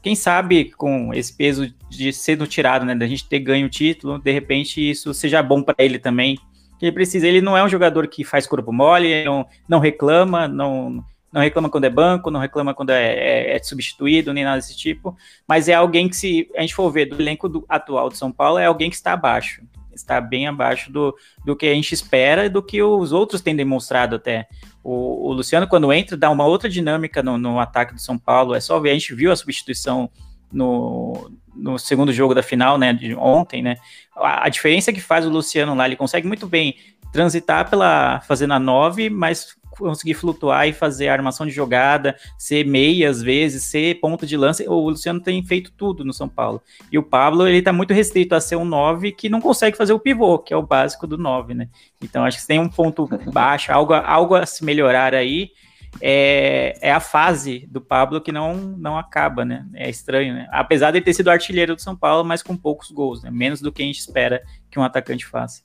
Quem 0.03 0.17
sabe 0.17 0.73
com 0.73 1.15
esse 1.15 1.37
peso 1.37 1.73
de 1.89 2.13
sendo 2.13 2.49
tirado, 2.49 2.85
né, 2.85 2.97
da 2.97 3.07
gente 3.07 3.29
ter 3.29 3.39
ganho 3.39 3.67
o 3.67 3.71
título, 3.71 4.19
de 4.19 4.33
repente 4.33 4.91
isso 4.91 5.15
seja 5.15 5.41
bom 5.41 5.63
para 5.63 5.77
ele 5.79 6.01
também. 6.01 6.37
Ele 6.83 6.93
precisa, 6.93 7.29
ele 7.29 7.41
não 7.41 7.57
é 7.57 7.63
um 7.63 7.69
jogador 7.69 8.09
que 8.09 8.25
faz 8.25 8.45
corpo 8.45 8.73
mole, 8.73 9.25
não, 9.25 9.47
não 9.69 9.79
reclama, 9.79 10.49
não 10.49 11.05
não 11.33 11.41
reclama 11.41 11.69
quando 11.69 11.85
é 11.85 11.91
banco, 11.91 12.31
não 12.31 12.41
reclama 12.41 12.75
quando 12.75 12.91
é, 12.91 13.13
é, 13.13 13.57
é, 13.57 13.63
substituído, 13.63 14.33
nem 14.33 14.45
nada 14.45 14.57
desse 14.57 14.77
tipo, 14.77 15.17
mas 15.47 15.69
é 15.69 15.75
alguém 15.75 16.09
que, 16.09 16.17
se 16.17 16.51
a 16.57 16.61
gente 16.63 16.75
for 16.75 16.91
ver 16.91 17.07
do 17.07 17.21
elenco 17.21 17.49
do, 17.49 17.65
atual 17.69 18.09
de 18.09 18.17
São 18.17 18.33
Paulo, 18.33 18.59
é 18.59 18.67
alguém 18.67 18.89
que 18.89 18.97
está 18.97 19.13
abaixo, 19.13 19.63
está 19.93 20.21
bem 20.21 20.47
abaixo 20.47 20.91
do, 20.91 21.15
do 21.45 21.55
que 21.55 21.67
a 21.67 21.75
gente 21.75 21.93
espera 21.93 22.47
e 22.47 22.49
do 22.49 22.63
que 22.63 22.83
os 22.83 23.13
outros 23.13 23.41
têm 23.41 23.55
demonstrado 23.55 24.17
até. 24.17 24.49
O, 24.83 25.29
o 25.29 25.33
Luciano, 25.33 25.69
quando 25.69 25.93
entra, 25.93 26.17
dá 26.17 26.31
uma 26.31 26.47
outra 26.47 26.69
dinâmica 26.69 27.23
no, 27.23 27.37
no, 27.37 27.61
ataque 27.61 27.95
do 27.95 28.01
São 28.01 28.19
Paulo, 28.19 28.55
é 28.55 28.61
só 28.61 28.79
ver, 28.81 28.91
a 28.91 28.95
gente 28.95 29.15
viu 29.15 29.31
a 29.31 29.37
substituição 29.37 30.09
no, 30.51 31.31
no 31.59 31.79
segundo 31.79 32.13
jogo 32.13 32.35
da 32.35 32.43
final, 32.43 32.79
né, 32.79 32.93
de 32.93 33.15
ontem, 33.15 33.63
né, 33.63 33.77
a, 34.17 34.47
a 34.47 34.49
diferença 34.49 34.93
que 34.93 35.01
faz 35.01 35.27
o 35.27 35.31
Luciano 35.31 35.75
lá, 35.75 35.87
ele 35.87 35.97
consegue 35.97 36.27
muito 36.27 36.47
bem 36.47 36.77
transitar 37.13 37.69
pela 37.69 38.21
fazendo 38.21 38.55
a 38.55 38.59
9, 38.59 39.11
mas 39.11 39.57
conseguir 39.79 40.15
flutuar 40.15 40.67
e 40.67 40.73
fazer 40.73 41.09
a 41.09 41.13
armação 41.13 41.47
de 41.47 41.53
jogada, 41.53 42.17
ser 42.37 42.67
meia 42.67 43.09
às 43.09 43.23
vezes, 43.23 43.65
ser 43.65 44.01
ponto 44.01 44.27
de 44.27 44.37
lance. 44.37 44.69
O 44.69 44.89
Luciano 44.89 45.21
tem 45.21 45.43
feito 45.45 45.73
tudo 45.77 46.05
no 46.05 46.13
São 46.13 46.29
Paulo. 46.29 46.61
E 46.91 46.99
o 46.99 47.03
Pablo, 47.03 47.47
ele 47.47 47.63
tá 47.63 47.73
muito 47.73 47.95
restrito 47.95 48.35
a 48.35 48.41
ser 48.41 48.57
um 48.57 48.65
9 48.65 49.13
que 49.13 49.29
não 49.29 49.41
consegue 49.41 49.77
fazer 49.77 49.93
o 49.93 50.01
pivô, 50.01 50.39
que 50.39 50.53
é 50.53 50.57
o 50.57 50.63
básico 50.63 51.07
do 51.07 51.17
9, 51.17 51.55
né? 51.55 51.69
Então 52.03 52.25
acho 52.25 52.41
que 52.41 52.47
tem 52.47 52.59
um 52.59 52.69
ponto 52.69 53.09
baixo, 53.33 53.73
algo, 53.73 53.95
algo 53.95 54.35
a 54.35 54.45
se 54.47 54.65
melhorar 54.65 55.15
aí. 55.15 55.51
É, 56.01 56.79
é, 56.81 56.93
a 56.93 57.01
fase 57.01 57.67
do 57.71 57.81
Pablo 57.81 58.21
que 58.21 58.31
não, 58.31 58.55
não 58.55 58.97
acaba, 58.97 59.45
né? 59.45 59.67
É 59.75 59.91
estranho, 59.91 60.35
né? 60.35 60.49
Apesar 60.53 60.91
de 60.91 61.01
ter 61.01 61.13
sido 61.13 61.31
artilheiro 61.31 61.75
do 61.75 61.83
São 61.83 61.97
Paulo, 61.97 62.25
mas 62.25 62.43
com 62.43 62.57
poucos 62.57 62.91
gols, 62.91 63.23
né? 63.23 63.31
Menos 63.31 63.61
do 63.61 63.73
que 63.73 63.83
a 63.83 63.87
gente 63.87 63.99
espera 63.99 64.43
que 64.71 64.79
um 64.79 64.83
atacante 64.83 65.27
faça. 65.27 65.63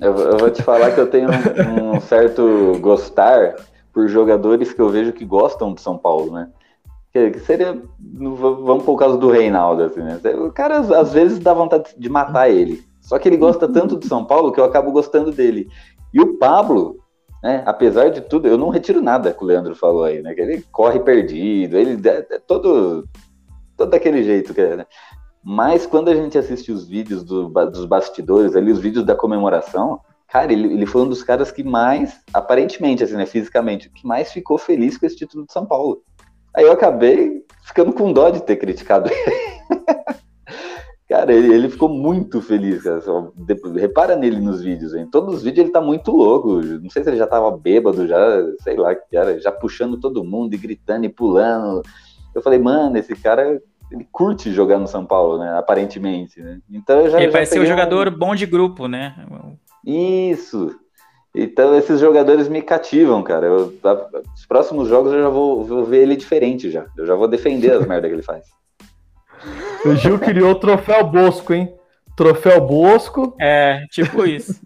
Eu, 0.00 0.16
eu, 0.16 0.38
vou 0.38 0.50
te 0.50 0.62
falar 0.62 0.92
que 0.92 1.00
eu 1.00 1.10
tenho 1.10 1.28
um, 1.28 1.96
um, 1.96 2.00
certo 2.00 2.78
gostar 2.80 3.56
por 3.92 4.08
jogadores 4.08 4.72
que 4.72 4.80
eu 4.80 4.88
vejo 4.88 5.12
que 5.12 5.24
gostam 5.24 5.74
de 5.74 5.80
São 5.80 5.98
Paulo, 5.98 6.32
né? 6.32 6.48
Que, 7.12 7.38
seria. 7.40 7.80
Vamos 7.98 8.84
por 8.84 8.96
causa 8.96 9.18
do 9.18 9.30
Reinaldo, 9.30 9.82
assim, 9.82 10.00
né? 10.00 10.20
O 10.36 10.52
cara 10.52 10.78
às 10.78 11.12
vezes 11.12 11.38
dá 11.38 11.52
vontade 11.52 11.90
de 11.98 12.08
matar 12.08 12.48
ele. 12.48 12.86
Só 13.00 13.18
que 13.18 13.28
ele 13.28 13.36
gosta 13.36 13.66
tanto 13.66 13.98
de 13.98 14.06
São 14.06 14.24
Paulo 14.24 14.52
que 14.52 14.60
eu 14.60 14.64
acabo 14.64 14.92
gostando 14.92 15.32
dele. 15.32 15.68
E 16.14 16.20
o 16.20 16.38
Pablo, 16.38 16.98
né, 17.42 17.62
apesar 17.66 18.10
de 18.10 18.20
tudo, 18.20 18.48
eu 18.48 18.58
não 18.58 18.68
retiro 18.68 19.00
nada 19.00 19.32
que 19.32 19.42
o 19.42 19.46
Leandro 19.46 19.74
falou 19.74 20.04
aí, 20.04 20.20
né? 20.22 20.34
Que 20.34 20.40
ele 20.40 20.64
corre 20.72 20.98
perdido, 21.00 21.76
ele 21.76 22.08
é, 22.08 22.22
todo, 22.46 23.08
todo 23.76 23.90
daquele 23.90 24.22
jeito 24.22 24.52
que 24.52 24.60
é, 24.60 24.76
né? 24.76 24.86
Mas 25.42 25.86
quando 25.86 26.08
a 26.08 26.14
gente 26.14 26.36
assiste 26.36 26.72
os 26.72 26.86
vídeos 26.86 27.22
do, 27.22 27.48
dos 27.48 27.84
bastidores, 27.84 28.56
ali, 28.56 28.72
os 28.72 28.80
vídeos 28.80 29.04
da 29.04 29.14
comemoração, 29.14 30.00
cara, 30.26 30.52
ele, 30.52 30.72
ele 30.72 30.86
foi 30.86 31.02
um 31.02 31.08
dos 31.08 31.22
caras 31.22 31.52
que 31.52 31.62
mais, 31.62 32.20
aparentemente, 32.34 33.04
assim, 33.04 33.14
né, 33.14 33.24
fisicamente, 33.24 33.88
que 33.88 34.06
mais 34.06 34.32
ficou 34.32 34.58
feliz 34.58 34.98
com 34.98 35.06
esse 35.06 35.16
título 35.16 35.46
de 35.46 35.52
São 35.52 35.64
Paulo. 35.64 36.02
Aí 36.54 36.64
eu 36.64 36.72
acabei 36.72 37.44
ficando 37.62 37.92
com 37.92 38.12
dó 38.12 38.30
de 38.30 38.42
ter 38.42 38.56
criticado 38.56 39.08
ele. 39.10 40.18
cara, 41.08 41.32
ele, 41.32 41.52
ele, 41.52 41.68
ficou 41.68 41.88
muito 41.88 42.40
feliz, 42.40 42.82
cara. 42.82 43.00
Só, 43.00 43.32
repara 43.74 44.14
nele 44.14 44.40
nos 44.40 44.60
vídeos, 44.62 44.94
hein? 44.94 45.08
Todos 45.10 45.36
os 45.36 45.42
vídeos 45.42 45.64
ele 45.64 45.72
tá 45.72 45.80
muito 45.80 46.10
louco. 46.10 46.60
Não 46.60 46.90
sei 46.90 47.02
se 47.02 47.10
ele 47.10 47.16
já 47.16 47.26
tava 47.26 47.50
bêbado, 47.56 48.06
já, 48.06 48.44
sei 48.62 48.76
lá, 48.76 48.94
já, 49.12 49.38
já 49.38 49.52
puxando 49.52 49.98
todo 49.98 50.24
mundo 50.24 50.54
e 50.54 50.58
gritando 50.58 51.06
e 51.06 51.08
pulando. 51.08 51.82
Eu 52.34 52.42
falei, 52.42 52.58
mano, 52.58 52.98
esse 52.98 53.14
cara 53.16 53.60
ele 53.90 54.06
curte 54.12 54.52
jogar 54.52 54.78
no 54.78 54.86
São 54.86 55.04
Paulo, 55.06 55.38
né? 55.38 55.58
Aparentemente, 55.58 56.40
né? 56.40 56.60
Então 56.70 57.00
eu 57.00 57.10
já. 57.10 57.20
Ele 57.20 57.32
parece 57.32 57.52
ser 57.52 57.60
um 57.60 57.66
jogador 57.66 58.10
bom 58.10 58.34
de 58.34 58.46
grupo, 58.46 58.86
né? 58.86 59.14
Isso. 59.84 60.78
Então 61.34 61.74
esses 61.76 62.00
jogadores 62.00 62.48
me 62.48 62.60
cativam, 62.60 63.22
cara. 63.22 63.46
Eu, 63.46 63.72
os 64.34 64.46
próximos 64.46 64.88
jogos 64.88 65.12
eu 65.12 65.22
já 65.22 65.28
vou, 65.28 65.64
vou 65.64 65.84
ver 65.84 66.02
ele 66.02 66.16
diferente 66.16 66.70
já. 66.70 66.86
Eu 66.96 67.06
já 67.06 67.14
vou 67.14 67.28
defender 67.28 67.72
as 67.72 67.86
merdas 67.88 68.10
que 68.10 68.16
ele 68.16 68.22
faz. 68.22 68.57
O 69.84 69.94
Gil 69.94 70.18
criou 70.18 70.52
o 70.52 70.54
troféu 70.54 71.04
Bosco, 71.04 71.52
hein? 71.52 71.72
Troféu 72.16 72.60
Bosco. 72.60 73.34
É, 73.40 73.84
tipo 73.90 74.24
isso. 74.26 74.60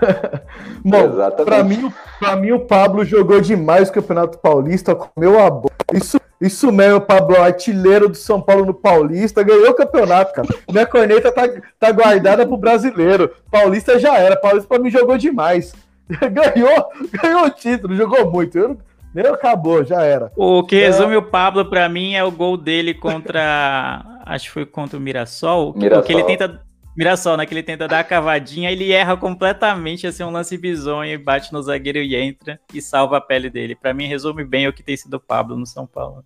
Bom, 0.84 1.10
pra 1.44 1.64
mim, 1.64 1.92
pra 2.18 2.36
mim 2.36 2.52
o 2.52 2.60
Pablo 2.60 3.04
jogou 3.04 3.40
demais 3.40 3.88
o 3.88 3.92
Campeonato 3.92 4.38
Paulista, 4.38 4.94
comeu 4.94 5.38
a 5.40 5.50
bola. 5.50 5.72
Isso 5.92 6.18
Isso 6.40 6.70
mesmo, 6.70 7.00
Pablo, 7.00 7.40
artilheiro 7.40 8.08
do 8.08 8.16
São 8.16 8.40
Paulo 8.40 8.66
no 8.66 8.74
Paulista, 8.74 9.42
ganhou 9.42 9.70
o 9.70 9.74
campeonato, 9.74 10.34
cara. 10.34 10.48
Minha 10.70 10.86
corneta 10.86 11.32
tá, 11.32 11.42
tá 11.78 11.90
guardada 11.90 12.46
pro 12.46 12.56
brasileiro. 12.56 13.30
Paulista 13.50 13.98
já 13.98 14.18
era, 14.18 14.36
Paulista 14.36 14.68
pra 14.68 14.78
mim 14.78 14.90
jogou 14.90 15.16
demais. 15.16 15.72
Ganhou, 16.06 16.86
ganhou 17.10 17.46
o 17.46 17.50
título, 17.50 17.96
jogou 17.96 18.30
muito. 18.30 18.58
Eu, 18.58 18.76
nem 19.14 19.26
acabou, 19.26 19.84
já 19.84 20.02
era. 20.02 20.32
O 20.36 20.64
que 20.64 20.76
resume 20.76 21.14
é... 21.14 21.18
o 21.18 21.22
Pablo 21.22 21.64
para 21.64 21.88
mim 21.88 22.14
é 22.14 22.24
o 22.24 22.32
gol 22.32 22.56
dele 22.56 22.92
contra. 22.92 24.04
acho 24.26 24.46
que 24.46 24.50
foi 24.50 24.66
contra 24.66 24.98
o 24.98 25.00
Mirassol. 25.00 25.72
Mirassol. 25.76 26.02
Que 26.02 26.12
ele 26.12 26.24
tenta 26.24 26.60
Mirassol, 26.96 27.36
né? 27.36 27.46
Que 27.46 27.54
ele 27.54 27.62
tenta 27.62 27.86
dar 27.86 28.00
a 28.00 28.04
cavadinha, 28.04 28.70
ele 28.70 28.92
erra 28.92 29.16
completamente, 29.16 30.06
assim, 30.06 30.24
um 30.24 30.30
lance 30.30 30.58
bizonho, 30.58 31.22
bate 31.22 31.52
no 31.52 31.62
zagueiro 31.62 31.98
e 31.98 32.16
entra 32.16 32.58
e 32.72 32.82
salva 32.82 33.18
a 33.18 33.20
pele 33.20 33.48
dele. 33.48 33.76
Para 33.76 33.94
mim, 33.94 34.06
resume 34.06 34.44
bem 34.44 34.66
o 34.66 34.72
que 34.72 34.82
tem 34.82 34.96
sido 34.96 35.14
o 35.14 35.20
Pablo 35.20 35.56
no 35.56 35.66
São 35.66 35.86
Paulo. 35.86 36.24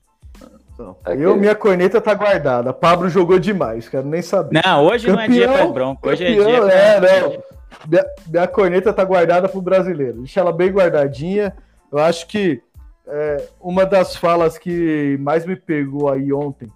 Eu, 1.07 1.37
minha 1.37 1.57
corneta 1.57 2.01
tá 2.01 2.15
guardada. 2.15 2.73
Pablo 2.73 3.09
jogou 3.09 3.39
demais, 3.39 3.89
quero 3.89 4.07
nem 4.07 4.23
saber. 4.23 4.63
Não, 4.65 4.87
hoje 4.87 5.07
campeão, 5.07 5.17
não 5.17 5.23
é 5.25 5.29
dia 5.29 5.49
pra 5.49 5.67
bronco, 5.67 6.09
hoje 6.09 6.25
campeão, 6.25 6.49
é 6.49 6.51
dia 6.51 6.63
pra... 6.63 6.73
É, 6.73 7.21
não. 7.21 7.43
Minha, 7.87 8.05
minha 8.29 8.47
corneta 8.47 8.93
tá 8.93 9.05
guardada 9.05 9.49
pro 9.49 9.61
brasileiro. 9.61 10.19
Deixa 10.19 10.41
ela 10.41 10.53
bem 10.53 10.71
guardadinha. 10.71 11.55
Eu 11.91 11.99
acho 11.99 12.27
que 12.27 12.63
é, 13.09 13.49
uma 13.61 13.87
das 13.87 14.15
falas 14.15 14.59
que 14.59 15.17
mais 15.21 15.47
me 15.47 15.57
pegou 15.57 16.09
aí 16.11 16.33
ontem, 16.33 16.71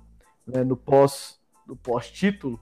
né, 0.46 0.64
no 0.64 0.76
pós 0.76 1.40
no 1.66 1.76
pós-título, 1.76 2.58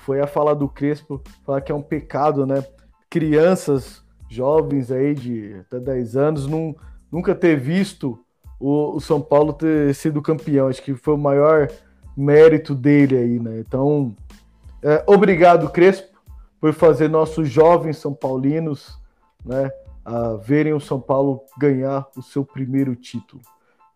foi 0.00 0.20
a 0.20 0.26
fala 0.26 0.54
do 0.54 0.68
Crespo, 0.68 1.22
falar 1.44 1.60
que 1.60 1.70
é 1.70 1.74
um 1.74 1.82
pecado, 1.82 2.44
né? 2.44 2.64
Crianças, 3.08 4.02
jovens 4.28 4.90
aí 4.90 5.14
de 5.14 5.54
até 5.60 5.78
10 5.78 6.16
anos, 6.16 6.46
não, 6.46 6.74
nunca 7.10 7.34
ter 7.34 7.56
visto 7.56 8.18
o, 8.58 8.96
o, 8.96 9.00
São 9.00 9.20
Paulo 9.20 9.52
ter 9.52 9.94
sido 9.94 10.20
campeão. 10.20 10.66
Acho 10.68 10.82
que 10.82 10.94
foi 10.94 11.14
o 11.14 11.18
maior 11.18 11.70
mérito 12.16 12.74
dele 12.74 13.16
aí, 13.16 13.38
né? 13.38 13.60
Então, 13.60 14.16
é, 14.82 15.04
obrigado, 15.06 15.70
Crespo, 15.70 16.18
por 16.60 16.72
fazer 16.72 17.08
nossos 17.08 17.48
jovens 17.48 17.98
São 17.98 18.12
Paulinos, 18.12 18.98
né? 19.44 19.70
A 20.04 20.34
verem 20.34 20.72
o 20.72 20.80
São 20.80 21.00
Paulo 21.00 21.42
ganhar 21.58 22.06
o 22.16 22.22
seu 22.22 22.44
primeiro 22.44 22.96
título. 22.96 23.42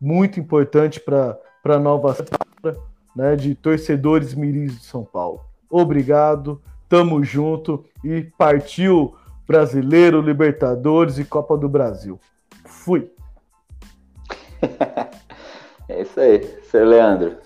Muito 0.00 0.38
importante 0.38 1.00
para 1.00 1.38
a 1.64 1.78
nova 1.78 2.14
safra 2.14 2.80
né, 3.14 3.34
de 3.34 3.54
torcedores 3.54 4.34
miris 4.34 4.78
de 4.78 4.84
São 4.84 5.04
Paulo 5.04 5.40
obrigado, 5.70 6.60
tamo 6.88 7.22
junto 7.22 7.84
e 8.04 8.22
partiu 8.38 9.14
Brasileiro, 9.46 10.20
Libertadores 10.20 11.18
e 11.18 11.24
Copa 11.24 11.56
do 11.56 11.68
Brasil. 11.68 12.18
Fui. 12.64 13.10
é 15.88 16.02
isso 16.02 16.18
aí, 16.18 16.42
Sr. 16.64 16.84
Leandro. 16.84 17.36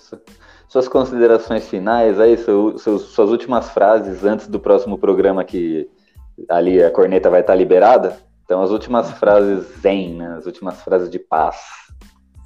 Suas 0.68 0.88
considerações 0.88 1.68
finais 1.68 2.18
aí, 2.20 2.36
seu, 2.38 2.78
suas 2.78 3.30
últimas 3.30 3.70
frases 3.70 4.24
antes 4.24 4.46
do 4.46 4.60
próximo 4.60 4.96
programa 4.96 5.44
que 5.44 5.90
ali 6.48 6.82
a 6.82 6.90
corneta 6.90 7.28
vai 7.28 7.40
estar 7.40 7.54
liberada. 7.54 8.16
Então, 8.50 8.64
as 8.64 8.72
últimas 8.72 9.08
frases 9.12 9.64
zen, 9.80 10.14
né? 10.14 10.34
As 10.36 10.44
últimas 10.44 10.82
frases 10.82 11.08
de 11.08 11.20
paz. 11.20 11.54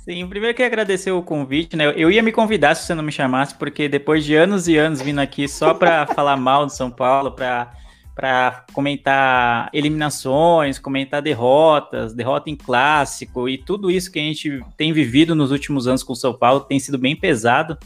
Sim, 0.00 0.28
primeiro 0.28 0.54
queria 0.54 0.66
agradecer 0.66 1.10
o 1.10 1.22
convite, 1.22 1.76
né? 1.76 1.94
Eu 1.96 2.10
ia 2.10 2.22
me 2.22 2.30
convidar 2.30 2.74
se 2.74 2.84
você 2.84 2.94
não 2.94 3.02
me 3.02 3.10
chamasse, 3.10 3.54
porque 3.54 3.88
depois 3.88 4.22
de 4.22 4.36
anos 4.36 4.68
e 4.68 4.76
anos 4.76 5.00
vindo 5.00 5.18
aqui 5.18 5.48
só 5.48 5.72
para 5.72 6.04
falar 6.14 6.36
mal 6.36 6.66
de 6.66 6.74
São 6.74 6.90
Paulo, 6.90 7.32
para 7.32 7.72
para 8.14 8.66
comentar 8.74 9.70
eliminações, 9.72 10.78
comentar 10.78 11.22
derrotas, 11.22 12.12
derrota 12.12 12.50
em 12.50 12.54
clássico 12.54 13.48
e 13.48 13.56
tudo 13.56 13.90
isso 13.90 14.12
que 14.12 14.18
a 14.18 14.22
gente 14.22 14.62
tem 14.76 14.92
vivido 14.92 15.34
nos 15.34 15.50
últimos 15.50 15.88
anos 15.88 16.02
com 16.02 16.12
o 16.12 16.16
São 16.16 16.34
Paulo 16.34 16.60
tem 16.60 16.78
sido 16.78 16.98
bem 16.98 17.16
pesado. 17.16 17.78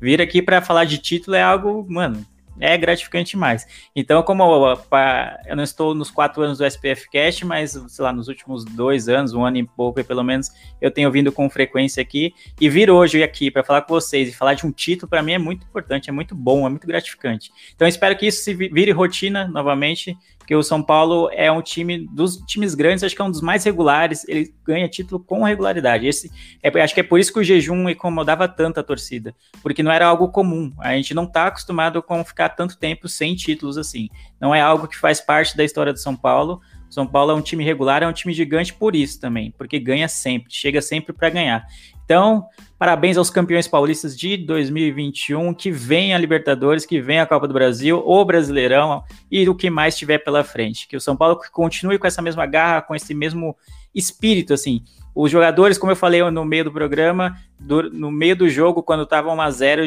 Vir 0.00 0.22
aqui 0.22 0.40
para 0.40 0.62
falar 0.62 0.86
de 0.86 0.96
título 0.96 1.36
é 1.36 1.42
algo, 1.42 1.86
mano, 1.86 2.24
é 2.60 2.76
gratificante 2.76 3.32
demais. 3.32 3.66
Então, 3.94 4.22
como 4.22 4.42
eu 4.42 5.56
não 5.56 5.62
estou 5.62 5.94
nos 5.94 6.10
quatro 6.10 6.42
anos 6.42 6.58
do 6.58 6.64
SPF 6.64 7.08
Cast, 7.10 7.44
mas, 7.44 7.72
sei 7.88 8.02
lá, 8.02 8.12
nos 8.12 8.28
últimos 8.28 8.64
dois 8.64 9.08
anos, 9.08 9.34
um 9.34 9.44
ano 9.44 9.58
e 9.58 9.64
pouco, 9.64 10.02
pelo 10.04 10.22
menos, 10.22 10.50
eu 10.80 10.90
tenho 10.90 11.10
vindo 11.10 11.30
com 11.30 11.48
frequência 11.50 12.00
aqui. 12.00 12.34
E 12.60 12.68
vir 12.68 12.90
hoje 12.90 13.22
aqui 13.22 13.50
para 13.50 13.62
falar 13.62 13.82
com 13.82 13.94
vocês 13.94 14.28
e 14.28 14.32
falar 14.32 14.54
de 14.54 14.66
um 14.66 14.72
título, 14.72 15.08
para 15.08 15.22
mim 15.22 15.32
é 15.32 15.38
muito 15.38 15.66
importante, 15.66 16.08
é 16.08 16.12
muito 16.12 16.34
bom, 16.34 16.66
é 16.66 16.70
muito 16.70 16.86
gratificante. 16.86 17.50
Então, 17.74 17.86
espero 17.86 18.16
que 18.16 18.26
isso 18.26 18.42
se 18.42 18.54
vire 18.54 18.90
rotina 18.90 19.46
novamente 19.48 20.16
porque 20.46 20.54
o 20.54 20.62
São 20.62 20.80
Paulo 20.80 21.28
é 21.32 21.50
um 21.50 21.60
time 21.60 22.06
dos 22.06 22.36
times 22.36 22.76
grandes, 22.76 23.02
acho 23.02 23.16
que 23.16 23.20
é 23.20 23.24
um 23.24 23.30
dos 23.32 23.40
mais 23.40 23.64
regulares, 23.64 24.24
ele 24.28 24.54
ganha 24.64 24.88
título 24.88 25.20
com 25.20 25.42
regularidade. 25.42 26.06
Esse, 26.06 26.30
é, 26.62 26.68
acho 26.80 26.94
que 26.94 27.00
é 27.00 27.02
por 27.02 27.18
isso 27.18 27.32
que 27.32 27.40
o 27.40 27.42
jejum 27.42 27.88
incomodava 27.88 28.46
tanto 28.46 28.78
a 28.78 28.82
torcida, 28.84 29.34
porque 29.60 29.82
não 29.82 29.90
era 29.90 30.06
algo 30.06 30.28
comum. 30.28 30.72
A 30.78 30.94
gente 30.94 31.12
não 31.14 31.24
está 31.24 31.48
acostumado 31.48 32.00
com 32.00 32.24
ficar 32.24 32.50
tanto 32.50 32.78
tempo 32.78 33.08
sem 33.08 33.34
títulos 33.34 33.76
assim. 33.76 34.08
Não 34.40 34.54
é 34.54 34.60
algo 34.60 34.86
que 34.86 34.96
faz 34.96 35.20
parte 35.20 35.56
da 35.56 35.64
história 35.64 35.92
do 35.92 35.98
São 35.98 36.14
Paulo. 36.14 36.60
São 36.88 37.04
Paulo 37.04 37.32
é 37.32 37.34
um 37.34 37.42
time 37.42 37.64
regular, 37.64 38.04
é 38.04 38.06
um 38.06 38.12
time 38.12 38.32
gigante 38.32 38.72
por 38.72 38.94
isso 38.94 39.20
também, 39.20 39.52
porque 39.58 39.80
ganha 39.80 40.06
sempre, 40.06 40.54
chega 40.54 40.80
sempre 40.80 41.12
para 41.12 41.28
ganhar. 41.28 41.66
Então, 42.06 42.46
parabéns 42.78 43.16
aos 43.16 43.30
campeões 43.30 43.66
paulistas 43.66 44.16
de 44.16 44.36
2021, 44.36 45.52
que 45.52 45.72
vem 45.72 46.14
a 46.14 46.18
Libertadores, 46.18 46.86
que 46.86 47.00
vem 47.00 47.18
a 47.18 47.26
Copa 47.26 47.48
do 47.48 47.52
Brasil, 47.52 48.00
o 48.06 48.24
Brasileirão 48.24 49.02
e 49.28 49.48
o 49.48 49.56
que 49.56 49.68
mais 49.68 49.96
tiver 49.98 50.18
pela 50.18 50.44
frente. 50.44 50.86
Que 50.86 50.96
o 50.96 51.00
São 51.00 51.16
Paulo 51.16 51.40
continue 51.50 51.98
com 51.98 52.06
essa 52.06 52.22
mesma 52.22 52.46
garra, 52.46 52.80
com 52.80 52.94
esse 52.94 53.12
mesmo 53.12 53.56
espírito, 53.96 54.52
assim. 54.54 54.84
Os 55.14 55.30
jogadores, 55.30 55.78
como 55.78 55.92
eu 55.92 55.96
falei 55.96 56.22
no 56.30 56.44
meio 56.44 56.64
do 56.64 56.70
programa, 56.70 57.38
do, 57.58 57.90
no 57.90 58.12
meio 58.12 58.36
do 58.36 58.50
jogo, 58.50 58.82
quando 58.82 59.04
estava 59.04 59.32
1 59.32 59.40
a 59.40 59.50
0 59.50 59.82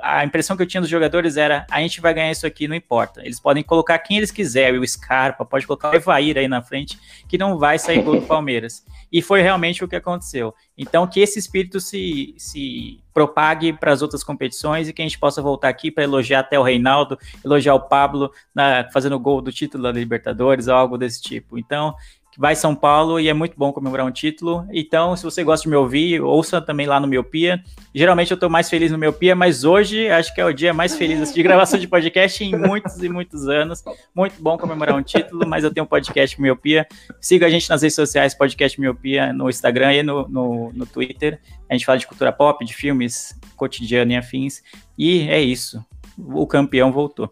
a 0.00 0.24
impressão 0.24 0.56
que 0.56 0.62
eu 0.62 0.66
tinha 0.66 0.80
dos 0.80 0.88
jogadores 0.88 1.36
era: 1.36 1.66
a 1.68 1.80
gente 1.80 2.00
vai 2.00 2.14
ganhar 2.14 2.30
isso 2.30 2.46
aqui, 2.46 2.68
não 2.68 2.76
importa. 2.76 3.20
Eles 3.24 3.40
podem 3.40 3.64
colocar 3.64 3.98
quem 3.98 4.18
eles 4.18 4.30
quiserem, 4.30 4.78
o 4.78 4.86
Scarpa, 4.86 5.44
pode 5.44 5.66
colocar 5.66 5.90
o 5.90 5.96
Evair 5.96 6.38
aí 6.38 6.46
na 6.46 6.62
frente, 6.62 6.96
que 7.28 7.36
não 7.36 7.58
vai 7.58 7.80
sair 7.80 8.00
gol 8.00 8.20
do 8.20 8.26
Palmeiras. 8.26 8.84
E 9.10 9.20
foi 9.20 9.42
realmente 9.42 9.84
o 9.84 9.88
que 9.88 9.96
aconteceu. 9.96 10.54
Então, 10.78 11.04
que 11.04 11.18
esse 11.18 11.36
espírito 11.36 11.80
se, 11.80 12.32
se 12.38 13.00
propague 13.12 13.72
para 13.72 13.92
as 13.92 14.02
outras 14.02 14.22
competições 14.22 14.88
e 14.88 14.92
que 14.92 15.02
a 15.02 15.04
gente 15.04 15.18
possa 15.18 15.42
voltar 15.42 15.68
aqui 15.68 15.90
para 15.90 16.04
elogiar 16.04 16.40
até 16.40 16.58
o 16.58 16.62
Reinaldo, 16.62 17.18
elogiar 17.44 17.74
o 17.74 17.80
Pablo 17.80 18.30
na, 18.54 18.88
fazendo 18.92 19.18
gol 19.18 19.42
do 19.42 19.52
título 19.52 19.82
da 19.82 19.90
Libertadores 19.90 20.68
algo 20.68 20.96
desse 20.96 21.20
tipo. 21.20 21.58
Então, 21.58 21.94
vai 22.38 22.54
São 22.54 22.74
Paulo 22.74 23.18
e 23.18 23.28
é 23.28 23.34
muito 23.34 23.54
bom 23.56 23.72
comemorar 23.72 24.06
um 24.06 24.10
título. 24.10 24.66
Então, 24.72 25.16
se 25.16 25.24
você 25.24 25.42
gosta 25.42 25.64
de 25.64 25.68
me 25.68 25.76
ouvir, 25.76 26.20
ouça 26.20 26.60
também 26.60 26.86
lá 26.86 27.00
no 27.00 27.06
Miopia. 27.06 27.62
Geralmente 27.94 28.30
eu 28.30 28.34
estou 28.34 28.48
mais 28.48 28.70
feliz 28.70 28.90
no 28.92 28.98
Miopia, 28.98 29.34
mas 29.34 29.64
hoje 29.64 30.08
acho 30.08 30.34
que 30.34 30.40
é 30.40 30.44
o 30.44 30.52
dia 30.52 30.72
mais 30.72 30.96
feliz 30.96 31.32
de 31.32 31.42
gravação 31.42 31.78
de 31.78 31.88
podcast 31.88 32.42
em 32.44 32.56
muitos 32.56 33.02
e 33.02 33.08
muitos 33.08 33.48
anos. 33.48 33.82
Muito 34.14 34.40
bom 34.40 34.56
comemorar 34.56 34.96
um 34.96 35.02
título, 35.02 35.46
mas 35.46 35.64
eu 35.64 35.72
tenho 35.72 35.84
um 35.84 35.88
podcast 35.88 36.40
Miopia. 36.40 36.86
Siga 37.20 37.46
a 37.46 37.50
gente 37.50 37.68
nas 37.68 37.82
redes 37.82 37.96
sociais, 37.96 38.34
podcast 38.34 38.80
Miopia, 38.80 39.32
no 39.32 39.48
Instagram 39.48 39.94
e 39.94 40.02
no, 40.02 40.28
no, 40.28 40.72
no 40.72 40.86
Twitter. 40.86 41.40
A 41.68 41.74
gente 41.74 41.84
fala 41.84 41.98
de 41.98 42.06
cultura 42.06 42.32
pop, 42.32 42.64
de 42.64 42.74
filmes, 42.74 43.38
cotidiano 43.56 44.12
e 44.12 44.16
afins. 44.16 44.62
E 44.96 45.28
é 45.28 45.40
isso. 45.40 45.84
O 46.16 46.46
campeão 46.46 46.92
voltou. 46.92 47.30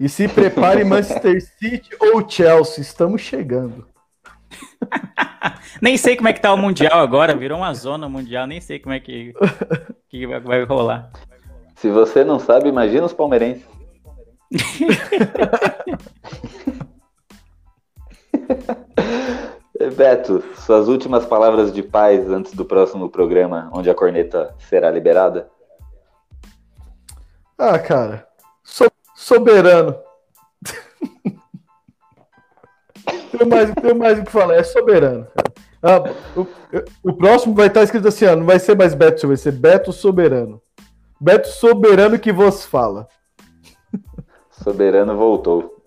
E 0.00 0.08
se 0.08 0.26
prepare 0.26 0.82
Manchester 0.82 1.42
City 1.42 1.90
ou 2.00 2.26
Chelsea, 2.26 2.80
estamos 2.80 3.20
chegando. 3.20 3.89
nem 5.80 5.96
sei 5.96 6.16
como 6.16 6.28
é 6.28 6.32
que 6.32 6.40
tá 6.40 6.52
o 6.52 6.56
Mundial 6.56 7.00
agora, 7.00 7.36
virou 7.36 7.58
uma 7.58 7.74
zona 7.74 8.08
mundial, 8.08 8.46
nem 8.46 8.60
sei 8.60 8.78
como 8.78 8.94
é 8.94 9.00
que, 9.00 9.34
que 10.08 10.26
vai 10.26 10.64
rolar. 10.64 11.10
Se 11.74 11.90
você 11.90 12.24
não 12.24 12.38
sabe, 12.38 12.68
imagina 12.68 13.06
os 13.06 13.12
palmeirenses. 13.12 13.68
Beto, 19.96 20.42
suas 20.56 20.88
últimas 20.88 21.24
palavras 21.24 21.72
de 21.72 21.82
paz 21.82 22.28
antes 22.30 22.52
do 22.52 22.64
próximo 22.64 23.08
programa, 23.08 23.70
onde 23.72 23.88
a 23.88 23.94
corneta 23.94 24.54
será 24.58 24.90
liberada? 24.90 25.48
Ah, 27.56 27.78
cara, 27.78 28.26
so 28.62 28.90
soberano. 29.14 29.96
Tem 33.30 33.46
mais, 33.46 33.70
tem 33.72 33.94
mais 33.94 34.18
o 34.18 34.24
que 34.24 34.30
falar, 34.30 34.56
é 34.56 34.62
soberano. 34.62 35.26
Ah, 35.82 36.02
o, 36.36 36.46
o, 37.02 37.12
próximo 37.14 37.54
vai 37.54 37.68
estar 37.68 37.82
escrito 37.82 38.06
assim, 38.06 38.26
ó, 38.26 38.36
não 38.36 38.44
vai 38.44 38.58
ser 38.58 38.76
mais 38.76 38.94
Beto, 38.94 39.26
vai 39.26 39.36
ser 39.36 39.52
Beto 39.52 39.92
Soberano. 39.92 40.60
Beto 41.18 41.48
Soberano 41.48 42.18
que 42.18 42.32
vos 42.32 42.66
fala. 42.66 43.08
Soberano 44.50 45.16
voltou. 45.16 45.82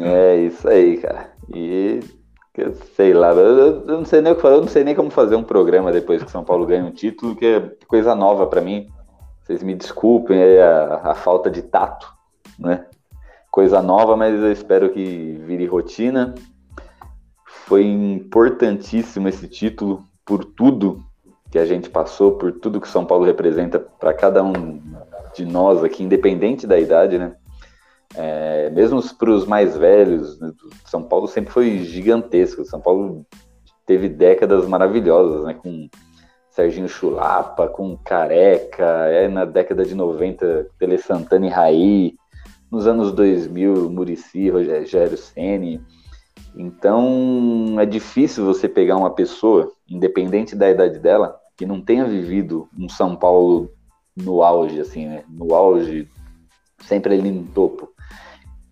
é 0.00 0.36
isso 0.36 0.68
aí, 0.68 0.98
cara. 0.98 1.32
E 1.54 2.00
sei 2.94 3.14
lá, 3.14 3.30
eu, 3.32 3.84
não 3.86 4.04
sei 4.04 4.20
nem 4.20 4.32
o 4.32 4.36
que 4.36 4.42
falar, 4.42 4.56
eu 4.56 4.60
não 4.60 4.68
sei 4.68 4.84
nem 4.84 4.94
como 4.94 5.10
fazer 5.10 5.36
um 5.36 5.42
programa 5.42 5.90
depois 5.90 6.22
que 6.22 6.30
São 6.30 6.44
Paulo 6.44 6.66
ganha 6.66 6.84
um 6.84 6.90
título, 6.90 7.34
que 7.34 7.46
é 7.46 7.60
coisa 7.86 8.14
nova 8.14 8.46
para 8.46 8.60
mim. 8.60 8.88
Vocês 9.42 9.62
me 9.62 9.74
desculpem 9.74 10.58
a, 10.58 11.10
a 11.10 11.14
falta 11.14 11.50
de 11.50 11.62
tato, 11.62 12.12
né? 12.58 12.86
Coisa 13.50 13.82
nova, 13.82 14.16
mas 14.16 14.34
eu 14.40 14.52
espero 14.52 14.90
que 14.90 15.40
vire 15.46 15.66
rotina. 15.66 16.34
foi 17.44 17.84
importantíssimo 17.84 19.28
esse 19.28 19.46
título 19.48 20.04
por 20.24 20.44
tudo 20.44 21.04
que 21.50 21.58
a 21.58 21.64
gente 21.64 21.90
passou, 21.90 22.32
por 22.38 22.52
tudo 22.52 22.80
que 22.80 22.88
São 22.88 23.04
Paulo 23.04 23.24
representa 23.24 23.78
para 23.78 24.14
cada 24.14 24.42
um 24.42 24.80
de 25.34 25.44
nós 25.44 25.82
aqui, 25.82 26.04
independente 26.04 26.66
da 26.66 26.78
idade, 26.78 27.18
né? 27.18 27.34
É, 28.14 28.70
mesmo 28.70 29.00
para 29.14 29.30
os 29.30 29.46
mais 29.46 29.76
velhos, 29.76 30.38
né? 30.40 30.52
São 30.84 31.02
Paulo 31.02 31.26
sempre 31.26 31.52
foi 31.52 31.78
gigantesco. 31.78 32.64
São 32.64 32.80
Paulo 32.80 33.24
teve 33.86 34.08
décadas 34.08 34.66
maravilhosas, 34.66 35.44
né? 35.44 35.54
Com 35.54 35.88
Serginho 36.50 36.88
Chulapa, 36.88 37.68
com 37.68 37.96
Careca, 37.96 38.84
é 39.06 39.28
na 39.28 39.44
década 39.44 39.84
de 39.84 39.94
90, 39.94 40.66
Tele 40.78 40.98
Santana 40.98 41.46
e 41.46 41.48
Raí, 41.48 42.14
nos 42.70 42.86
anos 42.86 43.12
2000, 43.12 43.90
Murici, 43.90 44.48
Rogério 44.48 45.16
Ceni. 45.16 45.80
Então 46.54 47.76
é 47.78 47.86
difícil 47.86 48.44
você 48.44 48.68
pegar 48.68 48.96
uma 48.96 49.10
pessoa, 49.10 49.72
independente 49.88 50.54
da 50.54 50.70
idade 50.70 50.98
dela, 50.98 51.38
que 51.56 51.66
não 51.66 51.80
tenha 51.80 52.04
vivido 52.04 52.68
um 52.78 52.88
São 52.88 53.16
Paulo 53.16 53.70
no 54.16 54.42
auge, 54.42 54.80
assim, 54.80 55.06
né? 55.06 55.24
No 55.28 55.54
auge, 55.54 56.08
sempre 56.80 57.14
ali 57.14 57.30
no 57.30 57.44
topo. 57.48 57.88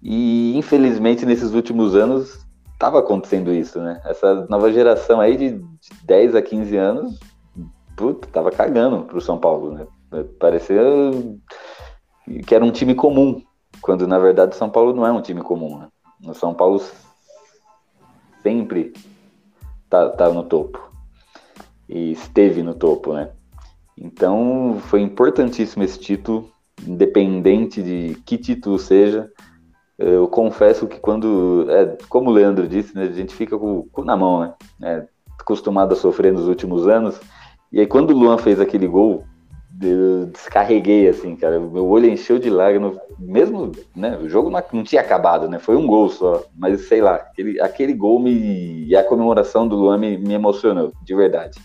E 0.03 0.57
infelizmente 0.57 1.27
nesses 1.27 1.53
últimos 1.53 1.95
anos 1.95 2.47
estava 2.73 3.01
acontecendo 3.01 3.53
isso, 3.53 3.81
né? 3.81 4.01
Essa 4.05 4.47
nova 4.49 4.73
geração 4.73 5.21
aí 5.21 5.37
de 5.37 5.61
10 6.05 6.37
a 6.37 6.43
15 6.43 6.77
anos, 6.77 7.19
puta, 7.97 8.29
tava 8.29 8.51
cagando 8.51 9.03
pro 9.03 9.21
São 9.21 9.39
Paulo, 9.39 9.73
né? 9.73 9.87
Parecia 10.39 10.81
que 12.47 12.55
era 12.55 12.65
um 12.65 12.71
time 12.71 12.95
comum, 12.95 13.43
quando 13.81 14.07
na 14.07 14.19
verdade 14.19 14.57
São 14.57 14.71
Paulo 14.71 14.95
não 14.95 15.07
é 15.07 15.13
um 15.13 15.23
time 15.23 15.43
comum, 15.43 15.79
né? 15.79 15.89
O 16.25 16.35
São 16.35 16.53
Paulo 16.53 16.83
sempre 18.43 18.93
tá, 19.89 20.09
tá 20.11 20.31
no 20.31 20.43
topo. 20.43 20.91
E 21.89 22.13
esteve 22.13 22.63
no 22.63 22.75
topo, 22.75 23.15
né? 23.15 23.31
Então 23.97 24.79
foi 24.83 25.01
importantíssimo 25.01 25.83
esse 25.83 25.99
título, 25.99 26.51
independente 26.87 27.83
de 27.83 28.21
que 28.27 28.37
título 28.37 28.79
seja. 28.79 29.31
Eu 29.99 30.29
confesso 30.29 30.87
que 30.87 31.01
quando, 31.01 31.67
é, 31.71 31.97
como 32.09 32.31
o 32.31 32.33
Leandro 32.33 32.69
disse, 32.69 32.95
né, 32.95 33.05
a 33.05 33.13
gente 33.13 33.35
fica 33.35 33.59
com 33.59 33.79
o 33.79 33.85
cu 33.85 34.05
na 34.05 34.17
mão, 34.17 34.41
né? 34.41 34.55
É, 34.83 35.07
acostumado 35.39 35.93
a 35.93 35.97
sofrer 35.97 36.33
nos 36.33 36.47
últimos 36.47 36.87
anos. 36.87 37.19
E 37.73 37.81
aí 37.81 37.87
quando 37.87 38.11
o 38.11 38.19
Luan 38.19 38.39
fez 38.39 38.61
aquele 38.61 38.87
gol, 38.87 39.25
eu 39.81 40.27
descarreguei 40.27 41.09
assim, 41.09 41.37
cara. 41.37 41.61
Meu 41.61 41.87
olho 41.87 42.09
encheu 42.09 42.39
de 42.39 42.51
lágrimas, 42.51 42.97
mesmo, 43.19 43.73
né? 43.95 44.17
O 44.17 44.29
jogo 44.29 44.51
não, 44.51 44.83
tinha 44.83 45.01
acabado, 45.01 45.49
né? 45.49 45.59
Foi 45.59 45.77
um 45.77 45.87
gol 45.87 46.09
só, 46.09 46.45
mas 46.57 46.89
sei 46.89 47.01
lá, 47.01 47.17
aquele, 47.17 47.61
aquele 47.61 47.93
gol 47.93 48.19
me, 48.19 48.85
e 48.87 48.97
a 48.97 49.05
comemoração 49.05 49.69
do 49.69 49.77
Luan 49.77 49.99
me, 49.99 50.17
me 50.17 50.35
emocionou, 50.35 50.93
de 51.03 51.15
verdade. 51.15 51.59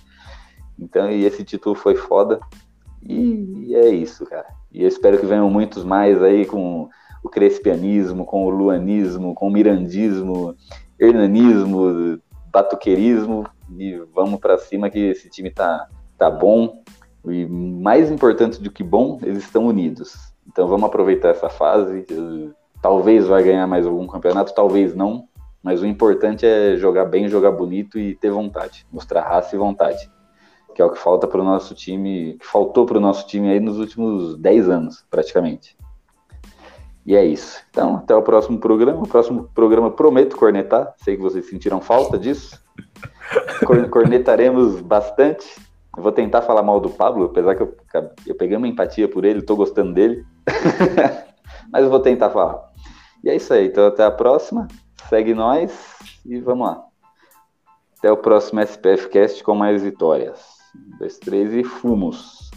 Então, 0.78 1.10
e 1.10 1.26
esse 1.26 1.44
título 1.44 1.76
foi 1.76 1.96
foda. 1.96 2.40
E 3.02 3.76
é 3.76 3.90
isso, 3.90 4.26
cara. 4.26 4.48
E 4.72 4.82
eu 4.82 4.88
espero 4.88 5.20
que 5.20 5.26
venham 5.26 5.50
muitos 5.50 5.84
mais 5.84 6.22
aí 6.22 6.46
com 6.46 6.90
o 7.24 7.30
crespianismo, 7.30 8.26
com 8.26 8.46
o 8.46 8.50
luanismo, 8.50 9.34
com 9.34 9.48
o 9.48 9.52
mirandismo, 9.52 10.56
hernanismo, 11.00 12.20
batuqueirismo. 12.52 13.46
E 13.78 13.96
vamos 14.14 14.40
para 14.40 14.58
cima 14.58 14.90
que 14.90 15.00
esse 15.00 15.30
time 15.30 15.50
tá, 15.50 15.88
tá 16.18 16.30
bom. 16.30 16.82
E 17.26 17.45
mais 17.45 18.12
importante 18.12 18.62
do 18.62 18.72
que 18.72 18.84
bom, 18.84 19.20
eles 19.24 19.44
estão 19.44 19.66
unidos. 19.66 20.34
Então 20.48 20.68
vamos 20.68 20.86
aproveitar 20.86 21.30
essa 21.30 21.50
fase. 21.50 22.06
Talvez 22.82 23.28
vai 23.28 23.44
ganhar 23.44 23.66
mais 23.68 23.86
algum 23.86 24.08
campeonato, 24.08 24.54
talvez 24.54 24.95
não. 24.95 25.28
Mas 25.62 25.82
o 25.82 25.86
importante 25.86 26.45
é 26.45 26.76
jogar 26.76 27.06
bem, 27.06 27.30
jogar 27.30 27.52
bonito 27.52 27.98
e 27.98 28.16
ter 28.16 28.30
vontade. 28.30 28.86
Mostrar 28.91 29.22
raça 29.22 29.56
e 29.56 29.60
vontade 29.60 30.12
que 30.74 30.82
é 30.82 30.86
o 30.86 30.90
que 30.90 30.98
falta 30.98 31.28
para 31.28 31.41
o 31.41 31.44
nosso 31.44 31.76
time, 31.76 32.36
que 32.40 32.45
faltou 32.45 32.86
para 32.86 32.98
o 32.98 33.02
nosso 33.02 33.28
time 33.28 33.52
aí 33.52 33.60
nos 33.60 33.78
últimos 33.78 34.38
10 34.38 34.70
anos, 34.70 35.06
praticamente. 35.10 35.78
E 37.06 37.16
é 37.16 37.24
isso. 37.24 37.62
Então, 37.70 37.98
até 37.98 38.16
o 38.16 38.22
próximo 38.22 38.60
programa. 38.60 39.02
O 39.02 39.08
próximo 39.08 39.50
programa 39.54 39.91
prometo 39.91 40.38
cornetar. 40.38 40.94
Sei 40.98 41.16
que 41.18 41.22
vocês 41.22 41.48
sentiram 41.50 41.82
falta 41.82 42.18
disso. 42.18 42.62
Cornetaremos 43.91 44.80
bastante. 44.82 45.45
Eu 45.95 46.02
vou 46.02 46.11
tentar 46.11 46.41
falar 46.41 46.64
mal 46.64 46.80
do 46.80 46.90
Pablo, 46.90 47.26
apesar 47.26 47.56
que 47.56 47.61
eu, 47.61 47.78
eu 48.26 48.36
peguei 48.36 48.57
uma 48.57 48.68
empatia 48.68 49.07
por 49.07 49.26
ele, 49.26 49.40
estou 49.40 49.56
gostando 49.56 49.94
dele. 49.94 50.26
Mas 51.72 51.84
eu 51.84 51.90
vou 51.90 51.99
tentar 51.99 52.30
falar. 52.30 52.72
E 53.24 53.30
é 53.30 53.36
isso 53.36 53.53
aí. 53.53 53.68
Então, 53.68 53.88
até 53.88 54.03
a 54.03 54.11
próxima. 54.11 54.68
Segue 55.07 55.34
nós 55.34 55.72
e 56.26 56.40
vamos 56.40 56.68
lá. 56.68 56.84
Até 57.98 58.11
o 58.11 58.18
próximo 58.18 58.60
SPF 58.60 59.10
Cast 59.10 59.44
com 59.44 59.56
mais 59.56 59.84
vitórias. 59.84 60.40
Um, 60.76 60.98
dois, 60.98 61.18
três 61.20 61.53
e 61.53 61.64
fumos. 61.64 62.52